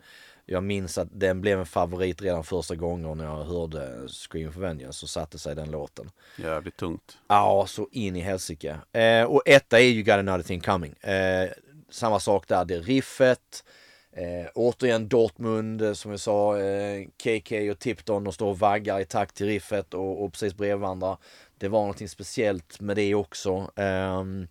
jag 0.50 0.62
minns 0.64 0.98
att 0.98 1.08
den 1.12 1.40
blev 1.40 1.58
en 1.58 1.66
favorit 1.66 2.22
redan 2.22 2.44
första 2.44 2.74
gången 2.74 3.18
när 3.18 3.24
jag 3.24 3.44
hörde 3.44 4.08
Scream 4.08 4.52
for 4.52 4.60
Vengeance 4.60 4.98
så 4.98 5.06
satte 5.06 5.38
sig 5.38 5.54
den 5.54 5.70
låten. 5.70 6.10
Jävligt 6.36 6.76
tungt. 6.76 7.18
Ja, 7.28 7.64
så 7.68 7.88
in 7.92 8.16
i 8.16 8.20
helsike. 8.20 8.76
Eh, 8.92 9.24
och 9.24 9.42
etta 9.46 9.80
är 9.80 9.84
ju 9.84 10.02
Got 10.02 10.14
Another 10.14 10.42
Thing 10.42 10.60
Coming. 10.60 10.92
Eh, 10.92 11.50
samma 11.90 12.20
sak 12.20 12.48
där, 12.48 12.64
det 12.64 12.74
är 12.74 12.80
riffet. 12.80 13.64
Eh, 14.12 14.50
återigen 14.54 15.08
Dortmund, 15.08 15.82
eh, 15.82 15.92
som 15.92 16.10
jag 16.10 16.20
sa, 16.20 16.58
eh, 16.58 17.06
KK 17.22 17.70
och 17.70 17.78
Tipton, 17.78 18.24
de 18.24 18.32
står 18.32 18.48
och 18.48 18.58
vaggar 18.58 19.00
i 19.00 19.04
takt 19.04 19.34
till 19.34 19.46
riffet 19.46 19.94
och, 19.94 20.24
och 20.24 20.32
precis 20.32 20.54
bredvid 20.54 20.80
varandra. 20.80 21.16
Det 21.58 21.68
var 21.68 21.80
någonting 21.80 22.08
speciellt 22.08 22.80
med 22.80 22.96
det 22.96 23.14
också. 23.14 23.70
Ehm, 23.76 24.48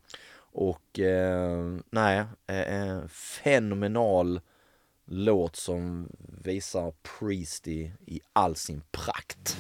och 0.52 1.00
eh, 1.00 1.76
nej, 1.90 2.24
eh, 2.48 2.90
eh, 2.90 3.08
fenomenal 3.08 4.40
låt 5.08 5.56
som 5.56 6.10
visar 6.44 6.94
Priest 7.20 7.68
i, 7.68 7.92
i 8.06 8.20
all 8.34 8.56
sin 8.56 8.82
prakt. 8.92 9.58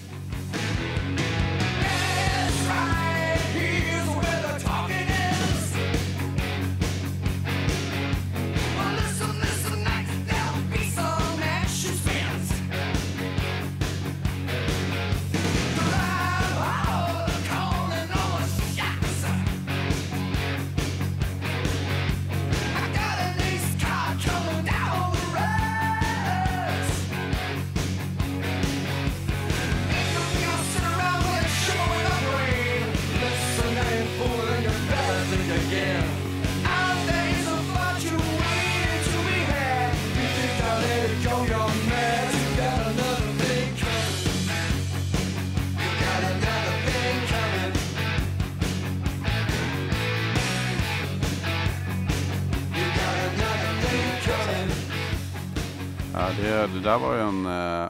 Det, 56.48 56.68
det 56.68 56.80
där 56.80 57.00
var 57.00 57.16
ju 57.16 57.22
en 57.22 57.46
eh, 57.46 57.90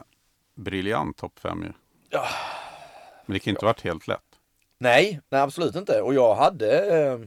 briljant 0.54 1.16
topp 1.16 1.38
fem 1.38 1.62
ju. 1.62 1.72
Men 3.26 3.32
det 3.34 3.38
kan 3.38 3.50
inte 3.50 3.64
varit 3.64 3.80
helt 3.80 4.06
lätt. 4.08 4.20
Nej, 4.78 5.20
nej 5.28 5.40
absolut 5.40 5.74
inte. 5.76 6.00
Och 6.02 6.14
jag 6.14 6.34
hade 6.34 6.96
eh, 6.96 7.18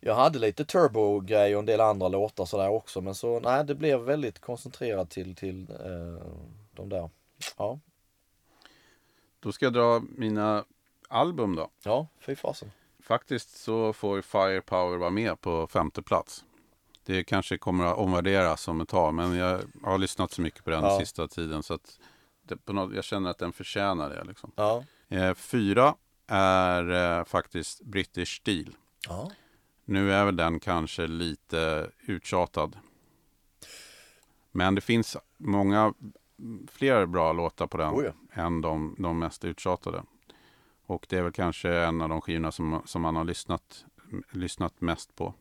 Jag 0.00 0.14
hade 0.14 0.38
lite 0.38 0.64
turbo-grej 0.64 1.54
och 1.56 1.58
en 1.58 1.66
del 1.66 1.80
andra 1.80 2.08
låtar 2.08 2.44
sådär 2.44 2.68
också. 2.68 3.00
Men 3.00 3.14
så 3.14 3.40
nej, 3.40 3.64
det 3.64 3.74
blev 3.74 4.00
väldigt 4.00 4.38
koncentrerat 4.38 5.10
till, 5.10 5.34
till 5.34 5.70
eh, 5.70 6.26
de 6.72 6.88
där. 6.88 7.10
Ja, 7.56 7.78
Då 9.40 9.52
ska 9.52 9.66
jag 9.66 9.72
dra 9.72 10.02
mina 10.08 10.64
album 11.08 11.56
då. 11.56 11.68
ja, 11.84 12.06
fy 12.20 12.36
fasen. 12.36 12.70
Faktiskt 13.02 13.56
så 13.56 13.92
får 13.92 14.22
Firepower 14.22 14.96
vara 14.96 15.10
med 15.10 15.40
på 15.40 15.66
femte 15.66 16.02
plats. 16.02 16.44
Det 17.06 17.24
kanske 17.24 17.58
kommer 17.58 17.84
att 17.84 17.96
omvärderas 17.96 18.68
om 18.68 18.80
ett 18.80 18.88
tag, 18.88 19.14
men 19.14 19.34
jag 19.36 19.60
har 19.82 19.98
lyssnat 19.98 20.32
så 20.32 20.42
mycket 20.42 20.64
på 20.64 20.70
den 20.70 20.84
Ja. 20.84 20.98
sista 21.00 21.28
tiden 21.28 21.62
så 21.62 21.74
att 21.74 21.98
det, 22.42 22.56
på 22.56 22.72
något, 22.72 22.94
jag 22.94 23.04
känner 23.04 23.30
att 23.30 23.38
den 23.38 23.52
förtjänar 23.52 24.10
det. 24.10 24.24
Liksom. 24.24 24.52
Ja. 24.56 24.84
Eh, 25.08 25.34
fyra 25.34 25.94
är 26.26 27.18
eh, 27.18 27.24
faktiskt 27.24 27.80
British 27.84 28.36
Steel. 28.36 28.76
Ja. 29.08 29.30
Nu 29.84 30.12
är 30.12 30.24
väl 30.24 30.36
den 30.36 30.60
kanske 30.60 31.06
lite 31.06 31.90
uttjatad. 32.06 32.76
Men 34.52 34.74
det 34.74 34.80
finns 34.80 35.16
många 35.36 35.94
fler 36.70 37.06
bra 37.06 37.32
låtar 37.32 37.66
på 37.66 37.76
den 37.76 37.94
Oh 37.94 38.04
ja. 38.04 38.12
än 38.42 38.60
de, 38.60 38.96
de 38.98 39.18
mest 39.18 39.44
uttjatade. 39.44 40.02
Och 40.86 41.06
det 41.08 41.18
är 41.18 41.22
väl 41.22 41.32
kanske 41.32 41.74
en 41.74 42.00
av 42.00 42.08
de 42.08 42.20
skivorna 42.20 42.52
som, 42.52 42.82
som 42.84 43.02
man 43.02 43.16
har 43.16 43.24
lyssnat, 43.24 43.84
lyssnat 44.30 44.80
mest 44.80 45.16
på. 45.16 45.34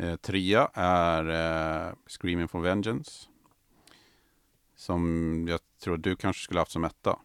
Eh, 0.00 0.16
trea 0.16 0.70
är 0.74 1.28
eh, 1.88 1.92
Screaming 2.06 2.48
for 2.48 2.60
Vengeance. 2.60 3.26
Som 4.76 5.46
jag 5.48 5.60
tror 5.84 5.96
du 5.96 6.16
kanske 6.16 6.42
skulle 6.44 6.60
haft 6.60 6.72
som 6.72 6.84
etta. 6.84 7.18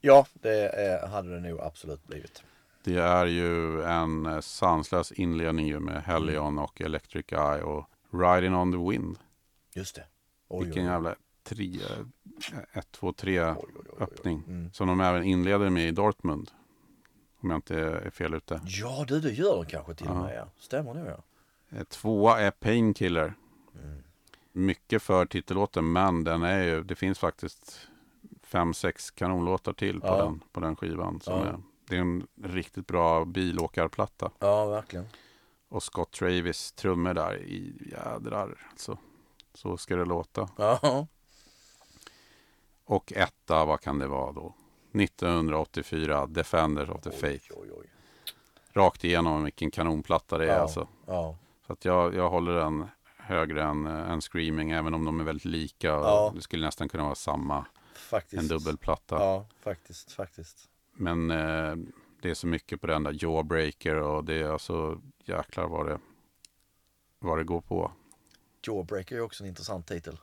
Ja, 0.00 0.26
det 0.32 0.68
eh, 0.68 1.08
hade 1.08 1.34
det 1.40 1.48
nog 1.48 1.60
absolut 1.60 2.06
blivit. 2.06 2.42
Det 2.84 2.96
är 2.96 3.26
ju 3.26 3.82
en 3.82 4.26
eh, 4.26 4.40
sanslös 4.40 5.12
inledning 5.12 5.66
ju 5.66 5.80
med 5.80 6.02
Hellion 6.02 6.58
och 6.58 6.80
Electric 6.80 7.26
Eye 7.32 7.62
och 7.62 7.90
Riding 8.12 8.54
on 8.54 8.72
the 8.72 8.90
Wind. 8.90 9.18
Just 9.74 9.94
det. 9.94 10.04
Oj, 10.48 10.64
Vilken 10.64 10.82
oj, 10.82 10.88
oj. 10.88 10.92
jävla 10.92 11.14
tre, 11.44 11.80
ett, 12.72 12.92
två, 12.92 13.12
tre 13.12 13.40
öppning. 13.98 14.42
Mm. 14.46 14.72
Som 14.72 14.88
de 14.88 15.00
även 15.00 15.24
inleder 15.24 15.70
med 15.70 15.88
i 15.88 15.90
Dortmund. 15.90 16.50
Om 17.40 17.50
jag 17.50 17.58
inte 17.58 17.80
är 17.80 18.10
fel 18.10 18.34
ute. 18.34 18.60
Ja 18.64 19.04
du, 19.08 19.20
det 19.20 19.30
gör 19.32 19.56
de 19.56 19.66
kanske 19.66 19.94
till 19.94 20.06
och 20.08 20.16
Ja. 20.16 20.22
med 20.22 20.36
ja. 20.36 20.48
Stämmer 20.58 20.94
nog 20.94 21.06
ja. 21.06 21.22
Eh, 21.70 21.84
Tvåa 21.84 22.40
är 22.40 22.50
Painkiller. 22.50 23.34
Mm. 23.82 24.02
Mycket 24.52 25.02
för 25.02 25.26
titellåten 25.26 25.92
men 25.92 26.24
den 26.24 26.42
är 26.42 26.62
ju, 26.64 26.82
det 26.82 26.94
finns 26.94 27.18
faktiskt 27.18 27.88
fem, 28.42 28.74
sex 28.74 29.10
kanonlåtar 29.10 29.72
till 29.72 30.00
på, 30.00 30.06
Ja. 30.06 30.16
den, 30.24 30.42
på 30.52 30.60
den 30.60 30.76
skivan. 30.76 31.20
Som 31.20 31.34
Ja. 31.34 31.44
är, 31.46 31.58
det 31.88 31.96
är 31.96 32.00
en 32.00 32.26
riktigt 32.42 32.86
bra 32.86 33.24
bilåkarplatta. 33.24 34.30
Ja, 34.38 34.66
verkligen. 34.66 35.06
Och 35.68 35.82
Scott 35.82 36.10
Travis 36.12 36.72
trummor 36.72 37.14
där 37.14 37.36
i 37.38 37.72
jädrar. 37.92 38.66
Alltså, 38.70 38.98
så 39.54 39.76
ska 39.76 39.96
det 39.96 40.04
låta. 40.04 40.48
Ja. 40.56 41.06
Och 42.84 43.12
etta, 43.16 43.64
vad 43.64 43.80
kan 43.80 43.98
det 43.98 44.06
vara 44.06 44.32
då? 44.32 44.54
1984, 44.92 46.26
Defenders 46.26 46.88
of 46.88 47.00
the 47.02 47.10
Faith. 47.10 47.44
Oj, 47.50 47.56
oj, 47.62 47.72
oj. 47.80 47.86
Rakt 48.72 49.04
igenom 49.04 49.44
vilken 49.44 49.70
kanonplatta 49.70 50.38
det 50.38 50.44
är 50.44 50.48
Ja. 50.48 50.60
alltså. 50.62 50.88
Ja. 51.06 51.36
Så 51.66 51.72
att 51.72 51.84
jag, 51.84 52.14
jag 52.14 52.30
håller 52.30 52.52
den 52.52 52.86
högre 53.16 53.62
än, 53.64 53.86
äh, 53.86 54.10
än 54.10 54.20
Screaming, 54.20 54.70
även 54.70 54.94
om 54.94 55.04
de 55.04 55.20
är 55.20 55.24
väldigt 55.24 55.44
lika. 55.44 55.86
Ja. 55.86 56.32
Det 56.34 56.40
skulle 56.40 56.66
nästan 56.66 56.88
kunna 56.88 57.04
vara 57.04 57.14
samma, 57.14 57.66
Faktiskt. 57.94 58.42
en 58.42 58.48
dubbelplatta. 58.48 59.14
Ja, 59.14 59.46
faktiskt, 59.60 60.12
faktiskt. 60.12 60.68
Men 60.92 61.30
eh, 61.30 61.76
det 62.22 62.30
är 62.30 62.34
så 62.34 62.46
mycket 62.46 62.80
på 62.80 62.86
den 62.86 63.02
där 63.02 63.16
Jawbreaker 63.24 63.94
och 63.94 64.24
det 64.24 64.34
är 64.34 64.48
alltså 64.48 65.00
jäklar 65.24 65.66
vad 65.66 65.86
det, 65.86 65.98
vad 67.18 67.38
det 67.38 67.44
går 67.44 67.60
på. 67.60 67.92
Jawbreaker 68.66 69.16
är 69.16 69.20
också 69.20 69.44
en 69.44 69.48
intressant 69.48 69.86
titel. 69.86 70.18